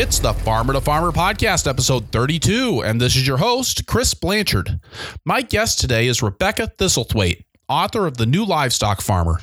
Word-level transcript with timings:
It's 0.00 0.18
the 0.18 0.32
Farmer 0.32 0.72
to 0.72 0.80
Farmer 0.80 1.12
podcast, 1.12 1.66
episode 1.66 2.10
32, 2.10 2.82
and 2.86 2.98
this 2.98 3.16
is 3.16 3.26
your 3.26 3.36
host, 3.36 3.86
Chris 3.86 4.14
Blanchard. 4.14 4.80
My 5.26 5.42
guest 5.42 5.78
today 5.78 6.06
is 6.06 6.22
Rebecca 6.22 6.72
Thistlethwaite, 6.78 7.44
author 7.68 8.06
of 8.06 8.16
The 8.16 8.24
New 8.24 8.46
Livestock 8.46 9.02
Farmer. 9.02 9.40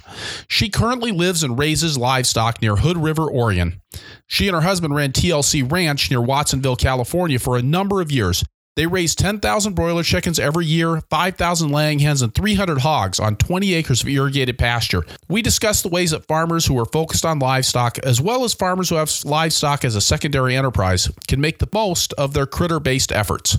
She 0.47 0.69
currently 0.69 1.11
lives 1.11 1.43
and 1.43 1.59
raises 1.59 1.95
livestock 1.95 2.59
near 2.59 2.77
Hood 2.77 2.97
River, 2.97 3.29
Oregon. 3.29 3.83
She 4.25 4.47
and 4.47 4.55
her 4.55 4.61
husband 4.61 4.95
ran 4.95 5.11
TLC 5.11 5.71
Ranch 5.71 6.09
near 6.09 6.21
Watsonville, 6.21 6.77
California 6.77 7.37
for 7.37 7.55
a 7.55 7.61
number 7.61 8.01
of 8.01 8.11
years. 8.11 8.43
They 8.77 8.85
raise 8.85 9.15
10,000 9.15 9.73
broiler 9.73 10.03
chickens 10.03 10.37
every 10.37 10.67
year, 10.67 11.01
5,000 11.09 11.71
laying 11.71 11.97
hens, 11.97 12.21
and 12.21 12.31
300 12.31 12.77
hogs 12.77 13.19
on 13.19 13.35
20 13.35 13.73
acres 13.73 14.03
of 14.03 14.07
irrigated 14.07 14.59
pasture. 14.59 15.03
We 15.27 15.41
discuss 15.41 15.81
the 15.81 15.89
ways 15.89 16.11
that 16.11 16.27
farmers 16.27 16.67
who 16.67 16.77
are 16.77 16.85
focused 16.85 17.25
on 17.25 17.39
livestock, 17.39 17.97
as 17.97 18.21
well 18.21 18.43
as 18.43 18.53
farmers 18.53 18.89
who 18.89 18.95
have 18.97 19.11
livestock 19.25 19.83
as 19.83 19.95
a 19.95 20.01
secondary 20.01 20.55
enterprise, 20.55 21.09
can 21.27 21.41
make 21.41 21.57
the 21.57 21.67
most 21.73 22.13
of 22.19 22.35
their 22.35 22.45
critter 22.45 22.79
based 22.79 23.11
efforts. 23.11 23.57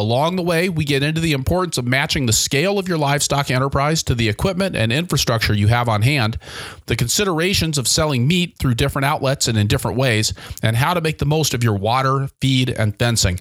Along 0.00 0.36
the 0.36 0.42
way, 0.42 0.70
we 0.70 0.84
get 0.84 1.02
into 1.02 1.20
the 1.20 1.32
importance 1.32 1.76
of 1.76 1.86
matching 1.86 2.24
the 2.24 2.32
scale 2.32 2.78
of 2.78 2.88
your 2.88 2.96
livestock 2.96 3.50
enterprise 3.50 4.02
to 4.04 4.14
the 4.14 4.30
equipment 4.30 4.74
and 4.74 4.90
infrastructure 4.90 5.52
you 5.52 5.66
have 5.66 5.90
on 5.90 6.00
hand, 6.00 6.38
the 6.86 6.96
considerations 6.96 7.76
of 7.76 7.86
selling 7.86 8.26
meat 8.26 8.56
through 8.58 8.74
different 8.74 9.04
outlets 9.04 9.46
and 9.46 9.58
in 9.58 9.66
different 9.66 9.98
ways, 9.98 10.32
and 10.62 10.74
how 10.74 10.94
to 10.94 11.02
make 11.02 11.18
the 11.18 11.26
most 11.26 11.52
of 11.52 11.62
your 11.62 11.76
water, 11.76 12.30
feed, 12.40 12.70
and 12.70 12.98
fencing. 12.98 13.40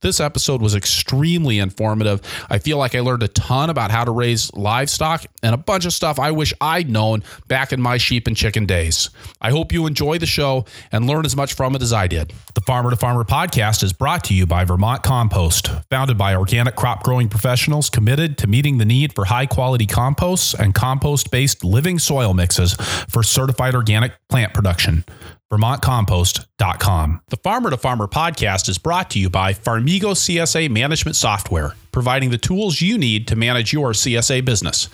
This 0.00 0.20
episode 0.20 0.62
was 0.62 0.74
extremely 0.74 1.58
informative. 1.58 2.20
I 2.48 2.58
feel 2.58 2.78
like 2.78 2.94
I 2.94 3.00
learned 3.00 3.22
a 3.22 3.28
ton 3.28 3.70
about 3.70 3.90
how 3.90 4.04
to 4.04 4.10
raise 4.10 4.52
livestock 4.54 5.26
and 5.42 5.54
a 5.54 5.58
bunch 5.58 5.84
of 5.84 5.92
stuff 5.92 6.18
I 6.18 6.30
wish 6.30 6.54
I'd 6.60 6.88
known 6.88 7.24
back 7.48 7.72
in 7.72 7.80
my 7.80 7.96
sheep 7.96 8.26
and 8.26 8.36
chicken 8.36 8.66
days. 8.66 9.10
I 9.40 9.50
hope 9.50 9.72
you 9.72 9.86
enjoy 9.86 10.18
the 10.18 10.26
show 10.26 10.66
and 10.92 11.06
learn 11.06 11.24
as 11.24 11.34
much 11.34 11.54
from 11.54 11.74
it 11.74 11.82
as 11.82 11.92
I 11.92 12.06
did. 12.06 12.32
The 12.54 12.60
Farmer 12.60 12.90
to 12.90 12.96
Farmer 12.96 13.24
podcast 13.24 13.82
is 13.82 13.92
brought 13.92 14.24
to 14.24 14.34
you 14.34 14.46
by 14.46 14.64
Vermont 14.64 15.02
Compost 15.02 15.70
founded 15.90 16.18
by 16.18 16.34
organic 16.34 16.76
crop 16.76 17.02
growing 17.02 17.28
professionals 17.28 17.90
committed 17.90 18.38
to 18.38 18.46
meeting 18.46 18.78
the 18.78 18.84
need 18.84 19.14
for 19.14 19.24
high 19.24 19.46
quality 19.46 19.86
composts 19.86 20.54
and 20.54 20.74
compost 20.74 21.30
based 21.30 21.64
living 21.64 21.98
soil 21.98 22.34
mixes 22.34 22.74
for 23.08 23.22
certified 23.22 23.74
organic 23.74 24.12
plant 24.28 24.54
production. 24.54 25.04
VermontCompost.com. 25.52 27.20
The 27.28 27.36
Farmer 27.38 27.70
to 27.70 27.76
Farmer 27.76 28.06
podcast 28.06 28.68
is 28.68 28.78
brought 28.78 29.10
to 29.10 29.18
you 29.18 29.28
by 29.30 29.54
Farmigo 29.54 30.12
CSA 30.12 30.70
Management 30.70 31.16
Software, 31.16 31.74
providing 31.92 32.30
the 32.30 32.38
tools 32.38 32.80
you 32.80 32.96
need 32.98 33.26
to 33.28 33.36
manage 33.36 33.72
your 33.72 33.92
CSA 33.92 34.44
business. 34.44 34.88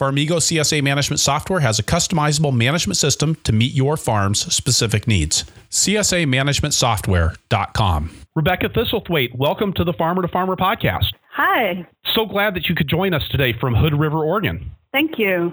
Farmigo 0.00 0.38
CSA 0.38 0.82
Management 0.82 1.20
Software 1.20 1.60
has 1.60 1.78
a 1.78 1.82
customizable 1.84 2.52
management 2.52 2.96
system 2.96 3.36
to 3.44 3.52
meet 3.52 3.72
your 3.72 3.96
farm's 3.96 4.52
specific 4.52 5.06
needs. 5.06 5.44
CSAManagementSoftware.com. 5.70 8.16
Rebecca 8.34 8.68
Thistlethwaite, 8.70 9.36
welcome 9.36 9.72
to 9.74 9.84
the 9.84 9.92
Farmer 9.92 10.22
to 10.22 10.28
Farmer 10.28 10.56
podcast. 10.56 11.12
Hi. 11.30 11.86
So 12.14 12.26
glad 12.26 12.54
that 12.54 12.68
you 12.68 12.74
could 12.74 12.88
join 12.88 13.14
us 13.14 13.28
today 13.28 13.52
from 13.52 13.74
Hood 13.74 13.94
River, 13.94 14.24
Oregon. 14.24 14.70
Thank 14.90 15.18
you. 15.18 15.52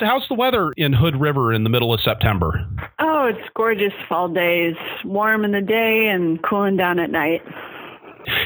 So, 0.00 0.06
how's 0.06 0.26
the 0.28 0.34
weather 0.34 0.72
in 0.78 0.94
Hood 0.94 1.20
River 1.20 1.52
in 1.52 1.62
the 1.62 1.68
middle 1.68 1.92
of 1.92 2.00
September? 2.00 2.66
Oh, 3.00 3.26
it's 3.26 3.46
gorgeous 3.54 3.92
fall 4.08 4.28
days, 4.28 4.74
warm 5.04 5.44
in 5.44 5.52
the 5.52 5.60
day 5.60 6.08
and 6.08 6.42
cooling 6.42 6.78
down 6.78 6.98
at 6.98 7.10
night. 7.10 7.42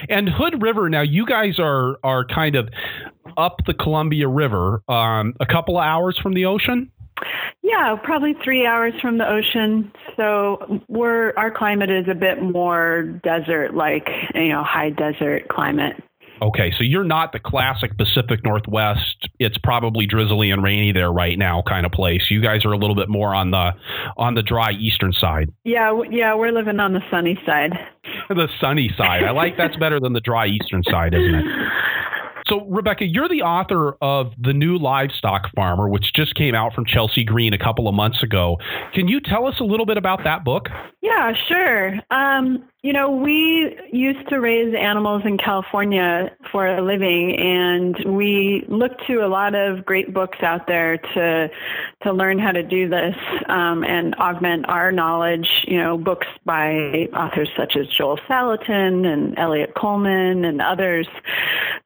And 0.09 0.29
Hood 0.29 0.61
River, 0.61 0.91
now 0.91 1.03
you 1.03 1.25
guys 1.25 1.61
are 1.61 1.97
are 2.03 2.25
kind 2.25 2.57
of 2.57 2.69
up 3.37 3.61
the 3.67 3.75
Columbia 3.75 4.27
River, 4.27 4.83
um, 4.89 5.35
a 5.39 5.47
couple 5.47 5.79
of 5.79 5.85
hours 5.85 6.19
from 6.21 6.35
the 6.35 6.45
ocean. 6.45 6.91
Yeah, 7.63 7.95
probably 8.03 8.35
three 8.43 8.67
hours 8.67 8.95
from 9.01 9.19
the 9.19 9.29
ocean. 9.29 9.93
So 10.17 10.83
we're 10.89 11.35
our 11.37 11.53
climate 11.53 11.89
is 11.89 12.09
a 12.09 12.17
bit 12.17 12.43
more 12.43 13.05
desert, 13.23 13.75
like 13.77 14.09
you 14.35 14.49
know, 14.49 14.65
high 14.65 14.91
desert 14.91 15.47
climate. 15.51 16.03
Okay, 16.45 16.71
so 16.77 16.85
you're 16.85 17.05
not 17.05 17.33
the 17.33 17.39
classic 17.39 17.97
Pacific 17.97 18.45
Northwest. 18.45 19.31
It's 19.39 19.57
probably 19.57 20.05
drizzly 20.05 20.51
and 20.51 20.63
rainy 20.63 20.93
there 20.93 21.11
right 21.11 21.39
now, 21.39 21.63
kind 21.67 21.87
of 21.87 21.93
place. 21.93 22.25
You 22.29 22.43
guys 22.43 22.67
are 22.67 22.73
a 22.73 22.77
little 22.77 22.95
bit 22.95 23.09
more 23.09 23.35
on 23.35 23.51
the 23.51 23.71
on 24.19 24.35
the 24.35 24.43
dry 24.43 24.73
eastern 24.73 25.15
side. 25.15 25.51
Yeah, 25.65 25.99
yeah, 26.11 26.35
we're 26.35 26.53
living 26.53 26.81
on 26.81 26.93
the 26.93 27.01
sunny 27.11 27.41
side. 27.47 27.73
the 28.29 28.49
sunny 28.61 28.91
side. 28.95 29.25
I 29.25 29.31
like 29.31 29.57
that's 29.57 29.77
better 29.77 29.99
than 29.99 30.13
the 30.13 30.21
dry 30.21 30.47
eastern 30.47 30.83
side, 30.83 31.15
isn't 31.15 31.35
it? 31.35 31.47
So, 32.47 32.67
Rebecca, 32.67 33.07
you're 33.07 33.29
the 33.29 33.41
author 33.41 33.97
of 34.03 34.35
The 34.39 34.53
New 34.53 34.77
Livestock 34.77 35.51
Farmer, 35.57 35.89
which 35.89 36.13
just 36.13 36.35
came 36.35 36.55
out 36.55 36.75
from 36.75 36.85
Chelsea 36.85 37.25
Green 37.25 37.55
a 37.55 37.59
couple 37.59 37.89
of 37.89 37.95
months 37.95 38.23
ago. 38.23 38.59
Can 38.93 39.09
you 39.09 39.19
tell 39.21 39.47
us 39.47 39.61
a 39.61 39.65
little 39.65 39.87
bit 39.87 39.97
about 39.97 40.25
that 40.25 40.45
book? 40.45 40.69
Yeah, 41.05 41.35
sure. 41.35 42.01
Um, 42.11 42.65
you 42.83 42.95
know, 42.95 43.11
we 43.11 43.79
used 43.93 44.27
to 44.31 44.41
raise 44.41 44.75
animals 44.75 45.23
in 45.27 45.37
California 45.37 46.31
for 46.51 46.67
a 46.67 46.81
living, 46.81 47.39
and 47.39 48.17
we 48.17 48.65
looked 48.69 49.07
to 49.07 49.25
a 49.25 49.29
lot 49.29 49.55
of 49.55 49.85
great 49.85 50.15
books 50.15 50.39
out 50.43 50.67
there 50.67 50.97
to 50.97 51.51
to 52.03 52.13
learn 52.13 52.39
how 52.39 52.53
to 52.53 52.63
do 52.63 52.89
this 52.89 53.17
um, 53.49 53.85
and 53.85 54.15
augment 54.15 54.67
our 54.69 54.93
knowledge. 54.93 55.65
You 55.67 55.77
know, 55.77 55.99
books 55.99 56.27
by 56.47 57.09
authors 57.15 57.51
such 57.55 57.77
as 57.77 57.87
Joel 57.89 58.19
Salatin 58.29 59.07
and 59.07 59.39
Eliot 59.39 59.75
Coleman 59.75 60.47
and 60.47 60.63
others. 60.63 61.07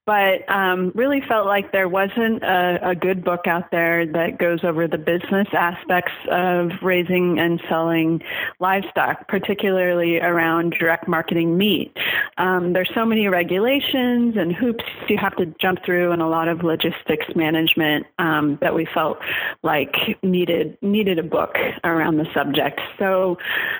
But 0.05 0.49
um, 0.51 0.91
really 0.95 1.21
felt 1.21 1.47
like 1.47 1.71
there 1.71 1.89
wasn't 1.89 2.43
a, 2.43 2.91
a 2.91 2.95
good 2.95 3.23
book 3.23 3.47
out 3.47 3.71
there 3.71 4.07
that 4.07 4.39
goes 4.39 4.65
over 4.65 4.89
the 4.89 4.97
business 4.97 5.49
aspects 5.53 6.13
of 6.31 6.71
raising 6.83 7.39
and 7.39 7.61
selling 7.69 8.23
livestock, 8.59 9.08
particularly 9.29 10.21
around 10.21 10.75
direct 10.79 11.09
marketing 11.09 11.57
meat. 11.57 11.97
Um, 12.39 12.73
there's 12.73 12.91
so 12.95 13.05
many 13.05 13.29
regulations 13.29 14.37
and 14.37 14.55
hoops 14.55 14.85
you 15.09 15.19
have 15.19 15.37
to 15.37 15.47
jump 15.61 15.85
through, 15.85 16.13
and 16.13 16.23
a 16.23 16.27
lot 16.27 16.49
of 16.49 16.63
logistics 16.63 17.27
management 17.35 18.07
um, 18.19 18.59
that 18.61 18.75
we 18.75 18.87
felt 18.95 19.19
like 19.63 19.97
needed 20.23 20.79
needed 20.83 21.19
a 21.19 21.23
book 21.23 21.57
around 21.85 22.17
the 22.17 22.27
subject. 22.33 22.81
So, 22.99 23.39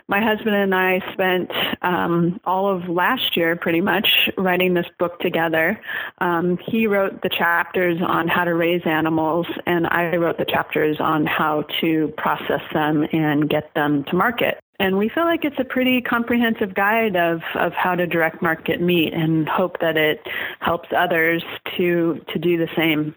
my 0.09 0.21
husband 0.21 0.57
and 0.57 0.75
I 0.75 1.01
spent 1.13 1.51
um, 1.83 2.41
all 2.45 2.69
of 2.69 2.89
last 2.89 3.37
year, 3.37 3.57
pretty 3.57 3.81
much, 3.81 4.29
writing 4.37 4.75
this 4.75 4.87
book 4.99 5.21
together. 5.21 5.81
Um, 6.19 6.59
he 6.67 6.87
wrote 6.87 7.23
the 7.23 7.29
chapters 7.29 8.01
on 8.05 8.29
how 8.29 8.45
to 8.45 8.55
raise 8.55 8.83
animals, 8.85 9.47
and 9.67 9.87
I 9.87 10.17
wrote 10.17 10.39
the 10.39 10.45
chapters 10.45 10.99
on 11.01 11.27
how 11.27 11.65
to 11.81 12.13
process 12.17 12.63
them 12.73 13.07
and 13.13 13.49
get 13.49 13.73
them 13.75 14.05
to 14.05 14.17
market. 14.17 14.59
And 14.81 14.97
we 14.97 15.09
feel 15.09 15.25
like 15.25 15.45
it's 15.45 15.59
a 15.59 15.65
pretty 15.65 16.01
comprehensive 16.01 16.75
guide 16.75 17.17
of, 17.17 17.41
of 17.55 17.73
how 17.73 17.97
to 17.97 18.07
direct 18.07 18.41
market 18.41 18.81
meat 18.81 19.13
and 19.13 19.49
hope 19.49 19.81
that 19.81 19.97
it 19.97 20.21
helps 20.61 20.89
others 20.97 21.43
to, 21.77 22.21
to 22.33 22.39
do 22.39 22.57
the 22.57 22.69
same. 22.77 23.15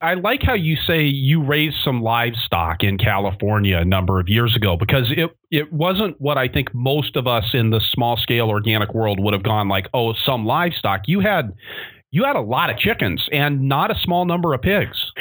I 0.00 0.14
like 0.14 0.42
how 0.42 0.54
you 0.54 0.76
say 0.76 1.02
you 1.02 1.42
raised 1.42 1.78
some 1.82 2.02
livestock 2.02 2.84
in 2.84 2.98
California 2.98 3.78
a 3.78 3.84
number 3.84 4.20
of 4.20 4.28
years 4.28 4.54
ago 4.54 4.76
because 4.76 5.10
it 5.10 5.36
it 5.50 5.72
wasn't 5.72 6.20
what 6.20 6.38
I 6.38 6.46
think 6.46 6.72
most 6.72 7.16
of 7.16 7.26
us 7.26 7.46
in 7.52 7.70
the 7.70 7.80
small 7.92 8.16
scale 8.16 8.48
organic 8.48 8.94
world 8.94 9.18
would 9.18 9.34
have 9.34 9.42
gone 9.42 9.66
like, 9.66 9.88
oh, 9.92 10.12
some 10.24 10.46
livestock. 10.46 11.02
You 11.06 11.18
had 11.18 11.52
you 12.10 12.24
had 12.24 12.36
a 12.36 12.40
lot 12.40 12.70
of 12.70 12.78
chickens 12.78 13.28
and 13.32 13.68
not 13.68 13.90
a 13.90 13.98
small 14.00 14.24
number 14.24 14.54
of 14.54 14.62
pigs. 14.62 15.12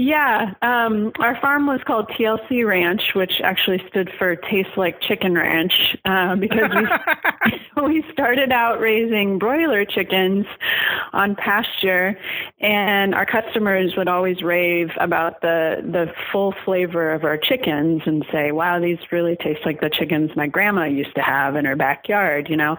Yeah, 0.00 0.54
um, 0.62 1.10
our 1.18 1.36
farm 1.40 1.66
was 1.66 1.80
called 1.84 2.08
TLC 2.10 2.64
Ranch, 2.64 3.02
which 3.16 3.40
actually 3.42 3.82
stood 3.88 4.08
for 4.16 4.36
Taste 4.36 4.76
Like 4.76 5.00
Chicken 5.00 5.34
Ranch, 5.34 5.96
uh, 6.04 6.36
because 6.36 6.70
we 6.72 7.82
we 7.82 8.04
started 8.12 8.52
out 8.52 8.78
raising 8.78 9.40
broiler 9.40 9.84
chickens 9.84 10.46
on 11.12 11.34
pasture, 11.34 12.16
and 12.60 13.12
our 13.12 13.26
customers 13.26 13.96
would 13.96 14.06
always 14.06 14.40
rave 14.40 14.90
about 15.00 15.40
the 15.40 15.82
the 15.82 16.14
full 16.30 16.54
flavor 16.64 17.10
of 17.10 17.24
our 17.24 17.36
chickens 17.36 18.02
and 18.06 18.24
say, 18.30 18.52
"Wow, 18.52 18.78
these 18.78 18.98
really 19.10 19.34
taste 19.34 19.66
like 19.66 19.80
the 19.80 19.90
chickens 19.90 20.30
my 20.36 20.46
grandma 20.46 20.84
used 20.84 21.16
to 21.16 21.22
have 21.22 21.56
in 21.56 21.64
her 21.64 21.74
backyard," 21.74 22.48
you 22.48 22.56
know. 22.56 22.76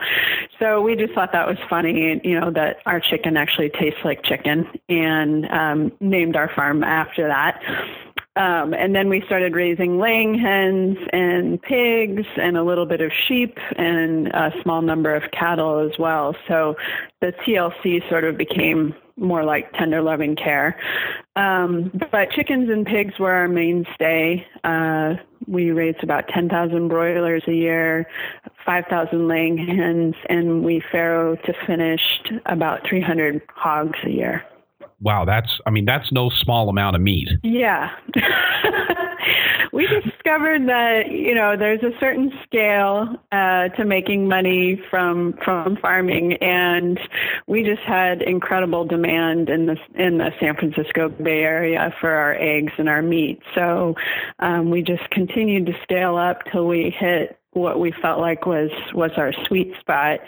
So 0.58 0.82
we 0.82 0.96
just 0.96 1.12
thought 1.14 1.34
that 1.34 1.50
was 1.50 1.58
funny, 1.70 2.22
you 2.24 2.40
know, 2.40 2.50
that 2.52 2.78
our 2.86 3.02
chicken 3.30 3.38
actually 3.38 3.70
tastes 3.70 4.00
like 4.04 4.24
chicken, 4.24 4.68
and 4.88 5.50
um, 5.52 5.92
named 6.00 6.36
our 6.36 6.50
farm 6.56 6.84
after 6.84 7.10
after 7.10 7.28
that. 7.28 7.62
Um, 8.36 8.74
and 8.74 8.96
then 8.96 9.10
we 9.10 9.22
started 9.26 9.54
raising 9.54 10.00
laying 10.00 10.38
hens 10.38 10.98
and 11.12 11.62
pigs 11.62 12.26
and 12.38 12.58
a 12.58 12.64
little 12.64 12.86
bit 12.86 13.02
of 13.02 13.12
sheep 13.28 13.58
and 13.76 14.28
a 14.28 14.52
small 14.62 14.82
number 14.82 15.14
of 15.14 15.32
cattle 15.32 15.80
as 15.80 15.98
well. 15.98 16.36
So 16.48 16.76
the 17.22 17.34
TLC 17.34 18.08
sort 18.08 18.24
of 18.24 18.38
became 18.38 18.94
more 19.18 19.44
like 19.44 19.74
tender 19.74 20.02
loving 20.02 20.36
care. 20.36 20.80
Um, 21.36 21.92
but 22.12 22.32
chickens 22.32 22.70
and 22.70 22.86
pigs 22.86 23.20
were 23.20 23.32
our 23.32 23.48
mainstay. 23.48 24.46
Uh, 24.64 25.16
we 25.48 25.72
raised 25.72 26.04
about 26.04 26.28
10,000 26.30 26.88
broilers 26.88 27.44
a 27.48 27.54
year, 27.54 28.08
5,000 28.66 29.28
laying 29.28 29.58
hens, 29.58 30.16
and 30.30 30.64
we 30.64 30.82
farrow 30.92 31.36
to 31.36 31.54
finished 31.66 32.32
about 32.46 32.88
300 32.88 33.42
hogs 33.56 34.00
a 34.04 34.10
year 34.10 34.46
wow, 35.02 35.26
that's 35.26 35.60
I 35.66 35.70
mean 35.70 35.86
that's 35.86 36.12
no 36.12 36.30
small 36.30 36.70
amount 36.70 36.96
of 36.96 37.02
meat. 37.02 37.30
Yeah. 37.44 37.92
we 39.72 39.88
discovered 39.88 40.68
that 40.68 41.12
you 41.12 41.34
know 41.34 41.56
there's 41.56 41.84
a 41.84 41.98
certain 42.00 42.32
scale 42.44 43.16
uh, 43.32 43.70
to 43.70 43.86
making 43.86 44.28
money 44.28 44.82
from 44.90 45.34
from 45.44 45.78
farming, 45.78 46.34
and 46.34 47.00
we 47.48 47.64
just 47.64 47.82
had 47.82 48.22
incredible 48.22 48.86
demand 48.86 49.50
in 49.50 49.66
the 49.68 49.78
in 49.96 50.18
the 50.18 50.32
San 50.40 50.56
Francisco 50.56 51.10
Bay 51.10 51.44
Area 51.44 51.94
for 52.00 52.12
our 52.12 52.36
eggs 52.36 52.74
and 52.78 52.90
our 52.90 53.02
meat. 53.02 53.42
So 53.56 53.96
um, 54.40 54.70
we 54.70 54.82
just 54.82 55.10
continued 55.12 55.66
to 55.68 55.74
scale 55.84 56.18
up 56.18 56.44
till 56.52 56.68
we 56.68 56.90
hit 56.90 57.39
what 57.54 57.80
we 57.80 57.92
felt 57.92 58.20
like 58.20 58.46
was 58.46 58.70
was 58.94 59.12
our 59.18 59.34
sweet 59.48 59.74
spot 59.80 60.20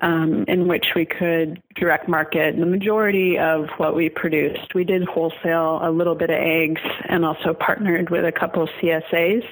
um, 0.00 0.44
in 0.46 0.68
which 0.68 0.92
we 0.94 1.04
could 1.04 1.60
direct 1.74 2.08
market 2.08 2.56
the 2.56 2.66
majority 2.66 3.36
of 3.36 3.68
what 3.78 3.96
we 3.96 4.08
produced. 4.08 4.74
We 4.74 4.84
did 4.84 5.04
wholesale 5.04 5.80
a 5.82 5.90
little 5.90 6.14
bit 6.14 6.30
of 6.30 6.38
eggs 6.38 6.80
and 7.08 7.24
also 7.24 7.52
partnered 7.52 8.10
with 8.10 8.24
a 8.24 8.32
couple 8.32 8.62
of 8.62 8.68
CSAs 8.80 9.44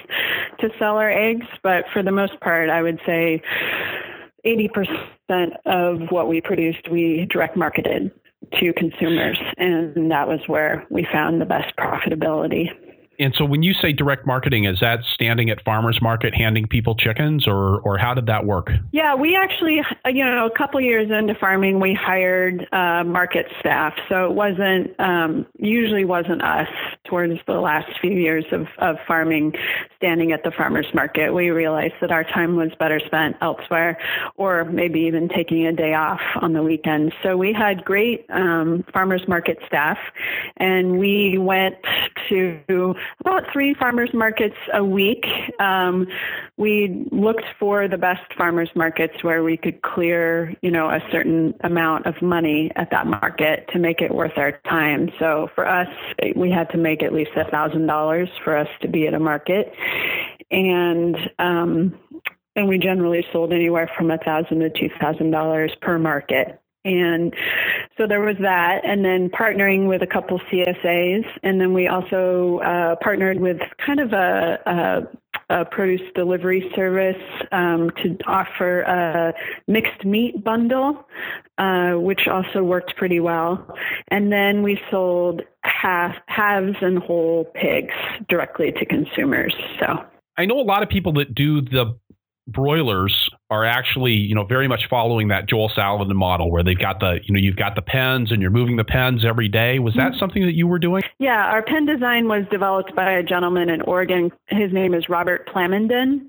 to 0.60 0.70
sell 0.78 0.98
our 0.98 1.10
eggs, 1.10 1.46
but 1.62 1.84
for 1.92 2.02
the 2.02 2.12
most 2.12 2.38
part, 2.40 2.70
I 2.70 2.82
would 2.82 3.00
say 3.04 3.42
80% 4.44 5.56
of 5.66 6.10
what 6.10 6.28
we 6.28 6.40
produced 6.40 6.88
we 6.88 7.26
direct 7.28 7.56
marketed 7.56 8.12
to 8.60 8.72
consumers, 8.74 9.38
and 9.58 10.10
that 10.10 10.28
was 10.28 10.40
where 10.46 10.86
we 10.90 11.04
found 11.10 11.40
the 11.40 11.46
best 11.46 11.74
profitability. 11.76 12.68
And 13.18 13.34
so 13.34 13.44
when 13.44 13.62
you 13.62 13.74
say 13.74 13.92
direct 13.92 14.26
marketing, 14.26 14.64
is 14.64 14.80
that 14.80 15.00
standing 15.04 15.50
at 15.50 15.62
farmers 15.64 16.00
market 16.00 16.34
handing 16.34 16.66
people 16.66 16.94
chickens 16.94 17.46
or 17.46 17.80
or 17.80 17.98
how 17.98 18.14
did 18.14 18.26
that 18.26 18.44
work? 18.44 18.70
Yeah, 18.92 19.14
we 19.14 19.36
actually 19.36 19.82
you 20.06 20.24
know, 20.24 20.46
a 20.46 20.50
couple 20.50 20.80
years 20.80 21.10
into 21.10 21.34
farming 21.34 21.80
we 21.80 21.94
hired 21.94 22.66
uh, 22.72 23.04
market 23.04 23.46
staff. 23.60 23.94
So 24.08 24.26
it 24.26 24.32
wasn't 24.32 24.98
um, 25.00 25.46
usually 25.58 26.04
wasn't 26.04 26.42
us 26.42 26.68
towards 27.04 27.40
the 27.46 27.54
last 27.60 27.88
few 28.00 28.12
years 28.12 28.44
of, 28.52 28.66
of 28.78 28.96
farming 29.06 29.54
standing 29.96 30.32
at 30.32 30.44
the 30.44 30.50
farmers 30.50 30.86
market. 30.94 31.32
We 31.32 31.50
realized 31.50 31.94
that 32.00 32.10
our 32.10 32.24
time 32.24 32.56
was 32.56 32.70
better 32.78 33.00
spent 33.00 33.36
elsewhere 33.40 33.98
or 34.36 34.64
maybe 34.64 35.00
even 35.00 35.28
taking 35.28 35.66
a 35.66 35.72
day 35.72 35.94
off 35.94 36.20
on 36.40 36.52
the 36.52 36.62
weekends. 36.62 37.14
So 37.22 37.36
we 37.36 37.52
had 37.52 37.84
great 37.84 38.26
um, 38.30 38.84
farmers 38.92 39.26
market 39.28 39.58
staff 39.66 39.98
and 40.56 40.98
we 40.98 41.38
went 41.38 41.76
to 42.28 42.94
about 43.20 43.44
three 43.52 43.74
farmers 43.74 44.10
markets 44.12 44.56
a 44.72 44.84
week. 44.84 45.26
Um, 45.58 46.06
we 46.56 47.06
looked 47.10 47.44
for 47.58 47.88
the 47.88 47.98
best 47.98 48.32
farmers 48.36 48.70
markets 48.74 49.22
where 49.22 49.42
we 49.42 49.56
could 49.56 49.82
clear, 49.82 50.54
you 50.62 50.70
know, 50.70 50.88
a 50.88 51.00
certain 51.10 51.54
amount 51.60 52.06
of 52.06 52.20
money 52.22 52.70
at 52.76 52.90
that 52.90 53.06
market 53.06 53.68
to 53.72 53.78
make 53.78 54.00
it 54.00 54.14
worth 54.14 54.36
our 54.36 54.52
time. 54.68 55.10
So 55.18 55.50
for 55.54 55.66
us, 55.66 55.88
we 56.34 56.50
had 56.50 56.70
to 56.70 56.78
make 56.78 57.02
at 57.02 57.12
least 57.12 57.32
a 57.36 57.44
thousand 57.50 57.86
dollars 57.86 58.28
for 58.44 58.56
us 58.56 58.68
to 58.82 58.88
be 58.88 59.06
at 59.06 59.14
a 59.14 59.20
market, 59.20 59.72
and 60.50 61.16
um, 61.38 61.98
and 62.54 62.68
we 62.68 62.78
generally 62.78 63.24
sold 63.32 63.52
anywhere 63.52 63.90
from 63.96 64.10
a 64.10 64.18
thousand 64.18 64.60
to 64.60 64.70
two 64.70 64.90
thousand 65.00 65.30
dollars 65.30 65.72
per 65.80 65.98
market. 65.98 66.60
And 66.86 67.34
so 67.98 68.06
there 68.06 68.20
was 68.20 68.36
that, 68.40 68.84
and 68.84 69.04
then 69.04 69.28
partnering 69.28 69.88
with 69.88 70.02
a 70.02 70.06
couple 70.06 70.38
CSAs, 70.50 71.26
and 71.42 71.60
then 71.60 71.74
we 71.74 71.88
also 71.88 72.58
uh, 72.58 72.94
partnered 73.02 73.40
with 73.40 73.58
kind 73.84 73.98
of 73.98 74.12
a, 74.12 75.08
a, 75.50 75.54
a 75.60 75.64
produce 75.64 76.02
delivery 76.14 76.70
service 76.76 77.20
um, 77.50 77.90
to 78.02 78.16
offer 78.26 78.82
a 78.82 79.34
mixed 79.66 80.04
meat 80.04 80.44
bundle, 80.44 81.08
uh, 81.58 81.94
which 81.94 82.28
also 82.28 82.62
worked 82.62 82.94
pretty 82.96 83.18
well. 83.18 83.76
And 84.08 84.32
then 84.32 84.62
we 84.62 84.80
sold 84.88 85.42
half 85.62 86.14
halves 86.28 86.76
and 86.82 86.98
whole 86.98 87.46
pigs 87.54 87.94
directly 88.28 88.70
to 88.70 88.86
consumers. 88.86 89.54
So. 89.80 90.04
I 90.38 90.44
know 90.44 90.60
a 90.60 90.62
lot 90.62 90.82
of 90.82 90.88
people 90.88 91.12
that 91.14 91.34
do 91.34 91.62
the 91.62 91.98
broilers 92.46 93.30
are 93.50 93.64
actually, 93.64 94.12
you 94.12 94.34
know, 94.34 94.44
very 94.44 94.66
much 94.68 94.88
following 94.88 95.28
that 95.28 95.48
Joel 95.48 95.68
Salatin 95.70 96.14
model 96.14 96.50
where 96.50 96.62
they've 96.62 96.78
got 96.78 97.00
the, 97.00 97.20
you 97.24 97.32
know, 97.32 97.40
you've 97.40 97.56
got 97.56 97.74
the 97.74 97.82
pens 97.82 98.32
and 98.32 98.42
you're 98.42 98.50
moving 98.50 98.76
the 98.76 98.84
pens 98.84 99.24
every 99.24 99.48
day. 99.48 99.78
Was 99.78 99.94
that 99.94 100.10
mm-hmm. 100.10 100.18
something 100.18 100.44
that 100.46 100.54
you 100.54 100.66
were 100.66 100.78
doing? 100.78 101.02
Yeah, 101.18 101.46
our 101.46 101.62
pen 101.62 101.86
design 101.86 102.28
was 102.28 102.44
developed 102.50 102.94
by 102.94 103.12
a 103.12 103.22
gentleman 103.22 103.68
in 103.68 103.82
Oregon. 103.82 104.32
His 104.46 104.72
name 104.72 104.94
is 104.94 105.08
Robert 105.08 105.48
Plamondon. 105.48 106.28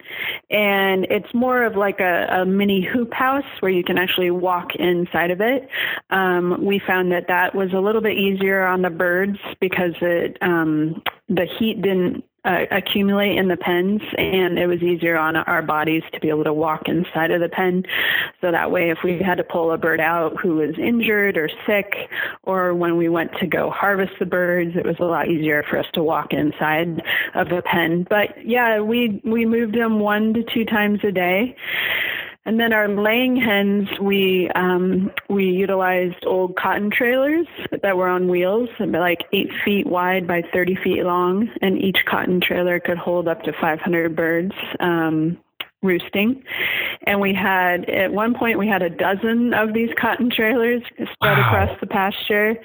And 0.50 1.06
it's 1.10 1.34
more 1.34 1.64
of 1.64 1.76
like 1.76 2.00
a, 2.00 2.28
a 2.30 2.46
mini 2.46 2.82
hoop 2.82 3.14
house 3.14 3.46
where 3.60 3.72
you 3.72 3.84
can 3.84 3.98
actually 3.98 4.32
walk 4.32 4.76
inside 4.76 5.32
of 5.32 5.42
it. 5.42 5.68
Um, 6.10 6.64
we 6.64 6.80
found 6.80 7.12
that 7.12 7.28
that 7.28 7.56
was 7.56 7.74
a 7.74 7.80
little 7.80 8.02
bit 8.02 8.18
easier 8.18 8.66
on 8.66 8.82
the 8.82 8.90
birds 8.90 9.40
because 9.60 9.94
it, 10.02 10.38
um, 10.42 11.02
the 11.30 11.46
heat 11.60 11.82
didn't 11.82 12.24
uh, 12.48 12.66
accumulate 12.72 13.38
in 13.38 13.50
the 13.50 13.58
pens, 13.58 14.02
and 14.18 14.58
it 14.58 14.68
was 14.68 14.82
easier 14.82 15.18
on 15.18 15.36
our 15.36 15.62
bodies 15.62 16.04
to 16.14 16.20
be 16.22 16.30
able 16.30 16.46
to 16.46 16.54
walk 16.54 16.88
inside 16.88 17.30
of 17.32 17.42
the 17.42 17.50
pen. 17.50 17.84
So 18.40 18.52
that 18.52 18.72
way, 18.72 18.90
if 18.90 19.00
we 19.04 19.20
had 19.20 19.38
to 19.38 19.44
pull 19.44 19.72
a 19.72 19.78
bird 19.78 20.00
out 20.00 20.40
who 20.40 20.56
was 20.56 20.78
injured 20.80 21.38
or 21.38 21.50
sick, 21.66 22.10
or 22.44 22.74
when 22.74 22.96
we 22.96 23.10
went 23.10 23.34
to 23.40 23.48
go 23.48 23.70
harvest 23.70 24.14
the 24.18 24.26
birds, 24.26 24.78
it 24.78 24.86
was 24.86 24.96
a 25.00 25.06
lot 25.06 25.28
easier 25.28 25.64
for 25.70 25.78
us 25.78 25.88
to 25.94 26.02
walk 26.02 26.32
inside 26.32 27.04
of 27.36 27.50
the 27.50 27.62
pen. 27.62 28.08
But 28.10 28.48
yeah, 28.48 28.80
we 28.80 29.22
we 29.26 29.46
moved 29.46 29.76
them 29.76 30.00
one 30.00 30.34
to 30.34 30.44
two 30.44 30.64
times 30.64 31.00
a 31.04 31.12
day. 31.12 31.56
And 32.48 32.62
then 32.62 32.72
our 32.72 32.88
laying 32.88 33.36
hens, 33.36 33.90
we 34.00 34.50
um, 34.56 35.12
we 35.28 35.48
utilized 35.48 36.26
old 36.26 36.56
cotton 36.56 36.90
trailers 36.90 37.46
that 37.84 37.98
were 37.98 38.08
on 38.08 38.30
wheels, 38.30 38.70
like 38.80 39.26
eight 39.34 39.50
feet 39.66 39.86
wide 39.86 40.26
by 40.26 40.44
30 40.54 40.76
feet 40.76 41.04
long, 41.04 41.50
and 41.62 41.78
each 41.78 42.06
cotton 42.06 42.40
trailer 42.40 42.80
could 42.80 42.98
hold 42.98 43.28
up 43.28 43.44
to 43.44 43.52
500 43.52 44.16
birds. 44.16 44.54
Um, 44.80 45.38
roosting 45.84 46.44
and 47.04 47.22
we 47.22 47.36
had 47.36 47.88
at 47.88 48.12
one 48.12 48.34
point 48.34 48.58
we 48.58 48.68
had 48.68 48.82
a 48.82 48.90
dozen 48.90 49.54
of 49.54 49.76
these 49.76 49.92
cotton 49.96 50.28
trailers 50.28 50.82
spread 50.88 51.38
wow. 51.38 51.48
across 51.48 51.80
the 51.80 51.86
pasture 51.86 52.56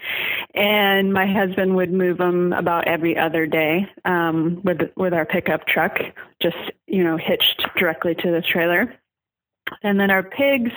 and 0.55 1.13
my 1.13 1.27
husband 1.27 1.77
would 1.77 1.93
move 1.93 2.17
them 2.17 2.55
about 2.55 2.89
every 2.89 3.17
other 3.17 3.47
day 3.47 3.87
um, 4.07 4.63
with 4.65 4.81
with 4.97 5.13
our 5.13 5.27
pickup 5.27 5.67
truck 5.67 5.99
just 6.41 6.57
you 6.87 7.05
know 7.05 7.19
hitched 7.19 7.63
directly 7.77 8.15
to 8.15 8.31
the 8.31 8.41
trailer 8.41 8.91
and 9.83 9.99
then 9.99 10.11
our 10.11 10.23
pigs, 10.23 10.73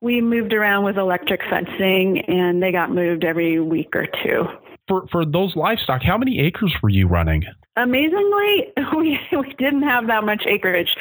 we 0.00 0.20
moved 0.20 0.52
around 0.52 0.84
with 0.84 0.96
electric 0.96 1.40
fencing, 1.48 2.20
and 2.28 2.62
they 2.62 2.72
got 2.72 2.90
moved 2.90 3.24
every 3.24 3.60
week 3.60 3.94
or 3.94 4.06
two. 4.22 4.44
For 4.88 5.06
for 5.12 5.24
those 5.24 5.54
livestock, 5.56 6.02
how 6.02 6.18
many 6.18 6.40
acres 6.40 6.74
were 6.82 6.88
you 6.88 7.06
running? 7.06 7.44
Amazingly, 7.76 8.72
we 8.96 9.18
we 9.32 9.54
didn't 9.58 9.82
have 9.82 10.06
that 10.08 10.24
much 10.24 10.44
acreage. 10.46 10.96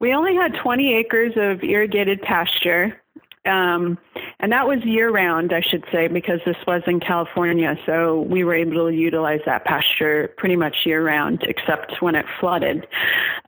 We 0.00 0.14
only 0.14 0.34
had 0.34 0.54
20 0.62 0.94
acres 0.94 1.32
of 1.36 1.62
irrigated 1.62 2.22
pasture, 2.22 3.00
um, 3.46 3.98
and 4.40 4.52
that 4.52 4.66
was 4.66 4.82
year 4.84 5.10
round, 5.10 5.52
I 5.52 5.60
should 5.60 5.84
say, 5.92 6.08
because 6.08 6.40
this 6.46 6.56
was 6.66 6.82
in 6.86 6.98
California. 7.00 7.76
So 7.84 8.22
we 8.22 8.42
were 8.42 8.54
able 8.54 8.88
to 8.88 8.94
utilize 8.94 9.40
that 9.44 9.64
pasture 9.64 10.32
pretty 10.38 10.56
much 10.56 10.86
year 10.86 11.04
round, 11.04 11.42
except 11.42 12.00
when 12.00 12.14
it 12.14 12.24
flooded. 12.40 12.86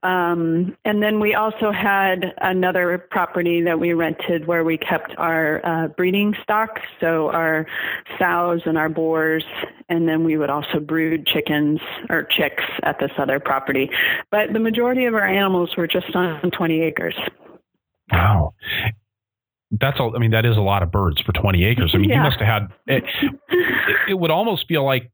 Um, 0.03 0.76
and 0.85 1.03
then 1.03 1.19
we 1.19 1.35
also 1.35 1.73
had 1.73 2.35
another 2.38 2.99
property 2.99 3.62
that 3.62 3.81
we 3.81 3.95
rented 3.95 4.47
where 4.47 4.65
we 4.65 4.76
kept 4.76 5.15
our 5.17 5.65
uh, 5.65 5.88
breeding 5.88 6.35
stock, 6.43 6.81
so 7.00 7.31
our 7.31 7.67
sows 8.19 8.62
and 8.67 8.76
our 8.76 8.91
boars. 8.91 9.45
And 9.88 10.09
then 10.09 10.25
we 10.25 10.37
would 10.37 10.50
also 10.50 10.79
brood 10.79 11.26
chickens 11.26 11.81
or 12.11 12.25
chicks 12.25 12.65
at 12.83 12.99
this 12.99 13.12
other 13.17 13.41
property. 13.41 13.91
But 14.31 14.53
the 14.53 14.61
majority 14.61 15.07
of 15.07 15.15
our 15.15 15.26
animals 15.26 15.76
were 15.76 15.87
just 15.87 16.15
on 16.15 16.50
20 16.50 16.83
acres. 16.83 17.15
Wow 18.12 18.55
that's 19.70 19.99
all. 20.00 20.14
I 20.14 20.18
mean, 20.18 20.30
that 20.30 20.46
is 20.46 20.56
a 20.56 20.61
lot 20.61 20.82
of 20.82 20.90
birds 20.90 21.20
for 21.20 21.32
20 21.32 21.64
acres. 21.64 21.92
I 21.94 21.99
mean, 21.99 22.11
yeah. 22.11 22.16
you 22.16 22.23
must 22.23 22.38
have 22.38 22.46
had. 22.46 22.68
It, 22.87 23.04
it, 24.08 24.14
would 24.14 24.30
almost 24.30 24.66
feel 24.68 24.85
like, 24.85 25.11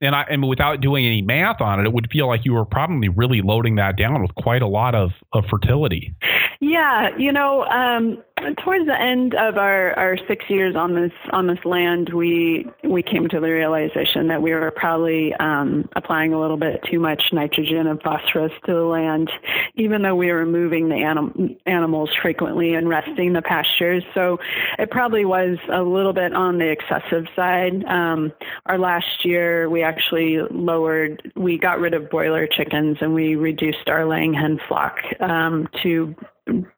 and 0.00 0.14
I 0.14 0.22
and 0.30 0.46
without 0.46 0.80
doing 0.80 1.04
any 1.06 1.22
math 1.22 1.60
on 1.60 1.80
it, 1.80 1.86
it 1.86 1.92
would 1.92 2.10
feel 2.10 2.26
like 2.26 2.44
you 2.44 2.54
were 2.54 2.64
probably 2.64 3.08
really 3.08 3.42
loading 3.42 3.76
that 3.76 3.96
down 3.96 4.22
with 4.22 4.34
quite 4.34 4.62
a 4.62 4.66
lot 4.66 4.94
of 4.94 5.10
of 5.32 5.44
fertility. 5.46 6.14
Yeah, 6.60 7.16
you 7.16 7.30
know, 7.30 7.64
um, 7.66 8.22
towards 8.64 8.86
the 8.86 9.00
end 9.00 9.34
of 9.34 9.56
our, 9.56 9.92
our 9.94 10.18
six 10.26 10.44
years 10.48 10.74
on 10.74 10.94
this 10.94 11.12
on 11.30 11.46
this 11.46 11.64
land, 11.64 12.10
we 12.12 12.66
we 12.82 13.00
came 13.00 13.28
to 13.28 13.38
the 13.38 13.48
realization 13.48 14.26
that 14.26 14.42
we 14.42 14.52
were 14.52 14.72
probably 14.72 15.34
um, 15.34 15.88
applying 15.94 16.32
a 16.32 16.40
little 16.40 16.56
bit 16.56 16.82
too 16.90 16.98
much 16.98 17.32
nitrogen 17.32 17.86
and 17.86 18.02
phosphorus 18.02 18.52
to 18.66 18.74
the 18.74 18.82
land, 18.82 19.30
even 19.76 20.02
though 20.02 20.16
we 20.16 20.32
were 20.32 20.44
moving 20.44 20.88
the 20.88 20.96
anim- 20.96 21.56
animals 21.66 22.10
frequently 22.20 22.74
and 22.74 22.88
resting 22.88 23.34
the 23.34 23.42
pastures. 23.42 24.02
So 24.12 24.40
it 24.80 24.90
probably 24.90 25.24
was 25.24 25.58
a 25.72 25.82
little 25.82 26.12
bit 26.12 26.34
on 26.34 26.58
the 26.58 26.68
excessive 26.68 27.26
side. 27.36 27.84
Um, 27.84 28.32
our 28.66 28.78
last 28.78 29.24
year, 29.24 29.70
we 29.70 29.84
actually 29.88 30.38
lowered, 30.50 31.32
we 31.34 31.58
got 31.58 31.80
rid 31.80 31.94
of 31.94 32.10
broiler 32.10 32.46
chickens 32.46 32.98
and 33.00 33.14
we 33.14 33.36
reduced 33.36 33.88
our 33.88 34.06
laying 34.06 34.34
hen 34.34 34.60
flock 34.68 34.98
um, 35.20 35.68
to 35.82 36.14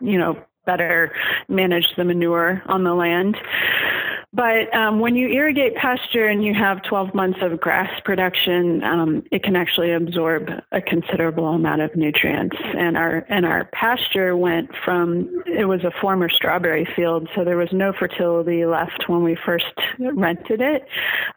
you 0.00 0.18
know, 0.18 0.42
better 0.66 1.12
manage 1.48 1.94
the 1.96 2.04
manure 2.04 2.62
on 2.66 2.84
the 2.84 2.94
land. 2.94 3.36
But 4.32 4.72
um, 4.76 5.00
when 5.00 5.16
you 5.16 5.28
irrigate 5.28 5.74
pasture 5.74 6.28
and 6.28 6.44
you 6.44 6.54
have 6.54 6.82
12 6.84 7.14
months 7.14 7.40
of 7.42 7.60
grass 7.60 8.00
production, 8.04 8.84
um, 8.84 9.24
it 9.32 9.42
can 9.42 9.56
actually 9.56 9.90
absorb 9.90 10.48
a 10.70 10.80
considerable 10.80 11.48
amount 11.48 11.80
of 11.80 11.96
nutrients. 11.96 12.56
And 12.60 12.96
our 12.96 13.26
and 13.28 13.44
our 13.44 13.64
pasture 13.72 14.36
went 14.36 14.70
from 14.84 15.42
it 15.46 15.64
was 15.64 15.82
a 15.82 15.90
former 16.00 16.28
strawberry 16.28 16.86
field, 16.94 17.28
so 17.34 17.44
there 17.44 17.56
was 17.56 17.72
no 17.72 17.92
fertility 17.92 18.64
left 18.66 19.08
when 19.08 19.24
we 19.24 19.36
first 19.44 19.74
rented 19.98 20.60
it. 20.60 20.86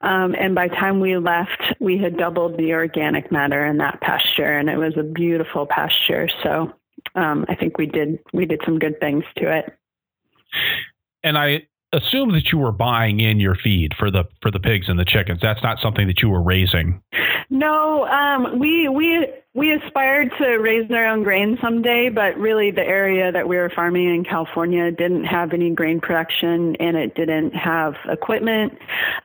Um, 0.01 0.35
and 0.35 0.53
by 0.53 0.67
the 0.67 0.75
time 0.75 0.99
we 0.99 1.17
left, 1.17 1.73
we 1.79 1.97
had 1.97 2.15
doubled 2.15 2.57
the 2.57 2.73
organic 2.73 3.31
matter 3.31 3.65
in 3.65 3.77
that 3.77 4.01
pasture, 4.01 4.59
and 4.59 4.69
it 4.69 4.77
was 4.77 4.95
a 4.97 5.03
beautiful 5.03 5.65
pasture. 5.65 6.29
So 6.43 6.71
um, 7.15 7.45
I 7.49 7.55
think 7.55 7.79
we 7.79 7.87
did 7.87 8.19
we 8.33 8.45
did 8.45 8.61
some 8.65 8.77
good 8.77 8.99
things 8.99 9.23
to 9.37 9.51
it. 9.51 9.75
And 11.23 11.39
I 11.39 11.65
assume 11.93 12.33
that 12.33 12.51
you 12.51 12.57
were 12.57 12.71
buying 12.71 13.19
in 13.19 13.39
your 13.39 13.55
feed 13.55 13.93
for 13.97 14.11
the 14.11 14.25
for 14.41 14.51
the 14.51 14.59
pigs 14.59 14.89
and 14.89 14.99
the 14.99 15.05
chickens. 15.05 15.39
That's 15.41 15.63
not 15.63 15.79
something 15.79 16.07
that 16.07 16.21
you 16.21 16.29
were 16.29 16.41
raising. 16.41 17.01
No, 17.49 18.05
um, 18.07 18.59
we 18.59 18.89
we 18.89 19.27
we 19.55 19.71
aspired 19.71 20.31
to 20.39 20.57
raise 20.57 20.89
our 20.89 21.05
own 21.05 21.21
grain 21.21 21.59
someday, 21.61 22.09
but 22.09 22.35
really 22.37 22.71
the 22.71 22.83
area 22.83 23.31
that 23.31 23.47
we 23.47 23.55
were 23.55 23.69
farming 23.69 24.15
in 24.15 24.23
California 24.23 24.89
didn't 24.89 25.25
have 25.25 25.53
any 25.53 25.69
grain 25.69 26.01
production 26.01 26.75
and 26.77 26.97
it 26.97 27.13
didn't 27.13 27.53
have 27.53 27.93
equipment, 28.09 28.73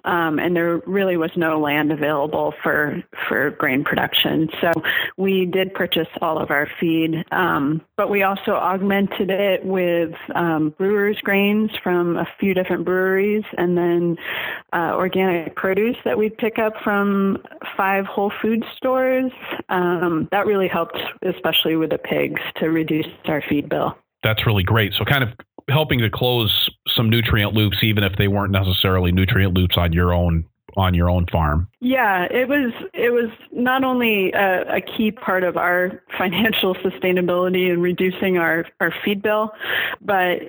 um, 0.04 0.38
and 0.38 0.54
there 0.54 0.82
really 0.86 1.16
was 1.16 1.30
no 1.34 1.58
land 1.58 1.90
available 1.90 2.52
for 2.62 3.02
for 3.26 3.50
grain 3.52 3.84
production. 3.84 4.50
So 4.60 4.72
we 5.16 5.46
did 5.46 5.72
purchase 5.72 6.08
all 6.20 6.38
of 6.38 6.50
our 6.50 6.68
feed, 6.78 7.24
um, 7.32 7.80
but 7.96 8.10
we 8.10 8.22
also 8.22 8.52
augmented 8.52 9.30
it 9.30 9.64
with 9.64 10.14
um, 10.34 10.74
brewers' 10.76 11.18
grains 11.22 11.70
from 11.82 12.18
a 12.18 12.26
few 12.38 12.52
different 12.52 12.84
breweries, 12.84 13.44
and 13.56 13.78
then 13.78 14.18
uh, 14.74 14.92
organic 14.94 15.56
produce 15.56 15.96
that 16.04 16.18
we 16.18 16.28
pick 16.28 16.58
up 16.58 16.74
from 16.84 17.42
five 17.78 18.04
Whole 18.04 18.32
Food 18.42 18.62
stores. 18.76 19.32
Um, 19.70 20.17
Um, 20.18 20.28
that 20.32 20.46
really 20.46 20.68
helped, 20.68 20.98
especially 21.22 21.76
with 21.76 21.90
the 21.90 21.98
pigs, 21.98 22.40
to 22.56 22.70
reduce 22.70 23.06
our 23.26 23.42
feed 23.42 23.68
bill. 23.68 23.96
That's 24.22 24.46
really 24.46 24.64
great. 24.64 24.94
So, 24.94 25.04
kind 25.04 25.22
of 25.22 25.30
helping 25.68 26.00
to 26.00 26.10
close 26.10 26.70
some 26.88 27.10
nutrient 27.10 27.54
loops, 27.54 27.78
even 27.82 28.04
if 28.04 28.16
they 28.16 28.28
weren't 28.28 28.52
necessarily 28.52 29.12
nutrient 29.12 29.54
loops 29.54 29.76
on 29.76 29.92
your 29.92 30.12
own 30.12 30.44
on 30.76 30.94
your 30.94 31.10
own 31.10 31.26
farm. 31.26 31.68
Yeah, 31.80 32.28
it 32.30 32.48
was 32.48 32.72
it 32.94 33.10
was 33.10 33.30
not 33.52 33.84
only 33.84 34.32
a, 34.32 34.76
a, 34.76 34.80
key 34.80 35.10
part 35.10 35.42
of 35.42 35.56
our 35.56 36.02
financial 36.18 36.74
sustainability 36.76 37.72
and 37.72 37.82
reducing 37.82 38.38
our, 38.38 38.64
our 38.80 38.94
feed 39.04 39.22
bill, 39.22 39.50
but 40.00 40.40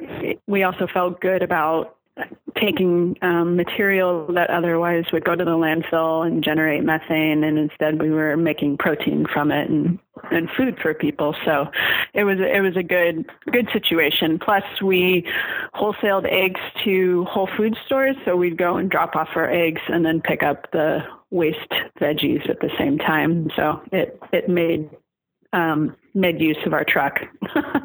we 0.46 0.64
also 0.64 0.88
felt 0.88 1.20
good 1.20 1.42
about 1.42 1.96
taking 2.60 3.16
um, 3.22 3.56
material 3.56 4.28
that 4.34 4.50
otherwise 4.50 5.06
would 5.12 5.24
go 5.24 5.36
to 5.36 5.46
the 5.46 5.52
landfill 5.52 6.26
and 6.26 6.44
generate 6.44 6.84
methane, 6.84 7.44
and 7.44 7.58
instead 7.58 8.02
we 8.02 8.10
were 8.10 8.36
making 8.38 8.78
protein 8.78 9.26
from 9.32 9.52
it 9.52 9.70
and, 9.70 10.00
and 10.32 10.50
food 10.52 10.78
for 10.82 10.94
people. 10.94 11.36
So 11.46 11.70
it 12.14 12.24
was 12.24 12.38
it 12.40 12.62
was 12.62 12.76
a 12.76 12.84
good 12.84 13.26
good 13.52 13.70
situation. 13.72 14.40
Plus, 14.40 14.64
we 14.82 15.26
wholesaled 15.76 16.28
eggs 16.30 16.62
to 16.84 17.26
Whole 17.26 17.50
Food 17.58 17.78
stores, 17.86 18.16
so 18.26 18.36
we'd 18.36 18.58
go 18.58 18.78
and 18.78 18.90
drop 18.90 19.16
off 19.16 19.30
our 19.36 19.50
eggs 19.50 19.82
and 19.88 20.06
then 20.06 20.22
pick 20.22 20.44
up 20.44 20.72
the 20.72 21.00
waste 21.32 21.74
veggies 22.00 22.50
at 22.50 22.60
the 22.60 22.70
same 22.78 22.98
time. 22.98 23.50
So 23.56 23.82
it 23.92 24.20
it 24.34 24.50
made 24.50 24.90
um, 25.54 25.96
made 26.14 26.42
use 26.42 26.58
of 26.66 26.74
our 26.74 26.84
truck. 26.84 27.20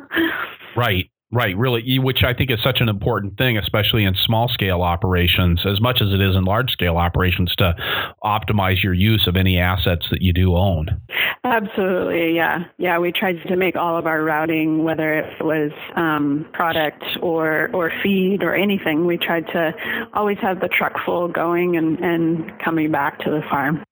right. 0.77 1.11
Right, 1.35 1.57
really, 1.57 1.99
which 1.99 2.23
I 2.23 2.33
think 2.33 2.53
is 2.53 2.63
such 2.63 2.81
an 2.81 2.89
important 2.89 3.37
thing, 3.37 3.59
especially 3.59 4.05
in 4.05 4.15
small 4.15 4.47
scale 4.47 4.83
operations, 4.83 5.67
as 5.67 5.81
much 5.81 6.01
as 6.01 6.13
it 6.13 6.21
is 6.21 6.37
in 6.37 6.45
large 6.45 6.71
scale 6.71 6.97
operations, 6.97 7.53
to 7.57 7.75
optimize 8.23 8.85
your 8.85 8.95
use 8.95 9.27
of 9.27 9.37
any 9.37 9.59
assets 9.59 10.07
that 10.13 10.23
you 10.23 10.33
do 10.33 10.55
own. 10.55 11.01
Absolutely, 11.43 12.37
yeah, 12.37 12.67
yeah. 12.79 12.99
We 12.99 13.11
tried 13.11 13.43
to 13.49 13.57
make 13.57 13.75
all 13.75 13.99
of 13.99 14.07
our 14.07 14.23
routing, 14.23 14.85
whether 14.85 15.13
it 15.13 15.45
was 15.45 15.73
um, 15.97 16.47
product 16.53 17.03
or 17.21 17.69
or 17.75 17.91
feed 18.01 18.45
or 18.45 18.55
anything, 18.55 19.05
we 19.05 19.19
tried 19.19 19.49
to 19.49 19.75
always 20.15 20.39
have 20.39 20.61
the 20.61 20.69
truck 20.69 20.95
full 21.05 21.27
going 21.27 21.77
and 21.77 21.99
and 21.99 22.57
coming 22.61 22.93
back 22.93 23.19
to 23.25 23.31
the 23.31 23.43
farm 23.51 23.83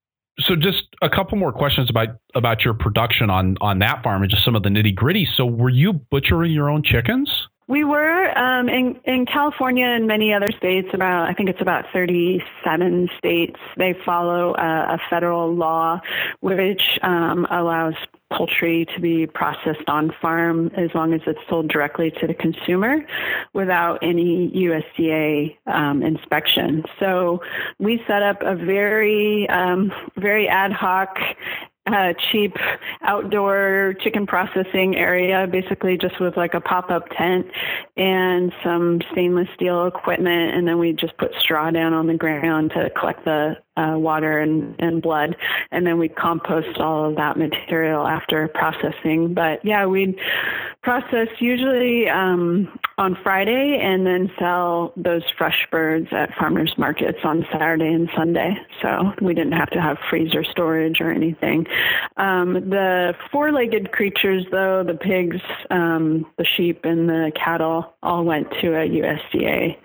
so 0.41 0.57
just 0.57 0.85
a 1.03 1.11
couple 1.11 1.37
more 1.39 1.53
questions 1.53 1.91
about 1.91 2.09
about 2.35 2.65
your 2.65 2.75
production 2.75 3.31
on 3.31 3.57
on 3.61 3.79
that 3.81 4.03
farm 4.03 4.23
and 4.23 4.31
just 4.31 4.45
some 4.45 4.57
of 4.57 4.63
the 4.63 4.69
nitty 4.69 4.95
gritty. 4.95 5.29
So 5.35 5.45
were 5.45 5.69
you 5.71 5.93
butchering 5.93 6.53
your 6.53 6.71
own 6.71 6.83
chickens? 6.83 7.49
We 7.69 7.85
were 7.85 8.37
um, 8.37 8.69
in 8.69 8.99
in 9.05 9.27
California 9.27 9.87
and 9.87 10.07
many 10.07 10.33
other 10.33 10.51
states. 10.53 10.89
About 10.93 11.29
I 11.29 11.35
think 11.35 11.49
it's 11.49 11.61
about 11.61 11.85
37 11.93 13.09
states. 13.19 13.61
They 13.77 13.95
follow 14.05 14.55
a, 14.55 14.95
a 14.95 15.01
federal 15.09 15.55
law 15.55 16.01
which 16.41 16.99
um, 17.03 17.47
allows 17.51 17.95
poultry 18.37 18.87
to 18.95 19.01
be 19.01 19.27
processed 19.27 19.89
on 19.89 20.13
farm 20.21 20.71
as 20.77 20.91
long 20.95 21.13
as 21.13 21.21
it's 21.27 21.41
sold 21.49 21.69
directly 21.69 22.11
to 22.11 22.27
the 22.27 22.35
consumer 22.35 23.05
without 23.53 23.99
any 24.03 24.51
USDA 24.51 25.57
um, 25.67 26.03
inspection. 26.03 26.85
So 26.99 27.43
we 27.79 28.03
set 28.07 28.23
up 28.23 28.43
a 28.43 28.55
very, 28.55 29.49
um, 29.49 29.93
very 30.17 30.49
ad 30.49 30.73
hoc 30.73 31.19
uh, 31.87 32.13
cheap 32.31 32.57
outdoor 33.03 33.95
chicken 34.01 34.27
processing 34.27 34.97
area, 34.97 35.47
basically 35.51 35.99
just 35.99 36.21
with 36.21 36.37
like 36.37 36.55
a 36.55 36.61
pop-up 36.61 37.09
tent 37.11 37.47
and 37.97 38.53
some 38.63 39.01
stainless 39.11 39.49
steel 39.55 39.87
equipment, 39.87 40.55
and 40.55 40.67
then 40.67 40.79
we 40.79 40.93
just 40.93 41.17
put 41.17 41.35
straw 41.41 41.71
down 41.71 41.93
on 41.93 42.07
the 42.07 42.15
ground 42.15 42.71
to 42.71 42.89
collect 42.91 43.25
the 43.25 43.57
uh, 43.77 43.95
water 43.97 44.39
and, 44.39 44.75
and 44.79 45.01
blood, 45.01 45.37
and 45.71 45.87
then 45.87 45.99
we 45.99 46.09
compost 46.09 46.79
all 46.79 47.09
of 47.09 47.17
that 47.17 47.37
material 47.37 48.07
after 48.07 48.49
processing. 48.49 49.33
But 49.35 49.65
yeah, 49.65 49.87
we'd 49.87 50.19
process 50.83 51.29
usually 51.39 52.09
um, 52.09 52.79
on 52.99 53.17
Friday 53.23 53.79
and 53.81 54.07
then 54.07 54.31
sell 54.39 54.93
those 54.97 55.23
fresh 55.39 55.67
birds 55.71 56.09
at 56.13 56.35
farmers 56.35 56.75
markets 56.77 57.19
on 57.25 57.47
Saturday 57.51 57.93
and 57.93 58.11
Sunday. 58.15 58.57
So 58.83 59.13
we 59.23 59.33
didn't 59.33 59.53
have 59.53 59.71
to 59.71 59.81
have 59.81 59.97
freezer 60.11 60.45
storage 60.45 61.01
or 61.01 61.11
anything. 61.11 61.67
Um, 62.17 62.55
the 62.55 63.15
four-legged 63.31 63.93
creatures, 63.93 64.45
though, 64.51 64.85
the 64.85 64.95
pigs, 64.95 65.41
um, 65.71 66.27
the 66.37 66.45
sheep, 66.45 66.85
and 66.85 67.09
the 67.09 67.33
cattle, 67.35 67.95
all 68.03 68.25
went 68.25 68.51
to 68.61 68.75
a 68.75 68.89
USDA 68.89 69.79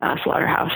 uh, 0.00 0.16
slaughterhouse 0.24 0.72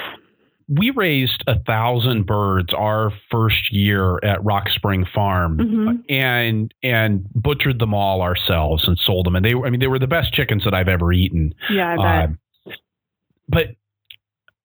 we 0.69 0.91
raised 0.91 1.45
a 1.47 1.59
thousand 1.61 2.27
birds 2.27 2.73
our 2.75 3.13
first 3.31 3.73
year 3.73 4.19
at 4.23 4.43
Rock 4.45 4.69
Spring 4.71 5.07
Farm, 5.15 5.59
mm-hmm. 5.59 5.97
and 6.09 6.73
and 6.83 7.27
butchered 7.35 7.79
them 7.79 7.95
all 7.95 8.23
ourselves 8.23 8.87
and 8.87 8.99
sold 8.99 9.27
them. 9.27 9.37
And 9.37 9.45
they, 9.45 9.55
I 9.55 9.71
mean, 9.71 9.81
they 9.81 9.87
were 9.87 9.99
the 9.99 10.07
best 10.07 10.33
chickens 10.33 10.65
that 10.65 10.75
I've 10.75 10.89
ever 10.89 11.13
eaten. 11.13 11.55
Yeah, 11.71 11.93
I 11.93 11.97
bet. 11.97 12.31
Uh, 12.31 12.73
but 13.49 13.67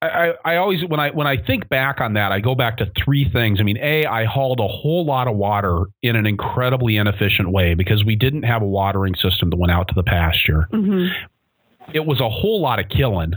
I, 0.02 0.32
I 0.44 0.56
always 0.56 0.82
when 0.86 0.98
I 0.98 1.10
when 1.10 1.26
I 1.26 1.36
think 1.36 1.68
back 1.68 2.00
on 2.00 2.14
that, 2.14 2.32
I 2.32 2.40
go 2.40 2.54
back 2.54 2.78
to 2.78 2.90
three 3.04 3.30
things. 3.30 3.60
I 3.60 3.64
mean, 3.64 3.76
a 3.76 4.06
I 4.06 4.24
hauled 4.24 4.60
a 4.60 4.68
whole 4.68 5.04
lot 5.04 5.28
of 5.28 5.36
water 5.36 5.84
in 6.02 6.16
an 6.16 6.26
incredibly 6.26 6.96
inefficient 6.96 7.50
way 7.50 7.74
because 7.74 8.04
we 8.04 8.16
didn't 8.16 8.44
have 8.44 8.62
a 8.62 8.66
watering 8.66 9.14
system 9.14 9.50
that 9.50 9.56
went 9.56 9.72
out 9.72 9.88
to 9.88 9.94
the 9.94 10.02
pasture. 10.02 10.68
Mm-hmm. 10.72 11.92
It 11.92 12.06
was 12.06 12.20
a 12.20 12.30
whole 12.30 12.62
lot 12.62 12.78
of 12.78 12.88
killing 12.88 13.34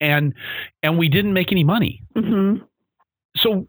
and 0.00 0.34
and 0.82 0.98
we 0.98 1.08
didn't 1.08 1.32
make 1.32 1.52
any 1.52 1.64
money. 1.64 2.02
Mm-hmm. 2.16 2.64
So 3.36 3.68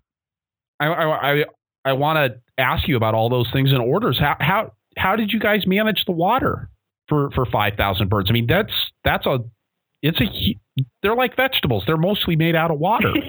I 0.79 0.87
I 0.87 1.31
I, 1.31 1.45
I 1.85 1.93
want 1.93 2.17
to 2.17 2.61
ask 2.61 2.87
you 2.87 2.97
about 2.97 3.13
all 3.13 3.29
those 3.29 3.49
things 3.51 3.71
in 3.71 3.77
orders. 3.77 4.19
How 4.19 4.35
how 4.39 4.73
how 4.97 5.15
did 5.15 5.31
you 5.31 5.39
guys 5.39 5.65
manage 5.65 6.05
the 6.05 6.11
water 6.11 6.69
for 7.07 7.31
for 7.31 7.45
five 7.45 7.75
thousand 7.75 8.09
birds? 8.09 8.29
I 8.29 8.33
mean 8.33 8.47
that's 8.47 8.73
that's 9.03 9.25
a 9.25 9.39
it's 10.01 10.19
a 10.19 10.57
they're 11.03 11.15
like 11.15 11.35
vegetables. 11.35 11.83
They're 11.85 11.97
mostly 11.97 12.35
made 12.35 12.55
out 12.55 12.71
of 12.71 12.79
water. 12.79 13.13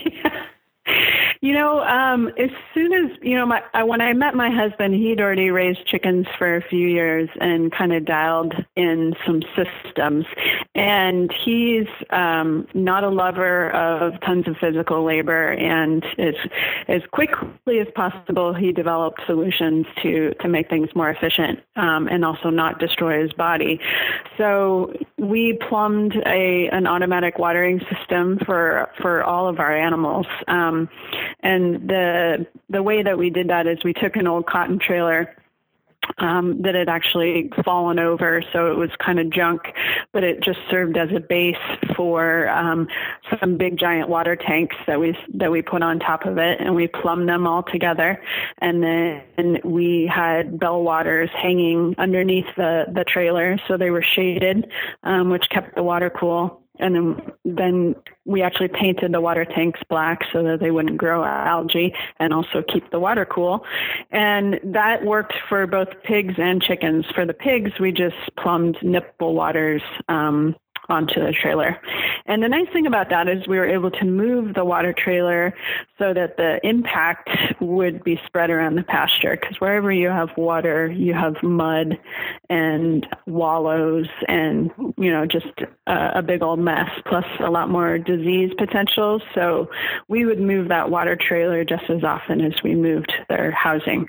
You 1.40 1.52
know, 1.54 1.80
um, 1.80 2.28
as 2.38 2.50
soon 2.72 2.92
as 2.92 3.18
you 3.20 3.36
know, 3.36 3.46
my 3.46 3.62
I, 3.74 3.82
when 3.82 4.00
I 4.00 4.12
met 4.12 4.36
my 4.36 4.48
husband, 4.48 4.94
he'd 4.94 5.20
already 5.20 5.50
raised 5.50 5.84
chickens 5.86 6.26
for 6.38 6.54
a 6.54 6.62
few 6.62 6.86
years 6.86 7.28
and 7.40 7.72
kind 7.72 7.92
of 7.92 8.04
dialed 8.04 8.54
in 8.76 9.14
some 9.26 9.42
systems. 9.56 10.24
And 10.76 11.32
he's 11.32 11.88
um, 12.10 12.68
not 12.74 13.02
a 13.02 13.08
lover 13.08 13.70
of 13.70 14.20
tons 14.20 14.46
of 14.46 14.56
physical 14.58 15.04
labor, 15.04 15.52
and 15.54 16.04
as 16.16 16.34
as 16.86 17.02
quickly 17.10 17.80
as 17.80 17.88
possible, 17.94 18.54
he 18.54 18.70
developed 18.70 19.22
solutions 19.26 19.86
to 20.02 20.34
to 20.40 20.48
make 20.48 20.68
things 20.70 20.90
more 20.94 21.10
efficient 21.10 21.58
um, 21.74 22.06
and 22.06 22.24
also 22.24 22.50
not 22.50 22.78
destroy 22.78 23.20
his 23.20 23.32
body. 23.32 23.80
So 24.38 24.92
we 25.18 25.58
plumbed 25.68 26.16
a 26.24 26.68
an 26.68 26.86
automatic 26.86 27.38
watering 27.38 27.80
system 27.92 28.38
for 28.46 28.90
for 29.00 29.24
all 29.24 29.48
of 29.48 29.58
our 29.58 29.76
animals. 29.76 30.26
Um, 30.46 30.71
and 31.40 31.88
the 31.88 32.46
the 32.70 32.82
way 32.82 33.02
that 33.02 33.18
we 33.18 33.30
did 33.30 33.48
that 33.48 33.66
is 33.66 33.78
we 33.84 33.92
took 33.92 34.16
an 34.16 34.26
old 34.26 34.46
cotton 34.46 34.78
trailer 34.78 35.34
um, 36.18 36.60
that 36.62 36.74
had 36.74 36.88
actually 36.88 37.50
fallen 37.64 37.98
over, 37.98 38.42
so 38.52 38.70
it 38.70 38.76
was 38.76 38.90
kind 38.98 39.20
of 39.20 39.30
junk, 39.30 39.72
but 40.12 40.24
it 40.24 40.42
just 40.42 40.58
served 40.70 40.96
as 40.96 41.10
a 41.14 41.20
base 41.20 41.56
for 41.96 42.48
um, 42.48 42.88
some 43.40 43.56
big 43.56 43.78
giant 43.78 44.08
water 44.08 44.36
tanks 44.36 44.76
that 44.86 44.98
we 44.98 45.16
that 45.34 45.50
we 45.50 45.62
put 45.62 45.82
on 45.82 45.98
top 45.98 46.24
of 46.24 46.38
it, 46.38 46.60
and 46.60 46.74
we 46.74 46.88
plumbed 46.88 47.28
them 47.28 47.46
all 47.46 47.62
together, 47.62 48.20
and 48.58 48.82
then 48.82 49.60
we 49.64 50.10
had 50.12 50.58
bell 50.58 50.82
waters 50.82 51.30
hanging 51.34 51.94
underneath 51.98 52.46
the 52.56 52.86
the 52.92 53.04
trailer, 53.04 53.58
so 53.68 53.76
they 53.76 53.90
were 53.90 54.02
shaded, 54.02 54.70
um, 55.04 55.30
which 55.30 55.48
kept 55.50 55.74
the 55.74 55.82
water 55.82 56.10
cool 56.10 56.61
and 56.78 56.94
then 56.94 57.32
then 57.44 57.94
we 58.24 58.40
actually 58.40 58.68
painted 58.68 59.12
the 59.12 59.20
water 59.20 59.44
tanks 59.44 59.80
black 59.88 60.22
so 60.32 60.42
that 60.42 60.60
they 60.60 60.70
wouldn't 60.70 60.96
grow 60.96 61.24
algae 61.24 61.94
and 62.18 62.32
also 62.32 62.62
keep 62.62 62.90
the 62.90 63.00
water 63.00 63.24
cool. 63.26 63.64
And 64.10 64.60
that 64.64 65.04
worked 65.04 65.34
for 65.48 65.66
both 65.66 65.88
pigs 66.04 66.34
and 66.38 66.62
chickens. 66.62 67.04
For 67.14 67.26
the 67.26 67.34
pigs 67.34 67.72
we 67.80 67.92
just 67.92 68.16
plumbed 68.36 68.78
nipple 68.82 69.34
waters 69.34 69.82
um, 70.08 70.56
onto 70.92 71.24
the 71.24 71.32
trailer. 71.32 71.80
And 72.26 72.42
the 72.42 72.48
nice 72.48 72.68
thing 72.72 72.86
about 72.86 73.08
that 73.08 73.26
is 73.28 73.48
we 73.48 73.58
were 73.58 73.66
able 73.66 73.90
to 73.90 74.04
move 74.04 74.54
the 74.54 74.64
water 74.64 74.92
trailer 74.92 75.54
so 75.98 76.12
that 76.12 76.36
the 76.36 76.60
impact 76.62 77.30
would 77.60 78.04
be 78.04 78.20
spread 78.26 78.50
around 78.50 78.76
the 78.76 78.82
pasture 78.82 79.36
because 79.40 79.60
wherever 79.60 79.90
you 79.90 80.08
have 80.08 80.28
water, 80.36 80.90
you 80.90 81.14
have 81.14 81.42
mud 81.42 81.98
and 82.50 83.06
wallows 83.26 84.06
and, 84.28 84.70
you 84.98 85.10
know, 85.10 85.24
just 85.24 85.46
a, 85.86 86.18
a 86.18 86.22
big 86.22 86.42
old 86.42 86.58
mess 86.58 86.90
plus 87.06 87.24
a 87.40 87.50
lot 87.50 87.70
more 87.70 87.98
disease 87.98 88.52
potential. 88.58 89.20
So 89.34 89.70
we 90.08 90.26
would 90.26 90.40
move 90.40 90.68
that 90.68 90.90
water 90.90 91.16
trailer 91.16 91.64
just 91.64 91.88
as 91.88 92.04
often 92.04 92.42
as 92.42 92.62
we 92.62 92.74
moved 92.74 93.12
their 93.30 93.50
housing. 93.50 94.08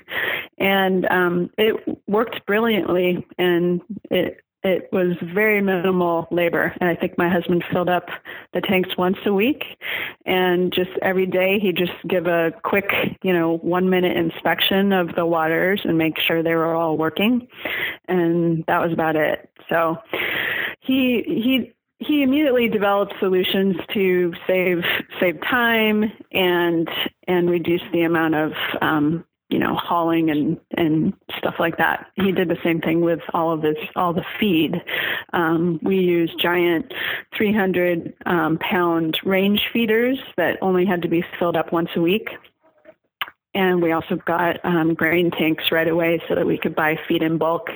And 0.58 1.06
um, 1.10 1.50
it 1.56 1.74
worked 2.06 2.44
brilliantly 2.46 3.26
and 3.38 3.80
it 4.10 4.40
it 4.64 4.88
was 4.92 5.16
very 5.22 5.60
minimal 5.60 6.26
labor. 6.30 6.74
And 6.80 6.88
I 6.88 6.94
think 6.94 7.18
my 7.18 7.28
husband 7.28 7.62
filled 7.70 7.90
up 7.90 8.08
the 8.54 8.62
tanks 8.62 8.96
once 8.96 9.18
a 9.26 9.32
week. 9.32 9.64
And 10.24 10.72
just 10.72 10.90
every 11.02 11.26
day, 11.26 11.58
he'd 11.58 11.76
just 11.76 11.92
give 12.08 12.26
a 12.26 12.52
quick, 12.64 12.90
you 13.22 13.32
know, 13.32 13.58
one 13.58 13.90
minute 13.90 14.16
inspection 14.16 14.92
of 14.92 15.14
the 15.14 15.26
waters 15.26 15.82
and 15.84 15.98
make 15.98 16.18
sure 16.18 16.42
they 16.42 16.54
were 16.54 16.74
all 16.74 16.96
working. 16.96 17.46
And 18.08 18.64
that 18.66 18.80
was 18.80 18.92
about 18.92 19.16
it. 19.16 19.50
So 19.68 19.98
he, 20.80 21.22
he, 21.26 21.72
he 21.98 22.22
immediately 22.22 22.68
developed 22.68 23.14
solutions 23.20 23.76
to 23.92 24.32
save 24.46 24.84
save 25.20 25.40
time 25.42 26.12
and 26.32 26.88
and 27.28 27.48
reduce 27.48 27.80
the 27.92 28.02
amount 28.02 28.34
of 28.34 28.52
um, 28.82 29.24
you 29.54 29.60
know, 29.60 29.76
hauling 29.76 30.30
and, 30.30 30.58
and 30.76 31.12
stuff 31.38 31.54
like 31.60 31.76
that. 31.78 32.10
He 32.16 32.32
did 32.32 32.48
the 32.48 32.58
same 32.64 32.80
thing 32.80 33.02
with 33.02 33.20
all 33.32 33.52
of 33.52 33.62
his, 33.62 33.76
all 33.94 34.12
the 34.12 34.24
feed. 34.40 34.82
Um, 35.32 35.78
we 35.80 35.98
used 35.98 36.40
giant 36.40 36.92
300 37.36 38.14
um, 38.26 38.58
pound 38.58 39.16
range 39.22 39.70
feeders 39.72 40.18
that 40.36 40.58
only 40.60 40.84
had 40.84 41.02
to 41.02 41.08
be 41.08 41.24
filled 41.38 41.56
up 41.56 41.70
once 41.70 41.90
a 41.94 42.00
week. 42.00 42.30
And 43.54 43.80
we 43.80 43.92
also 43.92 44.16
got 44.16 44.56
um, 44.64 44.94
grain 44.94 45.30
tanks 45.30 45.70
right 45.70 45.86
away 45.86 46.20
so 46.28 46.34
that 46.34 46.46
we 46.46 46.58
could 46.58 46.74
buy 46.74 46.98
feed 47.06 47.22
in 47.22 47.38
bulk 47.38 47.70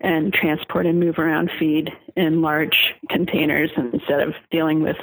and 0.00 0.32
transport 0.32 0.84
and 0.84 1.00
move 1.00 1.18
around 1.18 1.50
feed 1.58 1.90
in 2.16 2.42
large 2.42 2.94
containers 3.08 3.70
instead 3.76 4.20
of 4.20 4.34
dealing 4.50 4.82
with 4.82 4.96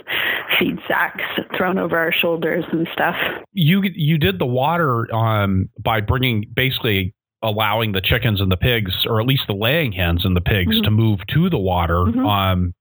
feed 0.59 0.77
sacks 0.87 1.23
thrown 1.57 1.77
over 1.77 1.97
our 1.97 2.11
shoulders 2.11 2.63
and 2.71 2.87
stuff. 2.93 3.15
You 3.53 3.81
you 3.81 4.17
did 4.17 4.37
the 4.37 4.45
water 4.45 5.13
um, 5.13 5.69
by 5.79 6.01
bringing 6.01 6.45
basically 6.53 7.15
allowing 7.41 7.93
the 7.93 8.01
chickens 8.01 8.41
and 8.41 8.51
the 8.51 8.57
pigs, 8.57 9.05
or 9.05 9.19
at 9.19 9.25
least 9.25 9.43
the 9.47 9.53
laying 9.53 9.91
hens 9.93 10.25
and 10.25 10.35
the 10.35 10.41
pigs, 10.41 10.75
mm-hmm. 10.75 10.83
to 10.83 10.91
move 10.91 11.19
to 11.27 11.49
the 11.49 11.57
water. 11.57 12.03
Mm-hmm. 12.05 12.25
Um, 12.25 12.73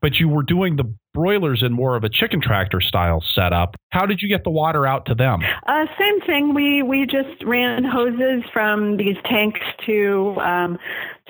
but 0.00 0.18
you 0.18 0.28
were 0.28 0.42
doing 0.42 0.76
the 0.76 0.94
broilers 1.14 1.62
in 1.62 1.72
more 1.72 1.96
of 1.96 2.04
a 2.04 2.08
chicken 2.08 2.40
tractor 2.40 2.80
style 2.80 3.22
setup. 3.34 3.76
How 3.90 4.06
did 4.06 4.20
you 4.20 4.28
get 4.28 4.44
the 4.44 4.50
water 4.50 4.86
out 4.86 5.06
to 5.06 5.14
them? 5.14 5.40
Uh, 5.66 5.86
same 5.98 6.20
thing. 6.20 6.54
We 6.54 6.82
we 6.82 7.06
just 7.06 7.42
ran 7.42 7.84
hoses 7.84 8.44
from 8.52 8.98
these 8.98 9.16
tanks 9.24 9.60
to 9.86 10.36
um, 10.40 10.78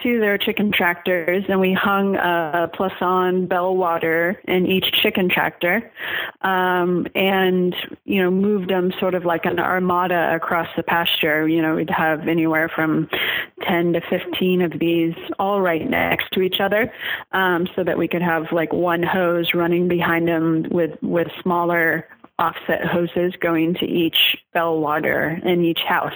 to 0.02 0.18
their 0.18 0.38
chicken 0.38 0.72
tractors, 0.72 1.44
and 1.48 1.60
we 1.60 1.72
hung 1.72 2.16
a 2.16 2.68
Plasson 2.74 3.48
bell 3.48 3.76
water 3.76 4.40
in 4.48 4.66
each 4.66 4.90
chicken 4.92 5.28
tractor, 5.28 5.90
um, 6.42 7.06
and 7.14 7.76
you 8.04 8.20
know 8.20 8.30
moved 8.30 8.70
them 8.70 8.92
sort 8.98 9.14
of 9.14 9.24
like 9.24 9.44
an 9.44 9.60
armada 9.60 10.34
across 10.34 10.68
the 10.76 10.82
pasture. 10.82 11.46
You 11.46 11.62
know, 11.62 11.76
we'd 11.76 11.90
have 11.90 12.26
anywhere 12.26 12.68
from 12.68 13.08
ten 13.62 13.92
to 13.92 14.00
fifteen 14.00 14.62
of 14.62 14.72
these 14.80 15.14
all 15.38 15.60
right 15.60 15.88
next 15.88 16.32
to 16.32 16.42
each 16.42 16.60
other, 16.60 16.92
um, 17.30 17.68
so 17.76 17.84
that 17.84 17.96
we 17.96 18.08
could 18.08 18.22
have 18.22 18.50
like 18.50 18.72
one 18.72 19.04
hose 19.04 19.54
running 19.54 19.67
behind 19.88 20.28
them 20.28 20.66
with 20.70 20.92
with 21.02 21.28
smaller 21.42 22.08
offset 22.38 22.86
hoses 22.86 23.34
going 23.40 23.74
to 23.74 23.84
each 23.84 24.36
bell 24.54 24.78
water 24.78 25.40
in 25.44 25.64
each 25.64 25.80
house. 25.80 26.12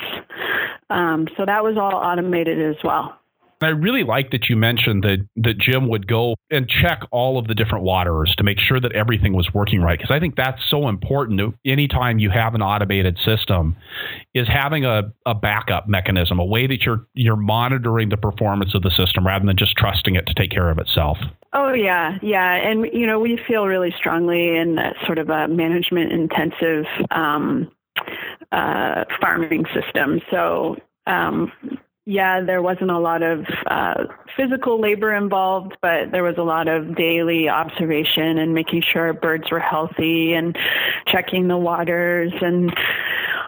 Um, 0.88 1.26
so 1.36 1.44
that 1.44 1.64
was 1.64 1.76
all 1.76 1.94
automated 1.94 2.60
as 2.60 2.76
well. 2.84 3.18
I 3.62 3.68
really 3.68 4.02
like 4.02 4.30
that 4.32 4.48
you 4.48 4.56
mentioned 4.56 5.04
that 5.04 5.26
that 5.36 5.58
Jim 5.58 5.88
would 5.88 6.06
go 6.06 6.34
and 6.50 6.68
check 6.68 7.02
all 7.10 7.38
of 7.38 7.46
the 7.46 7.54
different 7.54 7.84
waterers 7.84 8.34
to 8.36 8.44
make 8.44 8.58
sure 8.58 8.80
that 8.80 8.92
everything 8.92 9.34
was 9.34 9.52
working 9.54 9.80
right 9.80 9.98
because 9.98 10.10
I 10.10 10.18
think 10.18 10.36
that's 10.36 10.60
so 10.68 10.88
important. 10.88 11.54
Anytime 11.64 12.18
you 12.18 12.30
have 12.30 12.54
an 12.54 12.62
automated 12.62 13.18
system, 13.24 13.76
is 14.34 14.48
having 14.48 14.84
a, 14.84 15.12
a 15.26 15.34
backup 15.34 15.88
mechanism, 15.88 16.38
a 16.38 16.44
way 16.44 16.66
that 16.66 16.82
you're 16.82 17.06
you're 17.14 17.36
monitoring 17.36 18.08
the 18.08 18.16
performance 18.16 18.74
of 18.74 18.82
the 18.82 18.90
system 18.90 19.26
rather 19.26 19.46
than 19.46 19.56
just 19.56 19.76
trusting 19.76 20.16
it 20.16 20.26
to 20.26 20.34
take 20.34 20.50
care 20.50 20.70
of 20.70 20.78
itself. 20.78 21.18
Oh 21.54 21.72
yeah, 21.74 22.18
yeah, 22.22 22.54
and 22.54 22.86
you 22.92 23.06
know 23.06 23.20
we 23.20 23.36
feel 23.36 23.66
really 23.66 23.92
strongly 23.96 24.56
in 24.56 24.76
that 24.76 24.96
sort 25.04 25.18
of 25.18 25.28
a 25.28 25.48
management 25.48 26.10
intensive 26.10 26.86
um, 27.10 27.70
uh, 28.50 29.04
farming 29.20 29.66
system. 29.74 30.20
So 30.30 30.76
um, 31.06 31.52
yeah, 32.06 32.40
there 32.40 32.62
wasn't 32.62 32.90
a 32.90 32.98
lot 32.98 33.22
of 33.22 33.46
uh, 33.66 34.04
physical 34.36 34.80
labor 34.80 35.12
involved, 35.14 35.76
but 35.82 36.10
there 36.10 36.24
was 36.24 36.36
a 36.38 36.42
lot 36.42 36.68
of 36.68 36.96
daily 36.96 37.48
observation 37.48 38.38
and 38.38 38.54
making 38.54 38.82
sure 38.82 39.12
birds 39.12 39.50
were 39.50 39.60
healthy 39.60 40.32
and 40.32 40.56
checking 41.06 41.48
the 41.48 41.56
waters 41.56 42.32
and 42.40 42.74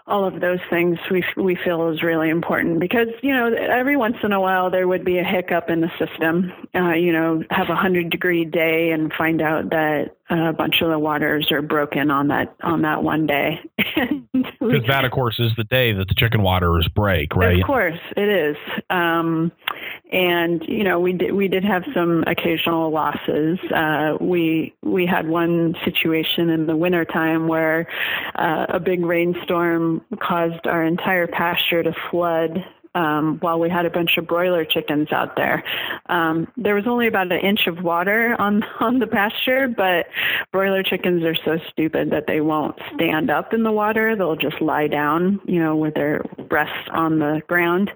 all 0.07 0.27
of 0.27 0.41
those 0.41 0.59
things 0.69 0.99
we 1.11 1.25
we 1.37 1.57
feel 1.57 1.89
is 1.89 2.03
really 2.03 2.29
important 2.29 2.79
because 2.79 3.09
you 3.23 3.33
know 3.33 3.53
every 3.55 3.97
once 3.97 4.17
in 4.23 4.33
a 4.33 4.41
while 4.41 4.71
there 4.71 4.87
would 4.87 5.05
be 5.05 5.19
a 5.19 5.25
hiccup 5.25 5.71
in 5.71 5.81
the 5.81 5.91
system. 5.99 6.53
Uh, 6.75 6.93
you 6.93 7.13
know, 7.13 7.43
have 7.51 7.71
a 7.71 7.77
hundred 7.77 8.11
degree 8.11 8.45
day 8.45 8.91
and 8.91 9.13
find 9.15 9.41
out 9.41 9.71
that 9.71 10.17
a 10.31 10.53
bunch 10.53 10.83
of 10.83 10.91
the 10.91 10.99
waters 10.99 11.51
are 11.53 11.63
broken 11.63 12.11
on 12.11 12.29
that 12.29 12.55
on 12.63 12.83
that 12.83 13.03
one 13.03 13.27
day. 13.27 13.61
Because 14.61 14.87
that, 14.89 15.05
of 15.05 15.11
course, 15.11 15.39
is 15.39 15.53
the 15.59 15.65
day 15.65 15.93
that 15.93 16.09
the 16.09 16.15
chicken 16.15 16.43
waters 16.43 16.89
break, 16.89 17.37
right? 17.37 17.61
Of 17.61 17.67
course, 17.67 17.99
it 18.17 18.29
is. 18.29 18.57
Um, 18.89 19.53
and 20.13 20.63
you 20.69 20.85
know, 20.85 21.01
we 21.01 21.13
did 21.13 21.33
we 21.33 21.49
did 21.49 21.65
have 21.65 21.85
some 21.95 22.25
occasional 22.27 22.91
losses. 22.91 23.59
Uh, 23.75 24.17
we 24.21 24.75
we 24.83 25.07
had 25.07 25.27
one 25.27 25.75
situation 25.85 26.51
in 26.51 26.67
the 26.67 26.77
wintertime 26.77 27.49
where 27.49 27.89
uh, 28.35 28.67
a 28.69 28.81
big 28.81 29.05
rainstorm 29.05 30.05
caused 30.21 30.67
our 30.67 30.85
entire 30.85 31.27
pasture 31.27 31.83
to 31.83 31.95
flood 32.11 32.65
um, 32.95 33.39
while 33.41 33.59
we 33.59 33.69
had 33.69 33.87
a 33.87 33.91
bunch 33.91 34.17
of 34.17 34.27
broiler 34.27 34.65
chickens 34.65 35.11
out 35.13 35.37
there. 35.37 35.65
Um, 36.07 36.49
there 36.57 36.75
was 36.75 36.87
only 36.87 37.07
about 37.07 37.33
an 37.33 37.41
inch 37.41 37.67
of 37.67 37.83
water 37.83 38.37
on 38.41 38.63
on 38.81 38.99
the 38.99 39.07
pasture, 39.07 39.69
but 39.69 40.07
broiler 40.53 40.83
chickens 40.83 41.25
are 41.25 41.35
so 41.35 41.59
stupid 41.71 42.11
that 42.11 42.27
they 42.27 42.41
won't 42.41 42.79
stand 42.95 43.31
up 43.31 43.53
in 43.53 43.63
the 43.63 43.73
water. 43.73 44.17
They'll 44.17 44.37
just 44.37 44.61
lie 44.61 44.89
down, 44.89 45.41
you 45.45 45.59
know, 45.59 45.77
with 45.77 45.95
their 45.95 46.23
breasts 46.49 46.89
on 46.91 47.19
the 47.19 47.43
ground. 47.49 47.91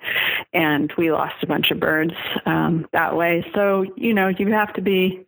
And 0.52 0.92
we 0.96 1.12
lost 1.12 1.42
a 1.42 1.46
bunch 1.46 1.70
of 1.70 1.78
birds 1.78 2.14
um, 2.46 2.86
that 2.92 3.16
way. 3.16 3.44
So 3.54 3.84
you 3.96 4.14
know, 4.14 4.28
you 4.28 4.52
have 4.52 4.72
to 4.74 4.82
be 4.82 5.26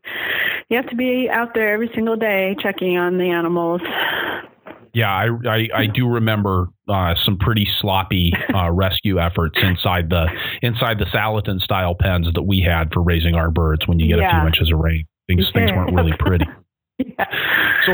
you 0.68 0.76
have 0.76 0.88
to 0.88 0.96
be 0.96 1.28
out 1.28 1.54
there 1.54 1.72
every 1.72 1.90
single 1.94 2.16
day 2.16 2.56
checking 2.61 2.96
on 2.96 3.18
the 3.18 3.30
animals 3.30 3.83
yeah, 4.92 5.11
I, 5.11 5.29
I, 5.48 5.68
I 5.74 5.87
do 5.87 6.09
remember 6.09 6.68
uh, 6.88 7.14
some 7.24 7.38
pretty 7.38 7.66
sloppy 7.81 8.33
uh, 8.55 8.70
rescue 8.70 9.18
efforts 9.20 9.59
inside 9.62 10.11
the 10.11 10.26
inside 10.62 10.98
the 10.98 11.07
Salatin 11.07 11.61
style 11.61 11.94
pens 11.94 12.29
that 12.35 12.42
we 12.42 12.61
had 12.61 12.92
for 12.92 13.03
raising 13.03 13.35
our 13.35 13.50
birds. 13.50 13.87
When 13.87 13.98
you 13.98 14.09
get 14.09 14.18
yeah. 14.18 14.38
a 14.38 14.40
few 14.40 14.46
inches 14.48 14.72
of 14.72 14.79
rain, 14.79 15.05
things 15.29 15.46
yeah. 15.46 15.61
things 15.61 15.72
weren't 15.72 15.94
really 15.94 16.16
pretty. 16.18 16.46
yeah. 16.98 17.24
So 17.87 17.92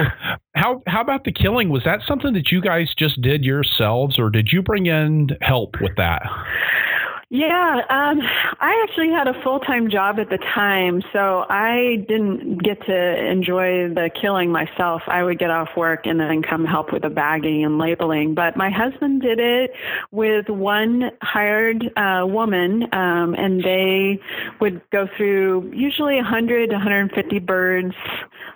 how 0.55 0.83
how 0.87 1.01
about 1.01 1.25
the 1.25 1.33
killing? 1.33 1.69
Was 1.69 1.85
that 1.85 2.01
something 2.07 2.33
that 2.35 2.51
you 2.51 2.61
guys 2.61 2.93
just 2.97 3.21
did 3.21 3.45
yourselves, 3.45 4.19
or 4.19 4.31
did 4.31 4.51
you 4.53 4.63
bring 4.63 4.87
in 4.87 5.31
help 5.43 5.77
with 5.81 5.97
that? 5.97 6.23
Yeah, 7.29 7.81
um, 7.91 8.21
I 8.61 8.87
actually 8.87 9.11
had 9.11 9.27
a 9.27 9.43
full 9.43 9.59
time 9.59 9.91
job 9.91 10.21
at 10.21 10.31
the 10.31 10.39
time, 10.39 11.03
so 11.13 11.45
I 11.49 12.05
didn't 12.07 12.59
get 12.59 12.81
to 12.87 13.27
enjoy 13.27 13.89
the 13.89 14.11
killing 14.15 14.53
myself. 14.53 15.03
I 15.09 15.25
would 15.25 15.41
get 15.41 15.51
off 15.51 15.71
work 15.77 16.07
and 16.07 16.21
then 16.21 16.41
come 16.41 16.65
help 16.65 16.93
with 16.93 17.03
the 17.03 17.11
bagging 17.11 17.65
and 17.65 17.79
labeling. 17.79 18.35
But 18.35 18.57
my 18.57 18.71
husband 18.71 19.23
did 19.23 19.41
it 19.41 19.73
with 20.13 20.49
one 20.49 21.11
hired 21.21 21.91
uh, 21.97 22.27
woman, 22.29 22.85
um, 22.95 23.35
and 23.35 23.61
they 23.61 24.21
would 24.61 24.81
go 24.91 25.09
through 25.17 25.73
usually 25.75 26.15
100 26.15 26.69
to 26.71 26.77
150 26.77 27.41
birds 27.41 27.95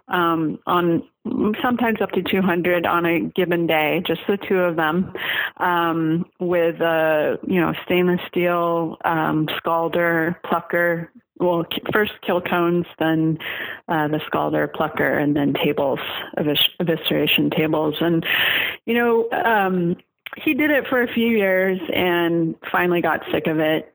um, 0.06 0.60
on 0.68 1.02
sometimes 1.62 2.00
up 2.00 2.12
to 2.12 2.22
200 2.22 2.86
on 2.86 3.06
a 3.06 3.20
given 3.20 3.66
day, 3.66 4.02
just 4.06 4.20
the 4.26 4.36
two 4.36 4.58
of 4.58 4.76
them, 4.76 5.12
um, 5.58 6.24
with 6.38 6.80
a 6.80 7.38
you 7.46 7.60
know 7.60 7.74
stainless 7.84 8.20
steel 8.28 8.96
um, 9.04 9.46
scalder 9.46 10.36
plucker. 10.44 11.10
Well, 11.38 11.64
first 11.92 12.12
kill 12.20 12.42
cones, 12.42 12.84
then 12.98 13.38
uh, 13.88 14.08
the 14.08 14.20
scalder 14.30 14.70
plucker, 14.72 15.18
and 15.18 15.34
then 15.34 15.54
tables, 15.54 16.00
evis- 16.38 16.68
evisceration 16.80 17.54
tables. 17.54 17.96
And 18.00 18.26
you 18.84 18.94
know, 18.94 19.30
um, 19.30 19.96
he 20.36 20.54
did 20.54 20.70
it 20.70 20.86
for 20.86 21.02
a 21.02 21.12
few 21.12 21.28
years 21.28 21.80
and 21.94 22.54
finally 22.70 23.00
got 23.00 23.22
sick 23.32 23.46
of 23.46 23.58
it 23.58 23.94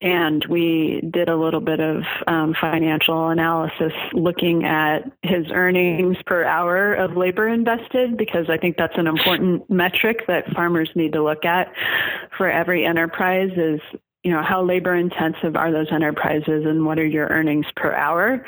and 0.00 0.44
we 0.46 1.00
did 1.10 1.28
a 1.28 1.36
little 1.36 1.60
bit 1.60 1.80
of 1.80 2.04
um, 2.26 2.54
financial 2.58 3.28
analysis 3.28 3.92
looking 4.12 4.64
at 4.64 5.10
his 5.22 5.46
earnings 5.50 6.16
per 6.26 6.44
hour 6.44 6.94
of 6.94 7.16
labor 7.16 7.48
invested 7.48 8.16
because 8.16 8.48
I 8.48 8.56
think 8.56 8.76
that's 8.76 8.96
an 8.96 9.06
important 9.06 9.68
metric 9.70 10.26
that 10.26 10.50
farmers 10.52 10.90
need 10.94 11.12
to 11.14 11.22
look 11.22 11.44
at 11.44 11.72
for 12.36 12.50
every 12.50 12.84
enterprise 12.84 13.50
is 13.56 13.80
you 14.22 14.30
know, 14.30 14.42
how 14.42 14.62
labor 14.62 14.94
intensive 14.94 15.56
are 15.56 15.72
those 15.72 15.90
enterprises 15.90 16.66
and 16.66 16.84
what 16.84 16.98
are 16.98 17.06
your 17.06 17.28
earnings 17.28 17.66
per 17.74 17.94
hour? 17.94 18.44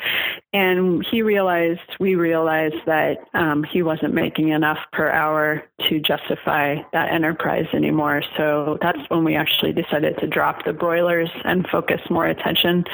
And 0.53 1.03
he 1.09 1.23
realized, 1.23 1.81
we 1.99 2.13
realized 2.13 2.75
that 2.85 3.17
um, 3.33 3.63
he 3.63 3.81
wasn't 3.81 4.13
making 4.13 4.49
enough 4.49 4.77
per 4.91 5.09
hour 5.09 5.63
to 5.89 5.99
justify 5.99 6.77
that 6.93 7.11
enterprise 7.11 7.65
anymore. 7.73 8.21
So 8.37 8.77
that's 8.81 8.99
when 9.09 9.23
we 9.23 9.35
actually 9.35 9.73
decided 9.73 10.17
to 10.19 10.27
drop 10.27 10.63
the 10.63 10.73
broilers 10.73 11.29
and 11.43 11.67
focus 11.67 12.01
more 12.09 12.27
attention 12.27 12.85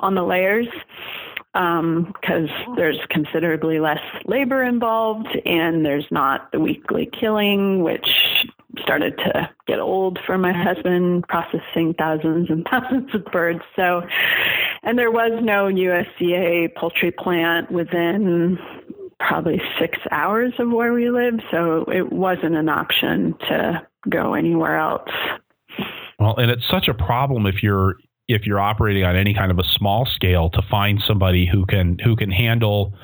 on 0.00 0.14
the 0.14 0.22
layers 0.22 0.68
because 1.54 2.50
um, 2.66 2.74
there's 2.76 2.98
considerably 3.08 3.80
less 3.80 4.02
labor 4.26 4.62
involved 4.62 5.28
and 5.46 5.86
there's 5.86 6.04
not 6.10 6.52
the 6.52 6.60
weekly 6.60 7.08
killing, 7.18 7.82
which 7.82 8.46
started 8.82 9.16
to 9.18 9.50
get 9.66 9.78
old 9.78 10.18
for 10.26 10.38
my 10.38 10.52
husband, 10.52 11.26
processing 11.28 11.94
thousands 11.98 12.50
and 12.50 12.66
thousands 12.70 13.14
of 13.14 13.24
birds. 13.26 13.60
So, 13.74 14.02
and 14.82 14.98
there 14.98 15.10
was 15.10 15.32
no 15.42 15.66
USDA 15.66 16.74
poultry 16.74 17.10
plant 17.10 17.70
within 17.70 18.58
probably 19.18 19.60
six 19.78 19.98
hours 20.10 20.52
of 20.58 20.70
where 20.70 20.92
we 20.92 21.10
live. 21.10 21.40
So 21.50 21.84
it 21.84 22.12
wasn't 22.12 22.54
an 22.54 22.68
option 22.68 23.34
to 23.48 23.86
go 24.08 24.34
anywhere 24.34 24.78
else. 24.78 25.10
Well, 26.18 26.36
and 26.36 26.50
it's 26.50 26.68
such 26.68 26.88
a 26.88 26.94
problem 26.94 27.46
if 27.46 27.62
you're 27.62 27.96
if 28.28 28.44
you're 28.44 28.60
operating 28.60 29.04
on 29.04 29.14
any 29.14 29.34
kind 29.34 29.52
of 29.52 29.58
a 29.58 29.64
small 29.64 30.04
scale 30.04 30.50
to 30.50 30.62
find 30.62 31.00
somebody 31.06 31.46
who 31.46 31.64
can 31.66 31.98
who 31.98 32.16
can 32.16 32.30
handle 32.30 32.94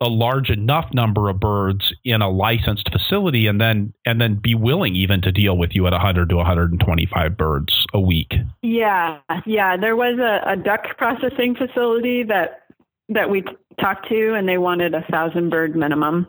a 0.00 0.08
large 0.08 0.48
enough 0.48 0.92
number 0.94 1.28
of 1.28 1.40
birds 1.40 1.92
in 2.04 2.22
a 2.22 2.30
licensed 2.30 2.88
facility 2.92 3.46
and 3.46 3.60
then 3.60 3.92
and 4.06 4.20
then 4.20 4.36
be 4.36 4.54
willing 4.54 4.94
even 4.94 5.20
to 5.22 5.32
deal 5.32 5.58
with 5.58 5.74
you 5.74 5.86
at 5.86 5.92
100 5.92 6.28
to 6.28 6.36
125 6.36 7.36
birds 7.36 7.86
a 7.92 8.00
week. 8.00 8.34
Yeah 8.62 9.18
yeah. 9.46 9.76
There 9.76 9.96
was 9.96 10.18
a, 10.18 10.42
a 10.50 10.56
duck 10.56 10.96
processing 10.96 11.54
facility 11.54 12.22
that 12.24 12.64
that 13.08 13.30
we 13.30 13.42
talked 13.80 14.08
to 14.08 14.34
and 14.34 14.48
they 14.48 14.58
wanted 14.58 14.94
a 14.94 15.02
thousand 15.10 15.50
bird 15.50 15.74
minimum. 15.74 16.26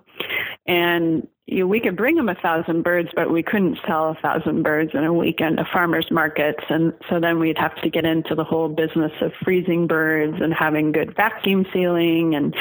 And 0.65 1.27
you 1.51 1.67
we 1.67 1.79
could 1.79 1.95
bring 1.95 2.15
them 2.15 2.29
a 2.29 2.35
thousand 2.35 2.83
birds, 2.83 3.09
but 3.15 3.31
we 3.31 3.43
couldn't 3.43 3.79
sell 3.85 4.09
a 4.09 4.15
thousand 4.15 4.63
birds 4.63 4.91
in 4.93 5.03
a 5.03 5.13
weekend 5.13 5.57
to 5.57 5.65
farmers 5.71 6.07
markets. 6.11 6.63
And 6.69 6.93
so 7.09 7.19
then 7.19 7.39
we'd 7.39 7.57
have 7.57 7.75
to 7.81 7.89
get 7.89 8.05
into 8.05 8.35
the 8.35 8.43
whole 8.43 8.69
business 8.69 9.11
of 9.21 9.31
freezing 9.43 9.87
birds 9.87 10.37
and 10.41 10.53
having 10.53 10.91
good 10.91 11.15
vacuum 11.15 11.65
sealing. 11.73 12.35
And 12.35 12.55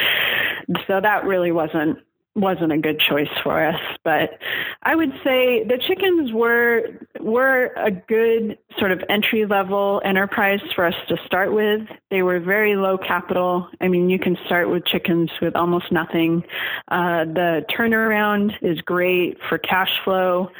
so 0.87 0.99
that 1.01 1.25
really 1.25 1.51
wasn't 1.51 1.99
wasn't 2.41 2.71
a 2.71 2.77
good 2.77 2.99
choice 2.99 3.29
for 3.43 3.65
us. 3.65 3.79
But 4.03 4.39
I 4.83 4.95
would 4.95 5.11
say 5.23 5.63
the 5.63 5.77
chickens 5.77 6.31
were 6.31 6.81
were 7.19 7.73
a 7.75 7.91
good 7.91 8.57
sort 8.77 8.91
of 8.91 9.03
entry 9.09 9.45
level 9.45 10.01
enterprise 10.05 10.61
for 10.75 10.85
us 10.85 10.95
to 11.09 11.17
start 11.25 11.53
with. 11.53 11.81
They 12.09 12.21
were 12.21 12.39
very 12.39 12.75
low 12.75 12.97
capital. 12.97 13.67
I 13.81 13.87
mean, 13.87 14.09
you 14.09 14.19
can 14.19 14.37
start 14.45 14.69
with 14.69 14.85
chickens 14.85 15.29
with 15.41 15.55
almost 15.55 15.91
nothing. 15.91 16.43
Uh, 16.87 17.25
the 17.25 17.65
turnaround 17.69 18.53
is 18.61 18.81
great 18.81 19.37
for 19.47 19.57
cash 19.57 19.91
flow. 20.03 20.51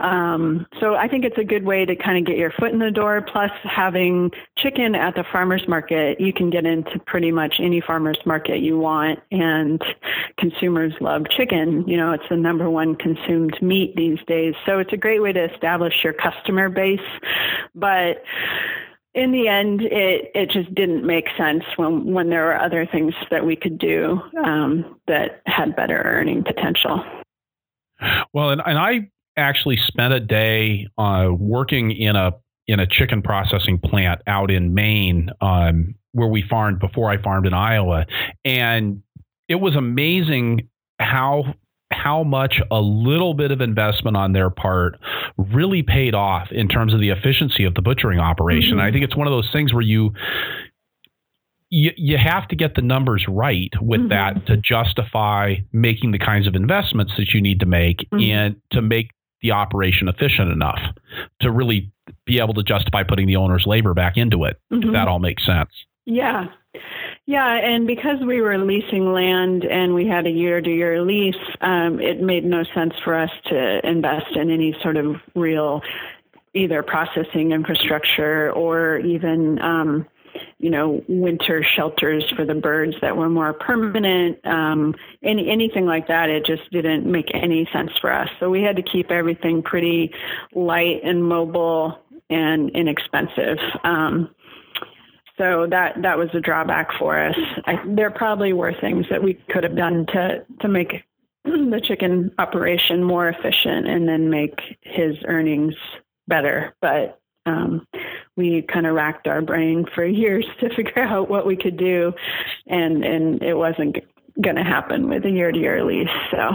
Um, 0.00 0.66
so 0.80 0.94
I 0.94 1.08
think 1.08 1.24
it's 1.24 1.38
a 1.38 1.44
good 1.44 1.64
way 1.64 1.84
to 1.84 1.96
kind 1.96 2.18
of 2.18 2.24
get 2.24 2.36
your 2.36 2.50
foot 2.52 2.72
in 2.72 2.78
the 2.78 2.90
door. 2.90 3.22
Plus, 3.22 3.50
having 3.62 4.30
chicken 4.56 4.94
at 4.94 5.14
the 5.14 5.24
farmers 5.30 5.66
market, 5.68 6.20
you 6.20 6.32
can 6.32 6.50
get 6.50 6.66
into 6.66 6.98
pretty 7.06 7.30
much 7.30 7.56
any 7.60 7.80
farmers 7.80 8.18
market 8.24 8.60
you 8.60 8.78
want, 8.78 9.20
and 9.30 9.82
consumers 10.38 10.92
love 11.00 11.27
chicken. 11.28 11.86
You 11.86 11.96
know, 11.96 12.12
it's 12.12 12.28
the 12.28 12.36
number 12.36 12.68
one 12.70 12.94
consumed 12.94 13.60
meat 13.62 13.94
these 13.96 14.18
days. 14.26 14.54
So 14.66 14.78
it's 14.78 14.92
a 14.92 14.96
great 14.96 15.22
way 15.22 15.32
to 15.32 15.52
establish 15.52 16.02
your 16.02 16.12
customer 16.12 16.68
base. 16.68 17.00
But 17.74 18.22
in 19.14 19.32
the 19.32 19.48
end, 19.48 19.82
it, 19.82 20.30
it 20.34 20.50
just 20.50 20.74
didn't 20.74 21.04
make 21.04 21.28
sense 21.36 21.64
when, 21.76 22.12
when 22.12 22.30
there 22.30 22.44
were 22.44 22.60
other 22.60 22.86
things 22.86 23.14
that 23.30 23.44
we 23.44 23.56
could 23.56 23.78
do 23.78 24.20
um, 24.44 25.00
that 25.06 25.42
had 25.46 25.74
better 25.74 26.00
earning 26.04 26.44
potential. 26.44 27.04
Well, 28.32 28.50
and, 28.50 28.62
and 28.64 28.78
I 28.78 29.10
actually 29.36 29.76
spent 29.76 30.12
a 30.12 30.20
day 30.20 30.88
uh, 30.98 31.30
working 31.36 31.90
in 31.90 32.16
a 32.16 32.32
in 32.66 32.80
a 32.80 32.86
chicken 32.86 33.22
processing 33.22 33.78
plant 33.78 34.20
out 34.26 34.50
in 34.50 34.74
Maine, 34.74 35.30
um, 35.40 35.94
where 36.12 36.28
we 36.28 36.42
farmed 36.42 36.78
before 36.78 37.10
I 37.10 37.16
farmed 37.16 37.46
in 37.46 37.54
Iowa, 37.54 38.04
and 38.44 39.02
it 39.48 39.54
was 39.54 39.74
amazing 39.74 40.68
how 40.98 41.54
how 41.90 42.22
much 42.22 42.60
a 42.70 42.80
little 42.80 43.34
bit 43.34 43.50
of 43.50 43.60
investment 43.60 44.16
on 44.16 44.32
their 44.32 44.50
part 44.50 44.98
really 45.36 45.82
paid 45.82 46.14
off 46.14 46.48
in 46.52 46.68
terms 46.68 46.92
of 46.92 47.00
the 47.00 47.08
efficiency 47.08 47.64
of 47.64 47.74
the 47.74 47.82
butchering 47.82 48.20
operation. 48.20 48.72
Mm-hmm. 48.72 48.80
I 48.80 48.92
think 48.92 49.04
it's 49.04 49.16
one 49.16 49.26
of 49.26 49.30
those 49.30 49.48
things 49.52 49.72
where 49.72 49.82
you 49.82 50.12
you, 51.70 51.90
you 51.96 52.16
have 52.16 52.48
to 52.48 52.56
get 52.56 52.74
the 52.74 52.82
numbers 52.82 53.26
right 53.28 53.70
with 53.80 54.00
mm-hmm. 54.00 54.08
that 54.08 54.46
to 54.46 54.56
justify 54.56 55.56
making 55.72 56.12
the 56.12 56.18
kinds 56.18 56.46
of 56.46 56.54
investments 56.54 57.12
that 57.18 57.34
you 57.34 57.42
need 57.42 57.60
to 57.60 57.66
make 57.66 58.08
mm-hmm. 58.10 58.20
and 58.20 58.56
to 58.70 58.80
make 58.80 59.10
the 59.42 59.52
operation 59.52 60.08
efficient 60.08 60.50
enough 60.50 60.80
to 61.40 61.50
really 61.50 61.92
be 62.24 62.40
able 62.40 62.54
to 62.54 62.62
justify 62.62 63.02
putting 63.02 63.26
the 63.26 63.36
owner's 63.36 63.66
labor 63.66 63.94
back 63.94 64.16
into 64.16 64.44
it. 64.44 64.58
If 64.70 64.80
mm-hmm. 64.80 64.92
that 64.92 65.08
all 65.08 65.18
makes 65.18 65.44
sense. 65.44 65.70
Yeah. 66.06 66.46
Yeah, 67.28 67.56
and 67.56 67.86
because 67.86 68.20
we 68.26 68.40
were 68.40 68.56
leasing 68.56 69.12
land 69.12 69.62
and 69.62 69.92
we 69.92 70.06
had 70.06 70.26
a 70.26 70.30
year-to-year 70.30 71.02
lease, 71.02 71.36
um, 71.60 72.00
it 72.00 72.22
made 72.22 72.42
no 72.42 72.64
sense 72.74 72.94
for 73.04 73.14
us 73.14 73.28
to 73.50 73.86
invest 73.86 74.34
in 74.34 74.50
any 74.50 74.74
sort 74.82 74.96
of 74.96 75.16
real 75.34 75.82
either 76.54 76.82
processing 76.82 77.52
infrastructure 77.52 78.50
or 78.52 79.00
even 79.00 79.60
um, 79.60 80.06
you 80.56 80.70
know 80.70 81.04
winter 81.06 81.62
shelters 81.62 82.24
for 82.34 82.46
the 82.46 82.54
birds 82.54 82.94
that 83.02 83.14
were 83.14 83.28
more 83.28 83.52
permanent 83.52 84.38
um, 84.46 84.94
any 85.22 85.50
anything 85.50 85.84
like 85.84 86.08
that. 86.08 86.30
It 86.30 86.46
just 86.46 86.70
didn't 86.72 87.04
make 87.04 87.30
any 87.34 87.68
sense 87.74 87.90
for 88.00 88.10
us. 88.10 88.30
So 88.40 88.48
we 88.48 88.62
had 88.62 88.76
to 88.76 88.82
keep 88.82 89.10
everything 89.10 89.62
pretty 89.62 90.14
light 90.54 91.02
and 91.04 91.22
mobile 91.22 91.98
and 92.30 92.70
inexpensive. 92.70 93.58
Um, 93.84 94.34
so 95.38 95.68
that 95.70 96.02
that 96.02 96.18
was 96.18 96.28
a 96.34 96.40
drawback 96.40 96.90
for 96.98 97.18
us. 97.18 97.36
I, 97.64 97.80
there 97.86 98.10
probably 98.10 98.52
were 98.52 98.74
things 98.80 99.06
that 99.08 99.22
we 99.22 99.34
could 99.48 99.62
have 99.62 99.76
done 99.76 100.04
to 100.06 100.44
to 100.60 100.68
make 100.68 101.04
the 101.44 101.80
chicken 101.82 102.32
operation 102.38 103.02
more 103.04 103.28
efficient 103.28 103.86
and 103.86 104.08
then 104.08 104.28
make 104.28 104.58
his 104.82 105.16
earnings 105.26 105.74
better. 106.26 106.74
But 106.82 107.20
um, 107.46 107.86
we 108.36 108.62
kind 108.62 108.86
of 108.86 108.94
racked 108.94 109.28
our 109.28 109.40
brain 109.40 109.86
for 109.94 110.04
years 110.06 110.44
to 110.60 110.74
figure 110.74 111.02
out 111.02 111.30
what 111.30 111.46
we 111.46 111.56
could 111.56 111.76
do, 111.76 112.12
and 112.66 113.04
and 113.04 113.42
it 113.42 113.54
wasn't 113.54 113.96
going 114.42 114.56
to 114.56 114.64
happen 114.64 115.08
with 115.08 115.24
a 115.24 115.30
year 115.30 115.52
to 115.52 115.58
year 115.58 115.84
lease. 115.84 116.08
So. 116.30 116.50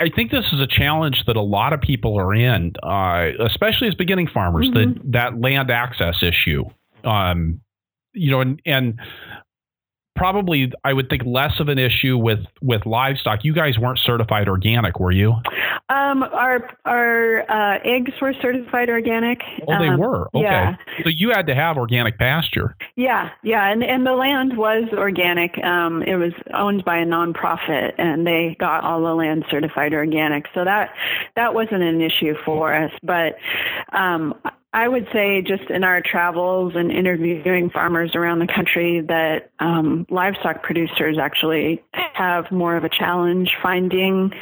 I 0.00 0.08
think 0.08 0.32
this 0.32 0.46
is 0.52 0.58
a 0.58 0.66
challenge 0.66 1.22
that 1.28 1.36
a 1.36 1.42
lot 1.42 1.72
of 1.72 1.80
people 1.80 2.18
are 2.18 2.34
in, 2.34 2.72
uh, 2.82 3.28
especially 3.38 3.86
as 3.86 3.94
beginning 3.94 4.26
farmers. 4.26 4.68
Mm-hmm. 4.68 5.12
That 5.12 5.32
that 5.32 5.40
land 5.40 5.70
access 5.70 6.24
issue 6.24 6.64
um, 7.04 7.60
you 8.14 8.30
know, 8.30 8.40
and, 8.40 8.60
and 8.66 9.00
probably 10.14 10.72
I 10.84 10.92
would 10.92 11.08
think 11.08 11.22
less 11.24 11.58
of 11.58 11.68
an 11.68 11.78
issue 11.78 12.16
with 12.16 12.40
with 12.60 12.84
livestock. 12.86 13.44
You 13.44 13.54
guys 13.54 13.78
weren't 13.78 13.98
certified 13.98 14.48
organic, 14.48 15.00
were 15.00 15.10
you? 15.10 15.34
Um, 15.88 16.22
our 16.22 16.70
our 16.84 17.50
uh, 17.50 17.78
eggs 17.84 18.12
were 18.20 18.34
certified 18.40 18.88
organic. 18.88 19.42
Oh, 19.66 19.78
they 19.78 19.88
um, 19.88 19.98
were. 19.98 20.28
Okay. 20.34 20.44
Yeah. 20.44 20.76
So 21.02 21.08
you 21.08 21.30
had 21.30 21.46
to 21.48 21.54
have 21.54 21.76
organic 21.76 22.18
pasture. 22.18 22.76
Yeah, 22.96 23.30
yeah, 23.42 23.70
and 23.70 23.82
and 23.82 24.06
the 24.06 24.12
land 24.12 24.56
was 24.56 24.84
organic. 24.92 25.58
Um, 25.64 26.02
it 26.02 26.16
was 26.16 26.32
owned 26.54 26.84
by 26.84 26.98
a 26.98 27.04
nonprofit, 27.04 27.92
and 27.98 28.26
they 28.26 28.56
got 28.58 28.84
all 28.84 29.02
the 29.02 29.14
land 29.14 29.44
certified 29.50 29.92
organic. 29.92 30.46
So 30.54 30.64
that 30.64 30.94
that 31.36 31.54
wasn't 31.54 31.82
an 31.82 32.00
issue 32.00 32.34
for 32.44 32.74
us. 32.74 32.92
But 33.02 33.36
um, 33.92 34.34
I 34.74 34.88
would 34.88 35.06
say 35.12 35.42
just 35.42 35.68
in 35.68 35.84
our 35.84 36.00
travels 36.00 36.72
and 36.76 36.90
interviewing 36.90 37.68
farmers 37.68 38.14
around 38.14 38.38
the 38.38 38.46
country 38.46 39.02
that 39.02 39.50
um, 39.58 40.06
livestock 40.08 40.62
producers 40.62 41.18
actually 41.18 41.82
have 42.14 42.50
more 42.50 42.74
of 42.76 42.84
a 42.84 42.88
challenge 42.88 43.54
finding 43.62 44.32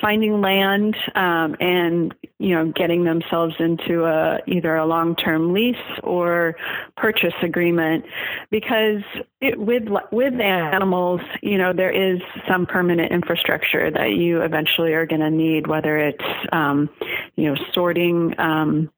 finding 0.00 0.40
land 0.40 0.96
um, 1.16 1.56
and 1.58 2.14
you 2.38 2.54
know 2.54 2.70
getting 2.70 3.02
themselves 3.02 3.56
into 3.58 4.04
a 4.04 4.38
either 4.46 4.76
a 4.76 4.86
long-term 4.86 5.52
lease 5.52 5.76
or 6.04 6.54
purchase 6.96 7.34
agreement. 7.42 8.04
Because 8.48 9.02
it, 9.40 9.58
with 9.58 9.88
with 10.12 10.34
animals 10.34 11.20
you 11.42 11.58
know 11.58 11.72
there 11.72 11.90
is 11.90 12.20
some 12.46 12.64
permanent 12.64 13.10
infrastructure 13.10 13.90
that 13.90 14.10
you 14.10 14.42
eventually 14.42 14.92
are 14.92 15.06
going 15.06 15.20
to 15.20 15.30
need 15.30 15.66
whether 15.66 15.98
it's 15.98 16.24
um, 16.52 16.88
you 17.34 17.52
know 17.52 17.60
sorting 17.72 18.38
um, 18.38 18.88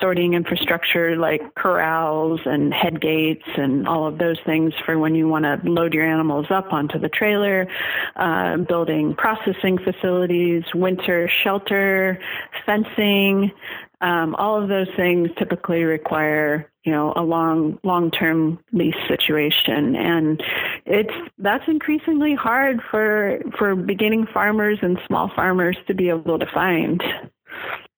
sorting 0.00 0.34
infrastructure 0.34 1.16
like 1.16 1.54
corrals 1.54 2.40
and 2.44 2.72
head 2.72 3.00
gates 3.00 3.46
and 3.56 3.86
all 3.86 4.06
of 4.06 4.18
those 4.18 4.38
things 4.44 4.72
for 4.84 4.98
when 4.98 5.14
you 5.14 5.28
want 5.28 5.44
to 5.44 5.60
load 5.68 5.94
your 5.94 6.06
animals 6.06 6.46
up 6.50 6.72
onto 6.72 6.98
the 6.98 7.08
trailer, 7.08 7.66
uh, 8.16 8.56
building 8.58 9.14
processing 9.14 9.78
facilities, 9.78 10.64
winter 10.74 11.28
shelter, 11.42 12.18
fencing. 12.66 13.50
Um, 14.00 14.34
all 14.34 14.60
of 14.60 14.68
those 14.68 14.88
things 14.96 15.30
typically 15.38 15.84
require 15.84 16.68
you 16.84 16.92
know 16.92 17.12
a 17.14 17.22
long 17.22 17.78
long 17.84 18.10
term 18.10 18.58
lease 18.72 18.96
situation 19.06 19.94
and 19.94 20.42
it's 20.84 21.14
that's 21.38 21.66
increasingly 21.68 22.34
hard 22.34 22.80
for 22.90 23.40
for 23.56 23.76
beginning 23.76 24.26
farmers 24.26 24.78
and 24.82 24.98
small 25.06 25.30
farmers 25.34 25.76
to 25.86 25.94
be 25.94 26.08
able 26.08 26.38
to 26.38 26.46
find 26.46 27.02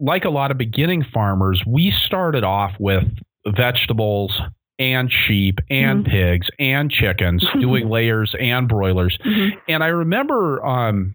like 0.01 0.25
a 0.25 0.31
lot 0.31 0.51
of 0.51 0.59
beginning 0.59 1.05
farmers, 1.13 1.63
we 1.67 1.93
started 2.07 2.45
off 2.45 2.73
with 2.79 3.05
vegetables 3.47 4.41
and 4.79 5.11
sheep 5.11 5.61
and 5.71 6.05
mm-hmm. 6.05 6.11
pigs 6.11 6.49
and 6.59 6.91
chickens, 6.91 7.45
doing 7.61 7.89
layers 7.89 8.35
and 8.39 8.69
broilers. 8.69 9.17
Mm-hmm. 9.25 9.59
And 9.69 9.85
I 9.85 9.89
remember 9.89 10.65
um, 10.65 11.15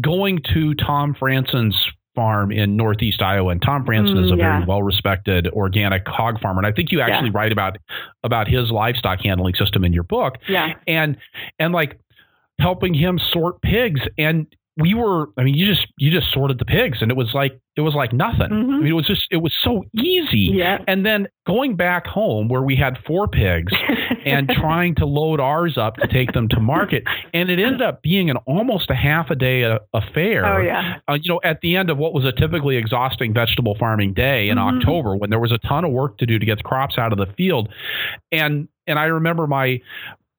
going 0.00 0.42
to 0.54 0.74
Tom 0.74 1.14
Frantzen's 1.14 1.76
farm 2.14 2.50
in 2.50 2.76
Northeast 2.76 3.22
Iowa, 3.22 3.50
and 3.50 3.62
Tom 3.62 3.84
Franson 3.84 4.16
mm, 4.16 4.24
is 4.24 4.32
a 4.32 4.36
yeah. 4.36 4.56
very 4.56 4.66
well-respected 4.66 5.46
organic 5.48 6.06
hog 6.08 6.40
farmer. 6.40 6.58
And 6.58 6.66
I 6.66 6.72
think 6.72 6.90
you 6.90 7.00
actually 7.00 7.30
yeah. 7.30 7.38
write 7.38 7.52
about 7.52 7.78
about 8.24 8.48
his 8.48 8.72
livestock 8.72 9.20
handling 9.20 9.54
system 9.54 9.84
in 9.84 9.92
your 9.92 10.02
book. 10.02 10.38
Yeah, 10.48 10.74
and 10.88 11.16
and 11.60 11.72
like 11.72 12.00
helping 12.60 12.92
him 12.92 13.20
sort 13.20 13.62
pigs 13.62 14.00
and 14.18 14.46
we 14.78 14.94
were 14.94 15.26
i 15.36 15.42
mean 15.42 15.54
you 15.54 15.66
just 15.66 15.86
you 15.98 16.10
just 16.10 16.32
sorted 16.32 16.58
the 16.58 16.64
pigs 16.64 16.98
and 17.02 17.10
it 17.10 17.16
was 17.16 17.34
like 17.34 17.58
it 17.76 17.80
was 17.80 17.94
like 17.94 18.12
nothing 18.12 18.48
mm-hmm. 18.48 18.74
i 18.74 18.78
mean 18.78 18.86
it 18.86 18.92
was 18.92 19.06
just 19.06 19.26
it 19.30 19.38
was 19.38 19.52
so 19.62 19.84
easy 19.94 20.50
yeah. 20.54 20.78
and 20.86 21.04
then 21.04 21.26
going 21.46 21.76
back 21.76 22.06
home 22.06 22.48
where 22.48 22.62
we 22.62 22.76
had 22.76 22.96
four 23.06 23.26
pigs 23.26 23.72
and 24.24 24.48
trying 24.48 24.94
to 24.94 25.04
load 25.04 25.40
ours 25.40 25.76
up 25.76 25.96
to 25.96 26.06
take 26.06 26.32
them 26.32 26.48
to 26.48 26.60
market 26.60 27.02
and 27.34 27.50
it 27.50 27.58
ended 27.58 27.82
up 27.82 28.00
being 28.02 28.30
an 28.30 28.36
almost 28.46 28.88
a 28.90 28.94
half 28.94 29.30
a 29.30 29.34
day 29.34 29.62
a, 29.62 29.78
affair 29.92 30.46
oh 30.46 30.58
yeah 30.58 30.98
uh, 31.08 31.18
you 31.20 31.32
know 31.32 31.40
at 31.44 31.60
the 31.60 31.76
end 31.76 31.90
of 31.90 31.98
what 31.98 32.14
was 32.14 32.24
a 32.24 32.32
typically 32.32 32.76
exhausting 32.76 33.34
vegetable 33.34 33.76
farming 33.78 34.14
day 34.14 34.48
in 34.48 34.56
mm-hmm. 34.56 34.78
october 34.78 35.16
when 35.16 35.30
there 35.30 35.40
was 35.40 35.52
a 35.52 35.58
ton 35.58 35.84
of 35.84 35.90
work 35.90 36.16
to 36.18 36.26
do 36.26 36.38
to 36.38 36.46
get 36.46 36.58
the 36.58 36.64
crops 36.64 36.96
out 36.98 37.12
of 37.12 37.18
the 37.18 37.26
field 37.34 37.68
and 38.32 38.68
and 38.86 38.98
i 38.98 39.04
remember 39.04 39.46
my 39.46 39.80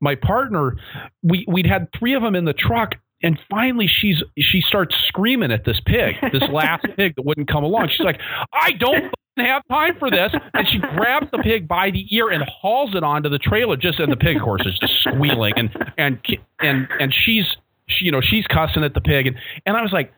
my 0.01 0.15
partner, 0.15 0.77
we 1.23 1.45
we'd 1.47 1.65
had 1.65 1.87
three 1.97 2.13
of 2.13 2.21
them 2.21 2.35
in 2.35 2.45
the 2.45 2.53
truck, 2.53 2.95
and 3.21 3.39
finally 3.49 3.87
she's 3.87 4.23
she 4.37 4.61
starts 4.61 4.95
screaming 5.07 5.51
at 5.51 5.65
this 5.65 5.79
pig, 5.85 6.15
this 6.31 6.43
last 6.51 6.85
pig 6.95 7.15
that 7.15 7.25
wouldn't 7.25 7.47
come 7.47 7.63
along. 7.63 7.89
She's 7.89 8.05
like, 8.05 8.19
I 8.53 8.71
don't 8.73 9.13
have 9.37 9.63
time 9.69 9.97
for 9.97 10.09
this. 10.09 10.33
And 10.53 10.67
she 10.67 10.79
grabs 10.79 11.27
the 11.31 11.39
pig 11.39 11.67
by 11.67 11.91
the 11.91 12.05
ear 12.15 12.29
and 12.29 12.43
hauls 12.43 12.95
it 12.95 13.03
onto 13.03 13.29
the 13.29 13.39
trailer. 13.39 13.77
Just 13.77 13.99
and 13.99 14.11
the 14.11 14.17
pig, 14.17 14.37
of 14.37 14.43
course, 14.43 14.65
is 14.65 14.77
just 14.79 14.93
squealing 15.01 15.53
and 15.57 15.91
and 15.97 16.19
and 16.59 16.87
and 16.99 17.13
she's 17.13 17.45
she, 17.87 18.05
you 18.05 18.11
know 18.11 18.21
she's 18.21 18.45
cussing 18.47 18.83
at 18.83 18.93
the 18.93 19.01
pig 19.01 19.27
and 19.27 19.35
and 19.65 19.77
I 19.77 19.81
was 19.81 19.91
like, 19.91 20.13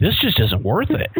this 0.00 0.14
just 0.20 0.40
isn't 0.40 0.62
worth 0.62 0.90
it, 0.90 1.10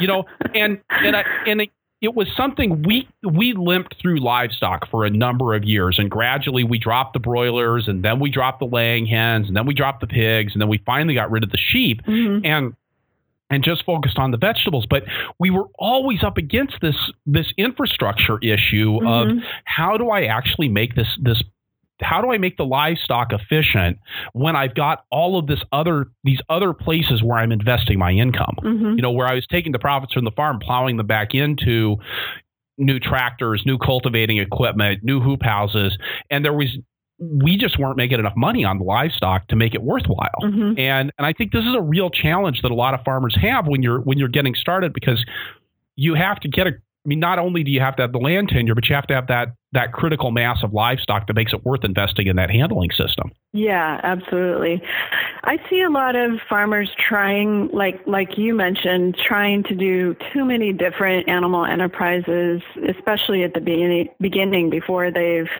you 0.00 0.06
know. 0.06 0.24
And 0.54 0.80
and 0.90 1.16
I 1.16 1.24
and 1.46 1.60
it 2.00 2.14
was 2.14 2.28
something 2.36 2.82
we 2.82 3.08
we 3.22 3.52
limped 3.52 3.96
through 4.00 4.20
livestock 4.20 4.88
for 4.90 5.04
a 5.04 5.10
number 5.10 5.54
of 5.54 5.64
years 5.64 5.98
and 5.98 6.10
gradually 6.10 6.64
we 6.64 6.78
dropped 6.78 7.14
the 7.14 7.18
broilers 7.18 7.88
and 7.88 8.04
then 8.04 8.20
we 8.20 8.30
dropped 8.30 8.60
the 8.60 8.66
laying 8.66 9.06
hens 9.06 9.48
and 9.48 9.56
then 9.56 9.66
we 9.66 9.74
dropped 9.74 10.00
the 10.00 10.06
pigs 10.06 10.52
and 10.52 10.60
then 10.60 10.68
we 10.68 10.78
finally 10.84 11.14
got 11.14 11.30
rid 11.30 11.42
of 11.42 11.50
the 11.50 11.58
sheep 11.58 12.02
mm-hmm. 12.06 12.44
and 12.44 12.74
and 13.48 13.62
just 13.62 13.84
focused 13.84 14.18
on 14.18 14.30
the 14.30 14.36
vegetables 14.36 14.86
but 14.88 15.04
we 15.38 15.50
were 15.50 15.66
always 15.78 16.22
up 16.22 16.36
against 16.36 16.74
this 16.82 16.96
this 17.24 17.52
infrastructure 17.56 18.38
issue 18.38 18.98
mm-hmm. 18.98 19.38
of 19.38 19.44
how 19.64 19.96
do 19.96 20.10
I 20.10 20.24
actually 20.24 20.68
make 20.68 20.94
this 20.94 21.08
this 21.20 21.42
how 22.00 22.20
do 22.20 22.30
I 22.30 22.38
make 22.38 22.56
the 22.56 22.64
livestock 22.64 23.32
efficient 23.32 23.98
when 24.32 24.56
I've 24.56 24.74
got 24.74 25.04
all 25.10 25.38
of 25.38 25.46
this 25.46 25.60
other 25.72 26.06
these 26.24 26.40
other 26.48 26.72
places 26.72 27.22
where 27.22 27.38
I'm 27.38 27.52
investing 27.52 27.98
my 27.98 28.12
income? 28.12 28.56
Mm-hmm. 28.62 28.94
You 28.96 29.02
know, 29.02 29.10
where 29.10 29.26
I 29.26 29.34
was 29.34 29.46
taking 29.46 29.72
the 29.72 29.78
profits 29.78 30.12
from 30.12 30.24
the 30.24 30.30
farm, 30.30 30.58
plowing 30.58 30.96
them 30.96 31.06
back 31.06 31.34
into 31.34 31.96
new 32.78 32.98
tractors, 32.98 33.62
new 33.64 33.78
cultivating 33.78 34.38
equipment, 34.38 35.02
new 35.02 35.20
hoop 35.20 35.42
houses, 35.42 35.96
and 36.30 36.44
there 36.44 36.52
was 36.52 36.76
we 37.18 37.56
just 37.56 37.78
weren't 37.78 37.96
making 37.96 38.18
enough 38.18 38.36
money 38.36 38.62
on 38.62 38.76
the 38.78 38.84
livestock 38.84 39.48
to 39.48 39.56
make 39.56 39.74
it 39.74 39.82
worthwhile. 39.82 40.28
Mm-hmm. 40.42 40.78
And 40.78 41.12
and 41.16 41.26
I 41.26 41.32
think 41.32 41.52
this 41.52 41.64
is 41.64 41.74
a 41.74 41.80
real 41.80 42.10
challenge 42.10 42.60
that 42.62 42.70
a 42.70 42.74
lot 42.74 42.94
of 42.94 43.00
farmers 43.04 43.36
have 43.40 43.66
when 43.66 43.82
you're 43.82 44.00
when 44.00 44.18
you're 44.18 44.28
getting 44.28 44.54
started 44.54 44.92
because 44.92 45.24
you 45.96 46.14
have 46.14 46.40
to 46.40 46.48
get 46.48 46.66
a 46.66 46.72
I 46.72 47.08
mean, 47.08 47.20
not 47.20 47.38
only 47.38 47.62
do 47.62 47.70
you 47.70 47.78
have 47.78 47.94
to 47.96 48.02
have 48.02 48.10
the 48.10 48.18
land 48.18 48.48
tenure, 48.48 48.74
but 48.74 48.88
you 48.88 48.96
have 48.96 49.06
to 49.06 49.14
have 49.14 49.28
that 49.28 49.54
that 49.72 49.92
critical 49.92 50.30
mass 50.30 50.62
of 50.62 50.72
livestock 50.72 51.26
that 51.26 51.34
makes 51.34 51.52
it 51.52 51.64
worth 51.64 51.84
investing 51.84 52.28
in 52.28 52.36
that 52.36 52.50
handling 52.50 52.90
system. 52.90 53.32
Yeah, 53.52 54.00
absolutely. 54.02 54.82
I 55.44 55.58
see 55.68 55.82
a 55.82 55.90
lot 55.90 56.14
of 56.16 56.40
farmers 56.48 56.90
trying, 56.98 57.68
like 57.72 58.00
like 58.06 58.38
you 58.38 58.54
mentioned, 58.54 59.16
trying 59.16 59.62
to 59.64 59.74
do 59.74 60.16
too 60.32 60.44
many 60.44 60.72
different 60.72 61.28
animal 61.28 61.64
enterprises, 61.64 62.62
especially 62.88 63.42
at 63.44 63.54
the 63.54 63.60
beginning, 64.20 64.70
before 64.70 65.10
they've 65.10 65.50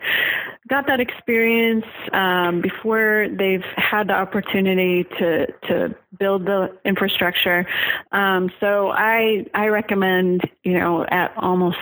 got 0.69 0.87
that 0.89 1.01
experience, 1.01 1.87
um, 2.13 2.61
before 2.61 3.29
they've 3.31 3.65
had 3.77 4.09
the 4.09 4.15
opportunity 4.15 5.05
to 5.19 5.47
to 5.69 5.95
build 6.19 6.47
the 6.47 6.77
infrastructure. 6.85 7.67
Um, 8.13 8.51
so 8.61 8.91
I 8.91 9.47
I 9.55 9.67
recommend, 9.69 10.43
you 10.65 10.79
know, 10.79 11.05
at 11.05 11.33
almost 11.37 11.79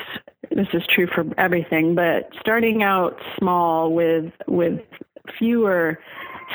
this 0.50 0.68
is 0.72 0.82
true 0.86 1.06
for 1.06 1.24
everything, 1.38 1.94
but 1.94 2.30
starting 2.40 2.82
out 2.82 3.18
small 3.38 3.92
with 3.92 4.32
with 4.46 4.80
fewer 5.38 5.98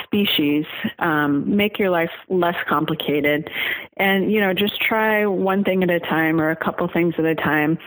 species 0.04 0.66
um, 1.00 1.56
make 1.56 1.80
your 1.80 1.90
life 1.90 2.12
less 2.30 2.56
complicated. 2.68 3.50
And 3.98 4.32
you 4.32 4.40
know 4.40 4.54
just 4.54 4.80
try 4.82 5.26
one 5.26 5.64
thing 5.64 5.84
at 5.84 5.90
a 5.90 6.00
time 6.00 6.40
or 6.40 6.50
a 6.50 6.56
couple 6.56 6.88
things 6.88 7.16
at 7.18 7.26
a 7.26 7.36
time. 7.36 7.78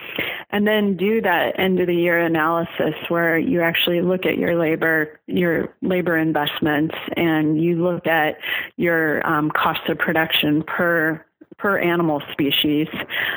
And 0.51 0.67
then 0.67 0.97
do 0.97 1.21
that 1.23 1.59
end 1.59 1.81
of 1.81 1.87
the 1.87 1.95
year 1.95 2.19
analysis 2.19 2.95
where 3.09 3.39
you 3.39 3.63
actually 3.63 4.03
look 4.03 4.27
at 4.27 4.39
your 4.39 4.57
labor 4.59 5.21
your 5.27 5.75
labor 5.83 6.17
investments 6.17 6.95
and 7.17 7.63
you 7.63 7.83
look 7.83 8.07
at 8.07 8.39
your 8.77 9.27
um, 9.27 9.51
cost 9.51 9.89
of 9.89 9.99
production 9.99 10.63
per 10.63 11.25
per 11.59 11.79
animal 11.79 12.23
species 12.33 12.89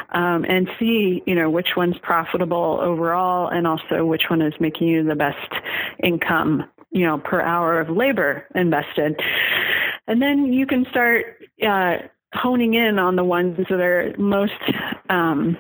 um, 0.10 0.46
and 0.46 0.70
see 0.80 1.22
you 1.26 1.36
know 1.36 1.50
which 1.50 1.76
one's 1.76 1.98
profitable 2.00 2.80
overall 2.82 3.48
and 3.48 3.68
also 3.68 4.06
which 4.06 4.30
one 4.30 4.42
is 4.42 4.54
making 4.60 4.88
you 4.88 5.04
the 5.04 5.16
best 5.16 5.52
income 6.04 6.64
you 6.96 7.06
know 7.06 7.18
per 7.20 7.42
hour 7.42 7.80
of 7.80 7.90
labor 7.90 8.48
invested. 8.56 9.20
And 10.08 10.22
then 10.22 10.54
you 10.54 10.66
can 10.66 10.86
start 10.90 11.38
uh, 11.62 11.98
honing 12.34 12.74
in 12.74 12.98
on 13.00 13.16
the 13.16 13.24
ones 13.24 13.58
that 13.58 13.72
are 13.72 14.14
most 14.18 14.54
um, 15.10 15.58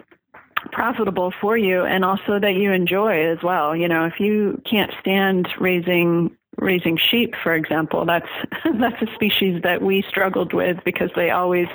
profitable 0.71 1.33
for 1.41 1.57
you 1.57 1.83
and 1.83 2.05
also 2.05 2.39
that 2.39 2.53
you 2.53 2.71
enjoy 2.71 3.31
as 3.31 3.39
well. 3.43 3.75
You 3.75 3.87
know 3.87 4.05
if 4.05 4.19
you 4.19 4.61
can't 4.69 4.91
stand 5.01 5.49
raising 5.59 6.35
raising 6.57 6.97
sheep, 6.97 7.35
for 7.41 7.53
example. 7.53 8.05
That's 8.05 8.27
that's 8.79 9.01
a 9.01 9.13
species 9.15 9.61
that 9.63 9.81
we 9.81 10.03
struggled 10.09 10.53
with 10.53 10.77
because 10.83 11.09
they 11.15 11.29
always 11.29 11.67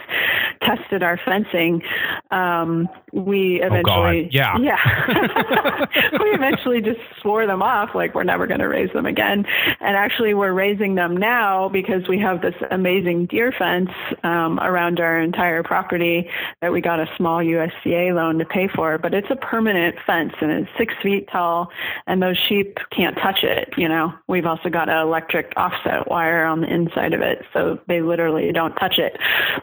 tested 0.62 1.02
our 1.02 1.18
fencing, 1.24 1.82
um, 2.30 2.88
we 3.12 3.60
Oh, 3.62 3.66
eventually, 3.66 4.22
God. 4.24 4.32
Yeah. 4.32 4.58
yeah, 4.58 5.86
we 6.20 6.30
eventually 6.30 6.80
just 6.80 7.00
swore 7.20 7.46
them 7.46 7.62
off, 7.62 7.94
like 7.94 8.14
we're 8.14 8.24
never 8.24 8.46
going 8.46 8.60
to 8.60 8.68
raise 8.68 8.92
them 8.92 9.06
again. 9.06 9.44
And 9.80 9.96
actually, 9.96 10.34
we're 10.34 10.52
raising 10.52 10.94
them 10.94 11.16
now 11.16 11.68
because 11.68 12.06
we 12.08 12.18
have 12.18 12.42
this 12.42 12.54
amazing 12.70 13.26
deer 13.26 13.52
fence 13.56 13.90
um, 14.22 14.58
around 14.60 15.00
our 15.00 15.20
entire 15.20 15.62
property 15.62 16.28
that 16.60 16.72
we 16.72 16.80
got 16.80 17.00
a 17.00 17.08
small 17.16 17.38
USDA 17.38 18.14
loan 18.14 18.38
to 18.38 18.44
pay 18.44 18.68
for. 18.68 18.98
But 18.98 19.14
it's 19.14 19.30
a 19.30 19.36
permanent 19.36 19.96
fence 20.06 20.32
and 20.40 20.50
it's 20.50 20.70
six 20.78 20.94
feet 21.02 21.28
tall, 21.30 21.70
and 22.06 22.22
those 22.22 22.38
sheep 22.38 22.78
can't 22.90 23.16
touch 23.16 23.42
it. 23.42 23.72
You 23.76 23.88
know, 23.88 24.12
we've 24.28 24.46
also 24.46 24.69
got 24.70 24.88
an 24.88 24.98
electric 24.98 25.52
offset 25.56 26.08
wire 26.08 26.44
on 26.44 26.62
the 26.62 26.72
inside 26.72 27.12
of 27.12 27.20
it, 27.20 27.44
so 27.52 27.78
they 27.88 28.00
literally 28.00 28.50
don't 28.52 28.74
touch 28.76 28.98
it. 28.98 29.16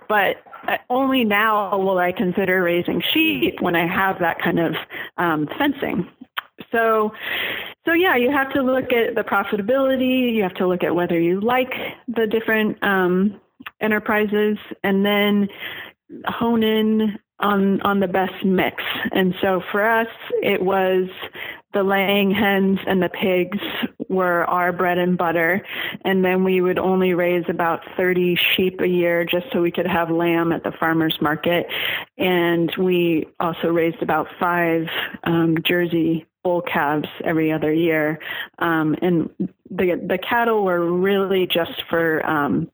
But 0.07 0.37
uh, 0.67 0.77
only 0.89 1.23
now 1.23 1.77
will 1.77 1.97
I 1.97 2.11
consider 2.11 2.61
raising 2.61 3.01
sheep 3.13 3.61
when 3.61 3.75
I 3.75 3.87
have 3.87 4.19
that 4.19 4.39
kind 4.39 4.59
of 4.59 4.75
um, 5.17 5.47
fencing. 5.57 6.07
So, 6.71 7.13
so 7.85 7.93
yeah, 7.93 8.15
you 8.15 8.31
have 8.31 8.51
to 8.53 8.61
look 8.61 8.91
at 8.91 9.15
the 9.15 9.23
profitability. 9.23 10.33
You 10.33 10.43
have 10.43 10.55
to 10.55 10.67
look 10.67 10.83
at 10.83 10.95
whether 10.95 11.19
you 11.19 11.39
like 11.39 11.73
the 12.07 12.27
different 12.27 12.81
um, 12.83 13.39
enterprises, 13.79 14.57
and 14.83 15.05
then 15.05 15.47
hone 16.25 16.63
in 16.63 17.19
on 17.39 17.81
on 17.81 17.99
the 17.99 18.07
best 18.07 18.43
mix. 18.43 18.83
And 19.11 19.35
so 19.41 19.61
for 19.71 19.87
us, 19.87 20.07
it 20.41 20.61
was 20.61 21.07
the 21.77 21.83
laying 21.83 22.31
hens 22.31 22.79
and 22.87 23.03
the 23.03 23.09
pigs 23.09 23.59
were 24.09 24.45
our 24.45 24.73
bread 24.73 24.97
and 24.97 25.15
butter. 25.15 25.63
And 26.03 26.25
then 26.25 26.43
we 26.43 26.59
would 26.59 26.79
only 26.79 27.13
raise 27.13 27.43
about 27.49 27.81
30 27.95 28.35
sheep 28.35 28.81
a 28.81 28.87
year 28.87 29.23
just 29.23 29.45
so 29.53 29.61
we 29.61 29.69
could 29.69 29.85
have 29.85 30.09
lamb 30.09 30.51
at 30.51 30.63
the 30.63 30.71
farmer's 30.71 31.15
market. 31.21 31.67
And 32.17 32.73
we 32.79 33.27
also 33.39 33.67
raised 33.67 34.01
about 34.01 34.27
five 34.39 34.87
um, 35.23 35.57
Jersey 35.63 36.25
bull 36.43 36.63
calves 36.63 37.09
every 37.23 37.51
other 37.51 37.71
year. 37.71 38.17
Um, 38.57 38.95
and 39.03 39.29
the, 39.69 40.03
the 40.03 40.17
cattle 40.17 40.63
were 40.63 40.83
really 40.91 41.45
just 41.45 41.83
for, 41.91 42.25
um, 42.25 42.71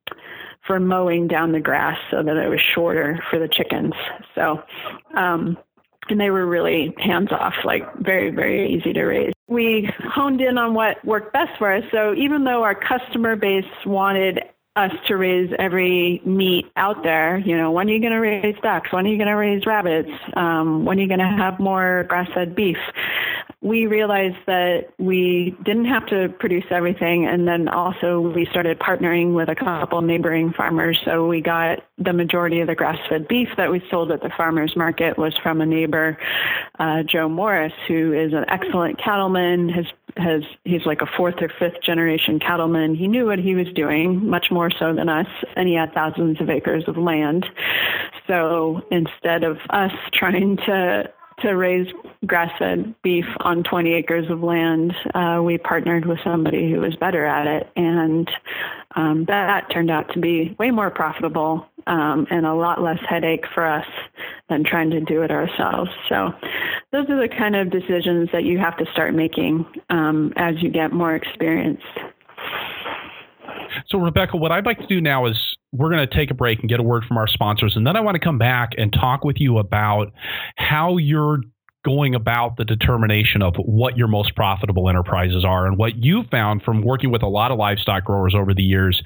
for 0.65 0.79
mowing 0.79 1.27
down 1.27 1.51
the 1.51 1.59
grass 1.59 1.99
so 2.09 2.23
that 2.23 2.37
it 2.37 2.47
was 2.47 2.61
shorter 2.73 3.21
for 3.29 3.37
the 3.37 3.49
chickens. 3.49 3.95
So, 4.33 4.63
um, 5.17 5.57
and 6.09 6.19
they 6.19 6.29
were 6.29 6.45
really 6.45 6.93
hands 6.97 7.31
off, 7.31 7.53
like 7.63 7.83
very, 7.97 8.29
very 8.29 8.73
easy 8.73 8.93
to 8.93 9.03
raise. 9.03 9.33
We 9.47 9.89
honed 9.99 10.41
in 10.41 10.57
on 10.57 10.73
what 10.73 11.03
worked 11.05 11.33
best 11.33 11.51
for 11.57 11.71
us. 11.71 11.83
So 11.91 12.13
even 12.15 12.43
though 12.43 12.63
our 12.63 12.75
customer 12.75 13.35
base 13.35 13.65
wanted 13.85 14.41
us 14.75 14.91
to 15.07 15.17
raise 15.17 15.53
every 15.59 16.21
meat 16.25 16.65
out 16.75 17.03
there, 17.03 17.37
you 17.37 17.55
know, 17.55 17.71
when 17.71 17.87
are 17.89 17.93
you 17.93 17.99
going 17.99 18.13
to 18.13 18.19
raise 18.19 18.55
ducks? 18.63 18.91
When 18.91 19.05
are 19.05 19.09
you 19.09 19.17
going 19.17 19.27
to 19.27 19.35
raise 19.35 19.65
rabbits? 19.65 20.09
Um, 20.35 20.85
when 20.85 20.97
are 20.97 21.01
you 21.01 21.07
going 21.07 21.19
to 21.19 21.25
have 21.25 21.59
more 21.59 22.05
grass-fed 22.09 22.55
beef? 22.55 22.77
we 23.63 23.87
realized 23.87 24.35
that 24.45 24.89
we 24.99 25.55
didn't 25.63 25.85
have 25.85 26.05
to 26.07 26.27
produce 26.37 26.65
everything 26.69 27.25
and 27.25 27.47
then 27.47 27.69
also 27.69 28.19
we 28.19 28.45
started 28.47 28.77
partnering 28.77 29.33
with 29.33 29.47
a 29.47 29.55
couple 29.55 30.01
neighboring 30.01 30.51
farmers 30.51 30.99
so 31.05 31.25
we 31.27 31.39
got 31.39 31.79
the 31.97 32.13
majority 32.13 32.59
of 32.59 32.67
the 32.67 32.75
grass-fed 32.75 33.27
beef 33.27 33.49
that 33.57 33.71
we 33.71 33.81
sold 33.89 34.11
at 34.11 34.21
the 34.21 34.29
farmers 34.35 34.75
market 34.75 35.17
was 35.17 35.37
from 35.37 35.61
a 35.61 35.65
neighbor 35.65 36.17
uh, 36.79 37.03
joe 37.03 37.29
morris 37.29 37.73
who 37.87 38.13
is 38.13 38.33
an 38.33 38.45
excellent 38.49 38.97
cattleman 38.97 39.69
has 39.69 39.85
has 40.17 40.43
he's 40.63 40.85
like 40.85 41.01
a 41.01 41.05
fourth 41.17 41.41
or 41.41 41.49
fifth 41.59 41.81
generation 41.81 42.39
cattleman. 42.39 42.95
He 42.95 43.07
knew 43.07 43.25
what 43.25 43.39
he 43.39 43.55
was 43.55 43.67
doing 43.73 44.29
much 44.29 44.51
more 44.51 44.69
so 44.69 44.93
than 44.93 45.09
us 45.09 45.27
and 45.55 45.67
he 45.67 45.75
had 45.75 45.93
thousands 45.93 46.39
of 46.39 46.49
acres 46.49 46.83
of 46.87 46.97
land. 46.97 47.45
So 48.27 48.81
instead 48.91 49.43
of 49.43 49.57
us 49.69 49.91
trying 50.13 50.57
to 50.57 51.11
to 51.41 51.51
raise 51.51 51.87
grass-fed 52.25 52.95
beef 53.01 53.25
on 53.41 53.63
20 53.63 53.93
acres 53.93 54.29
of 54.29 54.41
land, 54.41 54.93
uh, 55.13 55.41
we 55.43 55.57
partnered 55.57 56.05
with 56.05 56.19
somebody 56.23 56.71
who 56.71 56.79
was 56.79 56.95
better 56.95 57.25
at 57.25 57.47
it, 57.47 57.69
and 57.75 58.29
um, 58.95 59.25
that 59.25 59.69
turned 59.71 59.91
out 59.91 60.11
to 60.13 60.19
be 60.19 60.55
way 60.59 60.71
more 60.71 60.89
profitable 60.89 61.67
um, 61.87 62.27
and 62.29 62.45
a 62.45 62.53
lot 62.53 62.81
less 62.81 62.99
headache 63.07 63.45
for 63.53 63.65
us 63.65 63.85
than 64.49 64.63
trying 64.63 64.89
to 64.91 65.01
do 65.01 65.21
it 65.21 65.31
ourselves. 65.31 65.91
So, 66.07 66.33
those 66.91 67.09
are 67.09 67.19
the 67.19 67.27
kind 67.27 67.55
of 67.55 67.71
decisions 67.71 68.29
that 68.31 68.43
you 68.43 68.59
have 68.59 68.77
to 68.77 68.85
start 68.91 69.13
making 69.13 69.65
um, 69.89 70.31
as 70.35 70.61
you 70.61 70.69
get 70.69 70.93
more 70.93 71.15
experience. 71.15 71.81
So, 73.87 73.97
Rebecca, 73.97 74.37
what 74.37 74.51
I'd 74.51 74.65
like 74.65 74.79
to 74.79 74.87
do 74.87 75.01
now 75.01 75.25
is 75.25 75.52
we're 75.73 75.89
going 75.89 76.07
to 76.07 76.15
take 76.15 76.31
a 76.31 76.35
break 76.35 76.59
and 76.59 76.69
get 76.69 76.79
a 76.79 76.83
word 76.83 77.03
from 77.03 77.17
our 77.17 77.27
sponsors. 77.27 77.75
And 77.75 77.85
then 77.85 77.97
I 77.97 78.01
want 78.01 78.15
to 78.15 78.19
come 78.19 78.37
back 78.37 78.73
and 78.77 78.93
talk 78.93 79.25
with 79.25 79.37
you 79.39 79.57
about 79.57 80.13
how 80.55 80.97
you're 80.97 81.39
going 81.83 82.15
about 82.15 82.55
the 82.55 82.63
determination 82.63 83.41
of 83.41 83.55
what 83.57 83.97
your 83.97 84.07
most 84.07 84.35
profitable 84.35 84.87
enterprises 84.87 85.43
are 85.43 85.67
and 85.67 85.77
what 85.77 86.01
you 86.01 86.23
found 86.31 86.61
from 86.63 86.81
working 86.81 87.11
with 87.11 87.23
a 87.23 87.27
lot 87.27 87.51
of 87.51 87.57
livestock 87.57 88.05
growers 88.05 88.33
over 88.33 88.53
the 88.53 88.63
years 88.63 89.01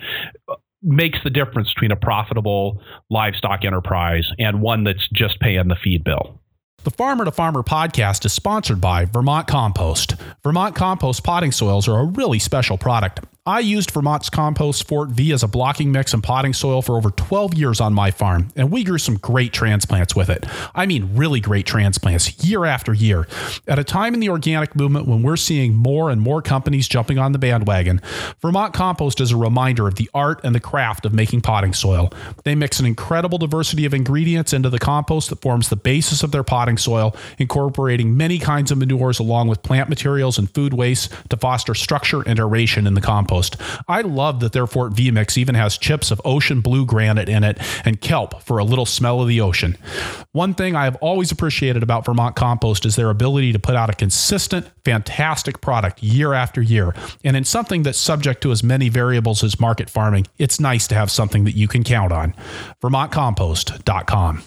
uh, 0.49 0.55
makes 0.83 1.17
the 1.23 1.29
difference 1.29 1.73
between 1.73 1.91
a 1.91 1.95
profitable 1.95 2.79
livestock 3.09 3.65
enterprise 3.65 4.29
and 4.37 4.61
one 4.61 4.83
that's 4.83 5.07
just 5.11 5.39
paying 5.39 5.69
the 5.69 5.75
feed 5.75 6.03
bill. 6.03 6.39
The 6.83 6.91
Farmer 6.91 7.25
to 7.25 7.31
Farmer 7.31 7.63
podcast 7.63 8.23
is 8.23 8.33
sponsored 8.33 8.79
by 8.79 9.05
Vermont 9.05 9.47
Compost. 9.47 10.15
Vermont 10.43 10.75
Compost 10.75 11.23
potting 11.23 11.51
soils 11.51 11.87
are 11.87 11.99
a 11.99 12.05
really 12.05 12.39
special 12.39 12.77
product. 12.77 13.19
I 13.47 13.59
used 13.61 13.91
Vermont's 13.91 14.29
Compost 14.29 14.89
Fort 14.89 15.07
Vee 15.07 15.31
as 15.31 15.41
a 15.41 15.47
blocking 15.47 15.89
mix 15.93 16.13
and 16.13 16.21
potting 16.21 16.51
soil 16.53 16.81
for 16.81 16.97
over 16.97 17.11
12 17.11 17.53
years 17.53 17.79
on 17.79 17.93
my 17.93 18.11
farm, 18.11 18.49
and 18.57 18.69
we 18.69 18.83
grew 18.83 18.97
some 18.97 19.15
great 19.15 19.53
transplants 19.53 20.13
with 20.13 20.29
it. 20.29 20.45
I 20.75 20.85
mean, 20.85 21.15
really 21.15 21.39
great 21.39 21.65
transplants 21.65 22.43
year 22.43 22.65
after 22.65 22.93
year. 22.93 23.25
At 23.65 23.79
a 23.79 23.85
time 23.85 24.13
in 24.13 24.19
the 24.19 24.27
organic 24.27 24.75
movement 24.75 25.07
when 25.07 25.23
we're 25.23 25.37
seeing 25.37 25.75
more 25.75 26.09
and 26.09 26.19
more 26.19 26.41
companies 26.41 26.89
jumping 26.89 27.19
on 27.19 27.31
the 27.31 27.39
bandwagon, 27.39 28.01
Vermont 28.41 28.73
Compost 28.73 29.21
is 29.21 29.31
a 29.31 29.37
reminder 29.37 29.87
of 29.87 29.95
the 29.95 30.09
art 30.13 30.41
and 30.43 30.53
the 30.53 30.59
craft 30.59 31.05
of 31.05 31.13
making 31.13 31.39
potting 31.39 31.73
soil. 31.73 32.11
They 32.43 32.53
mix 32.53 32.81
an 32.81 32.85
incredible 32.85 33.37
diversity 33.37 33.85
of 33.85 33.93
ingredients 33.93 34.51
into 34.51 34.69
the 34.69 34.79
compost 34.79 35.29
that 35.29 35.41
forms 35.41 35.69
the 35.69 35.77
basis 35.77 36.21
of 36.21 36.33
their 36.33 36.43
potting 36.43 36.76
soil, 36.77 37.15
incorporating 37.37 38.15
many 38.15 38.39
kinds 38.39 38.71
of 38.71 38.77
manures 38.77 39.19
along 39.19 39.47
with 39.47 39.63
plant 39.63 39.89
materials 39.89 40.37
and 40.37 40.53
food 40.53 40.73
waste 40.73 41.11
to 41.29 41.37
foster 41.37 41.73
structure 41.73 42.21
and 42.21 42.39
aeration 42.39 42.87
in 42.87 42.93
the 42.93 43.01
compost. 43.01 43.57
I 43.87 44.01
love 44.01 44.39
that 44.39 44.53
their 44.53 44.67
Fort 44.67 44.93
Vee 44.93 45.11
mix 45.11 45.37
even 45.37 45.55
has 45.55 45.77
chips 45.77 46.11
of 46.11 46.21
ocean 46.25 46.61
blue 46.61 46.85
granite 46.85 47.29
in 47.29 47.43
it 47.43 47.57
and 47.85 48.01
kelp 48.01 48.41
for 48.43 48.57
a 48.57 48.63
little 48.63 48.85
smell 48.85 49.21
of 49.21 49.27
the 49.27 49.41
ocean. 49.41 49.77
One 50.31 50.53
thing 50.53 50.75
I 50.75 50.83
have 50.85 50.95
always 50.97 51.31
appreciated 51.31 51.83
about 51.83 52.05
Vermont 52.05 52.35
Compost 52.35 52.85
is 52.85 52.95
their 52.95 53.09
ability 53.09 53.53
to 53.53 53.59
put 53.59 53.75
out 53.75 53.89
a 53.89 53.93
consistent, 53.93 54.67
fantastic 54.83 55.61
product 55.61 56.01
year 56.03 56.33
after 56.33 56.61
year. 56.61 56.93
And 57.23 57.35
in 57.35 57.43
something 57.43 57.83
that's 57.83 57.97
subject 57.97 58.41
to 58.41 58.51
as 58.51 58.63
many 58.63 58.89
variables 58.89 59.43
as 59.43 59.59
market 59.59 59.89
farming, 59.89 60.27
it's 60.37 60.59
nice 60.59 60.87
to 60.87 60.95
have 60.95 61.11
something 61.11 61.43
that 61.45 61.55
you 61.55 61.67
can 61.67 61.83
count 61.83 62.11
on. 62.11 62.33
VermontCompost.com. 62.81 64.43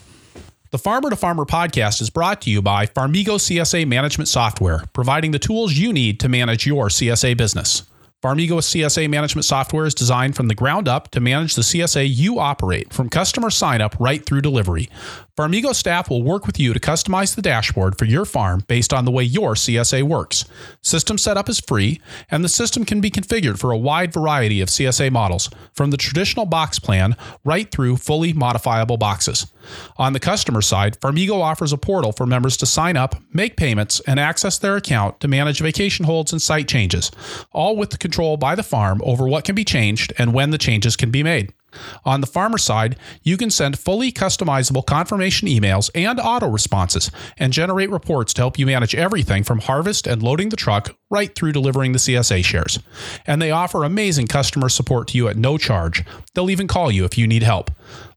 The 0.71 0.77
Farmer 0.77 1.09
to 1.09 1.17
Farmer 1.17 1.43
podcast 1.43 2.01
is 2.01 2.09
brought 2.09 2.43
to 2.43 2.49
you 2.49 2.61
by 2.61 2.85
Farmigo 2.85 3.35
CSA 3.35 3.85
Management 3.85 4.29
Software, 4.29 4.85
providing 4.93 5.31
the 5.31 5.37
tools 5.37 5.73
you 5.73 5.91
need 5.91 6.17
to 6.21 6.29
manage 6.29 6.65
your 6.65 6.87
CSA 6.87 7.35
business. 7.35 7.83
Farmigo 8.23 8.59
CSA 8.59 9.09
management 9.09 9.43
software 9.43 9.85
is 9.85 9.93
designed 9.93 10.37
from 10.37 10.47
the 10.47 10.55
ground 10.55 10.87
up 10.87 11.11
to 11.11 11.19
manage 11.19 11.55
the 11.55 11.61
CSA 11.61 12.07
you 12.07 12.39
operate, 12.39 12.93
from 12.93 13.09
customer 13.09 13.49
sign 13.49 13.81
up 13.81 13.97
right 13.99 14.25
through 14.25 14.39
delivery. 14.39 14.87
Farmigo 15.37 15.73
staff 15.73 16.09
will 16.09 16.23
work 16.23 16.45
with 16.45 16.59
you 16.59 16.73
to 16.73 16.79
customize 16.79 17.35
the 17.35 17.41
dashboard 17.41 17.97
for 17.97 18.03
your 18.03 18.25
farm 18.25 18.63
based 18.67 18.93
on 18.93 19.05
the 19.05 19.11
way 19.11 19.23
your 19.23 19.53
CSA 19.53 20.03
works. 20.03 20.43
System 20.81 21.17
setup 21.17 21.47
is 21.47 21.59
free, 21.59 22.01
and 22.29 22.43
the 22.43 22.49
system 22.49 22.83
can 22.83 22.99
be 22.99 23.09
configured 23.09 23.57
for 23.57 23.71
a 23.71 23.77
wide 23.77 24.11
variety 24.11 24.59
of 24.59 24.67
CSA 24.67 25.09
models, 25.09 25.49
from 25.73 25.89
the 25.89 25.97
traditional 25.97 26.45
box 26.45 26.79
plan 26.79 27.15
right 27.45 27.71
through 27.71 27.95
fully 27.95 28.33
modifiable 28.33 28.97
boxes. 28.97 29.47
On 29.97 30.11
the 30.11 30.19
customer 30.19 30.61
side, 30.61 30.99
Farmigo 30.99 31.41
offers 31.41 31.71
a 31.71 31.77
portal 31.77 32.11
for 32.11 32.25
members 32.25 32.57
to 32.57 32.65
sign 32.65 32.97
up, 32.97 33.15
make 33.31 33.55
payments, 33.55 34.01
and 34.01 34.19
access 34.19 34.57
their 34.57 34.75
account 34.75 35.21
to 35.21 35.29
manage 35.29 35.61
vacation 35.61 36.05
holds 36.05 36.33
and 36.33 36.41
site 36.41 36.67
changes, 36.67 37.09
all 37.53 37.77
with 37.77 37.99
control 37.99 38.35
by 38.35 38.53
the 38.55 38.63
farm 38.63 39.01
over 39.05 39.27
what 39.27 39.45
can 39.45 39.55
be 39.55 39.63
changed 39.63 40.11
and 40.17 40.33
when 40.33 40.51
the 40.51 40.57
changes 40.57 40.97
can 40.97 41.09
be 41.09 41.23
made. 41.23 41.53
On 42.05 42.21
the 42.21 42.27
farmer 42.27 42.57
side, 42.57 42.95
you 43.23 43.37
can 43.37 43.49
send 43.49 43.79
fully 43.79 44.11
customizable 44.11 44.85
confirmation 44.85 45.47
emails 45.47 45.89
and 45.95 46.19
auto 46.19 46.47
responses 46.47 47.09
and 47.37 47.53
generate 47.53 47.89
reports 47.89 48.33
to 48.33 48.41
help 48.41 48.59
you 48.59 48.65
manage 48.65 48.95
everything 48.95 49.43
from 49.43 49.59
harvest 49.59 50.07
and 50.07 50.23
loading 50.23 50.49
the 50.49 50.55
truck 50.55 50.95
right 51.09 51.35
through 51.35 51.51
delivering 51.51 51.91
the 51.91 51.99
CSA 51.99 52.43
shares. 52.43 52.79
And 53.25 53.41
they 53.41 53.51
offer 53.51 53.83
amazing 53.83 54.27
customer 54.27 54.69
support 54.69 55.09
to 55.09 55.17
you 55.17 55.27
at 55.27 55.37
no 55.37 55.57
charge. 55.57 56.03
They'll 56.33 56.49
even 56.49 56.67
call 56.67 56.91
you 56.91 57.05
if 57.05 57.17
you 57.17 57.27
need 57.27 57.43
help. 57.43 57.71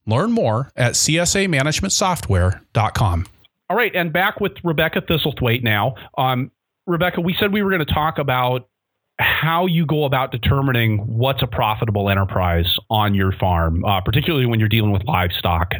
Learn 0.06 0.32
more 0.32 0.70
at 0.76 0.94
csamanagementsoftware.com. 0.94 3.26
All 3.70 3.76
right, 3.76 3.94
and 3.94 4.12
back 4.12 4.40
with 4.40 4.52
Rebecca 4.62 5.00
Thistlethwaite 5.00 5.62
now. 5.62 5.94
Um, 6.18 6.50
Rebecca, 6.86 7.22
we 7.22 7.34
said 7.34 7.52
we 7.52 7.62
were 7.62 7.70
going 7.70 7.84
to 7.84 7.92
talk 7.92 8.18
about 8.18 8.68
how 9.18 9.66
you 9.66 9.86
go 9.86 10.04
about 10.04 10.32
determining 10.32 10.98
what's 10.98 11.42
a 11.42 11.46
profitable 11.46 12.10
enterprise 12.10 12.78
on 12.90 13.14
your 13.14 13.32
farm, 13.32 13.84
uh, 13.84 14.00
particularly 14.00 14.46
when 14.46 14.58
you're 14.58 14.68
dealing 14.68 14.92
with 14.92 15.04
livestock. 15.04 15.72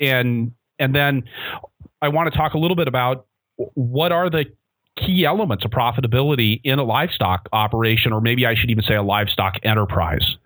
And 0.00 0.52
and 0.78 0.94
then 0.94 1.24
I 2.02 2.08
want 2.08 2.30
to 2.32 2.36
talk 2.36 2.54
a 2.54 2.58
little 2.58 2.76
bit 2.76 2.88
about 2.88 3.26
what 3.74 4.12
are 4.12 4.28
the 4.28 4.46
key 4.96 5.24
elements 5.24 5.64
of 5.64 5.70
profitability 5.70 6.60
in 6.64 6.78
a 6.78 6.84
livestock 6.84 7.48
operation, 7.52 8.12
or 8.12 8.20
maybe 8.20 8.46
I 8.46 8.54
should 8.54 8.70
even 8.70 8.84
say 8.84 8.94
a 8.94 9.02
livestock 9.02 9.58
enterprise. 9.62 10.36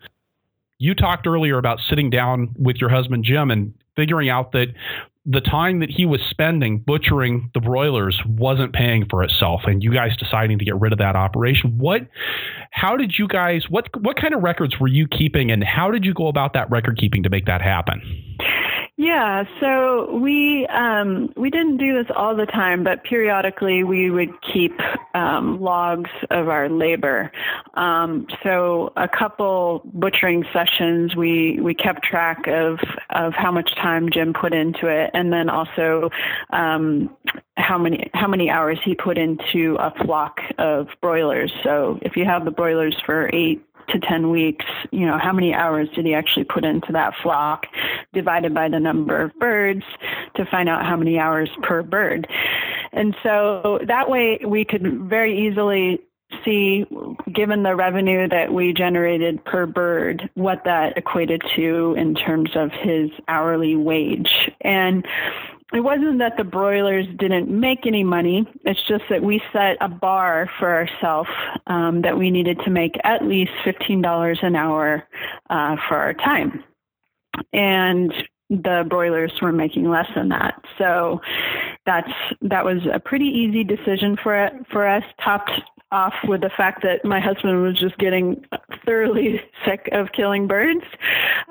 You 0.77 0.95
talked 0.95 1.27
earlier 1.27 1.57
about 1.57 1.79
sitting 1.79 2.09
down 2.09 2.53
with 2.57 2.77
your 2.77 2.89
husband 2.89 3.23
Jim 3.23 3.51
and 3.51 3.73
figuring 3.95 4.29
out 4.29 4.51
that 4.53 4.67
the 5.25 5.41
time 5.41 5.79
that 5.79 5.89
he 5.89 6.05
was 6.05 6.19
spending 6.29 6.79
butchering 6.79 7.51
the 7.53 7.59
broilers 7.59 8.19
wasn't 8.25 8.73
paying 8.73 9.05
for 9.07 9.23
itself 9.23 9.61
and 9.65 9.83
you 9.83 9.93
guys 9.93 10.17
deciding 10.17 10.57
to 10.57 10.65
get 10.65 10.79
rid 10.79 10.91
of 10.91 10.99
that 10.99 11.15
operation. 11.15 11.77
What 11.77 12.07
how 12.71 12.97
did 12.97 13.13
you 13.19 13.27
guys 13.27 13.65
what 13.69 13.87
what 14.01 14.19
kind 14.19 14.33
of 14.33 14.41
records 14.41 14.79
were 14.79 14.87
you 14.87 15.07
keeping 15.07 15.51
and 15.51 15.63
how 15.63 15.91
did 15.91 16.05
you 16.05 16.13
go 16.13 16.27
about 16.27 16.53
that 16.53 16.71
record 16.71 16.97
keeping 16.97 17.21
to 17.23 17.29
make 17.29 17.45
that 17.45 17.61
happen 17.61 18.01
yeah, 18.97 19.45
so 19.59 20.15
we 20.15 20.67
um, 20.67 21.33
we 21.35 21.49
didn't 21.49 21.77
do 21.77 21.93
this 21.93 22.11
all 22.15 22.35
the 22.35 22.45
time, 22.45 22.83
but 22.83 23.03
periodically 23.03 23.83
we 23.83 24.11
would 24.11 24.29
keep 24.41 24.79
um, 25.15 25.59
logs 25.59 26.11
of 26.29 26.49
our 26.49 26.69
labor. 26.69 27.31
Um, 27.73 28.27
so 28.43 28.93
a 28.97 29.07
couple 29.07 29.81
butchering 29.93 30.45
sessions, 30.53 31.15
we 31.15 31.59
we 31.61 31.73
kept 31.73 32.03
track 32.03 32.47
of 32.47 32.79
of 33.09 33.33
how 33.33 33.51
much 33.51 33.73
time 33.75 34.11
Jim 34.11 34.33
put 34.33 34.53
into 34.53 34.87
it, 34.87 35.09
and 35.15 35.33
then 35.33 35.49
also 35.49 36.11
um, 36.51 37.09
how 37.57 37.77
many 37.79 38.07
how 38.13 38.27
many 38.27 38.51
hours 38.51 38.77
he 38.83 38.93
put 38.93 39.17
into 39.17 39.77
a 39.79 39.91
flock 40.05 40.41
of 40.59 40.89
broilers. 41.01 41.51
So 41.63 41.97
if 42.03 42.15
you 42.15 42.25
have 42.25 42.45
the 42.45 42.51
broilers 42.51 42.95
for 43.03 43.31
eight 43.33 43.65
to 43.89 43.99
10 43.99 44.29
weeks, 44.29 44.65
you 44.91 45.05
know, 45.05 45.17
how 45.17 45.31
many 45.31 45.53
hours 45.53 45.89
did 45.95 46.05
he 46.05 46.13
actually 46.13 46.43
put 46.43 46.63
into 46.63 46.91
that 46.91 47.13
flock 47.21 47.67
divided 48.13 48.53
by 48.53 48.69
the 48.69 48.79
number 48.79 49.21
of 49.21 49.33
birds 49.39 49.83
to 50.35 50.45
find 50.45 50.69
out 50.69 50.85
how 50.85 50.95
many 50.95 51.19
hours 51.19 51.49
per 51.63 51.83
bird. 51.83 52.27
And 52.91 53.15
so 53.23 53.79
that 53.87 54.09
way 54.09 54.39
we 54.45 54.65
could 54.65 55.09
very 55.09 55.47
easily 55.47 55.99
see, 56.45 56.85
given 57.33 57.63
the 57.63 57.75
revenue 57.75 58.27
that 58.29 58.53
we 58.53 58.73
generated 58.73 59.43
per 59.45 59.65
bird, 59.65 60.29
what 60.35 60.63
that 60.65 60.97
equated 60.97 61.41
to 61.55 61.95
in 61.97 62.15
terms 62.15 62.51
of 62.55 62.71
his 62.71 63.09
hourly 63.27 63.75
wage. 63.75 64.49
And 64.61 65.05
it 65.73 65.79
wasn't 65.79 66.19
that 66.19 66.37
the 66.37 66.43
broilers 66.43 67.07
didn't 67.17 67.49
make 67.49 67.85
any 67.85 68.03
money. 68.03 68.45
It's 68.65 68.81
just 68.87 69.03
that 69.09 69.23
we 69.23 69.41
set 69.53 69.77
a 69.79 69.87
bar 69.87 70.49
for 70.59 70.69
ourselves 70.69 71.29
um, 71.67 72.01
that 72.01 72.17
we 72.17 72.29
needed 72.29 72.59
to 72.65 72.69
make 72.69 72.99
at 73.03 73.25
least 73.25 73.51
$15 73.63 74.43
an 74.43 74.55
hour 74.55 75.07
uh, 75.49 75.77
for 75.87 75.97
our 75.97 76.13
time. 76.13 76.63
And 77.53 78.13
the 78.49 78.85
broilers 78.89 79.31
were 79.41 79.53
making 79.53 79.89
less 79.89 80.07
than 80.13 80.29
that. 80.29 80.61
So 80.77 81.21
that's 81.85 82.11
that 82.41 82.65
was 82.65 82.79
a 82.91 82.99
pretty 82.99 83.27
easy 83.27 83.63
decision 83.63 84.17
for 84.21 84.49
for 84.69 84.85
us, 84.85 85.03
topped 85.23 85.51
off 85.91 86.13
with 86.25 86.41
the 86.41 86.49
fact 86.55 86.81
that 86.83 87.03
my 87.03 87.19
husband 87.19 87.61
was 87.61 87.77
just 87.77 87.97
getting 87.97 88.43
thoroughly 88.85 89.41
sick 89.65 89.89
of 89.91 90.11
killing 90.13 90.47
birds. 90.47 90.83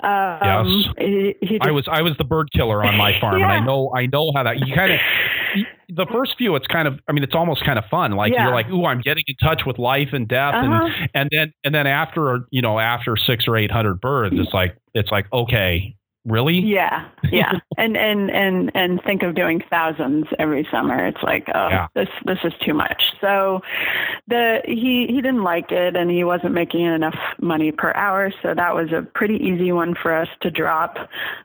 Um, 0.02 0.38
yes, 0.42 0.94
he, 0.98 1.34
he 1.40 1.58
just, 1.58 1.68
I 1.68 1.70
was 1.70 1.88
I 1.90 2.02
was 2.02 2.16
the 2.18 2.24
bird 2.24 2.50
killer 2.52 2.84
on 2.84 2.96
my 2.96 3.18
farm, 3.20 3.38
yeah. 3.38 3.52
and 3.52 3.62
I 3.62 3.64
know 3.64 3.92
I 3.94 4.06
know 4.06 4.32
how 4.34 4.42
that 4.42 4.58
you 4.66 4.74
kind 4.74 4.92
of. 4.92 5.00
The 5.92 6.06
first 6.12 6.36
few, 6.38 6.54
it's 6.54 6.68
kind 6.68 6.86
of, 6.86 7.00
I 7.08 7.12
mean, 7.12 7.24
it's 7.24 7.34
almost 7.34 7.64
kind 7.64 7.76
of 7.76 7.84
fun. 7.90 8.12
Like 8.12 8.32
yeah. 8.32 8.44
you're 8.44 8.54
like, 8.54 8.68
ooh, 8.68 8.84
I'm 8.84 9.00
getting 9.00 9.24
in 9.26 9.34
touch 9.42 9.62
with 9.66 9.76
life 9.76 10.10
and 10.12 10.28
death, 10.28 10.54
uh-huh. 10.54 10.86
and 10.86 11.10
and 11.14 11.28
then 11.32 11.52
and 11.64 11.74
then 11.74 11.88
after, 11.88 12.46
you 12.50 12.62
know, 12.62 12.78
after 12.78 13.16
six 13.16 13.48
or 13.48 13.56
eight 13.56 13.72
hundred 13.72 14.00
birds, 14.00 14.36
it's 14.38 14.54
like 14.54 14.76
it's 14.94 15.10
like 15.10 15.26
okay, 15.32 15.96
really? 16.24 16.60
Yeah 16.60 17.08
yeah. 17.30 17.52
And 17.78 17.96
and 17.96 18.30
and 18.30 18.70
and 18.74 19.02
think 19.04 19.22
of 19.22 19.34
doing 19.34 19.62
thousands 19.70 20.26
every 20.38 20.68
summer. 20.70 21.06
It's 21.06 21.22
like 21.22 21.48
oh 21.54 21.68
yeah. 21.68 21.86
this 21.94 22.08
this 22.26 22.36
is 22.44 22.52
too 22.62 22.74
much. 22.74 23.14
So 23.22 23.62
the 24.28 24.60
he 24.66 25.06
he 25.06 25.22
didn't 25.22 25.44
like 25.44 25.72
it 25.72 25.96
and 25.96 26.10
he 26.10 26.24
wasn't 26.24 26.52
making 26.52 26.84
enough 26.84 27.16
money 27.40 27.72
per 27.72 27.94
hour. 27.94 28.30
So 28.42 28.52
that 28.54 28.74
was 28.74 28.92
a 28.92 29.00
pretty 29.00 29.36
easy 29.36 29.72
one 29.72 29.94
for 29.94 30.14
us 30.14 30.28
to 30.42 30.50
drop. 30.50 30.98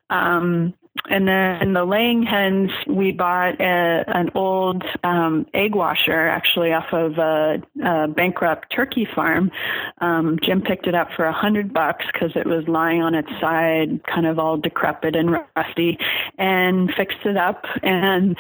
Um 0.10 0.74
and 1.10 1.28
then 1.28 1.74
the 1.74 1.86
laying 1.86 2.24
hens, 2.24 2.72
we 2.88 3.12
bought 3.12 3.60
a, 3.60 4.04
an 4.08 4.32
old 4.34 4.84
um, 5.04 5.46
egg 5.54 5.76
washer 5.76 6.28
actually 6.28 6.72
off 6.74 6.92
of 6.94 7.18
a, 7.18 7.62
a 7.84 8.08
bankrupt 8.08 8.72
turkey 8.74 9.08
farm. 9.14 9.52
Um, 10.00 10.40
Jim 10.42 10.62
picked 10.62 10.88
it 10.88 10.96
up 10.96 11.10
for 11.16 11.26
a 11.26 11.34
hundred 11.34 11.74
bucks 11.74 12.06
because 12.12 12.32
it 12.36 12.46
was 12.46 12.68
lying 12.68 13.02
on 13.02 13.14
its 13.14 13.30
side, 13.40 14.04
kind 14.06 14.26
of 14.26 14.40
all 14.40 14.58
decrepit 14.58 15.16
and 15.16 15.38
rusty, 15.56 16.00
and 16.38 16.92
fixed 16.94 17.26
it 17.26 17.38
up 17.38 17.66
and 17.84 18.38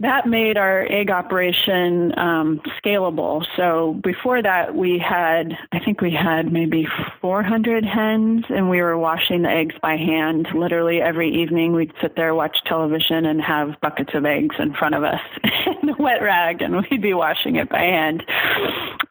that 0.00 0.26
made 0.26 0.58
our 0.58 0.82
egg 0.90 1.10
operation 1.10 2.16
um, 2.18 2.60
scalable. 2.82 3.46
So 3.56 3.98
before 4.02 4.42
that, 4.42 4.74
we 4.74 4.98
had, 4.98 5.56
I 5.72 5.78
think 5.78 6.02
we 6.02 6.10
had 6.10 6.52
maybe 6.52 6.86
400 7.22 7.84
hens, 7.84 8.44
and 8.50 8.68
we 8.68 8.82
were 8.82 8.98
washing 8.98 9.42
the 9.42 9.48
eggs 9.48 9.74
by 9.80 9.96
hand. 9.96 10.48
Literally 10.54 11.00
every 11.00 11.34
evening, 11.34 11.72
we'd 11.72 11.92
sit 12.02 12.14
there, 12.14 12.34
watch 12.34 12.58
television, 12.66 13.24
and 13.24 13.40
have 13.40 13.80
buckets 13.80 14.10
of 14.12 14.26
eggs 14.26 14.56
in 14.58 14.74
front 14.74 14.94
of 14.94 15.02
us 15.02 15.20
in 15.82 15.88
a 15.88 15.96
wet 15.98 16.20
rag, 16.20 16.60
and 16.60 16.76
we'd 16.90 17.00
be 17.00 17.14
washing 17.14 17.56
it 17.56 17.70
by 17.70 17.80
hand. 17.80 18.22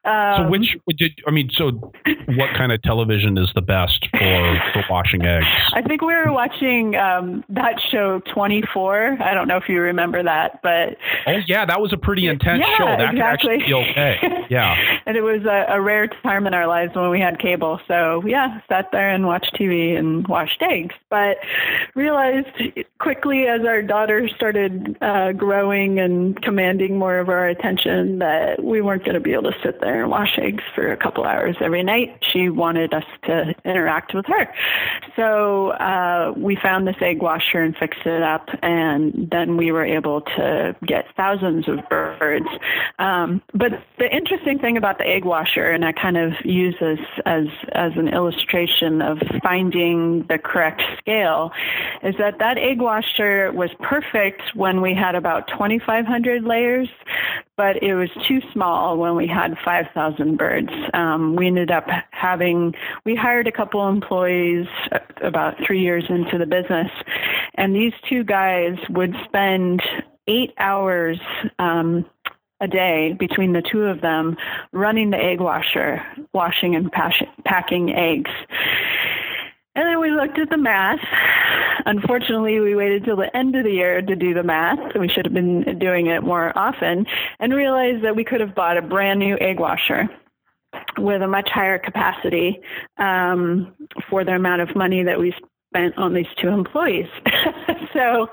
Um, 0.06 0.46
so 0.46 0.50
which 0.50 0.78
did 0.98 1.20
I 1.28 1.32
mean? 1.32 1.50
So 1.52 1.72
what 2.28 2.54
kind 2.56 2.72
of 2.72 2.80
television 2.84 3.40
is 3.40 3.52
the 3.56 3.62
best 3.62 4.08
for 4.12 4.62
for 4.72 4.84
washing 4.88 5.26
eggs? 5.26 5.48
I 5.74 5.82
think 5.82 6.02
we 6.02 6.14
were 6.14 6.32
watching 6.32 6.96
um, 6.96 7.44
that 7.50 7.82
show 7.92 8.20
24. 8.32 9.18
I 9.20 9.34
don't 9.34 9.48
know 9.48 9.58
if 9.58 9.68
you 9.68 9.82
remember 9.82 10.22
that, 10.22 10.62
but 10.62 10.75
but 10.76 10.98
oh 11.28 11.40
yeah, 11.48 11.66
that 11.66 11.82
was 11.82 11.94
a 11.94 11.98
pretty 11.98 12.28
intense 12.28 12.64
yeah, 12.66 12.78
show. 12.78 12.86
That 12.86 13.14
exactly. 13.14 13.60
could 13.60 13.62
actually 13.62 13.68
be 13.68 13.74
okay. 13.74 14.46
Yeah, 14.50 15.00
and 15.06 15.18
it 15.18 15.22
was 15.22 15.44
a, 15.46 15.66
a, 15.70 15.82
rare 15.82 16.08
time 16.08 16.48
in 16.48 16.54
our 16.54 16.68
lives 16.68 16.96
when 16.96 17.10
we 17.10 17.20
had 17.20 17.40
cable. 17.40 17.80
So 17.88 18.24
yeah, 18.26 18.62
sat 18.68 18.92
there 18.92 19.10
and 19.10 19.26
watched 19.26 19.56
TV 19.56 19.98
and 19.98 20.28
washed 20.28 20.62
eggs. 20.62 20.96
But 21.10 21.38
realized 21.94 22.48
quickly 23.00 23.48
as 23.48 23.62
our 23.66 23.82
daughter 23.82 24.28
started 24.28 24.98
uh, 25.02 25.32
growing 25.34 26.00
and 26.00 26.42
commanding 26.42 26.98
more 26.98 27.20
of 27.20 27.30
our 27.30 27.48
attention 27.48 28.20
that 28.20 28.64
we 28.64 28.82
weren't 28.82 29.04
going 29.04 29.16
to 29.16 29.20
be 29.20 29.34
able 29.34 29.52
to 29.52 29.58
sit 29.64 29.80
there 29.82 30.02
and 30.02 30.12
wash 30.12 30.38
eggs 30.38 30.64
for 30.74 30.92
a 30.92 30.98
couple 30.98 31.24
hours 31.24 31.56
every 31.62 31.84
night. 31.84 32.24
She 32.32 32.50
wanted 32.50 32.94
us 32.94 33.06
to 33.26 33.54
interact 33.64 34.14
with 34.14 34.26
her. 34.26 34.54
So 35.16 35.70
uh, 35.70 36.34
we 36.36 36.56
found 36.56 36.88
this 36.88 36.96
egg 37.02 37.22
washer 37.22 37.62
and 37.62 37.76
fixed 37.76 38.06
it 38.06 38.24
up, 38.24 38.50
and 38.62 39.30
then 39.32 39.58
we 39.58 39.72
were 39.72 39.86
able 39.86 40.22
to 40.22 40.65
get 40.86 41.06
thousands 41.16 41.68
of 41.68 41.80
birds. 41.90 42.48
Um, 43.00 43.42
but 43.54 43.72
the 44.00 44.14
interesting 44.14 44.60
thing 44.60 44.78
about 44.78 44.98
the 44.98 45.08
egg 45.08 45.26
washer, 45.26 45.72
and 45.72 45.86
I 45.86 45.92
kind 45.92 46.18
of 46.18 46.34
use 46.44 46.76
this 46.80 47.00
as, 47.26 47.46
as 47.74 47.92
an 47.96 48.08
illustration 48.08 49.02
of 49.02 49.20
finding 49.44 50.26
the 50.28 50.38
correct 50.38 50.82
scale, 51.00 51.52
is 52.04 52.16
that 52.18 52.40
that 52.40 52.58
egg 52.58 52.80
washer 52.80 53.52
was 53.52 53.70
perfect 53.82 54.42
when 54.54 54.82
we 54.82 54.94
had 54.94 55.16
about 55.16 55.48
2,500 55.50 56.44
layers, 56.44 56.90
but 57.58 57.82
it 57.82 57.96
was 57.96 58.10
too 58.28 58.42
small 58.52 58.98
when 58.98 59.16
we 59.16 59.28
had 59.28 59.58
5,000 59.64 60.38
birds. 60.38 60.72
Um, 60.94 61.36
we 61.36 61.48
ended 61.48 61.72
up 61.72 61.88
having, 62.12 62.74
we 63.06 63.16
hired 63.16 63.48
a 63.48 63.52
couple 63.52 63.88
employees 63.88 64.68
about 65.22 65.56
three 65.66 65.82
years 65.82 66.06
into 66.10 66.38
the 66.38 66.46
business, 66.46 66.92
and 67.56 67.76
these 67.76 67.94
two 68.10 68.24
guys 68.24 68.78
would 68.90 69.16
spend 69.26 69.82
eight 70.28 70.54
hours 70.58 71.20
um, 71.60 72.06
a 72.62 72.68
day 72.68 73.14
between 73.14 73.54
the 73.54 73.62
two 73.62 73.84
of 73.84 74.02
them 74.02 74.38
running 74.72 75.10
the 75.12 75.18
egg 75.18 75.40
washer, 75.40 76.02
washing 76.34 76.76
and 76.76 76.92
packing 77.44 77.94
eggs. 77.94 78.32
And 79.76 79.86
then 79.86 80.00
we 80.00 80.12
looked 80.12 80.40
at 80.40 80.50
the 80.50 80.58
math. 80.58 81.00
Unfortunately, 81.86 82.60
we 82.62 82.76
waited 82.76 83.04
till 83.04 83.18
the 83.18 83.36
end 83.36 83.56
of 83.56 83.66
the 83.66 83.72
year 83.72 84.02
to 84.02 84.16
do 84.16 84.34
the 84.34 84.42
math. 84.42 84.96
We 84.98 85.10
should 85.10 85.26
have 85.26 85.34
been 85.34 85.78
doing 85.78 86.08
it 86.08 86.24
more 86.24 86.58
often 86.58 87.06
and 87.40 87.54
realized 87.54 88.04
that 88.04 88.16
we 88.16 88.24
could 88.24 88.40
have 88.40 88.56
bought 88.56 88.78
a 88.78 88.82
brand 88.82 89.20
new 89.20 89.38
egg 89.40 89.60
washer 89.60 90.10
with 90.98 91.22
a 91.22 91.28
much 91.28 91.50
higher 91.50 91.78
capacity 91.78 92.62
um, 92.98 93.74
for 94.10 94.24
the 94.24 94.34
amount 94.34 94.62
of 94.62 94.76
money 94.76 95.04
that 95.04 95.20
we 95.20 95.34
spent 95.76 95.98
on 95.98 96.14
these 96.14 96.28
two 96.38 96.48
employees. 96.48 97.08
so, 97.94 98.30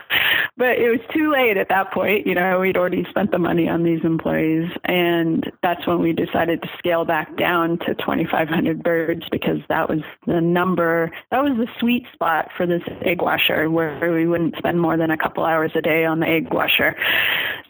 but 0.56 0.78
it 0.78 0.90
was 0.90 1.00
too 1.12 1.32
late 1.32 1.56
at 1.56 1.68
that 1.68 1.90
point. 1.92 2.26
You 2.26 2.34
know, 2.34 2.60
we'd 2.60 2.76
already 2.76 3.04
spent 3.10 3.32
the 3.32 3.38
money 3.38 3.68
on 3.68 3.82
these 3.82 4.04
employees, 4.04 4.70
and 4.84 5.50
that's 5.62 5.86
when 5.86 6.00
we 6.00 6.12
decided 6.12 6.62
to 6.62 6.68
scale 6.78 7.04
back 7.04 7.36
down 7.36 7.78
to 7.80 7.94
2,500 7.94 8.82
birds 8.82 9.24
because 9.30 9.58
that 9.68 9.88
was 9.88 10.00
the 10.26 10.40
number, 10.40 11.10
that 11.30 11.42
was 11.42 11.56
the 11.56 11.66
sweet 11.80 12.06
spot 12.12 12.50
for 12.56 12.66
this 12.66 12.82
egg 13.02 13.22
washer 13.22 13.68
where 13.68 14.12
we 14.12 14.26
wouldn't 14.26 14.56
spend 14.56 14.80
more 14.80 14.96
than 14.96 15.10
a 15.10 15.16
couple 15.16 15.44
hours 15.44 15.72
a 15.74 15.82
day 15.82 16.04
on 16.04 16.20
the 16.20 16.28
egg 16.28 16.52
washer. 16.52 16.96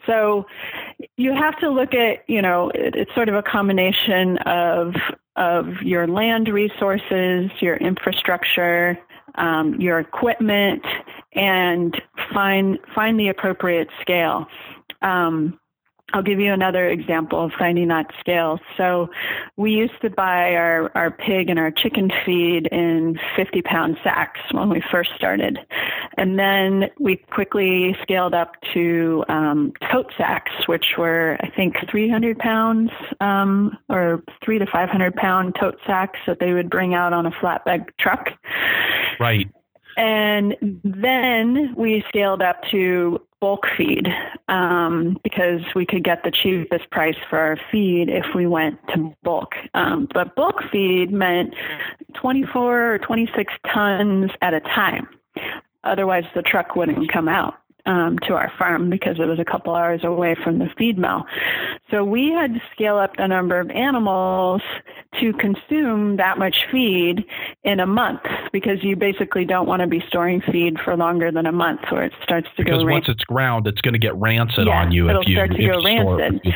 So 0.05 0.45
you 1.17 1.33
have 1.33 1.57
to 1.59 1.69
look 1.69 1.93
at, 1.93 2.23
you 2.27 2.41
know, 2.41 2.71
it's 2.75 3.13
sort 3.15 3.29
of 3.29 3.35
a 3.35 3.43
combination 3.43 4.37
of 4.39 4.95
of 5.35 5.81
your 5.81 6.05
land 6.05 6.47
resources, 6.47 7.49
your 7.59 7.75
infrastructure, 7.77 8.99
um, 9.35 9.79
your 9.79 9.99
equipment, 9.99 10.83
and 11.33 11.99
find 12.33 12.79
find 12.93 13.19
the 13.19 13.29
appropriate 13.29 13.89
scale. 14.01 14.47
Um, 15.01 15.59
I'll 16.13 16.21
give 16.21 16.39
you 16.39 16.53
another 16.53 16.87
example 16.87 17.43
of 17.43 17.51
finding 17.57 17.87
that 17.87 18.11
scale. 18.19 18.59
So 18.77 19.09
we 19.57 19.71
used 19.71 19.99
to 20.01 20.11
buy 20.11 20.53
our, 20.53 20.91
our 20.95 21.09
pig 21.09 21.49
and 21.49 21.57
our 21.57 21.71
chicken 21.71 22.11
feed 22.23 22.67
in 22.67 23.19
50 23.35 23.63
pound 23.63 23.97
sacks 24.03 24.39
when 24.51 24.69
we 24.69 24.81
first 24.91 25.09
started. 25.15 25.57
And 26.17 26.37
then 26.37 26.91
we 26.99 27.15
quickly 27.15 27.97
scaled 28.03 28.35
up 28.35 28.55
to 28.73 29.25
um, 29.27 29.73
tote 29.91 30.13
sacks, 30.15 30.51
which 30.67 30.93
were, 30.97 31.37
I 31.41 31.49
think, 31.49 31.77
300 31.89 32.37
pounds 32.37 32.91
um, 33.19 33.75
or 33.89 34.23
three 34.45 34.59
to 34.59 34.67
500 34.67 35.15
pound 35.15 35.55
tote 35.59 35.79
sacks 35.85 36.19
that 36.27 36.39
they 36.39 36.53
would 36.53 36.69
bring 36.69 36.93
out 36.93 37.13
on 37.13 37.25
a 37.25 37.31
flatbed 37.31 37.87
truck. 37.99 38.29
Right. 39.19 39.49
And 39.97 40.55
then 40.83 41.73
we 41.75 42.03
scaled 42.09 42.41
up 42.41 42.63
to 42.71 43.21
bulk 43.39 43.65
feed 43.77 44.07
um, 44.47 45.19
because 45.23 45.61
we 45.75 45.85
could 45.85 46.03
get 46.03 46.23
the 46.23 46.31
cheapest 46.31 46.89
price 46.91 47.17
for 47.29 47.37
our 47.37 47.57
feed 47.71 48.09
if 48.09 48.25
we 48.33 48.47
went 48.47 48.79
to 48.89 49.13
bulk. 49.23 49.55
Um, 49.73 50.07
but 50.13 50.35
bulk 50.35 50.63
feed 50.71 51.11
meant 51.11 51.53
24 52.13 52.93
or 52.93 52.99
26 52.99 53.53
tons 53.67 54.31
at 54.41 54.53
a 54.53 54.61
time. 54.61 55.07
Otherwise, 55.83 56.23
the 56.33 56.41
truck 56.41 56.75
wouldn't 56.75 57.11
come 57.11 57.27
out 57.27 57.55
um, 57.85 58.17
to 58.19 58.33
our 58.33 58.51
farm 58.57 58.89
because 58.89 59.19
it 59.19 59.25
was 59.25 59.39
a 59.39 59.45
couple 59.45 59.75
hours 59.75 60.03
away 60.03 60.35
from 60.41 60.59
the 60.59 60.69
feed 60.77 60.97
mill. 60.97 61.25
So 61.91 62.03
we 62.03 62.31
had 62.31 62.53
to 62.53 62.61
scale 62.71 62.97
up 62.97 63.17
the 63.17 63.27
number 63.27 63.59
of 63.59 63.69
animals 63.71 64.61
to 65.19 65.33
consume 65.33 66.17
that 66.17 66.37
much 66.37 66.65
feed 66.71 67.25
in 67.63 67.79
a 67.79 67.85
month 67.85 68.21
because 68.51 68.83
you 68.83 68.95
basically 68.95 69.45
don't 69.45 69.67
want 69.67 69.81
to 69.81 69.87
be 69.87 70.03
storing 70.07 70.41
feed 70.41 70.79
for 70.79 70.95
longer 70.95 71.31
than 71.31 71.45
a 71.45 71.51
month 71.51 71.81
or 71.91 72.03
it 72.03 72.13
starts 72.23 72.47
to 72.57 72.63
go. 72.63 72.71
because 72.71 72.83
go 72.83 72.91
once 72.91 73.05
it's 73.07 73.23
ground, 73.25 73.67
it's 73.67 73.81
going 73.81 73.93
to 73.93 73.99
get 73.99 74.15
rancid 74.15 74.67
yeah, 74.67 74.81
on 74.81 74.91
you 74.91 75.09
it'll 75.09 75.21
if 75.21 75.27
you 75.27 75.35
start 75.35 75.51
to 75.51 75.57
go 75.57 75.79
you 75.79 75.81
store 75.81 76.21
it. 76.21 76.23
rancid. 76.23 76.53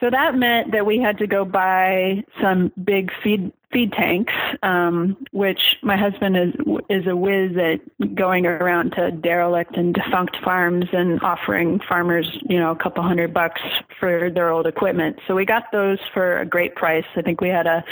So 0.00 0.10
that 0.10 0.34
meant 0.34 0.72
that 0.72 0.84
we 0.84 0.98
had 0.98 1.18
to 1.18 1.26
go 1.26 1.44
buy 1.44 2.24
some 2.40 2.72
big 2.82 3.12
feed 3.22 3.52
feed 3.72 3.92
tanks, 3.92 4.32
um, 4.62 5.16
which 5.32 5.76
my 5.82 5.96
husband 5.96 6.36
is 6.36 6.54
is 6.90 7.06
a 7.06 7.16
whiz 7.16 7.56
at 7.56 8.14
going 8.14 8.46
around 8.46 8.92
to 8.92 9.10
derelict 9.10 9.76
and 9.76 9.94
defunct 9.94 10.36
farms 10.44 10.86
and 10.92 11.22
offering 11.22 11.80
farmers, 11.88 12.38
you 12.48 12.58
know, 12.58 12.70
a 12.70 12.76
couple 12.76 13.02
hundred 13.02 13.32
bucks 13.32 13.60
for 13.98 14.30
their 14.30 14.50
old 14.50 14.66
equipment. 14.66 15.18
So 15.26 15.34
we 15.34 15.44
got 15.44 15.72
those 15.72 15.98
for 16.12 16.38
a 16.38 16.46
great 16.46 16.74
price. 16.74 17.06
I 17.16 17.22
think 17.22 17.40
we 17.40 17.48
had 17.48 17.66
a 17.66 17.84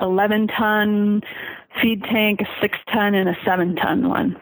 11 0.00 0.48
ton 0.48 1.22
feed 1.80 2.02
tank, 2.04 2.40
a 2.40 2.46
six 2.60 2.78
ton, 2.92 3.14
and 3.14 3.28
a 3.28 3.36
seven 3.44 3.76
ton 3.76 4.08
one 4.08 4.36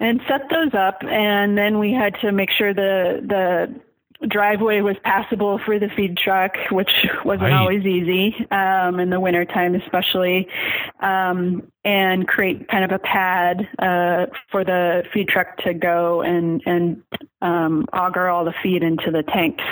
and 0.00 0.20
set 0.26 0.48
those 0.48 0.72
up 0.72 1.02
and 1.04 1.58
then 1.58 1.78
we 1.78 1.92
had 1.92 2.18
to 2.20 2.32
make 2.32 2.50
sure 2.50 2.72
the 2.72 3.20
the 3.26 3.80
driveway 4.28 4.80
was 4.80 4.96
passable 5.02 5.58
for 5.58 5.78
the 5.78 5.88
feed 5.88 6.16
truck, 6.16 6.56
which 6.70 7.06
wasn't 7.24 7.50
Right. 7.50 7.52
always 7.58 7.84
easy 7.84 8.46
um, 8.50 9.00
in 9.00 9.10
the 9.10 9.18
wintertime, 9.20 9.74
especially, 9.74 10.48
um, 11.00 11.62
and 11.84 12.28
create 12.28 12.68
kind 12.68 12.84
of 12.84 12.92
a 12.92 12.98
pad 12.98 13.68
uh, 13.78 14.26
for 14.50 14.64
the 14.64 15.02
feed 15.12 15.28
truck 15.28 15.56
to 15.58 15.72
go 15.72 16.20
and 16.20 16.62
and 16.66 17.02
um, 17.42 17.86
auger 17.92 18.28
all 18.28 18.44
the 18.44 18.54
feed 18.62 18.82
into 18.82 19.10
the 19.10 19.22
tanks. 19.22 19.64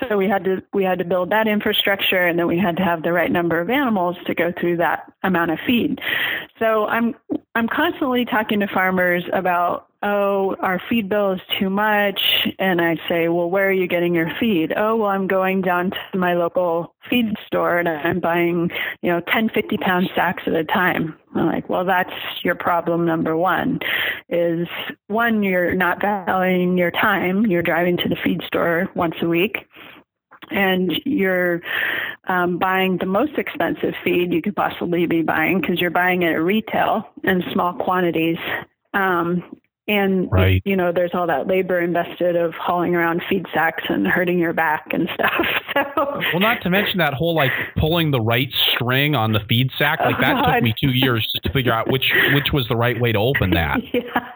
So 0.00 0.16
we 0.16 0.28
had 0.28 0.44
to 0.44 0.62
we 0.72 0.84
had 0.84 0.98
to 0.98 1.04
build 1.04 1.30
that 1.30 1.46
infrastructure, 1.46 2.26
and 2.26 2.38
then 2.38 2.46
we 2.46 2.58
had 2.58 2.76
to 2.78 2.82
have 2.82 3.02
the 3.02 3.12
right 3.12 3.30
number 3.30 3.60
of 3.60 3.68
animals 3.68 4.16
to 4.26 4.34
go 4.34 4.52
through 4.58 4.78
that 4.78 5.12
amount 5.22 5.50
of 5.50 5.58
feed. 5.66 6.00
So 6.58 6.86
I'm 6.86 7.14
I'm 7.54 7.68
constantly 7.68 8.24
talking 8.24 8.60
to 8.60 8.68
farmers 8.68 9.24
about 9.32 9.88
oh, 10.02 10.54
our 10.60 10.80
feed 10.88 11.08
bill 11.08 11.32
is 11.32 11.40
too 11.58 11.70
much. 11.70 12.20
And 12.58 12.80
I 12.80 12.96
say, 13.08 13.28
well, 13.28 13.50
where 13.50 13.68
are 13.68 13.72
you 13.72 13.88
getting 13.88 14.14
your 14.14 14.30
feed? 14.38 14.72
Oh, 14.76 14.96
well, 14.96 15.08
I'm 15.08 15.26
going 15.26 15.62
down 15.62 15.90
to 15.90 16.18
my 16.18 16.34
local 16.34 16.94
feed 17.08 17.34
store 17.46 17.78
and 17.78 17.88
I'm 17.88 18.20
buying, 18.20 18.70
you 19.02 19.10
know, 19.10 19.20
10, 19.32 19.50
50 19.50 19.76
pound 19.78 20.10
sacks 20.14 20.42
at 20.46 20.54
a 20.54 20.64
time. 20.64 21.16
I'm 21.38 21.46
like, 21.46 21.68
well, 21.68 21.84
that's 21.84 22.12
your 22.42 22.54
problem 22.54 23.04
number 23.06 23.36
one 23.36 23.80
is 24.28 24.68
one, 25.06 25.42
you're 25.42 25.74
not 25.74 26.00
valuing 26.00 26.76
your 26.76 26.90
time. 26.90 27.46
You're 27.46 27.62
driving 27.62 27.96
to 27.98 28.08
the 28.08 28.16
feed 28.16 28.42
store 28.42 28.88
once 28.94 29.14
a 29.22 29.28
week 29.28 29.66
and 30.50 30.92
you're 31.04 31.60
um, 32.28 32.58
buying 32.58 32.98
the 32.98 33.06
most 33.06 33.38
expensive 33.38 33.94
feed 34.04 34.32
you 34.32 34.42
could 34.42 34.56
possibly 34.56 35.06
be 35.06 35.22
buying 35.22 35.60
because 35.60 35.80
you're 35.80 35.90
buying 35.90 36.22
it 36.22 36.32
at 36.32 36.42
retail 36.42 37.08
in 37.24 37.42
small 37.52 37.74
quantities. 37.74 38.38
Um, 38.94 39.42
and 39.88 40.30
Right. 40.30 40.62
you 40.64 40.76
know, 40.76 40.92
there's 40.92 41.10
all 41.14 41.26
that 41.26 41.46
labor 41.46 41.80
invested 41.80 42.36
of 42.36 42.54
hauling 42.54 42.94
around 42.94 43.22
feed 43.28 43.46
sacks 43.52 43.84
and 43.88 44.06
hurting 44.06 44.38
your 44.38 44.52
back 44.52 44.86
and 44.92 45.08
stuff. 45.14 45.46
So 45.74 46.20
Well, 46.32 46.40
not 46.40 46.60
to 46.62 46.70
mention 46.70 46.98
that 46.98 47.14
whole 47.14 47.34
like 47.34 47.52
pulling 47.76 48.10
the 48.10 48.20
right 48.20 48.52
string 48.74 49.14
on 49.14 49.32
the 49.32 49.40
feed 49.48 49.70
sack. 49.78 50.00
Like 50.00 50.18
that 50.18 50.34
took 50.34 50.46
God. 50.46 50.62
me 50.62 50.74
two 50.80 50.90
years 50.92 51.22
just 51.32 51.44
to 51.44 51.52
figure 51.52 51.72
out 51.72 51.88
which 51.90 52.12
which 52.34 52.52
was 52.52 52.66
the 52.68 52.74
right 52.76 52.98
way 53.00 53.12
to 53.12 53.18
open 53.18 53.50
that. 53.50 53.78
yeah. 53.92 54.32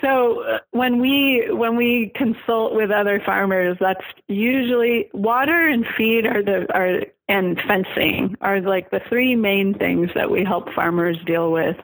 So 0.00 0.42
uh, 0.44 0.58
when 0.70 1.00
we 1.00 1.48
when 1.50 1.76
we 1.76 2.10
consult 2.14 2.74
with 2.74 2.90
other 2.90 3.20
farmers, 3.24 3.76
that's 3.80 4.04
usually 4.28 5.08
water 5.12 5.66
and 5.68 5.86
feed 5.96 6.26
are 6.26 6.42
the 6.42 6.66
are 6.74 7.02
and 7.28 7.60
fencing 7.66 8.36
are 8.40 8.60
like 8.60 8.90
the 8.90 9.00
three 9.08 9.36
main 9.36 9.74
things 9.74 10.10
that 10.14 10.30
we 10.30 10.44
help 10.44 10.72
farmers 10.72 11.18
deal 11.26 11.52
with. 11.52 11.76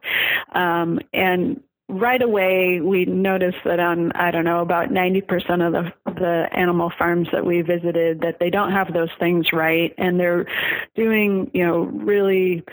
Um, 0.53 1.01
and 1.13 1.61
right 1.89 2.23
away 2.23 2.81
we 2.81 3.05
noticed 3.05 3.59
that 3.65 3.79
on 3.79 4.11
I 4.13 4.31
don't 4.31 4.45
know 4.45 4.61
about 4.61 4.89
90% 4.89 5.67
of 5.67 5.73
the 5.73 5.93
the 6.15 6.49
animal 6.53 6.91
farms 6.97 7.29
that 7.33 7.45
we 7.45 7.61
visited 7.61 8.21
that 8.21 8.39
they 8.39 8.49
don't 8.51 8.73
have 8.73 8.93
those 8.93 9.11
things 9.19 9.53
right. 9.53 9.93
And 9.99 10.19
they're 10.19 10.47
doing 10.95 11.51
you 11.53 11.67
know 11.67 11.81
really 11.83 12.65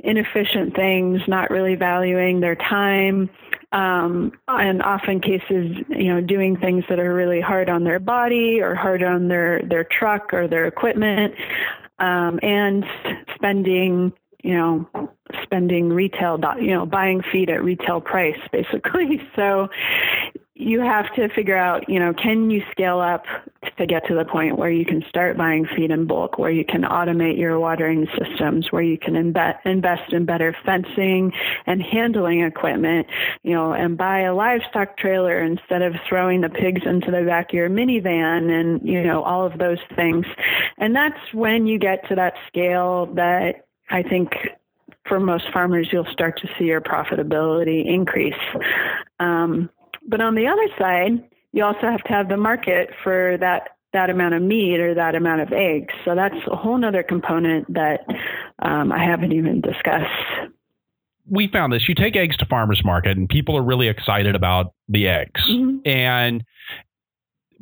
inefficient 0.00 0.74
things 0.74 1.20
not 1.26 1.50
really 1.50 1.74
valuing 1.74 2.40
their 2.40 2.56
time 2.56 3.30
um, 3.72 4.32
and 4.48 4.82
often 4.82 5.20
cases 5.20 5.76
you 5.88 6.12
know 6.14 6.20
doing 6.20 6.56
things 6.56 6.84
that 6.88 7.00
are 7.00 7.14
really 7.14 7.40
hard 7.40 7.68
on 7.68 7.84
their 7.84 7.98
body 7.98 8.60
or 8.60 8.74
hard 8.74 9.02
on 9.02 9.28
their 9.28 9.62
their 9.62 9.84
truck 9.84 10.32
or 10.32 10.46
their 10.46 10.66
equipment 10.66 11.34
um, 11.98 12.38
and 12.42 12.84
spending 13.34 14.12
you 14.42 14.54
know 14.54 14.88
spending 15.42 15.88
retail 15.88 16.38
you 16.60 16.70
know 16.70 16.86
buying 16.86 17.22
feed 17.22 17.50
at 17.50 17.62
retail 17.62 18.00
price 18.00 18.38
basically. 18.50 19.20
So 19.34 19.68
you 20.54 20.80
have 20.80 21.12
to 21.14 21.28
figure 21.30 21.56
out 21.56 21.88
you 21.88 21.98
know 21.98 22.12
can 22.12 22.50
you 22.50 22.62
scale 22.70 23.00
up 23.00 23.24
to 23.78 23.86
get 23.86 24.06
to 24.06 24.14
the 24.14 24.24
point 24.24 24.58
where 24.58 24.70
you 24.70 24.84
can 24.84 25.02
start 25.08 25.36
buying 25.36 25.66
feed 25.66 25.90
in 25.90 26.06
bulk 26.06 26.38
where 26.38 26.50
you 26.50 26.64
can 26.64 26.82
automate 26.82 27.38
your 27.38 27.58
watering 27.58 28.06
systems 28.18 28.70
where 28.70 28.82
you 28.82 28.98
can 28.98 29.14
imbe- 29.14 29.58
invest 29.64 30.12
in 30.12 30.24
better 30.24 30.54
fencing 30.64 31.32
and 31.66 31.82
handling 31.82 32.42
equipment 32.42 33.06
you 33.42 33.52
know 33.52 33.72
and 33.72 33.96
buy 33.96 34.20
a 34.20 34.34
livestock 34.34 34.96
trailer 34.98 35.42
instead 35.42 35.82
of 35.82 35.94
throwing 36.06 36.42
the 36.42 36.50
pigs 36.50 36.82
into 36.84 37.10
the 37.10 37.22
back 37.22 37.50
of 37.50 37.54
your 37.54 37.70
minivan 37.70 38.50
and 38.50 38.86
you 38.86 39.02
know 39.02 39.22
all 39.22 39.44
of 39.46 39.58
those 39.58 39.78
things. 39.96 40.26
And 40.78 40.94
that's 40.94 41.32
when 41.32 41.66
you 41.66 41.78
get 41.78 42.06
to 42.08 42.14
that 42.16 42.34
scale 42.48 43.06
that 43.14 43.66
I 43.92 44.02
think 44.02 44.32
for 45.06 45.20
most 45.20 45.44
farmers, 45.52 45.88
you'll 45.92 46.06
start 46.12 46.40
to 46.40 46.48
see 46.58 46.64
your 46.64 46.80
profitability 46.80 47.86
increase. 47.86 48.34
Um, 49.20 49.70
but 50.08 50.20
on 50.20 50.34
the 50.34 50.46
other 50.46 50.66
side, 50.78 51.22
you 51.52 51.64
also 51.64 51.82
have 51.82 52.02
to 52.04 52.12
have 52.12 52.28
the 52.28 52.36
market 52.36 52.90
for 53.02 53.36
that 53.40 53.76
that 53.92 54.08
amount 54.08 54.32
of 54.32 54.40
meat 54.40 54.80
or 54.80 54.94
that 54.94 55.14
amount 55.14 55.42
of 55.42 55.52
eggs. 55.52 55.92
So 56.06 56.14
that's 56.14 56.34
a 56.50 56.56
whole 56.56 56.82
other 56.82 57.02
component 57.02 57.70
that 57.74 58.00
um, 58.60 58.90
I 58.90 59.04
haven't 59.04 59.32
even 59.32 59.60
discussed. 59.60 60.50
We 61.28 61.46
found 61.48 61.74
this. 61.74 61.86
You 61.86 61.94
take 61.94 62.16
eggs 62.16 62.38
to 62.38 62.46
farmers 62.46 62.82
market, 62.82 63.18
and 63.18 63.28
people 63.28 63.54
are 63.54 63.62
really 63.62 63.88
excited 63.88 64.34
about 64.34 64.72
the 64.88 65.08
eggs. 65.08 65.42
Mhm. 65.46 65.86
and 65.86 66.42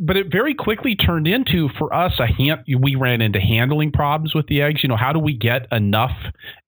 but 0.00 0.16
it 0.16 0.32
very 0.32 0.54
quickly 0.54 0.96
turned 0.96 1.28
into 1.28 1.68
for 1.78 1.94
us 1.94 2.18
a 2.18 2.26
hand, 2.26 2.60
we 2.80 2.94
ran 2.96 3.20
into 3.20 3.38
handling 3.38 3.92
problems 3.92 4.34
with 4.34 4.46
the 4.46 4.62
eggs 4.62 4.82
you 4.82 4.88
know 4.88 4.96
how 4.96 5.12
do 5.12 5.18
we 5.18 5.34
get 5.34 5.66
enough 5.70 6.16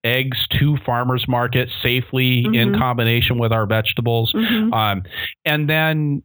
eggs 0.03 0.47
to 0.51 0.77
farmers 0.85 1.25
market 1.27 1.69
safely 1.81 2.45
in 2.45 2.71
Mhm. 2.71 2.77
combination 2.77 3.37
with 3.39 3.51
our 3.51 3.65
vegetables 3.65 4.31
Mhm. 4.33 4.73
um, 4.73 5.03
and 5.45 5.69
then 5.69 6.21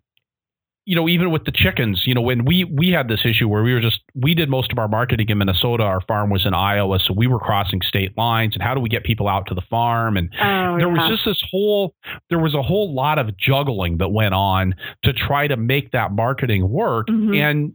you 0.88 0.96
know 0.96 1.06
even 1.06 1.30
with 1.30 1.44
the 1.44 1.52
chickens 1.52 2.04
you 2.06 2.14
know 2.14 2.22
when 2.22 2.46
we 2.46 2.64
we 2.64 2.88
had 2.90 3.08
this 3.08 3.20
issue 3.26 3.46
where 3.46 3.62
we 3.62 3.74
were 3.74 3.80
just 3.80 4.00
we 4.14 4.32
did 4.34 4.48
most 4.48 4.72
of 4.72 4.78
our 4.78 4.88
marketing 4.88 5.28
in 5.28 5.36
minnesota. 5.36 5.82
Our 5.82 6.00
farm 6.00 6.30
was 6.30 6.46
in 6.46 6.54
iowa. 6.54 6.98
So 6.98 7.12
we 7.14 7.26
were 7.26 7.38
crossing 7.38 7.82
state 7.82 8.16
lines 8.16 8.54
and 8.54 8.62
how 8.62 8.74
do 8.74 8.80
we 8.80 8.88
get 8.88 9.04
people 9.04 9.28
out 9.28 9.46
to 9.48 9.54
the 9.54 9.60
farm? 9.68 10.16
And 10.16 10.30
Oh, 10.40 10.78
there 10.78 10.88
was 10.88 11.06
just 11.10 11.26
this 11.26 11.42
whole 11.50 11.94
there 12.30 12.38
was 12.38 12.54
a 12.54 12.62
whole 12.62 12.94
lot 12.94 13.18
of 13.18 13.36
juggling 13.36 13.98
that 13.98 14.08
went 14.08 14.32
on 14.32 14.74
to 15.04 15.12
try 15.12 15.46
to 15.46 15.58
make 15.58 15.92
that 15.92 16.12
marketing 16.12 16.70
work. 16.70 17.08
Mhm. 17.08 17.36
and 17.36 17.72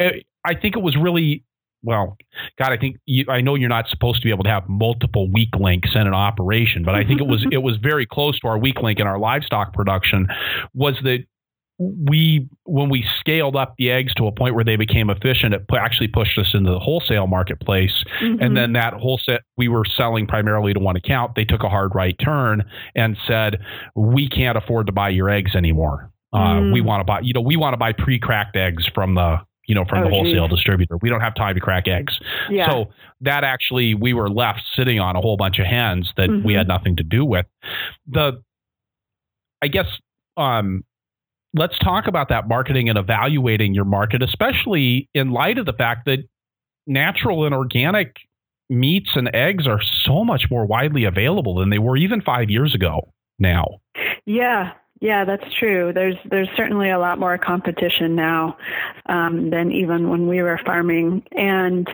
uh, 0.00 0.16
i 0.44 0.54
think 0.54 0.76
it 0.76 0.82
was 0.82 0.96
really 0.96 1.44
well, 1.84 2.16
God, 2.58 2.72
I 2.72 2.76
think 2.76 2.96
you, 3.06 3.24
I 3.28 3.40
know 3.40 3.54
you're 3.54 3.68
not 3.68 3.88
supposed 3.88 4.20
to 4.20 4.24
be 4.26 4.30
able 4.30 4.42
to 4.44 4.50
have 4.50 4.68
multiple 4.68 5.30
weak 5.30 5.54
links 5.54 5.90
in 5.94 6.08
an 6.08 6.14
operation, 6.14 6.82
but 6.84 6.96
I 6.96 7.04
think 7.04 7.20
it 7.20 7.26
was 7.28 7.46
it 7.52 7.58
was 7.58 7.76
very 7.76 8.04
close 8.06 8.38
to 8.40 8.48
our 8.48 8.58
weak 8.58 8.80
link 8.82 8.98
in 8.98 9.06
our 9.06 9.18
livestock 9.18 9.72
production 9.72 10.26
was 10.74 10.96
that 11.04 11.24
we 11.78 12.48
when 12.64 12.88
we 12.88 13.04
scaled 13.20 13.54
up 13.54 13.74
the 13.78 13.90
eggs 13.90 14.12
to 14.14 14.26
a 14.26 14.32
point 14.32 14.54
where 14.54 14.64
they 14.64 14.76
became 14.76 15.10
efficient 15.10 15.54
it 15.54 15.64
actually 15.78 16.08
pushed 16.08 16.36
us 16.36 16.52
into 16.52 16.70
the 16.70 16.78
wholesale 16.78 17.28
marketplace 17.28 18.04
mm-hmm. 18.20 18.42
and 18.42 18.56
then 18.56 18.72
that 18.72 18.94
wholesale 18.94 19.38
we 19.56 19.68
were 19.68 19.84
selling 19.84 20.26
primarily 20.26 20.74
to 20.74 20.80
one 20.80 20.96
account 20.96 21.32
they 21.36 21.44
took 21.44 21.62
a 21.62 21.68
hard 21.68 21.94
right 21.94 22.16
turn 22.18 22.64
and 22.96 23.16
said 23.26 23.60
we 23.94 24.28
can't 24.28 24.58
afford 24.58 24.86
to 24.86 24.92
buy 24.92 25.08
your 25.08 25.30
eggs 25.30 25.54
anymore 25.54 26.10
uh, 26.32 26.56
mm. 26.56 26.72
we 26.72 26.80
want 26.80 27.00
to 27.00 27.04
buy 27.04 27.20
you 27.20 27.32
know 27.32 27.40
we 27.40 27.56
want 27.56 27.72
to 27.72 27.78
buy 27.78 27.92
pre-cracked 27.92 28.56
eggs 28.56 28.84
from 28.92 29.14
the 29.14 29.38
you 29.68 29.74
know, 29.74 29.84
from 29.84 29.98
oh, 29.98 30.04
the 30.04 30.08
wholesale 30.08 30.48
geez. 30.48 30.56
distributor. 30.56 30.96
We 30.96 31.10
don't 31.10 31.20
have 31.20 31.34
time 31.34 31.54
to 31.54 31.60
crack 31.60 31.86
eggs. 31.86 32.18
Yeah. 32.48 32.70
So 32.70 32.86
that 33.20 33.44
actually, 33.44 33.94
we 33.94 34.14
were 34.14 34.30
left 34.30 34.62
sitting 34.74 34.98
on 34.98 35.14
a 35.14 35.20
whole 35.20 35.36
bunch 35.36 35.58
of 35.58 35.66
hens 35.66 36.10
that 36.16 36.30
mm-hmm. 36.30 36.46
we 36.46 36.54
had 36.54 36.66
nothing 36.66 36.96
to 36.96 37.02
do 37.02 37.22
with. 37.22 37.44
The, 38.06 38.42
I 39.60 39.68
guess, 39.68 39.86
um, 40.38 40.84
let's 41.54 41.78
talk 41.78 42.06
about 42.06 42.28
that 42.28 42.48
marketing 42.48 42.88
and 42.88 42.98
evaluating 42.98 43.74
your 43.74 43.84
market, 43.84 44.22
especially 44.22 45.08
in 45.14 45.30
light 45.30 45.58
of 45.58 45.66
the 45.66 45.72
fact 45.72 46.06
that 46.06 46.20
natural 46.86 47.44
and 47.44 47.54
organic 47.54 48.16
meats 48.70 49.10
and 49.14 49.30
eggs 49.34 49.66
are 49.66 49.80
so 50.04 50.24
much 50.24 50.46
more 50.50 50.66
widely 50.66 51.04
available 51.04 51.54
than 51.54 51.70
they 51.70 51.78
were 51.78 51.96
even 51.96 52.20
five 52.20 52.50
years 52.50 52.74
ago 52.74 53.12
now. 53.38 53.78
Yeah, 54.26 54.72
yeah, 55.00 55.24
that's 55.24 55.44
true. 55.54 55.92
There's 55.92 56.16
there's 56.24 56.48
certainly 56.56 56.90
a 56.90 56.98
lot 56.98 57.20
more 57.20 57.38
competition 57.38 58.16
now 58.16 58.56
um, 59.06 59.50
than 59.50 59.70
even 59.70 60.10
when 60.10 60.26
we 60.26 60.42
were 60.42 60.58
farming, 60.66 61.22
and 61.32 61.88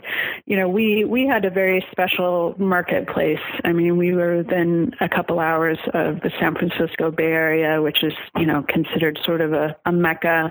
you 0.47 0.57
know 0.57 0.69
we 0.71 1.05
we 1.05 1.27
had 1.27 1.45
a 1.45 1.51
very 1.51 1.85
special 1.91 2.55
marketplace. 2.57 3.41
I 3.63 3.73
mean, 3.73 3.99
we 3.99 4.15
were 4.15 4.39
within 4.39 4.95
a 5.01 5.09
couple 5.09 5.39
hours 5.39 5.79
of 5.93 6.23
the 6.23 6.33
San 6.41 6.55
Francisco 6.55 7.11
Bay 7.11 7.25
Area, 7.25 7.83
which 7.83 8.03
is 8.03 8.15
you 8.39 8.47
know 8.47 8.63
considered 8.63 9.19
sort 9.23 9.43
of 9.43 9.53
a, 9.53 9.77
a 9.85 9.93
mecca 9.93 10.51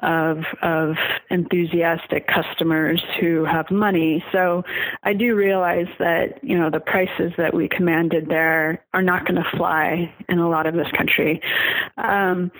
of 0.00 0.44
of 0.60 0.96
enthusiastic 1.30 2.26
customers 2.26 3.02
who 3.18 3.46
have 3.46 3.70
money. 3.70 4.22
So 4.30 4.62
I 5.04 5.14
do 5.14 5.34
realize 5.34 5.88
that 5.98 6.44
you 6.44 6.58
know 6.58 6.68
the 6.68 6.80
prices 6.80 7.32
that 7.38 7.54
we 7.54 7.66
commanded 7.66 8.28
there 8.28 8.84
are 8.92 9.02
not 9.02 9.26
going 9.26 9.42
to 9.42 9.56
fly 9.56 10.12
in 10.28 10.38
a 10.38 10.50
lot 10.50 10.66
of 10.66 10.74
this 10.74 10.90
country. 10.94 11.40
Um, 11.96 12.50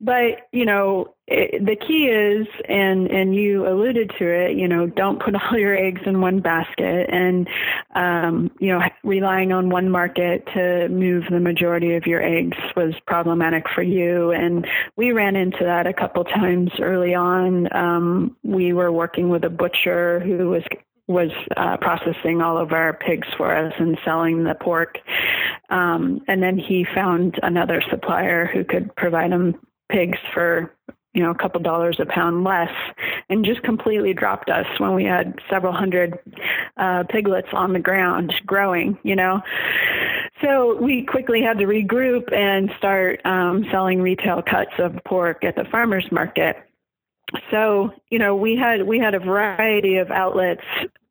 but 0.00 0.48
you 0.52 0.64
know, 0.66 1.14
it, 1.26 1.64
the 1.64 1.76
key 1.76 2.08
is, 2.08 2.46
and 2.68 3.10
and 3.10 3.34
you 3.34 3.66
alluded 3.66 4.12
to 4.18 4.26
it. 4.26 4.56
You 4.56 4.68
know, 4.68 4.86
don't 4.86 5.20
put 5.20 5.34
all 5.42 5.58
your 5.58 5.76
eggs 5.76 6.02
in 6.04 6.20
one 6.20 6.40
basket, 6.40 7.08
and 7.10 7.48
um, 7.94 8.50
you 8.60 8.68
know, 8.68 8.82
relying 9.02 9.52
on 9.52 9.70
one 9.70 9.90
market 9.90 10.46
to 10.52 10.88
move 10.88 11.24
the 11.30 11.40
majority 11.40 11.94
of 11.94 12.06
your 12.06 12.22
eggs 12.22 12.58
was 12.76 12.94
problematic 13.06 13.68
for 13.68 13.82
you. 13.82 14.32
And 14.32 14.66
we 14.96 15.12
ran 15.12 15.36
into 15.36 15.64
that 15.64 15.86
a 15.86 15.94
couple 15.94 16.24
times 16.24 16.72
early 16.80 17.14
on. 17.14 17.74
Um, 17.74 18.36
we 18.42 18.72
were 18.72 18.92
working 18.92 19.30
with 19.30 19.44
a 19.44 19.50
butcher 19.50 20.20
who 20.20 20.50
was 20.50 20.64
was 21.06 21.30
uh, 21.56 21.76
processing 21.76 22.40
all 22.40 22.56
of 22.56 22.72
our 22.72 22.94
pigs 22.94 23.28
for 23.36 23.54
us 23.54 23.72
and 23.78 23.98
selling 24.04 24.44
the 24.44 24.54
pork. 24.54 24.98
Um, 25.68 26.22
and 26.28 26.42
then 26.42 26.58
he 26.58 26.86
found 26.94 27.38
another 27.42 27.82
supplier 27.90 28.46
who 28.46 28.64
could 28.64 28.94
provide 28.96 29.30
him 29.30 29.54
pigs 29.90 30.18
for 30.32 30.74
you 31.12 31.22
know 31.22 31.30
a 31.30 31.34
couple 31.34 31.60
dollars 31.60 31.96
a 32.00 32.06
pound 32.06 32.42
less 32.42 32.72
and 33.28 33.44
just 33.44 33.62
completely 33.62 34.12
dropped 34.12 34.50
us 34.50 34.66
when 34.78 34.94
we 34.94 35.04
had 35.04 35.38
several 35.48 35.72
hundred 35.72 36.18
uh, 36.76 37.04
piglets 37.08 37.48
on 37.52 37.72
the 37.72 37.78
ground 37.78 38.34
growing 38.44 38.98
you 39.02 39.14
know 39.14 39.40
so 40.42 40.76
we 40.82 41.04
quickly 41.04 41.40
had 41.40 41.58
to 41.58 41.64
regroup 41.64 42.32
and 42.32 42.70
start 42.78 43.24
um, 43.24 43.64
selling 43.70 44.02
retail 44.02 44.42
cuts 44.42 44.72
of 44.78 44.98
pork 45.04 45.44
at 45.44 45.54
the 45.54 45.64
farmers 45.66 46.10
market 46.10 46.56
so 47.50 47.92
you 48.10 48.18
know 48.18 48.34
we 48.34 48.56
had 48.56 48.82
we 48.82 48.98
had 48.98 49.14
a 49.14 49.20
variety 49.20 49.96
of 49.96 50.10
outlets 50.10 50.64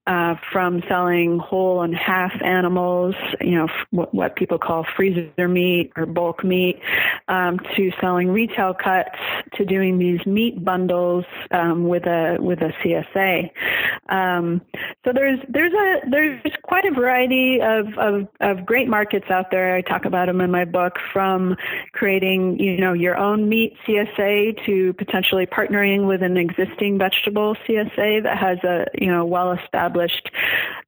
uh, 0.06 0.36
from 0.51 0.84
selling 0.89 1.39
whole 1.39 1.82
and 1.82 1.95
half 1.95 2.34
animals, 2.43 3.16
you 3.39 3.51
know, 3.51 3.66
f- 3.66 4.08
what 4.12 4.36
people 4.36 4.58
call 4.58 4.86
freezer 4.97 5.47
meat 5.47 5.93
or 5.95 6.06
bulk 6.06 6.43
meat, 6.43 6.82
um, 7.30 7.58
to 7.76 7.89
selling 8.01 8.28
retail 8.28 8.74
cuts, 8.74 9.18
to 9.54 9.64
doing 9.64 9.97
these 9.97 10.26
meat 10.26 10.64
bundles 10.64 11.24
um, 11.51 11.88
with 11.88 12.06
a 12.06 12.38
with 12.41 12.60
a 12.60 12.74
CSA. 12.84 13.49
Um, 14.10 14.62
so 15.06 15.14
there's 15.14 15.39
there's 15.47 15.74
a 15.74 16.10
there's 16.10 16.41
quite 16.64 16.84
a 16.84 16.91
variety 16.91 17.62
of, 17.62 17.97
of 17.97 18.28
of 18.41 18.66
great 18.66 18.89
markets 18.89 19.30
out 19.30 19.51
there. 19.51 19.74
I 19.74 19.82
talk 19.82 20.04
about 20.04 20.28
them 20.28 20.41
in 20.41 20.51
my 20.51 20.66
book, 20.66 20.97
from 21.14 21.56
creating 21.93 22.60
you 22.60 22.76
know 22.78 22.91
your 22.91 23.18
own 23.18 23.47
meat 23.47 23.78
CSA 23.88 24.66
to 24.66 24.91
potentially 24.93 25.45
partnering 25.45 26.08
with 26.08 26.22
an 26.24 26.36
existing 26.36 26.97
vegetable 26.97 27.56
CSA 27.66 28.24
that 28.24 28.38
has 28.38 28.58
a 28.66 28.86
you 28.99 29.08
know 29.08 29.24
well 29.24 29.54
established 29.54 29.93
established 29.94 30.30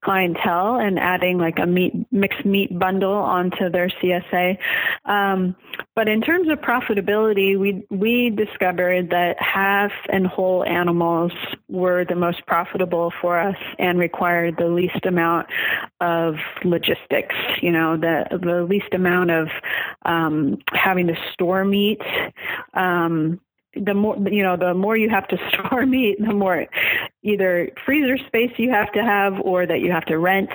clientele 0.02 0.76
and 0.76 1.00
adding 1.00 1.38
like 1.38 1.58
a 1.60 1.66
meat 1.66 1.94
mixed 2.12 2.46
meat 2.46 2.78
bundle 2.78 3.14
onto 3.14 3.70
their 3.70 3.90
CSA. 3.90 4.58
Um, 5.06 5.56
but 5.96 6.08
in 6.08 6.22
terms 6.22 6.50
of 6.50 6.60
profitability, 6.60 7.58
we 7.60 7.86
we 7.90 8.30
discovered 8.30 9.10
that 9.10 9.36
half 9.40 9.92
and 10.10 10.28
whole 10.28 10.64
animals 10.66 11.32
were 11.70 12.06
the 12.06 12.16
most 12.16 12.46
profitable 12.46 13.12
for 13.22 13.40
us 13.40 13.58
and 13.80 14.00
required 14.00 14.56
the 14.58 14.68
least 14.68 15.06
amount 15.06 15.48
of 16.02 16.36
logistics. 16.64 17.36
You 17.62 17.72
know, 17.72 17.98
the 17.98 18.26
the 18.32 18.64
least 18.64 18.94
amount 18.94 19.32
of 19.32 19.48
um, 20.06 20.58
having 20.74 21.08
to 21.08 21.16
store 21.34 21.66
meat. 21.66 22.02
Um, 22.74 23.42
the 23.76 23.94
more 23.94 24.16
you 24.32 24.44
know 24.44 24.56
the 24.56 24.74
more 24.74 24.96
you 24.96 25.10
have 25.10 25.28
to 25.28 25.38
store 25.54 25.86
meat 25.86 26.18
the 26.20 26.34
more 26.34 26.66
either 27.26 27.70
freezer 27.86 28.18
space 28.28 28.52
you 28.58 28.70
have 28.70 28.92
to 28.94 29.04
have 29.04 29.34
or 29.42 29.66
that 29.66 29.82
you 29.82 29.92
have 29.92 30.06
to 30.06 30.18
rent. 30.18 30.50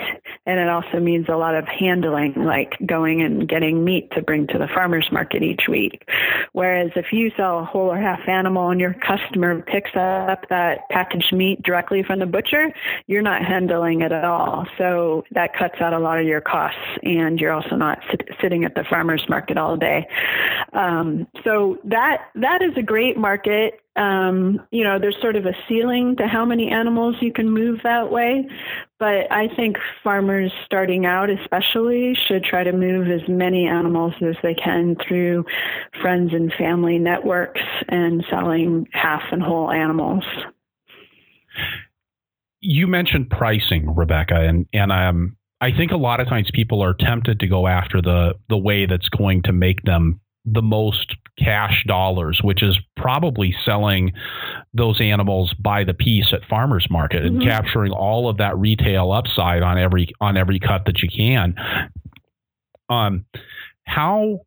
And 0.47 0.61
it 0.61 0.68
also 0.68 1.01
means 1.01 1.27
a 1.29 1.37
lot 1.37 1.55
of 1.55 1.66
handling 1.66 2.35
like 2.37 2.77
going 2.87 3.21
and 3.23 3.49
getting 3.49 3.85
meat 3.85 4.11
to 4.12 4.23
bring 4.23 4.47
to 4.49 4.59
the 4.59 4.68
farmers 4.68 5.09
market 5.12 5.43
each 5.43 5.68
week. 5.68 6.09
Whereas 6.53 6.91
if 6.97 7.12
you 7.12 7.31
sell 7.37 7.59
a 7.59 7.64
whole 7.64 7.91
or 7.91 7.99
half 7.99 8.27
animal 8.29 8.71
and 8.71 8.81
your 8.81 8.95
customer 8.95 9.61
picks 9.62 9.91
up 9.97 10.49
that 10.49 10.89
packaged 10.91 11.33
meat 11.33 11.62
directly 11.62 12.03
from 12.03 12.21
the 12.21 12.27
butcher 12.27 12.73
you're 13.07 13.23
not 13.23 13.45
handling 13.45 14.03
it 14.03 14.12
at 14.12 14.25
all. 14.25 14.66
So 14.79 15.25
that 15.33 15.55
cuts 15.55 15.81
out 15.81 15.93
a 15.93 15.99
lot 15.99 16.18
of 16.18 16.27
your 16.27 16.41
costs 16.41 16.79
and 17.03 17.41
you're 17.41 17.53
also 17.53 17.77
not 17.77 17.99
sit- 18.11 18.29
sitting 18.41 18.64
at 18.64 18.75
the 18.75 18.85
farmers 18.85 19.25
market 19.29 19.59
all 19.59 19.77
day. 19.77 20.07
Um, 20.73 21.27
so 21.45 21.79
that 21.85 22.29
that 22.37 22.62
is 22.62 22.73
a 22.77 22.83
great 22.83 23.16
market. 23.16 23.81
Um, 23.97 24.61
you 24.70 24.84
know, 24.84 24.99
there's 24.99 25.20
sort 25.20 25.36
of 25.36 25.47
a 25.47 25.55
ceiling 25.68 26.16
to 26.16 26.26
how 26.26 26.45
many 26.45 26.70
animals 26.70 27.16
you 27.20 27.32
can 27.32 27.51
move 27.51 27.80
that 27.82 28.11
way. 28.11 28.49
But 28.99 29.30
I 29.32 29.49
think 29.49 29.78
farmers 30.05 30.53
starting 30.64 31.07
out, 31.07 31.28
especially, 31.28 32.14
should 32.14 32.45
try 32.45 32.64
to 32.64 32.72
move 32.72 33.09
as 33.09 33.28
many 33.28 33.66
animals 33.66 34.14
as 34.20 34.36
they 34.43 34.55
can 34.55 34.97
through 34.97 35.45
friends 36.01 36.32
and 36.32 36.53
family 36.53 36.99
networks 36.99 37.62
and 37.88 38.24
selling 38.30 38.86
half 38.93 39.22
and 39.32 39.43
whole 39.43 39.70
animals. 39.70 40.24
You 42.61 42.86
mentioned 42.86 43.30
pricing, 43.30 43.95
Rebecca, 43.95 44.36
and 44.36 44.66
and 44.72 44.93
um, 44.93 45.36
I 45.61 45.72
think 45.72 45.93
a 45.93 45.97
lot 45.97 46.20
of 46.20 46.28
times 46.28 46.51
people 46.53 46.82
are 46.82 46.95
tempted 46.95 47.41
to 47.41 47.47
go 47.47 47.66
after 47.66 48.01
the 48.01 48.34
the 48.49 48.59
way 48.59 48.86
that's 48.86 49.09
going 49.09 49.43
to 49.43 49.53
make 49.53 49.82
them 49.82 50.20
the 50.45 50.62
most 50.62 51.16
cash 51.43 51.84
dollars, 51.86 52.41
which 52.43 52.62
is 52.62 52.78
probably 52.97 53.55
selling 53.64 54.12
those 54.74 55.01
animals 55.01 55.55
by 55.55 55.84
the 55.84 55.95
piece 55.95 56.32
at 56.32 56.45
farmers 56.45 56.86
market 56.91 57.24
and 57.24 57.38
mm-hmm. 57.38 57.49
capturing 57.49 57.93
all 57.93 58.28
of 58.28 58.36
that 58.38 58.57
retail 58.59 59.12
upside 59.12 59.62
on 59.62 59.78
every 59.78 60.11
on 60.20 60.36
every 60.36 60.59
cut 60.59 60.84
that 60.86 61.03
you 61.03 61.09
can. 61.09 61.55
Um, 62.88 63.24
how 63.84 64.41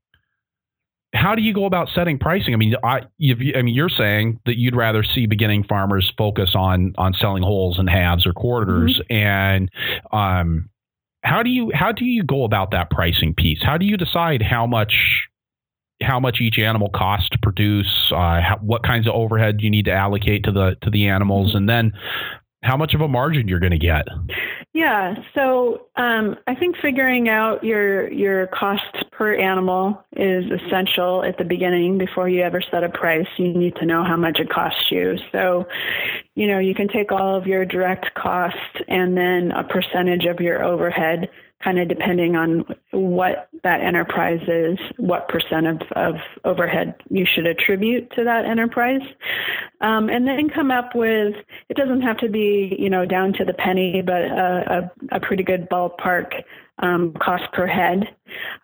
how 1.13 1.35
do 1.35 1.41
you 1.41 1.53
go 1.53 1.65
about 1.65 1.89
setting 1.93 2.17
pricing? 2.17 2.53
I 2.53 2.57
mean, 2.57 2.75
I, 2.83 3.01
you, 3.17 3.53
I 3.55 3.61
mean, 3.61 3.75
you're 3.75 3.89
saying 3.89 4.39
that 4.45 4.57
you'd 4.57 4.75
rather 4.75 5.03
see 5.03 5.27
beginning 5.27 5.63
farmers 5.63 6.11
focus 6.17 6.51
on 6.55 6.93
on 6.97 7.13
selling 7.13 7.43
wholes 7.43 7.77
and 7.77 7.89
halves 7.89 8.25
or 8.25 8.33
quarters, 8.33 8.99
mm-hmm. 8.99 9.13
and 9.13 9.71
um, 10.11 10.69
how 11.23 11.43
do 11.43 11.49
you 11.49 11.71
how 11.73 11.91
do 11.91 12.05
you 12.05 12.23
go 12.23 12.43
about 12.43 12.71
that 12.71 12.89
pricing 12.89 13.33
piece? 13.33 13.61
How 13.61 13.77
do 13.77 13.85
you 13.85 13.97
decide 13.97 14.41
how 14.41 14.65
much 14.65 15.27
how 16.03 16.19
much 16.19 16.41
each 16.41 16.59
animal 16.59 16.89
costs 16.89 17.29
to 17.29 17.39
produce, 17.39 18.11
uh, 18.11 18.41
how, 18.41 18.59
what 18.61 18.83
kinds 18.83 19.07
of 19.07 19.13
overhead 19.13 19.61
you 19.61 19.69
need 19.69 19.85
to 19.85 19.91
allocate 19.91 20.43
to 20.43 20.51
the 20.51 20.75
to 20.81 20.89
the 20.89 21.07
animals, 21.07 21.55
and 21.55 21.69
then 21.69 21.93
how 22.63 22.77
much 22.77 22.93
of 22.93 23.01
a 23.01 23.07
margin 23.07 23.47
you're 23.47 23.59
going 23.59 23.71
to 23.71 23.77
get. 23.77 24.07
Yeah, 24.73 25.15
so 25.35 25.87
um, 25.97 26.35
I 26.47 26.55
think 26.55 26.77
figuring 26.77 27.29
out 27.29 27.63
your 27.63 28.11
your 28.11 28.47
cost 28.47 29.05
per 29.11 29.35
animal 29.35 30.03
is 30.15 30.45
essential 30.49 31.23
at 31.23 31.37
the 31.37 31.43
beginning 31.43 31.99
before 31.99 32.27
you 32.27 32.41
ever 32.41 32.59
set 32.59 32.83
a 32.83 32.89
price. 32.89 33.27
You 33.37 33.53
need 33.53 33.75
to 33.75 33.85
know 33.85 34.03
how 34.03 34.17
much 34.17 34.39
it 34.39 34.49
costs 34.49 34.89
you. 34.89 35.17
So, 35.31 35.67
you 36.33 36.47
know, 36.47 36.57
you 36.57 36.73
can 36.73 36.87
take 36.87 37.11
all 37.11 37.35
of 37.35 37.45
your 37.45 37.65
direct 37.65 38.15
costs 38.15 38.57
and 38.87 39.15
then 39.15 39.51
a 39.51 39.63
percentage 39.63 40.25
of 40.25 40.39
your 40.39 40.63
overhead 40.63 41.29
kind 41.63 41.79
of 41.79 41.87
depending 41.87 42.35
on 42.35 42.65
what 42.91 43.47
that 43.63 43.81
enterprise 43.81 44.41
is, 44.47 44.77
what 44.97 45.27
percent 45.29 45.65
of, 45.67 45.81
of 45.95 46.15
overhead 46.43 46.95
you 47.09 47.25
should 47.25 47.47
attribute 47.47 48.11
to 48.11 48.23
that 48.23 48.45
enterprise. 48.45 49.01
Um, 49.81 50.09
and 50.09 50.27
then 50.27 50.49
come 50.49 50.71
up 50.71 50.95
with, 50.95 51.35
it 51.69 51.77
doesn't 51.77 52.01
have 52.01 52.17
to 52.17 52.29
be, 52.29 52.75
you 52.77 52.89
know, 52.89 53.05
down 53.05 53.33
to 53.33 53.45
the 53.45 53.53
penny, 53.53 54.01
but 54.01 54.21
a, 54.23 54.91
a, 55.11 55.17
a 55.17 55.19
pretty 55.19 55.43
good 55.43 55.69
ballpark 55.69 56.43
um, 56.79 57.13
cost 57.13 57.51
per 57.53 57.67
head. 57.67 58.15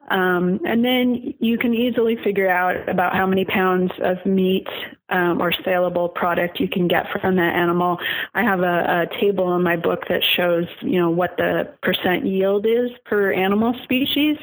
Um, 0.10 0.60
and 0.66 0.84
then 0.84 1.36
you 1.40 1.58
can 1.58 1.74
easily 1.74 2.18
figure 2.24 2.50
out 2.50 2.90
about 2.90 3.16
how 3.16 3.28
many 3.28 3.46
pounds 3.46 3.92
of 4.02 4.26
meat 4.26 4.68
um, 5.10 5.42
or 5.42 5.52
saleable 5.52 6.10
product 6.10 6.60
you 6.60 6.68
can 6.68 6.88
get 6.88 7.06
from 7.12 7.36
that 7.36 7.56
animal. 7.56 8.00
I 8.34 8.44
have 8.44 8.62
a, 8.62 9.08
a, 9.12 9.20
table 9.20 9.56
in 9.56 9.64
my 9.64 9.76
book 9.76 10.04
that 10.10 10.24
shows, 10.24 10.66
you 10.82 11.00
know, 11.00 11.10
what 11.10 11.38
the 11.38 11.72
percent 11.84 12.26
yield 12.26 12.66
is 12.66 12.92
per 13.06 13.32
animal 13.32 13.76
species. 13.84 14.38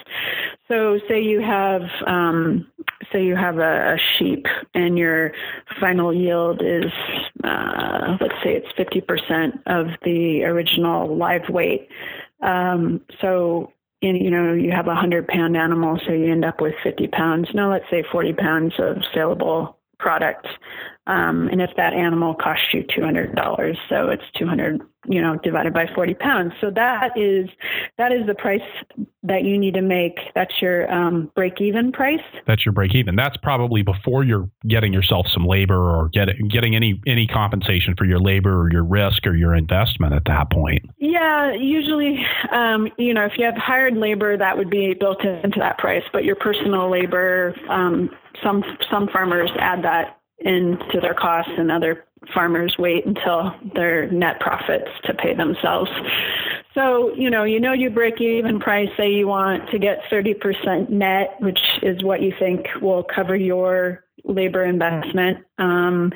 So, 0.69 0.99
say 1.09 1.23
you 1.23 1.41
have, 1.41 1.83
um, 2.07 2.67
say 3.13 3.25
you 3.25 3.37
have 3.37 3.59
a, 3.59 3.95
a, 3.95 3.99
sheep, 4.19 4.47
and 4.75 4.99
your 4.99 5.33
final 5.81 6.13
yield 6.13 6.63
is, 6.63 6.93
uh, 7.45 8.17
let's 8.21 8.35
say 8.43 8.57
it's 8.57 8.73
50% 8.73 9.61
of 9.67 9.89
the 10.05 10.45
original 10.45 11.17
live 11.17 11.49
weight. 11.49 11.89
Um, 12.43 13.01
so, 13.21 13.73
in, 14.03 14.17
you 14.17 14.31
know, 14.31 14.53
you 14.53 14.73
have 14.73 14.87
a 14.87 14.91
100 14.91 15.27
pound 15.29 15.57
animal, 15.57 15.99
so 16.07 16.13
you 16.13 16.31
end 16.31 16.45
up 16.45 16.61
with 16.61 16.75
50 16.83 17.09
pounds. 17.09 17.49
No, 17.55 17.71
let's 17.71 17.89
say 17.91 18.05
40 18.11 18.35
pounds 18.35 18.75
of 18.79 18.99
saleable 19.15 19.79
product. 19.99 20.47
Um, 21.07 21.49
and 21.49 21.61
if 21.61 21.71
that 21.77 21.93
animal 21.93 22.35
costs 22.35 22.67
you 22.73 22.83
$200, 22.85 23.77
so 23.89 24.09
it's 24.09 24.25
200 24.37 24.81
you 25.09 25.21
know, 25.21 25.37
divided 25.43 25.73
by 25.73 25.87
40 25.95 26.15
pounds. 26.15 26.53
So 26.61 26.71
that 26.71 27.17
is 27.17 27.49
that 27.99 28.13
is 28.13 28.27
the 28.27 28.35
price 28.35 28.63
that 29.23 29.45
you 29.45 29.59
need 29.59 29.75
to 29.75 29.83
make. 29.83 30.19
That's 30.35 30.61
your 30.61 30.93
um, 30.93 31.31
break 31.35 31.61
even 31.61 31.93
price. 31.93 32.21
That's 32.47 32.65
your 32.65 32.73
break 32.73 32.95
even. 32.95 33.17
That's 33.17 33.37
probably 33.39 33.83
before 33.83 34.25
you're 34.25 34.49
getting 34.67 34.93
yourself 34.93 35.27
some 35.29 35.47
labor 35.47 35.79
or 35.79 36.09
getting 36.09 36.49
getting 36.49 36.75
any 36.75 37.01
any 37.07 37.27
compensation 37.27 37.95
for 37.97 38.05
your 38.05 38.21
labor 38.21 38.61
or 38.63 38.71
your 38.71 38.85
risk 38.85 39.27
or 39.27 39.35
your 39.35 39.55
investment 39.55 40.13
at 40.15 40.25
that 40.27 40.51
point. 40.51 40.85
Yeah, 40.99 41.53
usually, 41.53 42.25
um, 42.53 42.89
you 42.99 43.15
know, 43.15 43.25
if 43.25 43.33
you 43.39 43.45
have 43.45 43.57
hired 43.57 43.97
labor, 43.97 44.37
that 44.37 44.57
would 44.57 44.71
be 44.71 44.95
built 44.95 45.25
into 45.25 45.59
that 45.61 45.79
price. 45.79 46.05
But 46.13 46.25
your 46.25 46.37
personal 46.37 46.91
labor, 46.91 47.55
um, 47.69 48.11
some 48.43 48.65
some 48.91 49.09
farmers 49.09 49.51
add 49.59 49.83
that 49.85 50.16
into 50.39 51.01
their 51.01 51.15
costs 51.15 51.53
and 51.57 51.71
other 51.71 52.05
farmers 52.35 52.77
wait 52.79 53.07
until 53.07 53.55
their 53.75 54.11
net 54.11 54.41
profits 54.41 54.91
to 55.05 55.15
pay 55.15 55.35
themselves. 55.35 55.91
So, 56.75 57.15
you 57.15 57.31
know, 57.31 57.45
you 57.45 57.59
know 57.59 57.73
you 57.73 57.89
break 57.89 58.21
even 58.21 58.61
price, 58.61 58.91
say 58.97 59.11
you 59.11 59.27
want 59.27 59.71
to 59.71 59.79
get 59.79 60.03
30% 60.11 60.91
net, 60.91 61.37
which 61.41 61.61
is 61.83 62.03
what 62.05 62.21
you 62.21 62.35
think 62.39 62.67
will 62.83 63.03
cover 63.03 63.35
your 63.35 64.05
labor 64.25 64.65
investment. 64.65 65.39
Um, 65.59 66.13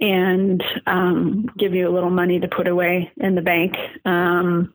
and 0.00 0.62
um, 0.86 1.46
give 1.56 1.74
you 1.74 1.88
a 1.88 1.92
little 1.92 2.10
money 2.10 2.40
to 2.40 2.48
put 2.48 2.66
away 2.66 3.12
in 3.18 3.36
the 3.36 3.42
bank. 3.42 3.76
Um, 4.04 4.74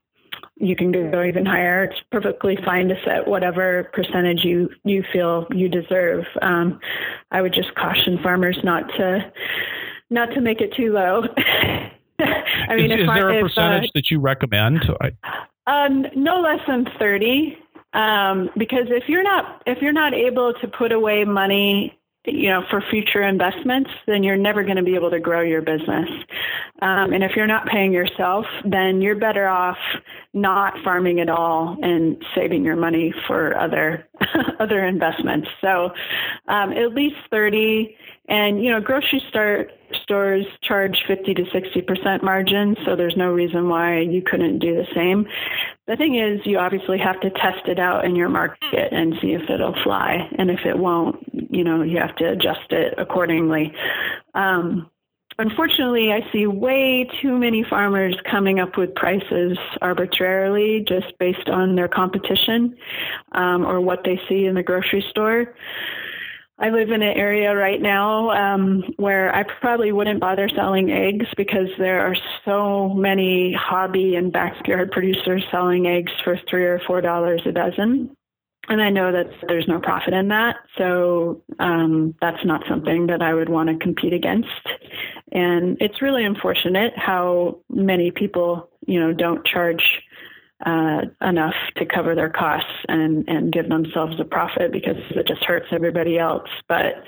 you 0.60 0.76
can 0.76 0.92
go 0.92 1.24
even 1.24 1.46
higher. 1.46 1.86
It's 1.86 2.00
perfectly 2.12 2.58
fine 2.66 2.88
to 2.88 2.96
set 3.04 3.28
whatever 3.28 3.90
percentage 3.94 4.44
you 4.44 4.70
you 4.84 5.04
feel 5.12 5.48
you 5.52 5.70
deserve. 5.70 6.26
Um, 6.42 6.80
I 7.32 7.42
would 7.42 7.54
just 7.54 7.74
caution 7.76 8.20
farmers 8.24 8.58
not 8.64 8.88
to 8.98 9.32
not 10.10 10.32
to 10.34 10.42
make 10.42 10.62
it 10.62 10.74
too 10.74 10.92
low. 10.92 11.24
I 12.20 12.76
mean, 12.76 12.92
is, 12.92 13.02
is 13.02 13.08
there 13.08 13.30
a 13.30 13.36
if, 13.36 13.44
percentage 13.44 13.90
uh, 13.90 13.92
that 13.96 14.10
you 14.10 14.20
recommend? 14.20 14.84
Um, 15.68 16.06
no 16.16 16.40
less 16.40 16.60
than 16.68 16.88
thirty. 17.00 17.58
Um, 17.94 18.50
because 18.58 18.88
if 18.90 19.08
you're 19.08 19.24
not 19.24 19.64
if 19.66 19.82
you're 19.82 19.94
not 19.94 20.14
able 20.14 20.54
to 20.54 20.68
put 20.68 20.92
away 20.92 21.24
money 21.24 21.97
you 22.28 22.50
know, 22.50 22.64
for 22.70 22.82
future 22.82 23.24
investments, 23.24 23.90
then 24.06 24.22
you're 24.22 24.38
never 24.38 24.64
going 24.64 24.76
to 24.76 24.84
be 24.84 24.96
able 24.96 25.10
to 25.10 25.20
grow 25.20 25.42
your 25.42 25.62
business. 25.62 26.10
Um, 26.82 27.14
and 27.14 27.24
if 27.24 27.36
you're 27.36 27.48
not 27.48 27.66
paying 27.68 27.94
yourself, 27.94 28.46
then 28.66 29.02
you're 29.02 29.16
better 29.16 29.48
off 29.48 29.78
not 30.34 30.78
farming 30.84 31.22
at 31.22 31.30
all 31.30 31.78
and 31.82 32.24
saving 32.36 32.64
your 32.64 32.76
money 32.76 33.14
for 33.26 33.58
other 33.58 34.08
other 34.60 34.86
investments. 34.86 35.48
So 35.62 35.92
um, 36.48 36.74
at 36.74 36.94
least 36.94 37.16
30. 37.32 37.96
And 38.28 38.64
you 38.64 38.72
know, 38.72 38.82
grocery 38.82 39.24
store 39.30 39.68
stores 40.04 40.46
charge 40.62 41.04
50 41.08 41.34
to 41.36 41.46
60 41.52 41.82
percent 41.82 42.24
margin, 42.24 42.76
so 42.86 42.96
there's 42.96 43.18
no 43.18 43.32
reason 43.32 43.70
why 43.70 44.00
you 44.00 44.22
couldn't 44.22 44.60
do 44.60 44.76
the 44.76 44.88
same. 44.94 45.28
The 45.88 45.96
thing 45.96 46.16
is, 46.16 46.46
you 46.46 46.60
obviously 46.60 46.98
have 47.00 47.20
to 47.22 47.30
test 47.30 47.68
it 47.68 47.80
out 47.80 48.06
in 48.06 48.16
your 48.16 48.30
market 48.30 48.92
and 48.92 49.16
see 49.22 49.34
if 49.34 49.50
it'll 49.50 49.76
fly, 49.84 50.30
and 50.38 50.52
if 50.52 50.66
it 50.66 50.78
won't, 50.78 51.18
you 51.32 51.64
know, 51.64 51.82
you 51.84 51.98
have 51.98 52.16
to 52.18 52.32
adjust 52.32 52.72
it 52.72 52.94
accordingly. 52.98 53.74
Um, 54.34 54.90
unfortunately, 55.40 56.12
I 56.12 56.30
see 56.32 56.48
way 56.48 57.10
too 57.22 57.38
many 57.38 57.64
farmers 57.64 58.16
coming 58.30 58.60
up 58.60 58.78
with 58.78 58.96
prices 58.96 59.58
arbitrarily 59.82 60.84
just 60.88 61.18
based 61.20 61.50
on 61.50 61.76
their 61.76 61.88
competition 61.88 62.76
um, 63.34 63.66
or 63.66 63.80
what 63.80 64.04
they 64.04 64.20
see 64.28 64.46
in 64.46 64.56
the 64.56 64.64
grocery 64.64 65.06
store. 65.10 65.56
I 66.60 66.70
live 66.72 66.90
in 66.90 67.04
an 67.04 67.18
area 67.18 67.56
right 67.56 67.80
now 67.80 68.32
um, 68.32 68.84
where 68.98 69.34
I 69.36 69.44
probably 69.44 69.92
wouldn't 69.92 70.20
bother 70.20 70.50
selling 70.50 70.92
eggs 70.92 71.28
because 71.38 71.70
there 71.78 72.02
are 72.02 72.16
so 72.46 72.90
many 72.90 73.54
hobby 73.54 74.16
and 74.16 74.34
backyard 74.34 74.92
producers 74.92 75.46
selling 75.52 75.86
eggs 75.86 76.12
for 76.24 76.40
three 76.50 76.66
or 76.66 76.80
four 76.88 77.02
dollars 77.02 77.42
a 77.46 77.52
dozen. 77.52 78.16
And 78.70 78.82
I 78.82 78.90
know 78.90 79.12
that 79.12 79.28
there's 79.48 79.68
no 79.68 79.80
profit 79.80 80.14
in 80.14 80.30
that. 80.30 80.58
So 80.78 81.44
um, 81.60 82.16
that's 82.20 82.44
not 82.44 82.64
something 82.68 83.08
that 83.08 83.22
I 83.22 83.34
would 83.34 83.50
want 83.50 83.70
to 83.70 83.78
compete 83.78 84.14
against. 84.14 84.50
And 85.32 85.78
it's 85.80 86.02
really 86.02 86.26
unfortunate 86.26 86.94
how 86.98 87.60
many 87.70 88.12
people, 88.12 88.70
you 88.86 89.00
know, 89.00 89.14
don't 89.14 89.46
charge 89.46 90.02
uh, 90.66 91.02
enough 91.22 91.56
to 91.76 91.86
cover 91.86 92.16
their 92.16 92.30
costs 92.30 92.72
and, 92.90 93.28
and 93.28 93.52
give 93.54 93.70
themselves 93.70 94.20
a 94.20 94.26
profit 94.26 94.72
because 94.72 94.98
it 95.12 95.28
just 95.28 95.44
hurts 95.44 95.68
everybody 95.72 96.18
else. 96.18 96.50
But 96.68 97.04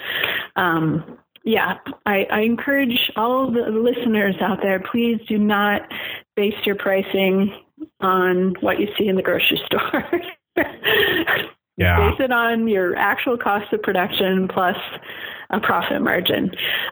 um, 0.55 1.17
yeah, 1.43 1.77
I, 2.05 2.27
I 2.31 2.41
encourage 2.41 3.11
all 3.15 3.51
the 3.51 3.69
listeners 3.69 4.35
out 4.41 4.61
there, 4.61 4.79
please 4.79 5.19
do 5.27 5.37
not 5.37 5.81
base 6.35 6.55
your 6.65 6.75
pricing 6.75 7.53
on 8.01 8.55
what 8.59 8.79
you 8.79 8.87
see 8.97 9.07
in 9.07 9.15
the 9.15 9.21
grocery 9.21 9.61
store. 9.65 10.05
yeah. 11.77 12.11
Base 12.11 12.19
it 12.19 12.31
on 12.31 12.67
your 12.67 12.95
actual 12.95 13.37
cost 13.37 13.71
of 13.73 13.81
production 13.81 14.47
plus 14.47 14.77
a 15.49 15.59
profit 15.59 16.01
margin. 16.01 16.51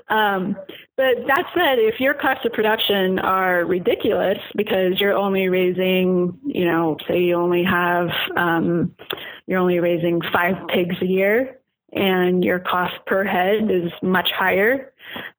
Um, 0.09 0.55
but 0.95 1.15
that 1.27 1.45
said, 1.53 1.77
if 1.77 1.99
your 1.99 2.15
costs 2.15 2.45
of 2.45 2.53
production 2.53 3.19
are 3.19 3.65
ridiculous 3.65 4.39
because 4.55 4.99
you're 4.99 5.15
only 5.15 5.47
raising, 5.47 6.39
you 6.43 6.65
know, 6.65 6.97
say 7.07 7.21
you 7.21 7.35
only 7.35 7.63
have, 7.63 8.09
um, 8.35 8.95
you're 9.45 9.59
only 9.59 9.79
raising 9.79 10.21
five 10.33 10.55
pigs 10.69 10.95
a 11.01 11.05
year, 11.05 11.59
and 11.93 12.43
your 12.43 12.59
cost 12.59 12.95
per 13.05 13.23
head 13.23 13.71
is 13.71 13.91
much 14.01 14.29
higher 14.31 14.91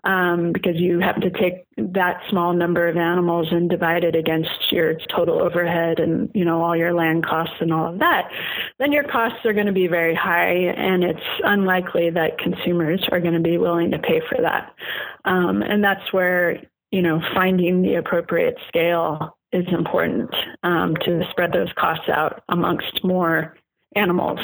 um, 0.04 0.52
because 0.52 0.76
you 0.76 0.98
have 0.98 1.20
to 1.20 1.30
take 1.30 1.66
that 1.76 2.22
small 2.30 2.54
number 2.54 2.88
of 2.88 2.96
animals 2.96 3.48
and 3.50 3.68
divide 3.68 4.02
it 4.02 4.16
against 4.16 4.72
your 4.72 4.94
total 5.14 5.42
overhead 5.42 6.00
and 6.00 6.30
you 6.34 6.44
know 6.44 6.62
all 6.62 6.74
your 6.74 6.94
land 6.94 7.24
costs 7.24 7.54
and 7.60 7.72
all 7.72 7.92
of 7.92 7.98
that 7.98 8.30
then 8.78 8.92
your 8.92 9.04
costs 9.04 9.44
are 9.44 9.52
going 9.52 9.66
to 9.66 9.72
be 9.72 9.86
very 9.86 10.14
high 10.14 10.52
and 10.52 11.04
it's 11.04 11.20
unlikely 11.44 12.10
that 12.10 12.38
consumers 12.38 13.06
are 13.12 13.20
going 13.20 13.34
to 13.34 13.40
be 13.40 13.58
willing 13.58 13.90
to 13.90 13.98
pay 13.98 14.20
for 14.28 14.40
that. 14.40 14.74
Um, 15.24 15.62
and 15.62 15.82
that's 15.82 16.12
where 16.12 16.62
you 16.90 17.02
know 17.02 17.20
finding 17.34 17.82
the 17.82 17.94
appropriate 17.94 18.56
scale 18.68 19.36
is 19.52 19.66
important 19.72 20.30
um, 20.62 20.96
to 20.96 21.22
spread 21.30 21.52
those 21.52 21.72
costs 21.76 22.08
out 22.08 22.42
amongst 22.48 23.02
more 23.02 23.56
animals 23.96 24.40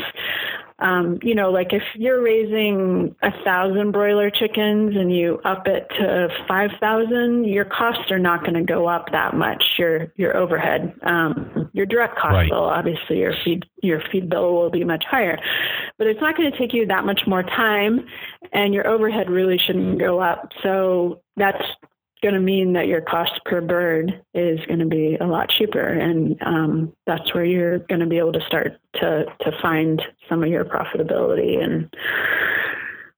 um, 0.81 1.21
you 1.23 1.37
know, 1.37 1.51
like 1.51 1.73
if 1.73 1.83
you're 1.95 2.21
raising 2.21 3.15
a 3.23 3.31
thousand 3.45 3.93
broiler 3.93 4.29
chickens 4.29 4.97
and 4.97 5.15
you 5.15 5.41
up 5.45 5.69
it 5.69 5.89
to 5.99 6.29
five 6.49 6.71
thousand, 6.81 7.45
your 7.45 7.65
costs 7.65 8.11
are 8.11 8.19
not 8.19 8.41
going 8.41 8.55
to 8.55 8.63
go 8.63 8.89
up 8.89 9.13
that 9.13 9.35
much. 9.35 9.63
Your 9.79 10.13
your 10.17 10.37
overhead, 10.37 10.93
um, 11.03 11.71
your 11.75 11.87
direct 11.87 12.17
cost 12.17 12.35
right. 12.35 12.51
will 12.51 12.65
obviously 12.65 13.19
your 13.19 13.35
feed 13.45 13.65
your 13.83 14.03
feed 14.11 14.29
bill 14.29 14.53
will 14.53 14.71
be 14.71 14.83
much 14.83 15.05
higher, 15.05 15.39
but 15.97 16.09
it's 16.09 16.21
not 16.21 16.37
going 16.37 16.51
to 16.51 16.59
take 16.59 16.73
you 16.73 16.87
that 16.87 17.05
much 17.05 17.21
more 17.25 17.45
time, 17.45 18.07
and 18.53 18.75
your 18.75 18.89
overhead 18.89 19.31
really 19.31 19.59
shouldn't 19.59 20.01
go 20.01 20.21
up. 20.21 20.51
So 20.65 21.21
that's 21.37 21.63
going 22.25 22.35
to 22.35 22.41
mean 22.41 22.73
that 22.73 22.87
your 22.87 23.03
cost 23.03 23.39
per 23.45 23.61
bird 23.61 24.25
is 24.33 24.59
going 24.67 24.79
to 24.79 24.87
be 24.87 25.17
a 25.21 25.27
lot 25.27 25.51
cheaper, 25.51 25.87
and 25.87 26.41
um, 26.43 26.91
that's 27.07 27.35
where 27.35 27.45
you're 27.45 27.81
going 27.81 28.01
to 28.01 28.07
be 28.07 28.17
able 28.17 28.33
to 28.33 28.41
start 28.47 28.81
to 28.95 29.27
to 29.41 29.53
find 29.61 30.03
some 30.29 30.43
of 30.43 30.49
your 30.49 30.65
profitability 30.65 31.63
and. 31.63 31.95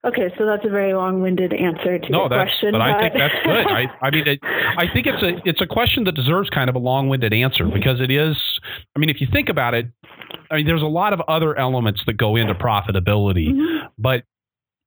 Okay, 0.04 0.32
so 0.38 0.46
that's 0.46 0.64
a 0.64 0.68
very 0.68 0.94
long-winded 0.94 1.52
answer 1.52 1.98
to 1.98 2.12
no, 2.12 2.20
your 2.20 2.28
that's, 2.28 2.48
question. 2.50 2.70
But, 2.70 2.80
I 2.80 3.00
think 3.00 3.14
that's 3.14 3.34
good. 3.44 3.66
I, 3.66 3.86
I 4.00 4.10
mean, 4.10 4.28
it, 4.28 4.38
I 4.44 4.86
think 4.92 5.08
it's 5.08 5.20
a 5.20 5.40
it's 5.48 5.60
a 5.60 5.66
question 5.66 6.04
that 6.04 6.14
deserves 6.14 6.48
kind 6.48 6.70
of 6.70 6.76
a 6.76 6.78
long-winded 6.78 7.32
answer 7.32 7.64
because 7.64 8.00
it 8.00 8.10
is. 8.12 8.36
I 8.94 9.00
mean, 9.00 9.10
if 9.10 9.20
you 9.20 9.26
think 9.32 9.48
about 9.48 9.74
it, 9.74 9.86
I 10.48 10.56
mean, 10.56 10.66
there's 10.66 10.82
a 10.82 10.86
lot 10.86 11.12
of 11.12 11.20
other 11.26 11.58
elements 11.58 12.02
that 12.06 12.16
go 12.16 12.36
into 12.36 12.54
profitability, 12.54 13.48
mm-hmm. 13.48 13.86
but 13.98 14.22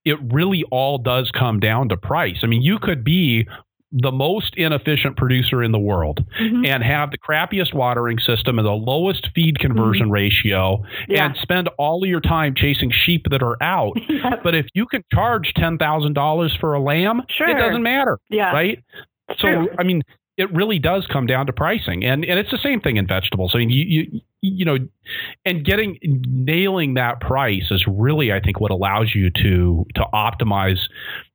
it 0.05 0.17
really 0.31 0.63
all 0.71 0.97
does 0.97 1.31
come 1.31 1.59
down 1.59 1.89
to 1.89 1.97
price. 1.97 2.37
I 2.43 2.47
mean, 2.47 2.61
you 2.61 2.79
could 2.79 3.03
be 3.03 3.45
the 3.91 4.11
most 4.11 4.53
inefficient 4.55 5.17
producer 5.17 5.63
in 5.63 5.71
the 5.71 5.79
world 5.79 6.23
mm-hmm. 6.39 6.63
and 6.65 6.83
have 6.83 7.09
the 7.11 7.17
crappiest 7.17 7.73
watering 7.73 8.19
system 8.19 8.59
and 8.59 8.65
the 8.67 8.71
lowest 8.71 9.29
feed 9.33 9.57
conversion 9.59 10.05
mm-hmm. 10.05 10.13
ratio 10.13 10.83
yeah. 11.07 11.25
and 11.25 11.37
spend 11.37 11.69
all 11.79 12.03
of 12.03 12.09
your 12.09 12.21
time 12.21 12.53
chasing 12.55 12.91
sheep 12.91 13.25
that 13.31 13.41
are 13.41 13.61
out. 13.61 13.97
But 14.43 14.53
if 14.55 14.67
you 14.73 14.85
can 14.85 15.03
charge 15.11 15.53
$10,000 15.57 16.59
for 16.59 16.73
a 16.73 16.79
lamb, 16.79 17.23
sure. 17.29 17.49
it 17.49 17.55
doesn't 17.55 17.83
matter. 17.83 18.19
Yeah. 18.29 18.51
Right? 18.51 18.83
So, 19.37 19.47
True. 19.47 19.69
I 19.77 19.83
mean, 19.83 20.03
it 20.39 20.51
really 20.53 20.79
does 20.79 21.05
come 21.07 21.27
down 21.27 21.45
to 21.45 21.53
pricing 21.53 22.05
and 22.05 22.23
and 22.23 22.39
it's 22.39 22.49
the 22.49 22.57
same 22.57 22.79
thing 22.79 22.95
in 22.95 23.05
vegetables 23.05 23.51
i 23.53 23.57
mean 23.57 23.69
you 23.69 23.83
you 23.83 24.21
you 24.41 24.65
know 24.65 24.77
and 25.45 25.65
getting 25.65 25.99
nailing 26.01 26.93
that 26.93 27.19
price 27.19 27.69
is 27.69 27.83
really 27.87 28.31
i 28.31 28.39
think 28.39 28.59
what 28.59 28.71
allows 28.71 29.13
you 29.13 29.29
to 29.29 29.85
to 29.95 30.05
optimize 30.13 30.79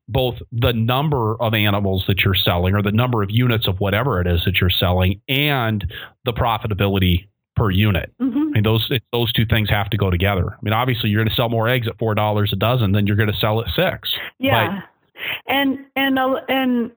both 0.08 0.36
the 0.52 0.72
number 0.72 1.40
of 1.40 1.54
animals 1.54 2.04
that 2.06 2.24
you're 2.24 2.34
selling 2.34 2.74
or 2.74 2.82
the 2.82 2.92
number 2.92 3.22
of 3.22 3.30
units 3.30 3.66
of 3.66 3.80
whatever 3.80 4.20
it 4.20 4.26
is 4.26 4.44
that 4.44 4.60
you're 4.60 4.70
selling 4.70 5.20
and 5.28 5.90
the 6.24 6.32
profitability 6.32 7.26
per 7.56 7.70
unit. 7.70 8.12
Mm-hmm. 8.20 8.38
I 8.38 8.50
mean, 8.50 8.62
those 8.64 8.90
those 9.12 9.32
two 9.32 9.46
things 9.46 9.70
have 9.70 9.90
to 9.90 9.96
go 9.96 10.10
together. 10.10 10.52
I 10.52 10.58
mean, 10.62 10.72
obviously, 10.72 11.10
you're 11.10 11.22
going 11.22 11.30
to 11.30 11.34
sell 11.34 11.48
more 11.48 11.68
eggs 11.68 11.88
at 11.88 11.98
four 11.98 12.14
dollars 12.14 12.52
a 12.52 12.56
dozen 12.56 12.92
than 12.92 13.06
you're 13.06 13.16
going 13.16 13.32
to 13.32 13.38
sell 13.38 13.60
at 13.60 13.68
six. 13.74 14.14
Yeah, 14.38 14.82
but, 15.14 15.52
and 15.52 15.78
and 15.96 16.18
and 16.48 16.92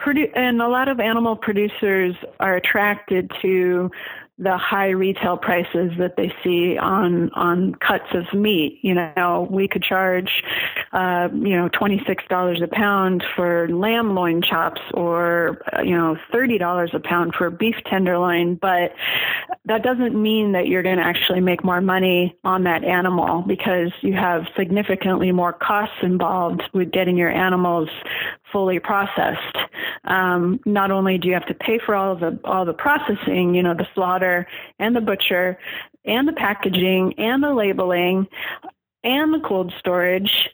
produ- 0.00 0.32
and 0.34 0.62
a 0.62 0.68
lot 0.68 0.88
of 0.88 1.00
animal 1.00 1.36
producers 1.36 2.14
are 2.40 2.56
attracted 2.56 3.30
to 3.42 3.90
the 4.38 4.56
high 4.58 4.90
retail 4.90 5.38
prices 5.38 5.92
that 5.98 6.16
they 6.16 6.32
see 6.44 6.76
on 6.76 7.30
on 7.32 7.74
cuts 7.76 8.12
of 8.12 8.38
meat. 8.38 8.78
You 8.82 8.94
know, 8.94 9.48
we 9.50 9.66
could 9.66 9.82
charge, 9.82 10.42
uh, 10.92 11.28
you 11.32 11.56
know, 11.56 11.68
twenty 11.70 12.02
six 12.06 12.22
dollars 12.28 12.60
a 12.60 12.68
pound 12.68 13.24
for 13.34 13.68
lamb 13.68 14.14
loin 14.14 14.42
chops, 14.42 14.80
or 14.92 15.62
uh, 15.72 15.80
you 15.80 15.96
know, 15.96 16.18
thirty 16.30 16.58
dollars 16.58 16.90
a 16.92 17.00
pound 17.00 17.34
for 17.34 17.48
beef 17.48 17.76
tenderloin. 17.86 18.56
But 18.56 18.94
that 19.64 19.82
doesn't 19.82 20.20
mean 20.20 20.52
that 20.52 20.68
you're 20.68 20.82
going 20.82 20.98
to 20.98 21.04
actually 21.04 21.40
make 21.40 21.64
more 21.64 21.80
money 21.80 22.36
on 22.44 22.64
that 22.64 22.84
animal 22.84 23.42
because 23.42 23.90
you 24.02 24.12
have 24.12 24.46
significantly 24.54 25.32
more 25.32 25.52
costs 25.52 25.96
involved 26.02 26.62
with 26.74 26.90
getting 26.92 27.16
your 27.16 27.30
animals 27.30 27.88
fully 28.52 28.78
processed. 28.78 29.56
Um, 30.04 30.60
not 30.64 30.90
only 30.90 31.18
do 31.18 31.28
you 31.28 31.34
have 31.34 31.46
to 31.46 31.54
pay 31.54 31.78
for 31.78 31.94
all 31.94 32.16
the 32.16 32.38
all 32.44 32.64
the 32.64 32.72
processing, 32.72 33.54
you 33.54 33.62
know, 33.62 33.74
the 33.74 33.88
slaughter 33.94 34.46
and 34.78 34.94
the 34.94 35.00
butcher 35.00 35.58
and 36.04 36.28
the 36.28 36.32
packaging 36.32 37.14
and 37.18 37.42
the 37.42 37.52
labeling 37.52 38.28
and 39.02 39.34
the 39.34 39.40
cold 39.40 39.72
storage 39.78 40.50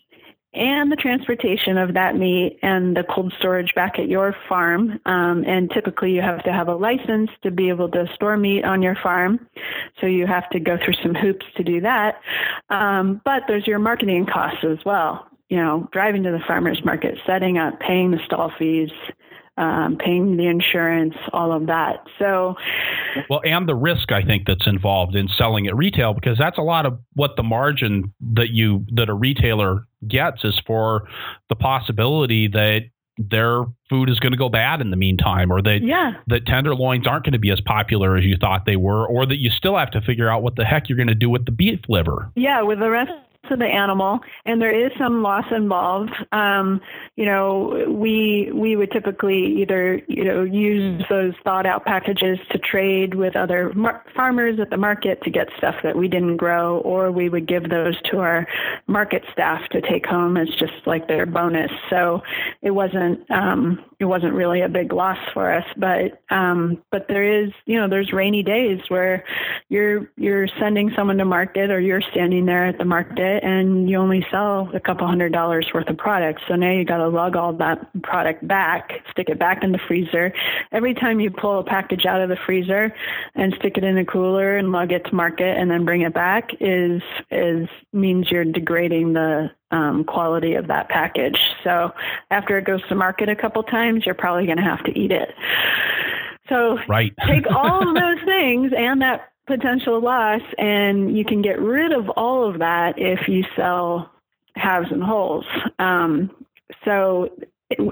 and 0.54 0.92
the 0.92 0.96
transportation 0.96 1.78
of 1.78 1.94
that 1.94 2.14
meat 2.14 2.58
and 2.62 2.94
the 2.94 3.04
cold 3.04 3.32
storage 3.38 3.74
back 3.74 3.98
at 3.98 4.08
your 4.08 4.36
farm. 4.48 5.00
Um, 5.06 5.44
and 5.46 5.70
typically, 5.70 6.12
you 6.12 6.20
have 6.20 6.42
to 6.44 6.52
have 6.52 6.68
a 6.68 6.74
license 6.74 7.30
to 7.42 7.50
be 7.50 7.70
able 7.70 7.88
to 7.90 8.06
store 8.14 8.36
meat 8.36 8.64
on 8.64 8.82
your 8.82 8.96
farm. 9.02 9.48
So 10.00 10.06
you 10.06 10.26
have 10.26 10.48
to 10.50 10.60
go 10.60 10.76
through 10.76 10.94
some 11.02 11.14
hoops 11.14 11.46
to 11.56 11.64
do 11.64 11.80
that. 11.80 12.20
Um, 12.68 13.22
but 13.24 13.44
there's 13.48 13.66
your 13.66 13.78
marketing 13.78 14.26
costs 14.26 14.64
as 14.64 14.84
well 14.84 15.26
you 15.52 15.58
know, 15.58 15.86
driving 15.92 16.22
to 16.22 16.30
the 16.30 16.40
farmer's 16.46 16.82
market, 16.82 17.18
setting 17.26 17.58
up, 17.58 17.78
paying 17.78 18.10
the 18.10 18.18
stall 18.24 18.50
fees, 18.58 18.88
um, 19.58 19.98
paying 19.98 20.38
the 20.38 20.46
insurance, 20.46 21.14
all 21.34 21.52
of 21.52 21.66
that. 21.66 22.06
So, 22.18 22.54
well, 23.28 23.42
and 23.44 23.68
the 23.68 23.74
risk 23.74 24.12
I 24.12 24.22
think 24.22 24.46
that's 24.46 24.66
involved 24.66 25.14
in 25.14 25.28
selling 25.28 25.66
at 25.66 25.76
retail 25.76 26.14
because 26.14 26.38
that's 26.38 26.56
a 26.56 26.62
lot 26.62 26.86
of 26.86 26.98
what 27.12 27.36
the 27.36 27.42
margin 27.42 28.14
that 28.32 28.48
you 28.48 28.86
that 28.94 29.10
a 29.10 29.12
retailer 29.12 29.86
gets 30.08 30.42
is 30.42 30.58
for 30.66 31.06
the 31.50 31.54
possibility 31.54 32.48
that 32.48 32.84
their 33.18 33.64
food 33.90 34.08
is 34.08 34.18
going 34.20 34.32
to 34.32 34.38
go 34.38 34.48
bad 34.48 34.80
in 34.80 34.90
the 34.90 34.96
meantime 34.96 35.52
or 35.52 35.60
that 35.60 35.80
yeah. 35.82 36.12
that 36.28 36.46
tenderloins 36.46 37.06
aren't 37.06 37.26
going 37.26 37.34
to 37.34 37.38
be 37.38 37.50
as 37.50 37.60
popular 37.60 38.16
as 38.16 38.24
you 38.24 38.38
thought 38.38 38.64
they 38.64 38.76
were 38.76 39.06
or 39.06 39.26
that 39.26 39.36
you 39.36 39.50
still 39.50 39.76
have 39.76 39.90
to 39.90 40.00
figure 40.00 40.30
out 40.30 40.42
what 40.42 40.56
the 40.56 40.64
heck 40.64 40.88
you're 40.88 40.96
going 40.96 41.08
to 41.08 41.14
do 41.14 41.28
with 41.28 41.44
the 41.44 41.52
beef 41.52 41.80
liver. 41.90 42.32
Yeah, 42.36 42.62
with 42.62 42.78
the 42.78 42.88
rest 42.88 43.12
to 43.48 43.56
the 43.56 43.64
animal, 43.64 44.20
and 44.44 44.62
there 44.62 44.70
is 44.70 44.92
some 44.96 45.22
loss 45.22 45.44
involved. 45.50 46.12
Um, 46.30 46.80
you 47.16 47.24
know, 47.24 47.84
we 47.88 48.50
we 48.54 48.76
would 48.76 48.92
typically 48.92 49.60
either 49.60 50.00
you 50.06 50.24
know 50.24 50.42
use 50.44 51.02
those 51.10 51.34
thawed 51.44 51.66
out 51.66 51.84
packages 51.84 52.38
to 52.50 52.58
trade 52.58 53.14
with 53.14 53.34
other 53.34 53.72
mar- 53.74 54.04
farmers 54.14 54.60
at 54.60 54.70
the 54.70 54.76
market 54.76 55.22
to 55.22 55.30
get 55.30 55.48
stuff 55.58 55.74
that 55.82 55.96
we 55.96 56.06
didn't 56.06 56.36
grow, 56.36 56.78
or 56.78 57.10
we 57.10 57.28
would 57.28 57.46
give 57.46 57.68
those 57.68 58.00
to 58.02 58.18
our 58.18 58.46
market 58.86 59.24
staff 59.32 59.68
to 59.70 59.80
take 59.80 60.06
home 60.06 60.36
as 60.36 60.48
just 60.58 60.86
like 60.86 61.08
their 61.08 61.26
bonus. 61.26 61.70
So 61.90 62.22
it 62.62 62.70
wasn't 62.70 63.28
um, 63.30 63.84
it 63.98 64.04
wasn't 64.04 64.34
really 64.34 64.60
a 64.60 64.68
big 64.68 64.92
loss 64.92 65.18
for 65.34 65.52
us, 65.52 65.66
but 65.76 66.22
um, 66.30 66.80
but 66.92 67.08
there 67.08 67.24
is 67.24 67.50
you 67.66 67.80
know 67.80 67.88
there's 67.88 68.12
rainy 68.12 68.44
days 68.44 68.80
where 68.86 69.24
you're 69.68 70.08
you're 70.16 70.46
sending 70.60 70.92
someone 70.94 71.18
to 71.18 71.24
market 71.24 71.70
or 71.70 71.80
you're 71.80 72.02
standing 72.12 72.46
there 72.46 72.66
at 72.66 72.78
the 72.78 72.84
market 72.84 73.31
it 73.36 73.42
and 73.42 73.88
you 73.88 73.96
only 73.96 74.26
sell 74.30 74.70
a 74.74 74.80
couple 74.80 75.06
hundred 75.06 75.32
dollars 75.32 75.68
worth 75.72 75.88
of 75.88 75.96
product. 75.96 76.40
So 76.48 76.54
now 76.54 76.70
you 76.70 76.84
got 76.84 76.98
to 76.98 77.08
lug 77.08 77.36
all 77.36 77.52
that 77.54 78.02
product 78.02 78.46
back, 78.46 79.00
stick 79.10 79.28
it 79.28 79.38
back 79.38 79.62
in 79.62 79.72
the 79.72 79.78
freezer. 79.78 80.32
Every 80.70 80.94
time 80.94 81.20
you 81.20 81.30
pull 81.30 81.58
a 81.58 81.64
package 81.64 82.06
out 82.06 82.20
of 82.20 82.28
the 82.28 82.36
freezer 82.36 82.94
and 83.34 83.54
stick 83.58 83.76
it 83.76 83.84
in 83.84 83.98
a 83.98 84.04
cooler 84.04 84.56
and 84.56 84.72
lug 84.72 84.92
it 84.92 85.04
to 85.06 85.14
market 85.14 85.58
and 85.58 85.70
then 85.70 85.84
bring 85.84 86.02
it 86.02 86.14
back 86.14 86.50
is 86.60 87.02
is 87.30 87.68
means 87.92 88.30
you're 88.30 88.44
degrading 88.44 89.14
the 89.14 89.50
um, 89.70 90.04
quality 90.04 90.54
of 90.54 90.66
that 90.68 90.88
package. 90.88 91.38
So 91.64 91.92
after 92.30 92.58
it 92.58 92.64
goes 92.64 92.86
to 92.88 92.94
market 92.94 93.28
a 93.28 93.36
couple 93.36 93.62
times, 93.62 94.04
you're 94.04 94.14
probably 94.14 94.46
going 94.46 94.58
to 94.58 94.64
have 94.64 94.84
to 94.84 94.98
eat 94.98 95.10
it. 95.10 95.34
So 96.48 96.78
right. 96.88 97.12
take 97.26 97.46
all 97.50 97.88
of 97.88 97.94
those 97.94 98.24
things 98.24 98.72
and 98.76 99.00
that 99.02 99.31
potential 99.56 100.00
loss, 100.00 100.40
and 100.58 101.16
you 101.16 101.24
can 101.24 101.42
get 101.42 101.60
rid 101.60 101.92
of 101.92 102.08
all 102.10 102.48
of 102.48 102.58
that 102.58 102.98
if 102.98 103.28
you 103.28 103.44
sell 103.54 104.10
halves 104.54 104.90
and 104.90 105.02
wholes. 105.02 105.44
Um, 105.78 106.30
so 106.84 107.30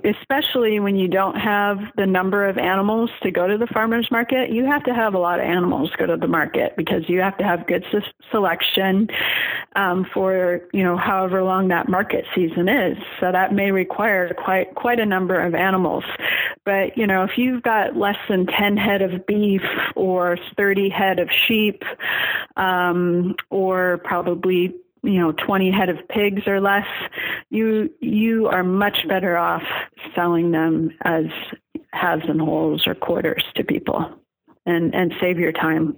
especially 0.05 0.81
when 0.81 0.97
you 0.97 1.09
don't 1.09 1.37
have 1.37 1.79
the 1.97 2.07
number 2.07 2.47
of 2.47 2.59
animals 2.59 3.11
to 3.23 3.31
go 3.31 3.47
to 3.47 3.59
the 3.59 3.67
farmers 3.67 4.11
market, 4.11 4.51
you 4.51 4.65
have 4.65 4.85
to 4.85 4.95
have 4.95 5.15
a 5.15 5.19
lot 5.19 5.41
of 5.41 5.47
animals 5.47 5.91
go 5.97 6.07
to 6.07 6.17
the 6.17 6.27
market 6.27 6.75
because 6.77 7.09
you 7.09 7.21
have 7.21 7.37
to 7.39 7.45
have 7.45 7.67
good 7.67 7.85
selection 8.31 9.09
um, 9.77 10.05
for 10.13 10.63
you 10.73 10.83
know 10.83 10.97
however 10.97 11.43
long 11.43 11.69
that 11.69 11.89
market 11.89 12.25
season 12.35 12.69
is. 12.69 12.99
So 13.19 13.33
that 13.33 13.55
may 13.55 13.71
require 13.71 14.35
quite 14.35 14.75
quite 14.75 15.01
a 15.01 15.07
number 15.07 15.41
of 15.41 15.55
animals. 15.55 16.05
But 16.65 16.97
you 16.97 17.07
know 17.07 17.25
if 17.25 17.39
you've 17.39 17.63
got 17.63 17.97
less 17.97 18.19
than 18.29 18.47
10 18.47 18.77
head 18.77 19.03
of 19.03 19.27
beef 19.27 19.63
or 19.97 20.39
30 20.57 20.89
head 20.89 21.19
of 21.19 21.31
sheep 21.31 21.85
um, 22.57 23.35
or 23.51 23.99
probably 24.05 24.75
you 25.03 25.19
know 25.19 25.33
20 25.33 25.71
head 25.71 25.89
of 25.89 25.97
pigs 26.09 26.43
or 26.47 26.61
less 26.61 26.87
you 27.51 27.91
you 28.01 28.47
are 28.47 28.63
much 28.63 29.07
better 29.09 29.37
off 29.37 29.63
selling 30.15 30.51
them 30.51 30.91
as 31.03 31.25
halves 31.93 32.25
and 32.29 32.41
wholes 32.41 32.87
or 32.87 32.95
quarters 32.95 33.45
to 33.55 33.65
people 33.65 34.11
and 34.67 34.95
and 34.95 35.15
save 35.21 35.39
your 35.39 35.53
time 35.53 35.97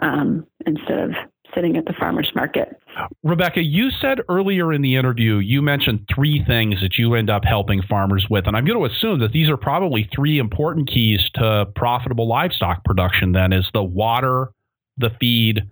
um, 0.00 0.46
instead 0.64 0.98
of 0.98 1.10
sitting 1.54 1.76
at 1.76 1.84
the 1.86 1.94
farmers 1.94 2.30
market 2.34 2.78
rebecca 3.24 3.62
you 3.62 3.90
said 3.90 4.20
earlier 4.28 4.72
in 4.72 4.82
the 4.82 4.94
interview 4.94 5.36
you 5.38 5.62
mentioned 5.62 6.06
three 6.14 6.44
things 6.44 6.80
that 6.80 6.98
you 6.98 7.14
end 7.14 7.30
up 7.30 7.44
helping 7.44 7.82
farmers 7.82 8.26
with 8.30 8.46
and 8.46 8.56
i'm 8.56 8.64
going 8.64 8.78
to 8.78 8.84
assume 8.84 9.18
that 9.18 9.32
these 9.32 9.48
are 9.48 9.56
probably 9.56 10.08
three 10.14 10.38
important 10.38 10.88
keys 10.88 11.28
to 11.34 11.66
profitable 11.74 12.28
livestock 12.28 12.84
production 12.84 13.32
then 13.32 13.52
is 13.52 13.68
the 13.72 13.82
water 13.82 14.50
the 14.98 15.10
feed 15.18 15.62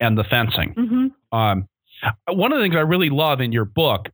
and 0.00 0.16
the 0.16 0.24
fencing 0.24 0.74
mm-hmm. 0.74 1.36
um, 1.38 1.68
one 2.28 2.52
of 2.52 2.58
the 2.58 2.64
things 2.64 2.76
I 2.76 2.80
really 2.80 3.10
love 3.10 3.40
in 3.40 3.52
your 3.52 3.64
book 3.64 4.08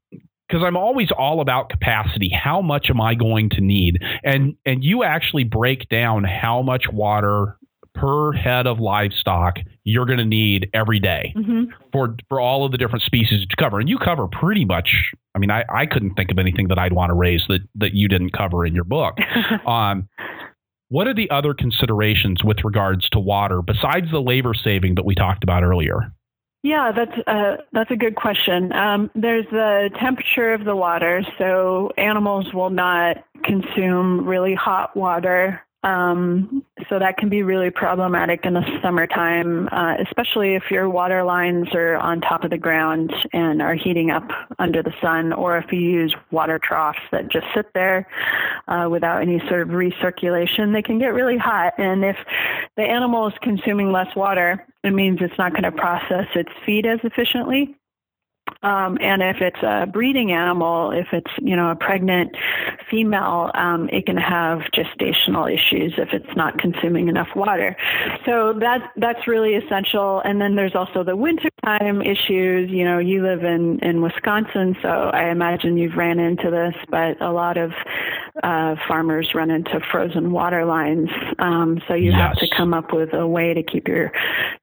because 0.49 0.63
I'm 0.65 0.77
always 0.77 1.11
all 1.11 1.41
about 1.41 1.69
capacity. 1.71 2.29
How 2.29 2.61
much 2.61 2.89
am 2.91 3.01
I 3.01 3.15
going 3.15 3.51
to 3.51 3.61
need? 3.61 4.03
And 4.25 4.57
and 4.65 4.85
you 4.85 5.03
actually 5.03 5.45
break 5.45 5.89
down 5.89 6.25
how 6.25 6.63
much 6.63 6.89
water 6.93 7.59
per 7.95 8.33
head 8.33 8.67
of 8.67 8.79
livestock 8.79 9.57
you're 9.85 10.05
going 10.05 10.19
to 10.19 10.25
need 10.25 10.69
every 10.75 11.01
day 11.01 11.33
mm-hmm. 11.37 11.65
for 11.93 12.17
for 12.29 12.41
all 12.41 12.65
of 12.65 12.73
the 12.73 12.79
different 12.79 13.03
species 13.03 13.47
to 13.47 13.57
cover. 13.57 13.81
And 13.81 13.89
you 13.89 13.99
cover 13.99 14.29
pretty 14.29 14.65
much 14.65 15.13
I 15.35 15.39
mean, 15.39 15.51
I, 15.51 15.65
I 15.69 15.85
couldn't 15.85 16.15
think 16.15 16.31
of 16.31 16.39
anything 16.39 16.69
that 16.69 16.79
I'd 16.79 16.95
want 16.95 17.11
to 17.11 17.15
raise 17.15 17.43
that 17.49 17.61
that 17.77 17.93
you 17.95 18.09
didn't 18.09 18.31
cover 18.31 18.65
in 18.65 18.75
your 18.75 18.85
book. 18.85 19.19
um, 19.67 20.09
what 20.89 21.09
are 21.09 21.15
the 21.15 21.29
other 21.31 21.53
considerations 21.53 22.45
with 22.45 22.59
regards 22.65 23.09
to 23.11 23.19
water 23.19 23.61
besides 23.61 24.11
the 24.11 24.21
labor 24.21 24.55
saving 24.55 24.95
that 24.95 25.05
we 25.05 25.15
talked 25.15 25.43
about 25.43 25.65
earlier? 25.65 26.13
Yeah, 26.63 26.91
that's 26.91 27.17
a, 27.27 27.31
uh, 27.31 27.57
that's 27.73 27.91
a 27.91 27.97
good 27.97 28.17
question. 28.17 28.73
Um, 28.73 29.11
there's 29.15 29.47
the 29.53 29.91
temperature 30.01 30.53
of 30.53 30.65
the 30.65 30.75
water, 30.75 31.23
so 31.39 31.93
animals 31.97 32.53
will 32.53 32.71
not 32.71 33.25
consume 33.45 34.27
really 34.27 34.55
hot 34.55 34.97
water 34.97 35.66
um, 35.87 36.65
so 36.89 36.99
that 36.99 37.17
can 37.17 37.29
be 37.29 37.45
really 37.45 37.71
problematic 37.71 38.45
in 38.45 38.55
the 38.55 38.81
summertime, 38.83 39.69
uh, 39.71 39.95
especially 40.05 40.57
if 40.57 40.65
your 40.69 40.91
water 40.91 41.23
lines 41.23 41.69
are 41.75 41.97
on 41.99 42.21
top 42.21 42.43
of 42.43 42.51
the 42.51 42.59
ground 42.59 43.13
and 43.33 43.63
are 43.63 43.75
heating 43.75 44.11
up 44.11 44.29
under 44.59 44.83
the 44.83 44.93
sun, 45.01 45.33
or 45.33 45.57
if 45.59 45.71
you 45.71 45.79
use 45.79 46.13
water 46.33 46.59
troughs 46.59 46.99
that 47.13 47.31
just 47.31 47.47
sit 47.55 47.73
there 47.73 48.09
uh, 48.67 48.89
without 48.91 49.23
any 49.23 49.39
sort 49.49 49.63
of 49.63 49.69
recirculation, 49.69 50.73
they 50.73 50.83
can 50.83 50.99
get 50.99 51.15
really 51.15 51.39
hot. 51.39 51.73
And 51.79 52.05
if 52.05 52.17
the 52.77 52.83
animal 52.83 53.29
is 53.29 53.35
consuming 53.41 53.93
less 53.93 54.15
water, 54.17 54.67
it 54.83 54.91
means 54.91 55.19
it's 55.21 55.39
not 55.39 55.53
going 55.53 55.63
to 55.63 55.73
process 55.73 56.27
its 56.35 56.51
feed 56.65 56.85
as 56.85 56.99
efficiently. 57.05 57.77
Um, 58.63 58.99
and 59.01 59.23
if 59.23 59.41
it's 59.41 59.63
a 59.63 59.87
breeding 59.87 60.33
animal, 60.33 60.91
if 60.91 61.09
it's 61.13 61.31
you 61.39 61.55
know 61.55 61.71
a 61.71 61.77
pregnant 61.77 62.37
female, 62.91 63.51
um, 63.55 63.89
it 63.91 64.07
can 64.07 64.17
have 64.17 64.61
gestational 64.75 65.53
issues 65.53 65.95
if 65.99 66.13
it's 66.13 66.37
not 66.37 66.59
consuming 66.59 67.09
enough 67.09 67.29
water. 67.37 67.77
So 68.25 68.55
that 68.61 68.93
that's 68.97 69.27
really 69.29 69.55
essential. 69.55 70.21
And 70.25 70.41
then 70.41 70.57
there's 70.57 70.75
also 70.75 71.05
the 71.05 71.17
wintertime 71.17 72.03
issues. 72.03 72.71
You 72.71 72.85
know, 72.85 72.99
you 72.99 73.23
live 73.23 73.45
in 73.45 73.79
in 73.81 74.03
Wisconsin, 74.03 74.77
so 74.83 74.89
I 74.89 75.31
imagine 75.31 75.77
you've 75.77 75.97
ran 75.97 76.19
into 76.19 76.51
this, 76.51 76.75
but 76.91 77.21
a 77.21 77.31
lot 77.31 77.57
of 77.57 77.73
uh, 78.43 78.77
farmers 78.89 79.31
run 79.35 79.51
into 79.51 79.81
frozen 79.91 80.33
water 80.33 80.65
lines. 80.65 81.09
Um, 81.39 81.81
so 81.89 81.95
you 81.95 82.11
yes. 82.11 82.21
have 82.21 82.37
to 82.37 82.49
come 82.57 82.75
up 82.75 82.93
with 82.93 83.13
a 83.15 83.27
way 83.27 83.55
to 83.55 83.63
keep 83.63 83.87
your 83.89 84.13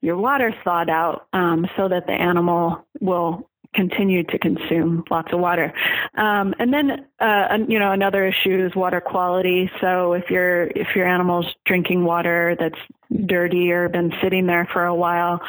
your 0.02 0.18
water 0.18 0.54
thawed 0.64 0.90
out 0.90 1.28
um, 1.34 1.68
so 1.78 1.88
that 1.88 2.08
the 2.08 2.14
animal 2.14 2.86
will 3.00 3.50
continue 3.74 4.24
to 4.24 4.40
consume 4.40 5.04
lots 5.10 5.32
of 5.34 5.40
water. 5.40 5.74
Um, 6.16 6.54
and 6.60 6.74
then, 6.74 7.06
uh, 7.20 7.58
you 7.68 7.80
know, 7.80 7.92
another 7.92 8.26
issue 8.26 8.66
is 8.66 8.76
water 8.76 9.02
quality. 9.02 9.70
So 9.82 10.14
if 10.14 10.30
your 10.30 10.68
if 10.68 10.96
your 10.96 11.08
animal's 11.08 11.48
drinking 11.66 12.04
water 12.04 12.56
that's 12.60 12.80
dirty 13.26 13.72
or 13.72 13.90
been 13.90 14.12
sitting 14.22 14.48
there 14.48 14.68
for 14.74 14.86
a 14.86 14.96
while, 14.96 15.40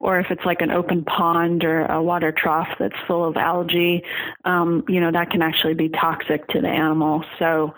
or 0.00 0.18
if 0.18 0.30
it's 0.30 0.44
like 0.44 0.60
an 0.60 0.70
open 0.70 1.04
pond 1.04 1.64
or 1.64 1.86
a 1.86 2.02
water 2.02 2.32
trough 2.32 2.68
that's 2.78 2.96
full 3.06 3.24
of 3.24 3.36
algae, 3.36 4.02
um, 4.44 4.84
you 4.88 5.00
know, 5.00 5.12
that 5.12 5.30
can 5.30 5.42
actually 5.42 5.74
be 5.74 5.88
toxic 5.88 6.46
to 6.48 6.60
the 6.60 6.68
animal. 6.68 7.24
So 7.38 7.74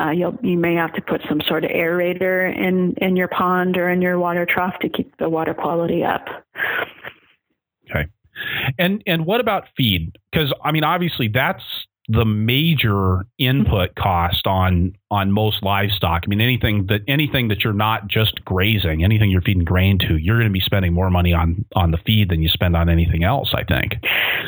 uh, 0.00 0.10
you'll 0.10 0.38
you 0.42 0.58
may 0.58 0.74
have 0.74 0.92
to 0.94 1.02
put 1.02 1.22
some 1.28 1.40
sort 1.42 1.64
of 1.64 1.70
aerator 1.70 2.54
in 2.56 2.94
in 2.94 3.16
your 3.16 3.28
pond 3.28 3.76
or 3.76 3.88
in 3.88 4.02
your 4.02 4.18
water 4.18 4.46
trough 4.46 4.78
to 4.80 4.88
keep 4.88 5.16
the 5.18 5.28
water 5.28 5.54
quality 5.54 6.04
up. 6.04 6.26
And 8.78 9.02
and 9.06 9.26
what 9.26 9.40
about 9.40 9.64
feed? 9.76 10.16
Because 10.30 10.52
I 10.64 10.72
mean, 10.72 10.84
obviously 10.84 11.28
that's 11.28 11.64
the 12.08 12.24
major 12.24 13.26
input 13.38 13.90
mm-hmm. 13.90 14.02
cost 14.02 14.46
on 14.46 14.96
on 15.10 15.32
most 15.32 15.62
livestock. 15.62 16.22
I 16.24 16.28
mean, 16.28 16.40
anything 16.40 16.86
that 16.86 17.02
anything 17.08 17.48
that 17.48 17.64
you're 17.64 17.72
not 17.72 18.08
just 18.08 18.44
grazing, 18.44 19.04
anything 19.04 19.30
you're 19.30 19.42
feeding 19.42 19.64
grain 19.64 19.98
to, 20.00 20.16
you're 20.16 20.36
going 20.36 20.48
to 20.48 20.52
be 20.52 20.60
spending 20.60 20.92
more 20.92 21.10
money 21.10 21.32
on 21.32 21.64
on 21.74 21.90
the 21.90 21.98
feed 21.98 22.30
than 22.30 22.42
you 22.42 22.48
spend 22.48 22.76
on 22.76 22.88
anything 22.88 23.24
else. 23.24 23.54
I 23.54 23.64
think. 23.64 23.96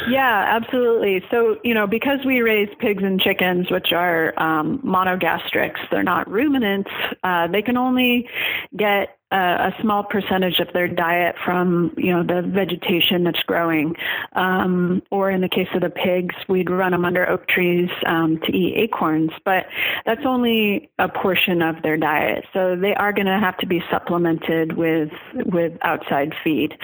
Yeah, 0.08 0.44
absolutely. 0.48 1.22
So 1.30 1.58
you 1.64 1.74
know, 1.74 1.86
because 1.86 2.20
we 2.24 2.40
raise 2.40 2.68
pigs 2.78 3.02
and 3.02 3.20
chickens, 3.20 3.70
which 3.70 3.92
are 3.92 4.34
um, 4.40 4.78
monogastrics, 4.80 5.78
they're 5.90 6.02
not 6.02 6.30
ruminants. 6.30 6.90
Uh, 7.24 7.46
they 7.46 7.62
can 7.62 7.76
only 7.76 8.28
get 8.76 9.16
a, 9.32 9.72
small 9.80 10.02
percentage 10.02 10.58
of 10.58 10.72
their 10.72 10.88
diet 10.88 11.36
from 11.44 11.94
you 11.96 12.12
know 12.12 12.22
the 12.22 12.42
vegetation 12.46 13.24
that's 13.24 13.42
growing, 13.44 13.94
um, 14.32 15.02
or 15.10 15.30
in 15.30 15.40
the 15.40 15.48
case 15.48 15.68
of 15.74 15.80
the 15.80 15.90
pigs, 15.90 16.34
we'd 16.48 16.68
run 16.68 16.92
them 16.92 17.04
under 17.04 17.28
oak 17.28 17.46
trees 17.46 17.88
um, 18.06 18.38
to 18.44 18.52
eat 18.52 18.76
acorns. 18.76 19.30
But 19.44 19.66
that's 20.04 20.24
only 20.24 20.49
a 20.98 21.08
portion 21.08 21.62
of 21.62 21.82
their 21.82 21.96
diet, 21.96 22.44
so 22.52 22.76
they 22.76 22.94
are 22.94 23.12
going 23.12 23.26
to 23.26 23.38
have 23.38 23.56
to 23.58 23.66
be 23.66 23.82
supplemented 23.90 24.76
with 24.76 25.10
with 25.32 25.72
outside 25.82 26.34
feed, 26.42 26.76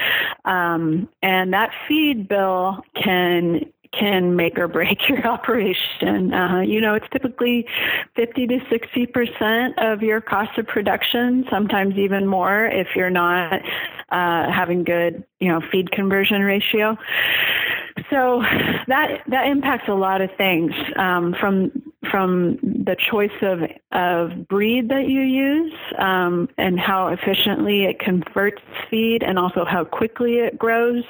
um, 0.45 1.09
and 1.23 1.53
that 1.53 1.71
feed 1.89 2.29
bill 2.29 2.85
can 2.95 3.61
can 3.93 4.37
make 4.37 4.59
or 4.59 4.69
break 4.69 4.99
your 5.09 5.27
operation. 5.27 6.33
Uh, 6.33 6.61
you 6.61 6.81
know, 6.81 6.95
it's 6.95 7.07
typically 7.13 7.67
50 8.15 8.47
to 8.49 8.59
60 8.71 9.07
percent 9.07 9.79
of 9.79 10.03
your 10.03 10.21
cost 10.21 10.59
of 10.59 10.67
production, 10.67 11.45
sometimes 11.51 11.97
even 11.97 12.27
more 12.27 12.67
if 12.67 12.89
you're 12.95 13.11
not 13.11 13.61
uh, 14.11 14.51
having 14.51 14.85
good, 14.85 15.25
you 15.41 15.49
know, 15.49 15.61
feed 15.73 15.91
conversion 15.91 16.43
ratio. 16.43 16.97
So 18.11 18.43
that 18.89 19.23
that 19.29 19.47
impacts 19.47 19.89
a 19.89 19.95
lot 19.95 20.21
of 20.21 20.31
things 20.37 20.73
um, 20.97 21.35
from 21.41 21.73
from 22.11 22.59
the 22.63 22.97
choice 22.99 23.31
of 23.43 23.61
of 23.93 24.49
breed 24.49 24.89
that 24.89 25.09
you 25.09 25.21
use 25.21 25.75
um, 25.99 26.49
and 26.59 26.79
how 26.79 27.09
efficiently 27.09 27.85
it 27.85 27.99
converts 27.99 28.63
feed 28.91 29.23
and 29.23 29.39
also 29.39 29.65
how 29.65 29.85
quickly 29.85 30.39
it 30.39 30.59
grows. 30.59 31.05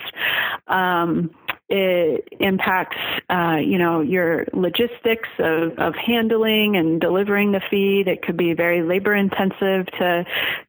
Um, 0.67 1.31
it 1.69 2.29
impacts, 2.39 2.97
uh, 3.29 3.59
you 3.61 3.77
know, 3.77 4.01
your 4.01 4.47
logistics 4.53 5.29
of, 5.39 5.77
of 5.79 5.95
handling 5.97 6.77
and 6.77 7.01
delivering 7.01 7.53
the 7.53 7.61
feed. 7.71 8.07
It 8.07 8.23
could 8.23 8.37
be 8.37 8.53
very 8.53 8.83
labor 8.83 9.15
intensive 9.15 9.87
to 9.99 10.25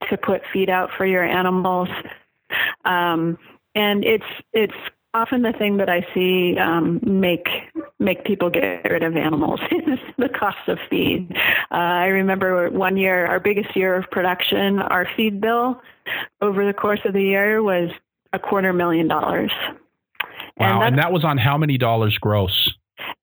to 0.09 0.17
put 0.17 0.41
feed 0.51 0.69
out 0.69 0.89
for 0.97 1.05
your 1.05 1.23
animals, 1.23 1.89
um, 2.85 3.37
and 3.75 4.03
it's 4.03 4.25
it's 4.53 4.73
often 5.17 5.41
the 5.41 5.53
thing 5.53 5.77
that 5.77 5.89
I 5.89 6.05
see 6.13 6.57
um, 6.57 6.99
make 7.03 7.47
make 7.99 8.23
people 8.23 8.49
get 8.49 8.83
rid 8.89 9.03
of 9.03 9.15
animals 9.15 9.59
is 9.71 9.99
the 10.17 10.29
cost 10.29 10.67
of 10.67 10.77
feed. 10.89 11.35
Uh, 11.71 11.75
I 11.75 12.05
remember 12.05 12.69
one 12.69 12.95
year, 12.95 13.25
our 13.25 13.39
biggest 13.39 13.75
year 13.75 13.95
of 13.95 14.09
production, 14.11 14.79
our 14.79 15.07
feed 15.17 15.41
bill 15.41 15.81
over 16.41 16.65
the 16.65 16.73
course 16.73 17.01
of 17.05 17.13
the 17.13 17.23
year 17.23 17.63
was 17.63 17.89
a 18.33 18.39
quarter 18.39 18.71
million 18.71 19.07
dollars. 19.07 19.51
Wow, 20.57 20.81
and, 20.81 20.89
and 20.89 20.97
that 20.99 21.11
was 21.11 21.23
on 21.23 21.37
how 21.37 21.57
many 21.57 21.77
dollars 21.77 22.17
gross? 22.19 22.71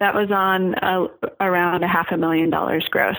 That 0.00 0.14
was 0.14 0.30
on 0.30 0.74
uh, 0.76 1.06
around 1.40 1.82
a 1.84 1.88
half 1.88 2.08
a 2.10 2.16
million 2.16 2.50
dollars 2.50 2.86
gross. 2.90 3.16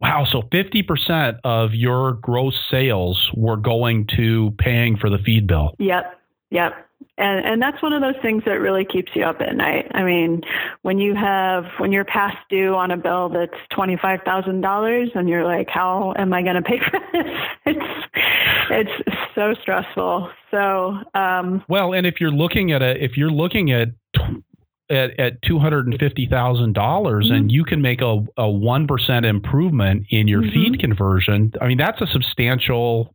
Wow, 0.00 0.26
so 0.30 0.42
50% 0.42 1.40
of 1.42 1.74
your 1.74 2.12
gross 2.12 2.54
sales 2.70 3.30
were 3.34 3.56
going 3.56 4.06
to 4.16 4.54
paying 4.58 4.98
for 4.98 5.08
the 5.08 5.16
feed 5.18 5.46
bill. 5.46 5.74
Yep. 5.78 6.20
Yep. 6.50 6.86
And 7.18 7.44
and 7.46 7.62
that's 7.62 7.82
one 7.82 7.92
of 7.92 8.02
those 8.02 8.20
things 8.20 8.42
that 8.44 8.60
really 8.60 8.84
keeps 8.84 9.12
you 9.14 9.24
up 9.24 9.40
at 9.40 9.56
night. 9.56 9.90
I 9.94 10.02
mean, 10.02 10.42
when 10.82 10.98
you 10.98 11.14
have 11.14 11.64
when 11.78 11.90
you're 11.90 12.04
past 12.04 12.36
due 12.50 12.74
on 12.74 12.90
a 12.90 12.96
bill 12.96 13.30
that's 13.30 13.56
twenty 13.70 13.96
five 13.96 14.20
thousand 14.24 14.60
dollars, 14.60 15.10
and 15.14 15.28
you're 15.28 15.44
like, 15.44 15.68
how 15.70 16.12
am 16.18 16.34
I 16.34 16.42
going 16.42 16.56
to 16.56 16.62
pay 16.62 16.78
for 16.90 17.00
this? 17.12 17.26
It's 17.64 18.06
it's 18.70 19.16
so 19.34 19.54
stressful. 19.62 20.30
So 20.50 20.98
um, 21.14 21.64
well, 21.68 21.94
and 21.94 22.06
if 22.06 22.20
you're 22.20 22.30
looking 22.30 22.72
at 22.72 22.82
a 22.82 23.02
if 23.02 23.16
you're 23.16 23.30
looking 23.30 23.72
at 23.72 23.88
at, 24.90 25.18
at 25.18 25.42
two 25.42 25.58
hundred 25.58 25.86
and 25.86 25.98
fifty 25.98 26.26
thousand 26.26 26.74
dollars, 26.74 27.30
and 27.30 27.44
mm-hmm. 27.44 27.50
you 27.50 27.64
can 27.64 27.80
make 27.80 28.00
a 28.02 28.24
a 28.36 28.48
one 28.48 28.86
percent 28.86 29.24
improvement 29.24 30.06
in 30.10 30.28
your 30.28 30.42
mm-hmm. 30.42 30.52
feed 30.52 30.80
conversion. 30.80 31.52
I 31.60 31.68
mean, 31.68 31.78
that's 31.78 32.00
a 32.00 32.06
substantial 32.06 33.14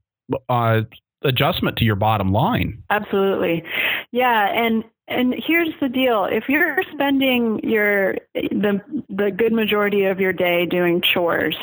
uh, 0.49 0.81
adjustment 1.23 1.77
to 1.77 1.85
your 1.85 1.95
bottom 1.95 2.31
line. 2.31 2.83
Absolutely. 2.89 3.63
Yeah, 4.11 4.47
and 4.47 4.83
and 5.07 5.35
here's 5.37 5.73
the 5.81 5.89
deal: 5.89 6.25
if 6.25 6.47
you're 6.47 6.77
spending 6.93 7.59
your 7.63 8.15
the 8.33 8.81
the 9.09 9.31
good 9.31 9.51
majority 9.51 10.05
of 10.05 10.19
your 10.19 10.33
day 10.33 10.65
doing 10.65 11.01
chores, 11.01 11.57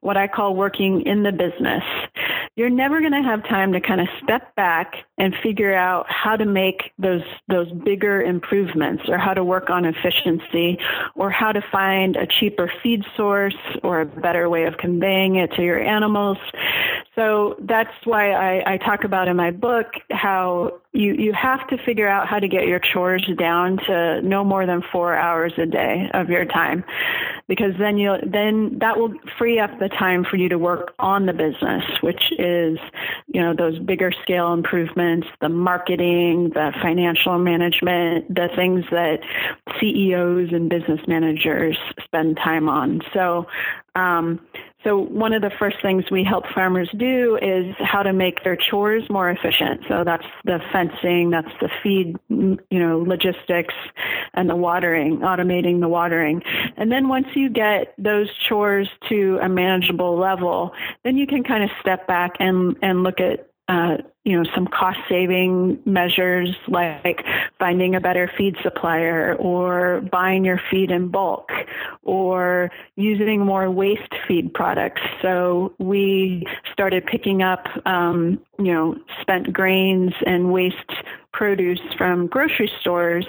what 0.00 0.16
I 0.16 0.28
call 0.28 0.54
working 0.54 1.02
in 1.02 1.22
the 1.22 1.32
business, 1.32 1.82
you're 2.54 2.70
never 2.70 3.00
going 3.00 3.12
to 3.12 3.22
have 3.22 3.42
time 3.48 3.72
to 3.72 3.80
kind 3.80 4.00
of 4.00 4.08
step 4.22 4.54
back 4.54 4.94
and 5.18 5.34
figure 5.42 5.74
out 5.74 6.06
how 6.08 6.36
to 6.36 6.44
make 6.44 6.92
those 6.98 7.22
those 7.48 7.70
bigger 7.84 8.22
improvements 8.22 9.04
or 9.08 9.18
how 9.18 9.34
to 9.34 9.42
work 9.42 9.70
on 9.70 9.84
efficiency 9.84 10.78
or 11.14 11.30
how 11.30 11.50
to 11.50 11.62
find 11.72 12.16
a 12.16 12.26
cheaper 12.26 12.70
feed 12.82 13.04
source 13.16 13.56
or 13.82 14.02
a 14.02 14.06
better 14.06 14.48
way 14.48 14.64
of 14.64 14.76
conveying 14.76 15.36
it 15.36 15.52
to 15.54 15.62
your 15.62 15.80
animals. 15.80 16.38
So 17.14 17.56
that's 17.60 17.92
why 18.04 18.32
I, 18.32 18.74
I 18.74 18.76
talk 18.78 19.04
about 19.04 19.28
in 19.28 19.36
my 19.36 19.50
book 19.50 19.86
how 20.10 20.80
you, 20.92 21.12
you 21.14 21.32
have 21.34 21.66
to 21.68 21.76
figure 21.84 22.08
out 22.08 22.26
how 22.26 22.38
to 22.38 22.48
get 22.48 22.66
your 22.66 22.78
chores 22.78 23.28
down 23.38 23.78
to 23.86 24.22
no 24.22 24.44
more 24.44 24.64
than 24.66 24.82
four 24.92 25.14
hours 25.14 25.52
a 25.58 25.66
day 25.66 26.10
of 26.14 26.30
your 26.30 26.44
time 26.44 26.84
because 27.48 27.72
then 27.78 27.98
you 27.98 28.16
then 28.26 28.78
that 28.78 28.98
will 28.98 29.14
free 29.38 29.58
up 29.58 29.78
the 29.78 29.88
time 29.88 30.24
for 30.24 30.36
you 30.36 30.48
to 30.50 30.58
work 30.58 30.94
on 30.98 31.26
the 31.26 31.32
business 31.32 31.84
which 32.02 32.30
is 32.38 32.78
you 33.26 33.40
know 33.40 33.54
those 33.54 33.78
bigger 33.78 34.12
scale 34.22 34.52
improvements 34.52 35.26
the 35.40 35.48
marketing 35.48 36.50
the 36.50 36.72
financial 36.82 37.38
management 37.38 38.34
the 38.34 38.48
things 38.54 38.84
that 38.90 39.20
CEOs 39.80 40.52
and 40.52 40.68
business 40.68 41.00
managers 41.06 41.76
spend 42.04 42.36
time 42.36 42.68
on. 42.68 43.00
So 43.12 43.46
um, 43.94 44.40
so 44.84 44.98
one 44.98 45.32
of 45.32 45.42
the 45.42 45.50
first 45.58 45.76
things 45.80 46.04
we 46.10 46.24
help 46.24 46.44
farmers 46.54 46.90
do 46.96 47.38
is 47.40 47.74
how 47.78 48.02
to 48.02 48.12
make 48.12 48.42
their 48.42 48.56
chores 48.56 49.08
more 49.08 49.30
efficient. 49.30 49.82
So 49.88 50.02
that's 50.04 50.26
the 50.44 50.60
fencing, 50.72 51.30
that's 51.30 51.52
the 51.60 51.68
feed, 51.82 52.16
you 52.28 52.58
know, 52.70 52.98
logistics 52.98 53.74
and 54.34 54.50
the 54.50 54.56
watering, 54.56 55.18
automating 55.18 55.80
the 55.80 55.88
watering. 55.88 56.42
And 56.76 56.90
then 56.90 57.08
once 57.08 57.26
you 57.34 57.48
get 57.48 57.94
those 57.96 58.28
chores 58.48 58.88
to 59.08 59.38
a 59.40 59.48
manageable 59.48 60.18
level, 60.18 60.72
then 61.04 61.16
you 61.16 61.26
can 61.26 61.44
kind 61.44 61.62
of 61.62 61.70
step 61.80 62.06
back 62.06 62.32
and, 62.40 62.76
and 62.82 63.02
look 63.02 63.20
at 63.20 63.48
uh, 63.68 63.98
you 64.24 64.36
know, 64.36 64.48
some 64.54 64.68
cost 64.68 64.98
saving 65.08 65.80
measures 65.84 66.54
like 66.68 67.24
finding 67.58 67.96
a 67.96 68.00
better 68.00 68.30
feed 68.36 68.56
supplier 68.62 69.34
or 69.34 70.00
buying 70.12 70.44
your 70.44 70.60
feed 70.70 70.90
in 70.92 71.08
bulk 71.08 71.50
or 72.04 72.70
using 72.96 73.40
more 73.40 73.70
waste 73.70 74.14
feed 74.28 74.54
products. 74.54 75.02
So 75.20 75.74
we 75.78 76.46
started 76.72 77.04
picking 77.04 77.42
up, 77.42 77.66
um, 77.84 78.40
you 78.58 78.72
know, 78.72 78.96
spent 79.20 79.52
grains 79.52 80.12
and 80.24 80.52
waste 80.52 80.92
produce 81.32 81.80
from 81.96 82.26
grocery 82.26 82.70
stores, 82.80 83.26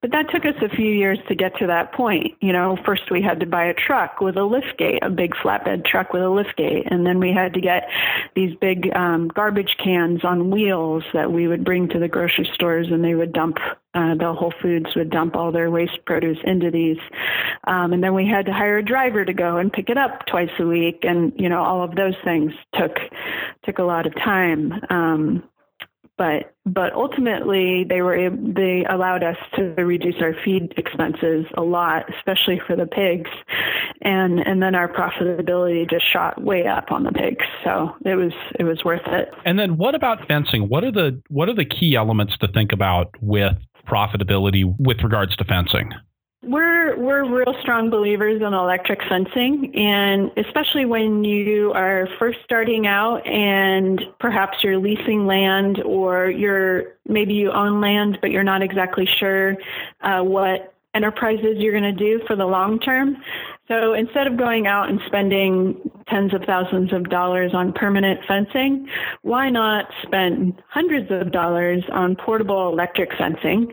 but 0.00 0.12
that 0.12 0.30
took 0.30 0.44
us 0.44 0.54
a 0.62 0.68
few 0.68 0.92
years 0.92 1.18
to 1.28 1.34
get 1.34 1.56
to 1.58 1.66
that 1.66 1.92
point. 1.92 2.34
You 2.40 2.52
know, 2.52 2.78
first 2.84 3.10
we 3.10 3.20
had 3.20 3.40
to 3.40 3.46
buy 3.46 3.64
a 3.64 3.74
truck 3.74 4.20
with 4.20 4.36
a 4.36 4.44
lift 4.44 4.78
gate, 4.78 5.00
a 5.02 5.10
big 5.10 5.34
flatbed 5.34 5.84
truck 5.84 6.12
with 6.12 6.22
a 6.22 6.30
lift 6.30 6.56
gate, 6.56 6.86
and 6.90 7.04
then 7.04 7.18
we 7.18 7.32
had 7.32 7.52
to 7.54 7.60
get 7.60 7.88
these 8.36 8.54
big 8.60 8.94
um, 8.94 9.28
garbage 9.28 9.76
cans 9.82 10.24
on 10.30 10.50
wheels 10.50 11.02
that 11.12 11.32
we 11.32 11.48
would 11.48 11.64
bring 11.64 11.88
to 11.88 11.98
the 11.98 12.06
grocery 12.06 12.48
stores 12.54 12.86
and 12.90 13.04
they 13.04 13.14
would 13.14 13.32
dump 13.32 13.58
uh, 13.94 14.14
the 14.14 14.32
Whole 14.32 14.54
Foods 14.62 14.94
would 14.94 15.10
dump 15.10 15.34
all 15.34 15.50
their 15.50 15.68
waste 15.68 15.98
produce 16.06 16.38
into 16.44 16.70
these, 16.70 16.98
um, 17.66 17.92
and 17.92 18.04
then 18.04 18.14
we 18.14 18.24
had 18.24 18.46
to 18.46 18.52
hire 18.52 18.78
a 18.78 18.84
driver 18.84 19.24
to 19.24 19.32
go 19.32 19.56
and 19.56 19.72
pick 19.72 19.90
it 19.90 19.98
up 19.98 20.24
twice 20.26 20.50
a 20.60 20.64
week, 20.64 21.00
and 21.02 21.32
you 21.36 21.48
know 21.48 21.60
all 21.60 21.82
of 21.82 21.96
those 21.96 22.14
things 22.22 22.52
took 22.78 22.96
took 23.64 23.78
a 23.78 23.82
lot 23.82 24.06
of 24.06 24.14
time. 24.14 24.72
Um, 24.90 25.42
but 26.20 26.54
but 26.66 26.92
ultimately 26.92 27.82
they 27.88 28.02
were 28.02 28.28
they 28.30 28.84
allowed 28.90 29.24
us 29.24 29.38
to 29.54 29.62
reduce 29.82 30.16
our 30.20 30.34
feed 30.44 30.74
expenses 30.76 31.46
a 31.56 31.62
lot, 31.62 32.04
especially 32.14 32.60
for 32.66 32.76
the 32.76 32.84
pigs, 32.84 33.30
and 34.02 34.46
and 34.46 34.62
then 34.62 34.74
our 34.74 34.86
profitability 34.86 35.88
just 35.88 36.04
shot 36.06 36.38
way 36.42 36.66
up 36.66 36.92
on 36.92 37.04
the 37.04 37.10
pigs. 37.10 37.46
So 37.64 37.96
it 38.04 38.16
was 38.16 38.34
it 38.58 38.64
was 38.64 38.84
worth 38.84 39.06
it. 39.06 39.30
And 39.46 39.58
then 39.58 39.78
what 39.78 39.94
about 39.94 40.28
fencing? 40.28 40.68
What 40.68 40.84
are 40.84 40.92
the 40.92 41.22
what 41.28 41.48
are 41.48 41.54
the 41.54 41.64
key 41.64 41.96
elements 41.96 42.36
to 42.42 42.48
think 42.48 42.74
about 42.74 43.14
with 43.22 43.56
profitability 43.88 44.70
with 44.78 44.98
regards 45.02 45.34
to 45.36 45.44
fencing? 45.44 45.90
We're 46.42 46.96
we're 46.98 47.24
real 47.24 47.54
strong 47.60 47.90
believers 47.90 48.40
in 48.40 48.54
electric 48.54 49.02
fencing, 49.10 49.76
and 49.76 50.30
especially 50.38 50.86
when 50.86 51.22
you 51.22 51.70
are 51.74 52.08
first 52.18 52.38
starting 52.44 52.86
out 52.86 53.26
and 53.26 54.00
perhaps 54.18 54.64
you're 54.64 54.78
leasing 54.78 55.26
land 55.26 55.82
or 55.82 56.30
you're 56.30 56.94
maybe 57.06 57.34
you 57.34 57.52
own 57.52 57.82
land 57.82 58.18
but 58.22 58.30
you're 58.30 58.42
not 58.42 58.62
exactly 58.62 59.04
sure 59.04 59.54
uh, 60.00 60.22
what 60.22 60.74
enterprises 60.94 61.56
you're 61.58 61.78
going 61.78 61.82
to 61.84 61.92
do 61.92 62.24
for 62.26 62.36
the 62.36 62.46
long 62.46 62.80
term. 62.80 63.18
So 63.68 63.92
instead 63.92 64.26
of 64.26 64.38
going 64.38 64.66
out 64.66 64.88
and 64.88 64.98
spending 65.06 65.89
tens 66.10 66.34
of 66.34 66.42
thousands 66.42 66.92
of 66.92 67.08
dollars 67.08 67.52
on 67.54 67.72
permanent 67.72 68.20
fencing, 68.26 68.88
why 69.22 69.48
not 69.48 69.86
spend 70.02 70.60
hundreds 70.68 71.10
of 71.10 71.32
dollars 71.32 71.82
on 71.92 72.16
portable 72.16 72.68
electric 72.68 73.10
fencing? 73.16 73.72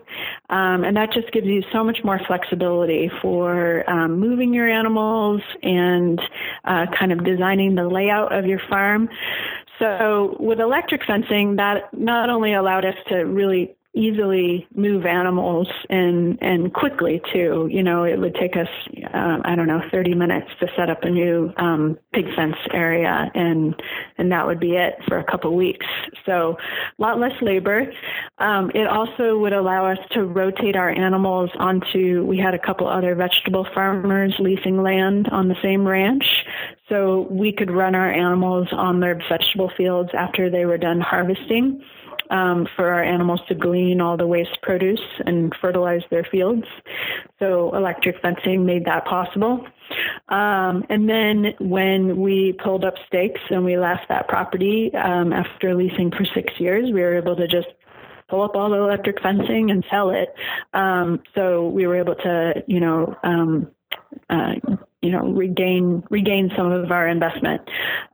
Um, 0.50 0.84
and 0.84 0.96
that 0.96 1.12
just 1.12 1.32
gives 1.32 1.48
you 1.48 1.64
so 1.72 1.84
much 1.84 2.04
more 2.04 2.20
flexibility 2.28 3.10
for 3.22 3.90
um, 3.90 4.20
moving 4.20 4.54
your 4.54 4.70
animals 4.70 5.42
and 5.64 6.22
uh, 6.66 6.86
kind 6.98 7.12
of 7.12 7.24
designing 7.24 7.76
the 7.76 7.88
layout 7.88 8.34
of 8.34 8.46
your 8.46 8.62
farm. 8.70 9.10
So 9.80 10.36
with 10.40 10.60
electric 10.60 11.06
fencing, 11.06 11.56
that 11.58 11.94
not 11.94 12.30
only 12.30 12.54
allowed 12.54 12.86
us 12.86 12.96
to 13.10 13.18
really 13.18 13.77
easily 13.98 14.68
move 14.76 15.06
animals 15.06 15.68
and 15.90 16.38
and 16.42 16.74
quickly 16.74 17.22
too. 17.34 17.68
You 17.72 17.84
know, 17.84 18.04
it 18.04 18.20
would 18.20 18.36
take 18.36 18.56
us 18.56 18.68
uh, 19.14 19.40
I 19.44 19.56
don't 19.56 19.68
know 19.68 19.82
30 19.92 20.14
minutes 20.14 20.50
to 20.60 20.68
set 20.76 20.90
up 20.90 21.04
a 21.04 21.10
new 21.10 21.52
um, 21.58 21.98
pig 22.14 22.26
fence 22.36 22.56
area, 22.72 23.32
and 23.34 23.76
and 24.18 24.32
that 24.32 24.46
would 24.46 24.60
be 24.60 24.76
it 24.76 24.96
for 25.08 25.18
a 25.18 25.24
couple 25.24 25.56
weeks. 25.56 25.86
So 26.26 26.58
a 26.98 27.02
lot 27.02 27.20
less 27.20 27.34
labor. 27.42 27.92
Um, 28.38 28.72
it 28.76 28.88
also 28.88 29.38
would 29.40 29.54
allow 29.54 29.86
us 29.86 30.00
to 30.12 30.24
rotate 30.24 30.76
our 30.76 30.90
animals 30.90 31.50
onto. 31.58 32.24
We 32.26 32.38
had 32.38 32.54
a 32.54 32.60
couple 32.60 32.88
other 32.88 33.16
vegetable 33.16 33.68
farmers 33.74 34.36
leasing 34.40 34.82
land 34.82 35.28
on 35.30 35.48
the 35.48 35.56
same 35.62 35.88
ranch, 35.88 36.46
so 36.90 37.28
we 37.32 37.52
could 37.52 37.72
run 37.72 37.96
our 37.96 38.12
animals 38.12 38.68
on 38.72 39.00
their 39.00 39.16
vegetable 39.30 39.72
fields 39.76 40.12
after 40.14 40.50
they 40.50 40.66
were 40.66 40.78
done 40.78 41.02
harvesting 41.02 41.84
um, 42.30 42.68
for 42.76 42.90
our 42.90 43.04
animals 43.04 43.42
to 43.48 43.56
glean 43.56 44.02
all 44.02 44.18
the 44.18 44.28
waste 44.28 44.58
produce 44.62 45.02
and 45.26 45.54
fertilize 45.62 46.02
their 46.10 46.24
fields. 46.24 46.66
So 47.40 47.76
electric 47.76 48.22
fencing 48.22 48.66
made 48.66 48.86
that 48.86 49.06
possible. 49.06 49.66
Um, 50.30 50.86
and 50.90 51.10
then 51.10 51.54
when 51.60 52.20
we 52.20 52.54
pulled 52.54 52.84
up 52.84 52.96
stakes 53.08 53.42
and 53.50 53.64
we 53.64 53.78
left 53.78 54.10
that 54.10 54.28
property 54.28 54.94
um, 54.96 55.34
after 55.34 55.76
leasing 55.76 56.12
for 56.12 56.26
six 56.26 56.54
years, 56.60 56.86
we 56.86 57.02
were 57.02 57.16
able 57.16 57.36
to 57.36 57.48
just 57.48 57.68
pull 58.30 58.42
up 58.42 58.56
all 58.56 58.70
the 58.70 58.78
electric 58.78 59.22
fencing 59.22 59.72
and 59.72 59.86
sell 59.90 60.10
it. 60.10 60.34
Um, 60.74 61.22
so 61.34 61.70
we 61.70 61.88
were 61.88 61.96
able 61.96 62.16
to, 62.16 62.64
you 62.68 62.80
know, 62.80 63.16
um, 63.24 63.72
uh, 64.30 64.56
you 65.02 65.12
know, 65.12 65.28
regain 65.32 66.04
regain 66.10 66.52
some 66.56 66.72
of 66.72 66.92
our 66.92 67.08
investment. 67.08 67.62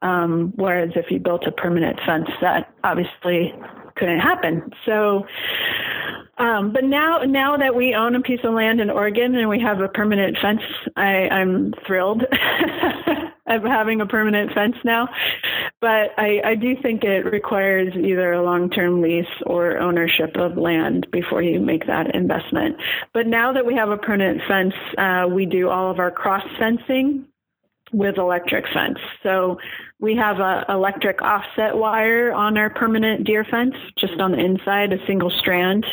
Um, 0.02 0.54
whereas 0.56 0.92
if 0.96 1.10
you 1.10 1.20
built 1.20 1.48
a 1.48 1.52
permanent 1.52 2.00
fence, 2.06 2.30
that 2.42 2.72
obviously 2.84 3.54
couldn't 3.96 4.20
happen. 4.20 4.72
So, 4.86 5.26
um, 6.38 6.74
but 6.74 6.84
now 6.84 7.20
now 7.20 7.58
that 7.58 7.76
we 7.76 7.94
own 7.94 8.16
a 8.16 8.22
piece 8.22 8.40
of 8.44 8.54
land 8.54 8.82
in 8.82 8.90
Oregon 8.90 9.36
and 9.36 9.50
we 9.50 9.60
have 9.60 9.80
a 9.82 9.88
permanent 9.88 10.38
fence, 10.42 10.62
I, 10.96 11.30
I'm 11.30 11.74
thrilled 11.86 12.24
of 13.48 13.64
having 13.64 14.02
a 14.02 14.06
permanent 14.06 14.52
fence 14.54 14.76
now. 14.84 15.08
But 15.82 16.12
I, 16.18 16.42
I 16.44 16.56
do 16.56 16.76
think 16.82 17.04
it 17.04 17.26
requires 17.26 17.94
either 17.96 18.34
a 18.34 18.44
long-term 18.44 19.02
lease 19.02 19.26
or 19.46 19.78
ownership 19.78 20.36
of 20.38 20.58
land 20.58 21.08
before 21.12 21.42
you 21.42 21.60
make 21.60 21.86
that 21.88 22.16
investment. 22.16 22.78
But 23.14 23.28
now 23.28 23.52
that 23.54 23.66
we 23.66 23.76
have 23.76 23.90
a 23.90 23.98
permanent 23.98 24.42
fence, 24.48 24.74
uh, 24.98 25.28
we 25.30 25.46
do 25.46 25.70
all 25.70 25.92
of 25.92 26.00
our 26.00 26.12
cross 26.12 26.44
fencing 26.58 27.26
with 27.92 28.18
electric 28.18 28.66
fence. 28.74 28.98
So 29.22 29.60
we 30.04 30.18
have 30.18 30.42
a 30.42 30.66
electric 30.68 31.22
offset 31.22 31.78
wire 31.78 32.34
on 32.34 32.58
our 32.58 32.70
permanent 32.70 33.24
deer 33.24 33.46
fence, 33.46 33.74
just 33.98 34.20
on 34.20 34.34
the 34.34 34.38
inside, 34.38 34.92
a 34.92 34.98
single 35.08 35.30
strand, 35.30 35.86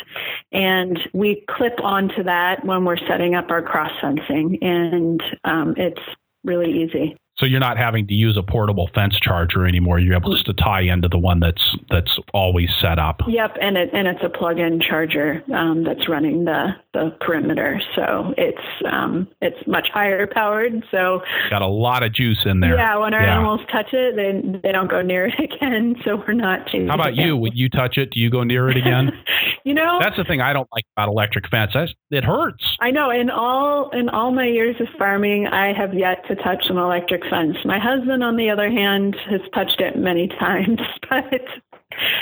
and 0.51 0.99
we 1.13 1.45
clip 1.49 1.81
onto 1.81 2.21
that 2.23 2.65
when 2.65 2.83
we're 2.83 2.97
setting 3.07 3.35
up 3.35 3.49
our 3.49 3.61
cross 3.61 3.91
fencing, 4.01 4.57
and 4.61 5.23
um, 5.45 5.73
it's 5.77 6.01
really 6.43 6.83
easy. 6.83 7.15
So 7.41 7.47
you're 7.47 7.59
not 7.59 7.77
having 7.77 8.05
to 8.05 8.13
use 8.13 8.37
a 8.37 8.43
portable 8.43 8.87
fence 8.93 9.19
charger 9.19 9.65
anymore. 9.65 9.97
You're 9.97 10.13
able 10.13 10.31
just 10.31 10.45
to 10.45 10.53
tie 10.53 10.81
into 10.81 11.07
the 11.07 11.17
one 11.17 11.39
that's 11.39 11.75
that's 11.89 12.19
always 12.35 12.69
set 12.79 12.99
up. 12.99 13.19
Yep, 13.27 13.57
and 13.59 13.77
it 13.77 13.89
and 13.93 14.07
it's 14.07 14.23
a 14.23 14.29
plug-in 14.29 14.79
charger 14.79 15.43
um, 15.51 15.83
that's 15.83 16.07
running 16.07 16.45
the 16.45 16.75
the 16.93 17.17
perimeter. 17.19 17.81
So 17.95 18.35
it's 18.37 18.61
um, 18.85 19.27
it's 19.41 19.57
much 19.65 19.89
higher 19.91 20.27
powered. 20.27 20.85
So 20.91 21.23
got 21.49 21.63
a 21.63 21.67
lot 21.67 22.03
of 22.03 22.13
juice 22.13 22.43
in 22.45 22.59
there. 22.59 22.75
Yeah, 22.75 22.99
when 22.99 23.15
our 23.15 23.23
yeah. 23.23 23.33
animals 23.33 23.61
touch 23.71 23.91
it, 23.91 24.15
they 24.15 24.59
they 24.59 24.71
don't 24.71 24.89
go 24.89 25.01
near 25.01 25.25
it 25.25 25.39
again. 25.39 25.95
So 26.05 26.17
we're 26.17 26.33
not 26.33 26.67
changing. 26.67 26.89
How 26.89 26.93
about 26.95 27.15
you? 27.15 27.35
When 27.35 27.53
you 27.55 27.69
touch 27.69 27.97
it, 27.97 28.11
do 28.11 28.19
you 28.19 28.29
go 28.29 28.43
near 28.43 28.69
it 28.69 28.77
again? 28.77 29.13
you 29.65 29.73
know, 29.73 29.97
that's 29.99 30.17
the 30.17 30.25
thing 30.25 30.41
I 30.41 30.53
don't 30.53 30.69
like 30.71 30.85
about 30.95 31.09
electric 31.09 31.49
fence. 31.49 31.71
That's, 31.73 31.91
it 32.11 32.23
hurts. 32.23 32.77
I 32.79 32.91
know. 32.91 33.09
In 33.09 33.31
all 33.31 33.89
in 33.89 34.09
all 34.09 34.31
my 34.31 34.45
years 34.45 34.75
of 34.79 34.89
farming, 34.99 35.47
I 35.47 35.73
have 35.73 35.95
yet 35.95 36.23
to 36.27 36.35
touch 36.35 36.65
an 36.69 36.77
electric 36.77 37.23
fence. 37.31 37.57
My 37.65 37.79
husband, 37.79 38.23
on 38.23 38.35
the 38.35 38.51
other 38.51 38.69
hand, 38.69 39.15
has 39.27 39.41
touched 39.55 39.81
it 39.81 39.97
many 39.97 40.27
times, 40.39 40.79
but 41.09 41.41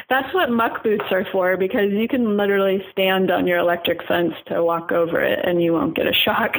that's 0.10 0.34
what 0.34 0.50
muck 0.50 0.84
boots 0.84 1.06
are 1.12 1.26
for 1.32 1.58
because 1.58 1.92
you 1.92 2.08
can 2.08 2.38
literally 2.38 2.82
stand 2.94 3.30
on 3.30 3.46
your 3.46 3.58
electric 3.58 4.08
fence 4.08 4.34
to 4.48 4.64
walk 4.64 4.94
over 4.94 5.22
it 5.22 5.40
and 5.44 5.62
you 5.62 5.74
won't 5.74 5.96
get 5.96 6.08
a 6.08 6.14
shock. 6.14 6.56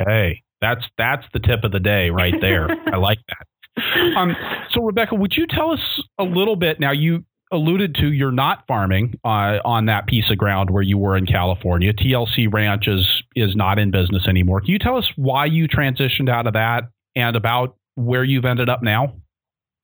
Okay. 0.00 0.42
That's 0.60 0.84
that's 0.98 1.24
the 1.32 1.38
tip 1.38 1.64
of 1.64 1.72
the 1.72 1.80
day 1.80 2.10
right 2.10 2.34
there. 2.40 2.68
I 2.92 2.96
like 2.96 3.18
that. 3.28 4.16
um, 4.16 4.34
so, 4.70 4.82
Rebecca, 4.82 5.14
would 5.14 5.36
you 5.36 5.46
tell 5.46 5.70
us 5.70 6.02
a 6.18 6.24
little 6.24 6.56
bit? 6.56 6.80
Now, 6.80 6.92
you 6.92 7.24
alluded 7.52 7.94
to 7.94 8.12
you're 8.12 8.32
not 8.32 8.64
farming 8.66 9.18
uh, 9.24 9.58
on 9.64 9.86
that 9.86 10.06
piece 10.06 10.30
of 10.30 10.38
ground 10.38 10.70
where 10.70 10.82
you 10.82 10.98
were 10.98 11.16
in 11.16 11.26
California. 11.26 11.92
TLC 11.92 12.52
Ranch 12.52 12.88
is 12.88 13.22
is 13.34 13.54
not 13.54 13.78
in 13.78 13.90
business 13.90 14.26
anymore. 14.26 14.60
Can 14.60 14.70
you 14.70 14.78
tell 14.78 14.96
us 14.96 15.10
why 15.16 15.44
you 15.46 15.68
transitioned 15.68 16.28
out 16.28 16.46
of 16.46 16.54
that 16.54 16.84
and 17.16 17.34
about 17.34 17.76
where 17.96 18.22
you've 18.22 18.44
ended 18.44 18.68
up 18.68 18.82
now? 18.82 19.12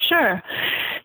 Sure. 0.00 0.42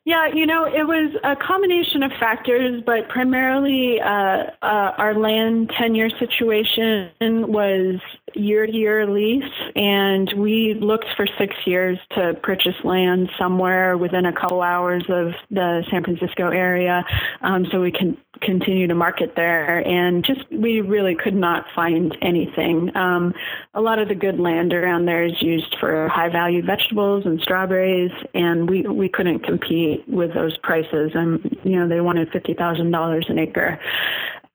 Yeah, 0.07 0.27
you 0.33 0.45
know, 0.45 0.63
it 0.63 0.87
was 0.87 1.13
a 1.25 1.35
combination 1.35 2.01
of 2.01 2.11
factors, 2.13 2.81
but 2.85 3.09
primarily 3.09 3.99
uh, 3.99 4.45
uh, 4.61 4.93
our 4.97 5.13
land 5.13 5.69
tenure 5.77 6.09
situation 6.11 7.11
was 7.19 7.99
year-to-year 8.33 9.05
lease, 9.05 9.43
and 9.75 10.31
we 10.37 10.75
looked 10.75 11.07
for 11.17 11.27
six 11.37 11.53
years 11.65 11.99
to 12.11 12.35
purchase 12.41 12.75
land 12.85 13.29
somewhere 13.37 13.97
within 13.97 14.25
a 14.25 14.31
couple 14.31 14.61
hours 14.61 15.03
of 15.09 15.33
the 15.51 15.83
San 15.91 16.05
Francisco 16.05 16.51
area, 16.51 17.03
um, 17.41 17.65
so 17.69 17.81
we 17.81 17.91
can 17.91 18.17
continue 18.41 18.87
to 18.87 18.95
market 18.95 19.35
there. 19.35 19.85
And 19.87 20.23
just 20.23 20.41
we 20.51 20.81
really 20.81 21.15
could 21.15 21.35
not 21.35 21.65
find 21.75 22.17
anything. 22.21 22.95
Um, 22.95 23.33
a 23.73 23.81
lot 23.81 23.99
of 23.99 24.07
the 24.07 24.15
good 24.15 24.39
land 24.39 24.73
around 24.73 25.05
there 25.05 25.23
is 25.23 25.41
used 25.41 25.75
for 25.79 26.07
high-value 26.09 26.63
vegetables 26.63 27.25
and 27.25 27.39
strawberries, 27.41 28.11
and 28.33 28.69
we 28.69 28.81
we 28.83 29.09
couldn't 29.09 29.39
compete 29.39 30.07
with 30.07 30.33
those 30.33 30.57
prices. 30.57 31.11
And 31.13 31.57
you 31.63 31.77
know, 31.77 31.87
they 31.87 32.01
wanted 32.01 32.31
fifty 32.31 32.53
thousand 32.53 32.91
dollars 32.91 33.25
an 33.29 33.39
acre. 33.39 33.79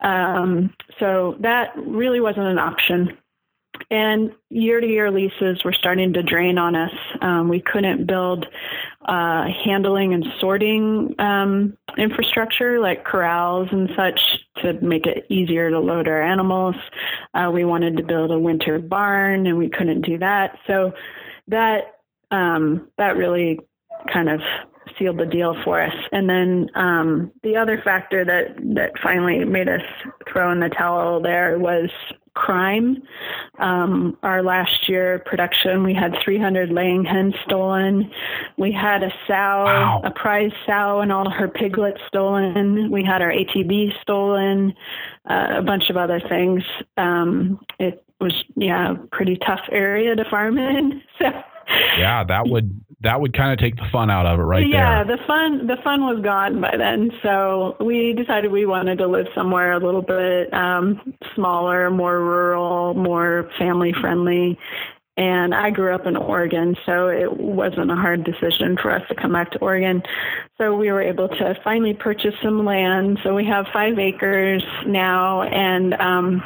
Um, 0.01 0.75
so 0.99 1.37
that 1.41 1.73
really 1.77 2.21
wasn't 2.21 2.47
an 2.47 2.59
option 2.59 3.17
and 3.91 4.33
year-to-year 4.51 5.11
leases 5.11 5.65
were 5.65 5.73
starting 5.73 6.13
to 6.13 6.23
drain 6.23 6.59
on 6.59 6.75
us. 6.75 6.93
Um, 7.21 7.49
we 7.49 7.61
couldn't 7.61 8.07
build 8.07 8.47
uh, 9.05 9.47
handling 9.65 10.15
and 10.15 10.27
sorting 10.41 11.15
um, 11.19 11.77
infrastructure 11.97 12.81
like 12.81 13.05
corrals 13.05 13.69
and 13.73 13.91
such 13.97 14.21
to 14.63 14.75
make 14.75 15.07
it 15.07 15.27
easier 15.29 15.71
to 15.71 15.79
load 15.79 16.09
our 16.09 16.23
animals. 16.23 16.77
Uh, 17.35 17.51
we 17.53 17.65
wanted 17.65 17.97
to 17.97 18.03
build 18.03 18.31
a 18.31 18.39
winter 18.39 18.79
barn, 18.79 19.47
and 19.47 19.59
we 19.59 19.69
couldn't 19.69 20.03
do 20.03 20.19
that. 20.19 20.59
So 20.67 20.93
that 21.49 21.97
um, 22.31 22.89
that 22.99 23.17
really 23.17 23.61
kind 24.13 24.29
of 24.29 24.41
sealed 24.99 25.19
the 25.19 25.27
deal 25.27 25.57
for 25.65 25.81
us. 25.81 25.95
And 26.13 26.29
then 26.29 26.69
um, 26.75 27.33
the 27.43 27.57
other 27.57 27.81
factor 27.83 28.25
that 28.25 28.57
that 28.75 28.93
finally 29.03 29.45
made 29.45 29.69
us 29.69 29.83
throw 30.31 30.51
in 30.53 30.61
the 30.61 30.69
towel 30.69 31.21
there 31.21 31.59
was 31.59 31.91
crime. 32.35 33.03
Um, 33.59 34.17
our 34.23 34.43
last 34.43 34.89
year 34.89 35.23
production, 35.27 35.83
we 35.83 35.95
had 35.95 36.15
300 36.25 36.71
laying 36.71 37.05
hens 37.05 37.35
stolen. 37.45 38.11
We 38.57 38.73
had 38.73 39.03
a 39.03 39.11
sow, 39.27 39.65
wow. 39.65 40.01
a 40.05 40.11
prize 40.11 40.53
sow, 40.67 41.01
and 41.01 41.13
all 41.13 41.31
her 41.31 41.49
piglets 41.49 42.01
stolen. 42.09 42.91
We 42.91 43.05
had 43.05 43.23
our 43.23 43.31
ATV 43.31 44.01
stolen, 44.01 44.75
uh, 45.29 45.55
a 45.57 45.63
bunch 45.63 45.91
of 45.91 45.97
other 45.97 46.21
things. 46.21 46.63
Um, 46.97 47.61
it 47.79 48.05
was, 48.21 48.45
yeah, 48.57 48.93
a 48.93 48.95
pretty 48.95 49.37
tough 49.37 49.63
area 49.71 50.15
to 50.17 50.25
farm 50.29 50.59
in. 50.59 51.03
So 51.19 51.31
yeah, 51.69 52.25
that 52.25 52.47
would 52.47 52.81
that 53.03 53.21
would 53.21 53.37
kind 53.37 53.53
of 53.53 53.59
take 53.59 53.77
the 53.77 53.89
fun 53.91 54.11
out 54.11 54.27
of 54.27 54.39
it 54.39 54.43
right 54.43 54.67
yeah, 54.67 55.05
there. 55.05 55.17
Yeah, 55.17 55.17
the 55.17 55.27
fun 55.27 55.67
the 55.67 55.77
fun 55.83 56.03
was 56.03 56.23
gone 56.23 56.61
by 56.61 56.77
then. 56.77 57.11
So 57.23 57.77
we 57.81 58.13
decided 58.13 58.51
we 58.51 58.67
wanted 58.67 58.99
to 58.99 59.07
live 59.07 59.27
somewhere 59.35 59.73
a 59.73 59.79
little 59.79 60.03
bit 60.03 60.53
um, 60.55 61.15
smaller, 61.35 61.91
more 61.91 62.21
rural, 62.21 62.95
more 62.95 63.51
family 63.59 63.93
friendly, 64.01 64.59
and 65.23 65.55
I 65.55 65.71
grew 65.71 65.95
up 65.95 66.05
in 66.05 66.17
Oregon, 66.17 66.77
so 66.85 67.09
it 67.09 67.37
wasn't 67.39 67.93
a 67.93 67.95
hard 67.95 68.25
decision 68.25 68.77
for 68.77 68.91
us 68.91 69.07
to 69.07 69.15
come 69.15 69.33
back 69.33 69.53
to 69.53 69.59
Oregon. 69.61 70.03
So 70.59 70.75
we 70.77 70.91
were 70.91 71.01
able 71.01 71.29
to 71.29 71.57
finally 71.63 71.95
purchase 71.95 72.35
some 72.43 72.65
land. 72.65 73.21
So 73.23 73.33
we 73.33 73.45
have 73.45 73.67
five 73.73 74.01
acres 74.01 74.65
now, 74.85 75.43
and 75.43 75.95
um, 75.95 76.43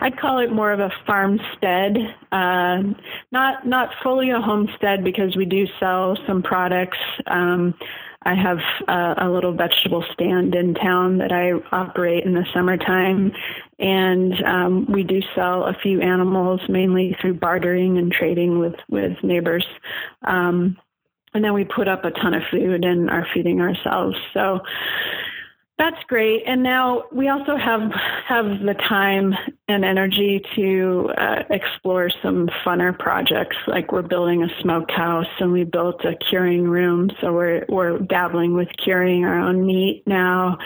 I'd 0.00 0.18
call 0.18 0.38
it 0.38 0.50
more 0.50 0.72
of 0.72 0.80
a 0.80 0.90
farmstead, 1.06 1.98
uh, 2.32 2.82
not 3.30 3.66
not 3.66 3.90
fully 4.02 4.30
a 4.30 4.40
homestead 4.40 5.04
because 5.04 5.36
we 5.36 5.44
do 5.44 5.66
sell 5.78 6.16
some 6.26 6.42
products. 6.42 6.98
Um, 7.26 7.74
I 8.24 8.34
have 8.34 8.58
a, 8.88 9.26
a 9.26 9.30
little 9.30 9.52
vegetable 9.52 10.04
stand 10.12 10.54
in 10.54 10.74
town 10.74 11.18
that 11.18 11.32
I 11.32 11.52
operate 11.74 12.24
in 12.24 12.34
the 12.34 12.46
summertime, 12.54 13.32
and 13.78 14.44
um, 14.44 14.86
we 14.90 15.02
do 15.02 15.20
sell 15.34 15.64
a 15.64 15.74
few 15.82 16.00
animals 16.00 16.60
mainly 16.68 17.16
through 17.20 17.34
bartering 17.34 17.98
and 17.98 18.10
trading 18.10 18.58
with 18.58 18.76
with 18.88 19.22
neighbors. 19.22 19.66
Um, 20.22 20.78
and 21.34 21.44
then 21.44 21.52
we 21.52 21.64
put 21.64 21.88
up 21.88 22.04
a 22.04 22.12
ton 22.12 22.32
of 22.32 22.42
food 22.50 22.84
and 22.84 23.10
are 23.10 23.26
feeding 23.34 23.60
ourselves. 23.60 24.16
So 24.32 24.60
that's 25.76 26.02
great. 26.04 26.44
And 26.46 26.62
now 26.62 27.04
we 27.10 27.28
also 27.28 27.56
have 27.56 27.90
have 28.26 28.60
the 28.60 28.74
time 28.74 29.34
and 29.66 29.84
energy 29.84 30.40
to 30.54 31.10
uh, 31.18 31.42
explore 31.50 32.10
some 32.22 32.48
funner 32.64 32.96
projects. 32.96 33.56
Like 33.66 33.90
we're 33.90 34.02
building 34.02 34.44
a 34.44 34.48
smokehouse 34.60 35.26
and 35.40 35.52
we 35.52 35.64
built 35.64 36.04
a 36.04 36.14
curing 36.14 36.64
room. 36.64 37.10
So 37.20 37.32
we're 37.32 37.66
we're 37.68 37.98
dabbling 37.98 38.54
with 38.54 38.68
curing 38.76 39.24
our 39.24 39.38
own 39.38 39.66
meat 39.66 40.04
now 40.06 40.58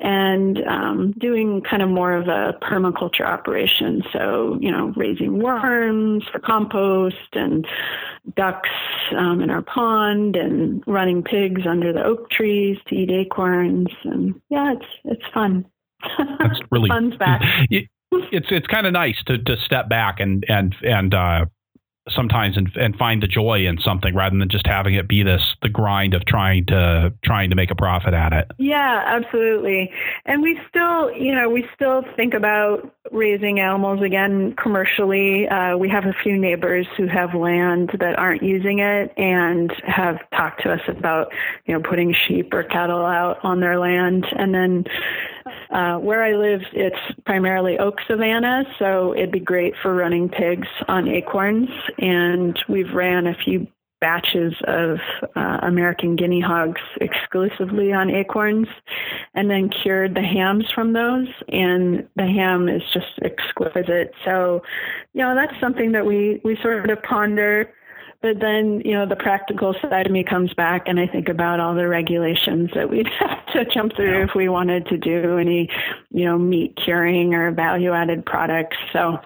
and 0.00 0.58
um, 0.68 1.12
doing 1.18 1.60
kind 1.62 1.82
of 1.82 1.88
more 1.88 2.14
of 2.14 2.28
a 2.28 2.56
permaculture 2.62 3.26
operation. 3.26 4.02
So, 4.12 4.58
you 4.60 4.70
know, 4.70 4.92
raising 4.96 5.40
worms 5.40 6.24
for 6.30 6.38
compost 6.38 7.16
and 7.32 7.66
ducks 8.36 8.70
um, 9.16 9.40
in 9.40 9.50
our 9.50 9.62
pond 9.62 10.36
and 10.36 10.84
running 10.86 11.22
pigs 11.22 11.62
under 11.66 11.92
the 11.92 12.04
oak 12.04 12.30
trees 12.30 12.78
to 12.88 12.94
eat 12.94 13.10
acorns. 13.10 13.88
And 14.04 14.40
yeah, 14.50 14.74
it's 14.74 14.86
it's 15.04 15.34
fun. 15.34 15.66
That's 16.38 16.60
really 16.70 16.88
fun's 16.90 17.16
back. 17.18 17.42
it's 17.70 18.48
it's 18.50 18.66
kind 18.68 18.86
of 18.86 18.92
nice 18.92 19.20
to 19.26 19.38
to 19.38 19.56
step 19.64 19.88
back 19.88 20.20
and 20.20 20.44
and 20.48 20.74
and 20.82 21.14
uh, 21.14 21.46
sometimes 22.10 22.56
and, 22.56 22.70
and 22.76 22.96
find 22.96 23.22
the 23.22 23.26
joy 23.26 23.66
in 23.66 23.78
something 23.78 24.14
rather 24.14 24.38
than 24.38 24.48
just 24.48 24.66
having 24.66 24.94
it 24.94 25.08
be 25.08 25.22
this 25.22 25.42
the 25.62 25.68
grind 25.68 26.14
of 26.14 26.24
trying 26.24 26.66
to 26.66 27.12
trying 27.24 27.50
to 27.50 27.56
make 27.56 27.70
a 27.70 27.74
profit 27.74 28.14
at 28.14 28.32
it. 28.32 28.50
Yeah, 28.58 29.02
absolutely. 29.06 29.92
And 30.26 30.42
we 30.42 30.58
still, 30.68 31.12
you 31.12 31.34
know, 31.34 31.48
we 31.48 31.66
still 31.74 32.04
think 32.16 32.34
about 32.34 32.92
raising 33.10 33.60
animals 33.60 34.02
again 34.02 34.54
commercially. 34.56 35.48
Uh, 35.48 35.76
we 35.76 35.88
have 35.88 36.04
a 36.04 36.14
few 36.22 36.36
neighbors 36.36 36.86
who 36.96 37.06
have 37.06 37.34
land 37.34 37.90
that 38.00 38.18
aren't 38.18 38.42
using 38.42 38.80
it 38.80 39.12
and 39.16 39.72
have 39.86 40.18
talked 40.30 40.62
to 40.62 40.72
us 40.72 40.80
about, 40.88 41.32
you 41.66 41.74
know, 41.74 41.80
putting 41.80 42.14
sheep 42.14 42.52
or 42.52 42.62
cattle 42.62 43.04
out 43.04 43.38
on 43.42 43.60
their 43.60 43.78
land. 43.78 44.26
And 44.36 44.54
then 44.54 44.84
uh, 45.70 45.96
where 45.98 46.22
I 46.22 46.34
live, 46.34 46.62
it's 46.72 47.20
primarily 47.24 47.78
oak 47.78 48.00
savanna, 48.06 48.64
so 48.78 49.14
it'd 49.14 49.32
be 49.32 49.40
great 49.40 49.74
for 49.82 49.94
running 49.94 50.28
pigs 50.28 50.68
on 50.88 51.08
acorns. 51.08 51.68
And 51.98 52.58
we've 52.68 52.92
ran 52.92 53.26
a 53.26 53.34
few 53.34 53.66
batches 54.00 54.54
of 54.66 54.98
uh, 55.34 55.58
American 55.62 56.14
guinea 56.14 56.40
hogs 56.40 56.80
exclusively 57.00 57.92
on 57.92 58.10
acorns 58.10 58.68
and 59.34 59.50
then 59.50 59.68
cured 59.68 60.14
the 60.14 60.22
hams 60.22 60.64
from 60.74 60.92
those. 60.92 61.28
And 61.48 62.08
the 62.16 62.26
ham 62.26 62.68
is 62.68 62.82
just 62.92 63.18
exquisite. 63.22 64.12
So, 64.24 64.62
you 65.14 65.22
know, 65.22 65.34
that's 65.34 65.58
something 65.60 65.92
that 65.92 66.06
we, 66.06 66.40
we 66.44 66.56
sort 66.62 66.88
of 66.88 67.02
ponder. 67.02 67.72
But 68.20 68.40
then, 68.40 68.82
you 68.84 68.92
know, 68.94 69.06
the 69.06 69.16
practical 69.16 69.74
side 69.80 70.06
of 70.06 70.12
me 70.12 70.24
comes 70.24 70.52
back 70.54 70.88
and 70.88 70.98
I 70.98 71.06
think 71.06 71.28
about 71.28 71.60
all 71.60 71.74
the 71.74 71.86
regulations 71.86 72.70
that 72.74 72.90
we'd 72.90 73.06
have 73.20 73.46
to 73.52 73.64
jump 73.64 73.94
through 73.94 74.24
if 74.24 74.30
we 74.34 74.48
wanted 74.48 74.86
to 74.86 74.96
do 74.96 75.38
any, 75.38 75.70
you 76.10 76.24
know, 76.24 76.36
meat 76.36 76.76
curing 76.84 77.34
or 77.34 77.52
value 77.52 77.92
added 77.92 78.26
products. 78.26 78.76
So 78.92 79.18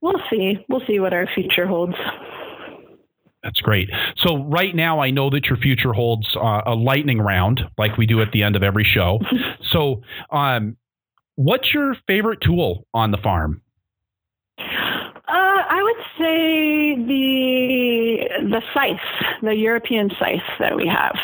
we'll 0.00 0.20
see. 0.30 0.64
We'll 0.68 0.84
see 0.86 0.98
what 0.98 1.12
our 1.12 1.28
future 1.32 1.66
holds. 1.66 1.94
That's 3.42 3.60
great. 3.60 3.90
So 4.16 4.44
right 4.44 4.74
now, 4.74 5.00
I 5.00 5.10
know 5.10 5.28
that 5.30 5.46
your 5.46 5.56
future 5.56 5.92
holds 5.92 6.36
uh, 6.36 6.62
a 6.64 6.74
lightning 6.74 7.20
round, 7.20 7.62
like 7.76 7.96
we 7.96 8.06
do 8.06 8.22
at 8.22 8.30
the 8.32 8.42
end 8.42 8.54
of 8.54 8.62
every 8.62 8.84
show. 8.84 9.20
so, 9.70 10.02
um, 10.30 10.76
what's 11.34 11.74
your 11.74 11.96
favorite 12.06 12.40
tool 12.40 12.86
on 12.94 13.10
the 13.10 13.18
farm? 13.18 13.62
Uh, 14.60 14.64
I 15.28 15.82
would 15.82 16.04
say 16.18 16.94
the 16.94 17.81
the 18.52 18.62
scythe, 18.72 19.00
the 19.42 19.54
European 19.54 20.10
scythe 20.18 20.42
that 20.58 20.76
we 20.76 20.86
have 20.86 21.16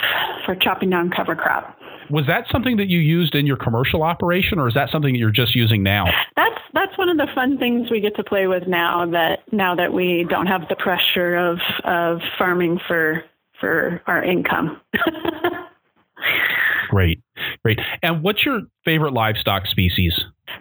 for 0.44 0.54
chopping 0.54 0.90
down 0.90 1.10
cover 1.10 1.36
crop. 1.36 1.76
Was 2.10 2.26
that 2.26 2.46
something 2.50 2.78
that 2.78 2.88
you 2.88 2.98
used 3.00 3.34
in 3.34 3.46
your 3.46 3.56
commercial 3.56 4.02
operation, 4.02 4.58
or 4.58 4.66
is 4.66 4.74
that 4.74 4.90
something 4.90 5.12
that 5.12 5.18
you're 5.18 5.30
just 5.30 5.54
using 5.54 5.82
now? 5.82 6.06
That's 6.36 6.60
that's 6.72 6.96
one 6.96 7.08
of 7.08 7.18
the 7.18 7.26
fun 7.34 7.58
things 7.58 7.90
we 7.90 8.00
get 8.00 8.16
to 8.16 8.24
play 8.24 8.46
with 8.46 8.66
now 8.66 9.06
that 9.10 9.40
now 9.52 9.74
that 9.74 9.92
we 9.92 10.26
don't 10.28 10.46
have 10.46 10.68
the 10.68 10.76
pressure 10.76 11.36
of 11.36 11.58
of 11.84 12.20
farming 12.38 12.80
for 12.86 13.24
for 13.60 14.02
our 14.06 14.24
income. 14.24 14.80
great, 16.88 17.20
great. 17.62 17.78
And 18.02 18.22
what's 18.22 18.44
your 18.46 18.62
favorite 18.84 19.12
livestock 19.12 19.66
species? 19.66 20.18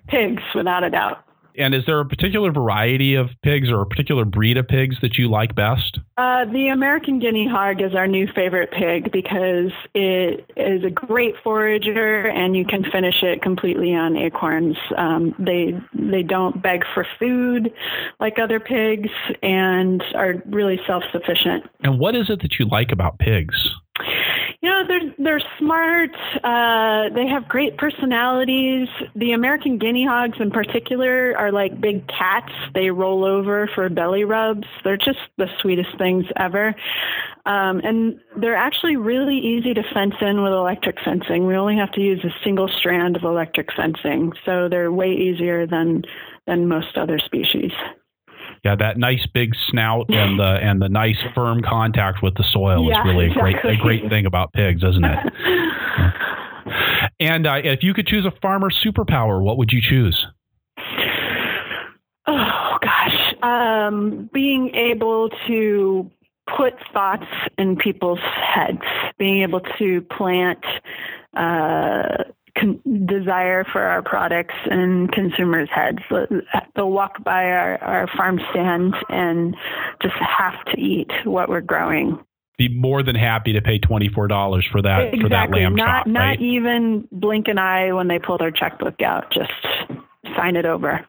Pigs, 0.07 0.43
without 0.53 0.83
a 0.83 0.89
doubt 0.89 1.26
And 1.57 1.73
is 1.73 1.83
there 1.85 1.99
a 1.99 2.05
particular 2.05 2.51
variety 2.51 3.15
of 3.15 3.29
pigs 3.41 3.69
or 3.69 3.81
a 3.81 3.85
particular 3.85 4.25
breed 4.25 4.57
of 4.57 4.67
pigs 4.67 4.97
that 5.01 5.17
you 5.17 5.29
like 5.29 5.55
best? 5.55 5.99
Uh, 6.17 6.45
the 6.45 6.67
American 6.67 7.19
guinea 7.19 7.47
hog 7.47 7.81
is 7.81 7.95
our 7.95 8.07
new 8.07 8.27
favorite 8.33 8.71
pig 8.71 9.11
because 9.11 9.71
it 9.93 10.49
is 10.55 10.83
a 10.83 10.89
great 10.89 11.35
forager 11.43 12.27
and 12.27 12.55
you 12.55 12.65
can 12.65 12.83
finish 12.91 13.23
it 13.23 13.41
completely 13.41 13.95
on 13.95 14.15
acorns. 14.15 14.77
Um, 14.97 15.33
they 15.39 15.79
they 15.93 16.23
don't 16.23 16.61
beg 16.61 16.83
for 16.93 17.05
food 17.17 17.73
like 18.19 18.37
other 18.39 18.59
pigs 18.59 19.09
and 19.41 20.03
are 20.13 20.35
really 20.45 20.79
self-sufficient. 20.85 21.65
And 21.81 21.99
what 21.99 22.15
is 22.15 22.29
it 22.29 22.41
that 22.41 22.59
you 22.59 22.67
like 22.67 22.91
about 22.91 23.19
pigs? 23.19 23.69
You 24.61 24.69
know, 24.69 24.87
they're 24.87 25.13
they're 25.19 25.47
smart. 25.59 26.15
Uh, 26.43 27.09
they 27.13 27.27
have 27.27 27.47
great 27.47 27.77
personalities. 27.77 28.87
The 29.15 29.33
American 29.33 29.77
guinea 29.77 30.05
hogs, 30.05 30.37
in 30.39 30.51
particular, 30.51 31.35
are 31.37 31.51
like 31.51 31.79
big 31.79 32.07
cats. 32.07 32.51
They 32.73 32.89
roll 32.89 33.23
over 33.23 33.69
for 33.75 33.87
belly 33.89 34.23
rubs. 34.23 34.67
They're 34.83 34.97
just 34.97 35.19
the 35.37 35.47
sweetest 35.61 35.97
things 35.97 36.25
ever. 36.37 36.75
Um, 37.45 37.79
and 37.83 38.19
they're 38.35 38.55
actually 38.55 38.97
really 38.97 39.37
easy 39.37 39.73
to 39.73 39.83
fence 39.93 40.15
in 40.21 40.41
with 40.41 40.51
electric 40.51 40.97
fencing. 41.03 41.45
We 41.47 41.55
only 41.55 41.77
have 41.77 41.91
to 41.93 42.01
use 42.01 42.23
a 42.25 42.33
single 42.43 42.67
strand 42.67 43.15
of 43.15 43.23
electric 43.23 43.71
fencing, 43.73 44.33
so 44.43 44.67
they're 44.69 44.91
way 44.91 45.11
easier 45.13 45.65
than 45.67 46.03
than 46.45 46.67
most 46.67 46.97
other 46.97 47.19
species. 47.19 47.71
Yeah, 48.63 48.75
that 48.75 48.97
nice 48.97 49.25
big 49.33 49.53
snout 49.69 50.07
and 50.09 50.39
the 50.39 50.59
and 50.61 50.81
the 50.81 50.89
nice 50.89 51.17
firm 51.35 51.61
contact 51.61 52.21
with 52.21 52.35
the 52.35 52.43
soil 52.43 52.89
yeah, 52.89 52.99
is 52.99 53.05
really 53.05 53.25
exactly. 53.27 53.51
a 53.51 53.61
great 53.61 53.79
a 53.79 53.81
great 53.81 54.09
thing 54.09 54.25
about 54.25 54.53
pigs, 54.53 54.83
isn't 54.83 55.05
it? 55.05 55.33
and 57.19 57.47
uh, 57.47 57.61
if 57.63 57.83
you 57.83 57.93
could 57.93 58.07
choose 58.07 58.25
a 58.25 58.31
farmer 58.41 58.69
superpower, 58.69 59.41
what 59.41 59.57
would 59.57 59.71
you 59.71 59.81
choose? 59.81 60.25
Oh 62.25 62.77
gosh, 62.81 63.35
um, 63.41 64.29
being 64.33 64.73
able 64.75 65.29
to 65.47 66.11
put 66.55 66.73
thoughts 66.93 67.25
in 67.57 67.75
people's 67.75 68.19
heads, 68.19 68.81
being 69.17 69.41
able 69.41 69.61
to 69.77 70.01
plant 70.01 70.63
uh, 71.35 72.23
con- 72.59 73.05
desire 73.05 73.63
for 73.63 73.81
our 73.81 74.01
products 74.01 74.55
in 74.69 75.07
consumers' 75.13 75.69
heads. 75.73 75.99
They'll 76.75 76.91
walk 76.91 77.23
by 77.23 77.45
our, 77.45 77.77
our 77.83 78.07
farm 78.15 78.39
stand 78.51 78.95
and 79.09 79.55
just 80.01 80.15
have 80.15 80.63
to 80.65 80.79
eat 80.79 81.11
what 81.23 81.49
we're 81.49 81.61
growing. 81.61 82.19
Be 82.57 82.69
more 82.69 83.03
than 83.03 83.15
happy 83.15 83.53
to 83.53 83.61
pay 83.61 83.77
twenty 83.77 84.09
four 84.09 84.27
dollars 84.27 84.65
for 84.71 84.81
that 84.81 85.13
exactly. 85.13 85.21
for 85.21 85.29
that 85.29 85.51
lamb 85.51 85.75
not, 85.75 85.85
chop. 85.85 86.05
Right? 86.07 86.11
Not 86.11 86.41
even 86.41 87.07
blink 87.11 87.47
an 87.47 87.59
eye 87.59 87.91
when 87.91 88.07
they 88.07 88.17
pull 88.17 88.39
their 88.39 88.51
checkbook 88.51 89.01
out. 89.01 89.31
Just 89.31 89.51
sign 90.35 90.55
it 90.55 90.65
over. 90.65 91.05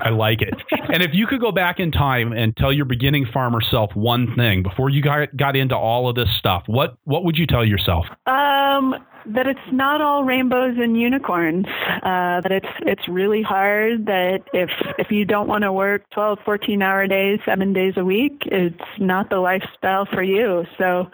I 0.00 0.08
like 0.08 0.40
it. 0.40 0.54
And 0.88 1.02
if 1.02 1.10
you 1.12 1.26
could 1.26 1.40
go 1.40 1.52
back 1.52 1.78
in 1.78 1.92
time 1.92 2.32
and 2.32 2.56
tell 2.56 2.72
your 2.72 2.86
beginning 2.86 3.26
farmer 3.32 3.60
self 3.60 3.94
one 3.94 4.34
thing 4.36 4.62
before 4.62 4.88
you 4.88 5.02
got 5.02 5.36
got 5.36 5.54
into 5.54 5.76
all 5.76 6.08
of 6.08 6.14
this 6.16 6.30
stuff, 6.38 6.62
what 6.66 6.96
what 7.04 7.24
would 7.24 7.36
you 7.36 7.46
tell 7.46 7.64
yourself? 7.64 8.06
Um, 8.26 8.94
that 9.26 9.46
it's 9.46 9.72
not 9.72 10.00
all 10.00 10.24
rainbows 10.24 10.76
and 10.78 10.96
unicorns. 11.00 11.66
Uh, 12.02 12.40
that 12.40 12.52
it's 12.52 12.66
it's 12.80 13.08
really 13.08 13.42
hard. 13.42 14.06
That 14.06 14.42
if 14.52 14.70
if 14.98 15.10
you 15.10 15.24
don't 15.24 15.48
want 15.48 15.62
to 15.62 15.72
work 15.72 16.02
12, 16.10 16.38
14 16.44 16.82
hour 16.82 17.06
days, 17.06 17.40
seven 17.44 17.72
days 17.72 17.94
a 17.96 18.04
week, 18.04 18.42
it's 18.46 18.80
not 18.98 19.30
the 19.30 19.38
lifestyle 19.38 20.06
for 20.06 20.22
you. 20.22 20.64
So 20.78 21.10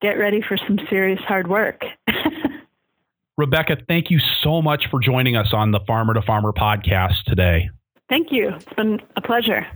get 0.00 0.18
ready 0.18 0.40
for 0.40 0.56
some 0.56 0.78
serious 0.88 1.20
hard 1.20 1.48
work. 1.48 1.84
Rebecca, 3.36 3.76
thank 3.86 4.10
you 4.10 4.18
so 4.42 4.60
much 4.60 4.88
for 4.90 4.98
joining 4.98 5.36
us 5.36 5.52
on 5.52 5.70
the 5.70 5.80
Farmer 5.86 6.14
to 6.14 6.22
Farmer 6.22 6.52
podcast 6.52 7.22
today. 7.24 7.70
Thank 8.08 8.32
you. 8.32 8.48
It's 8.48 8.72
been 8.74 9.00
a 9.16 9.20
pleasure. 9.20 9.66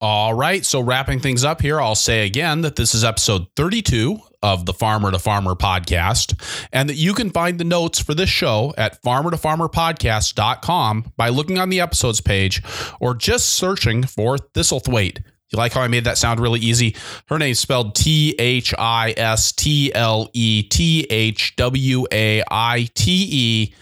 All 0.00 0.34
right. 0.34 0.64
So, 0.64 0.80
wrapping 0.80 1.20
things 1.20 1.44
up 1.44 1.60
here, 1.62 1.80
I'll 1.80 1.94
say 1.94 2.26
again 2.26 2.62
that 2.62 2.74
this 2.76 2.94
is 2.94 3.04
episode 3.04 3.46
32 3.56 4.18
of 4.42 4.66
the 4.66 4.74
Farmer 4.74 5.10
to 5.10 5.18
Farmer 5.18 5.54
podcast, 5.54 6.38
and 6.70 6.88
that 6.90 6.96
you 6.96 7.14
can 7.14 7.30
find 7.30 7.58
the 7.58 7.64
notes 7.64 7.98
for 7.98 8.14
this 8.14 8.28
show 8.28 8.74
at 8.76 9.02
farmertofarmerpodcast.com 9.02 11.12
by 11.16 11.30
looking 11.30 11.58
on 11.58 11.70
the 11.70 11.80
episodes 11.80 12.20
page 12.20 12.62
or 13.00 13.14
just 13.14 13.46
searching 13.46 14.04
for 14.04 14.36
Thistlethwaite. 14.36 15.22
You 15.50 15.58
like 15.58 15.72
how 15.72 15.80
I 15.82 15.88
made 15.88 16.04
that 16.04 16.18
sound 16.18 16.40
really 16.40 16.60
easy? 16.60 16.94
Her 17.28 17.38
name's 17.38 17.60
spelled 17.60 17.94
T 17.94 18.34
H 18.38 18.74
I 18.76 19.14
S 19.16 19.52
T 19.52 19.94
L 19.94 20.28
E 20.32 20.62
T 20.64 21.06
H 21.08 21.54
W 21.56 22.06
A 22.12 22.42
I 22.50 22.88
T 22.94 23.28
E. 23.30 23.74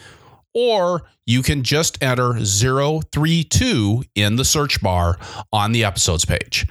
Or 0.55 1.03
you 1.27 1.43
can 1.43 1.63
just 1.63 2.03
enter 2.03 2.35
032 2.35 4.05
in 4.15 4.37
the 4.37 4.45
search 4.45 4.83
bar 4.83 5.19
on 5.53 5.73
the 5.73 5.85
episodes 5.85 6.25
page. 6.25 6.67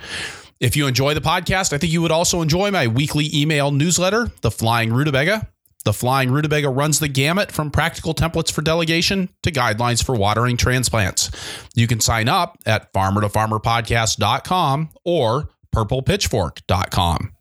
If 0.60 0.76
you 0.76 0.86
enjoy 0.86 1.16
the 1.16 1.22
podcast, 1.22 1.74
I 1.74 1.80
think 1.80 1.92
you 1.92 2.04
would 2.04 2.12
also 2.12 2.42
enjoy 2.42 2.70
my 2.70 2.86
weekly 2.86 3.30
email 3.34 3.72
newsletter, 3.72 4.30
The 4.42 4.52
Flying 4.52 4.94
Rutabaga. 4.94 5.48
The 5.84 5.94
Flying 5.94 6.30
Rutabaga 6.30 6.70
runs 6.70 7.00
the 7.00 7.08
gamut 7.08 7.52
from 7.52 7.72
practical 7.72 8.14
templates 8.14 8.52
for 8.52 8.62
delegation 8.62 9.30
to 9.42 9.52
guidelines 9.52 10.06
for 10.06 10.14
watering 10.14 10.58
transplants. 10.58 11.32
You 11.74 11.88
can 11.88 12.00
sign 12.00 12.30
up 12.30 12.60
at 12.68 12.94
farmertofarmerpodcast.com 12.94 14.90
or 15.04 15.50
purplepitchfork.com. 15.74 17.32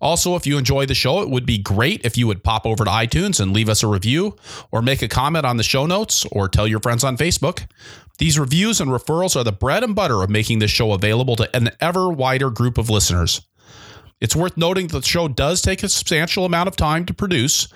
Also, 0.00 0.34
if 0.34 0.46
you 0.46 0.56
enjoy 0.56 0.86
the 0.86 0.94
show, 0.94 1.20
it 1.20 1.28
would 1.28 1.44
be 1.44 1.58
great 1.58 2.04
if 2.04 2.16
you 2.16 2.26
would 2.26 2.42
pop 2.42 2.64
over 2.64 2.84
to 2.84 2.90
iTunes 2.90 3.38
and 3.38 3.52
leave 3.52 3.68
us 3.68 3.82
a 3.82 3.86
review 3.86 4.36
or 4.70 4.80
make 4.80 5.02
a 5.02 5.08
comment 5.08 5.44
on 5.44 5.58
the 5.58 5.62
show 5.62 5.86
notes 5.86 6.24
or 6.32 6.48
tell 6.48 6.66
your 6.66 6.80
friends 6.80 7.04
on 7.04 7.16
Facebook. 7.16 7.66
These 8.18 8.38
reviews 8.38 8.80
and 8.80 8.90
referrals 8.90 9.36
are 9.36 9.44
the 9.44 9.52
bread 9.52 9.84
and 9.84 9.94
butter 9.94 10.22
of 10.22 10.30
making 10.30 10.58
this 10.58 10.70
show 10.70 10.92
available 10.92 11.36
to 11.36 11.56
an 11.56 11.70
ever 11.80 12.08
wider 12.08 12.50
group 12.50 12.78
of 12.78 12.90
listeners. 12.90 13.42
It's 14.20 14.36
worth 14.36 14.56
noting 14.56 14.88
that 14.88 15.00
the 15.00 15.06
show 15.06 15.28
does 15.28 15.62
take 15.62 15.82
a 15.82 15.88
substantial 15.88 16.44
amount 16.44 16.68
of 16.68 16.76
time 16.76 17.06
to 17.06 17.14
produce. 17.14 17.68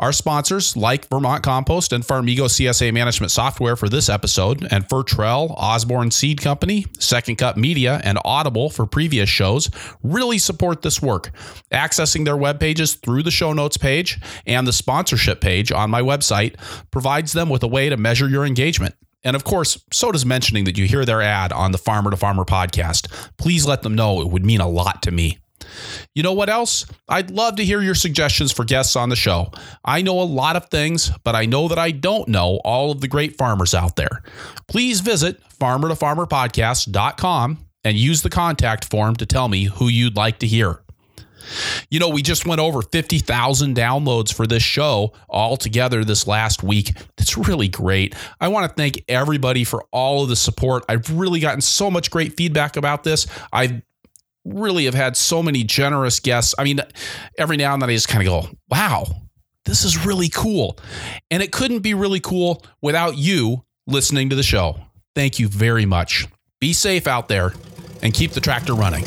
Our 0.00 0.12
sponsors, 0.12 0.76
like 0.76 1.08
Vermont 1.08 1.44
Compost 1.44 1.92
and 1.92 2.04
Farmigo 2.04 2.46
CSA 2.46 2.92
Management 2.92 3.30
Software 3.30 3.76
for 3.76 3.88
this 3.88 4.08
episode, 4.08 4.66
and 4.72 4.88
Fertrell, 4.88 5.54
Osborne 5.56 6.10
Seed 6.10 6.40
Company, 6.40 6.84
Second 6.98 7.36
Cut 7.36 7.56
Media, 7.56 8.00
and 8.02 8.18
Audible 8.24 8.70
for 8.70 8.86
previous 8.86 9.28
shows, 9.28 9.70
really 10.02 10.38
support 10.38 10.82
this 10.82 11.00
work. 11.00 11.30
Accessing 11.70 12.24
their 12.24 12.36
web 12.36 12.58
pages 12.58 12.94
through 12.94 13.22
the 13.22 13.30
show 13.30 13.52
notes 13.52 13.76
page 13.76 14.20
and 14.48 14.66
the 14.66 14.72
sponsorship 14.72 15.40
page 15.40 15.70
on 15.70 15.90
my 15.90 16.02
website 16.02 16.56
provides 16.90 17.32
them 17.32 17.48
with 17.48 17.62
a 17.62 17.68
way 17.68 17.88
to 17.88 17.96
measure 17.96 18.28
your 18.28 18.44
engagement. 18.44 18.96
And 19.22 19.36
of 19.36 19.44
course, 19.44 19.82
so 19.92 20.10
does 20.10 20.26
mentioning 20.26 20.64
that 20.64 20.76
you 20.76 20.86
hear 20.86 21.04
their 21.04 21.22
ad 21.22 21.52
on 21.52 21.70
the 21.70 21.78
Farmer 21.78 22.10
to 22.10 22.16
Farmer 22.16 22.44
podcast. 22.44 23.06
Please 23.38 23.64
let 23.64 23.82
them 23.82 23.94
know 23.94 24.20
it 24.20 24.28
would 24.28 24.44
mean 24.44 24.60
a 24.60 24.68
lot 24.68 25.02
to 25.02 25.12
me. 25.12 25.38
You 26.14 26.22
know 26.22 26.32
what 26.32 26.48
else? 26.48 26.86
I'd 27.08 27.30
love 27.30 27.56
to 27.56 27.64
hear 27.64 27.82
your 27.82 27.94
suggestions 27.94 28.52
for 28.52 28.64
guests 28.64 28.96
on 28.96 29.08
the 29.08 29.16
show. 29.16 29.50
I 29.84 30.02
know 30.02 30.20
a 30.20 30.22
lot 30.22 30.56
of 30.56 30.68
things, 30.70 31.10
but 31.24 31.34
I 31.34 31.46
know 31.46 31.68
that 31.68 31.78
I 31.78 31.90
don't 31.90 32.28
know 32.28 32.60
all 32.64 32.90
of 32.90 33.00
the 33.00 33.08
great 33.08 33.36
farmers 33.36 33.74
out 33.74 33.96
there. 33.96 34.22
Please 34.68 35.00
visit 35.00 35.42
farmertofarmerpodcast.com 35.60 37.58
and 37.84 37.96
use 37.96 38.22
the 38.22 38.30
contact 38.30 38.90
form 38.90 39.16
to 39.16 39.26
tell 39.26 39.48
me 39.48 39.64
who 39.64 39.88
you'd 39.88 40.16
like 40.16 40.38
to 40.38 40.46
hear. 40.46 40.80
You 41.90 41.98
know, 41.98 42.08
we 42.08 42.22
just 42.22 42.46
went 42.46 42.60
over 42.60 42.82
50,000 42.82 43.76
downloads 43.76 44.32
for 44.32 44.46
this 44.46 44.62
show 44.62 45.12
all 45.28 45.56
together 45.56 46.04
this 46.04 46.26
last 46.26 46.62
week. 46.62 46.96
It's 47.18 47.36
really 47.36 47.68
great. 47.68 48.14
I 48.40 48.48
want 48.48 48.68
to 48.68 48.74
thank 48.74 49.04
everybody 49.08 49.64
for 49.64 49.84
all 49.92 50.22
of 50.22 50.28
the 50.28 50.36
support. 50.36 50.84
I've 50.88 51.10
really 51.10 51.40
gotten 51.40 51.60
so 51.60 51.90
much 51.90 52.10
great 52.10 52.36
feedback 52.36 52.76
about 52.76 53.04
this. 53.04 53.26
I've 53.52 53.82
really 54.44 54.84
have 54.84 54.94
had 54.94 55.16
so 55.16 55.42
many 55.42 55.64
generous 55.64 56.20
guests. 56.20 56.54
I 56.58 56.64
mean, 56.64 56.80
every 57.38 57.56
now 57.56 57.72
and 57.72 57.82
then 57.82 57.90
I 57.90 57.94
just 57.94 58.08
kind 58.08 58.26
of 58.26 58.30
go, 58.30 58.56
wow, 58.68 59.06
this 59.64 59.84
is 59.84 60.04
really 60.04 60.28
cool. 60.28 60.78
And 61.30 61.42
it 61.42 61.52
couldn't 61.52 61.80
be 61.80 61.94
really 61.94 62.20
cool 62.20 62.64
without 62.82 63.16
you 63.16 63.64
listening 63.86 64.30
to 64.30 64.36
the 64.36 64.42
show. 64.42 64.78
Thank 65.14 65.38
you 65.38 65.48
very 65.48 65.86
much. 65.86 66.26
Be 66.60 66.72
safe 66.72 67.06
out 67.06 67.28
there 67.28 67.52
and 68.02 68.12
keep 68.12 68.32
the 68.32 68.40
tractor 68.40 68.74
running. 68.74 69.04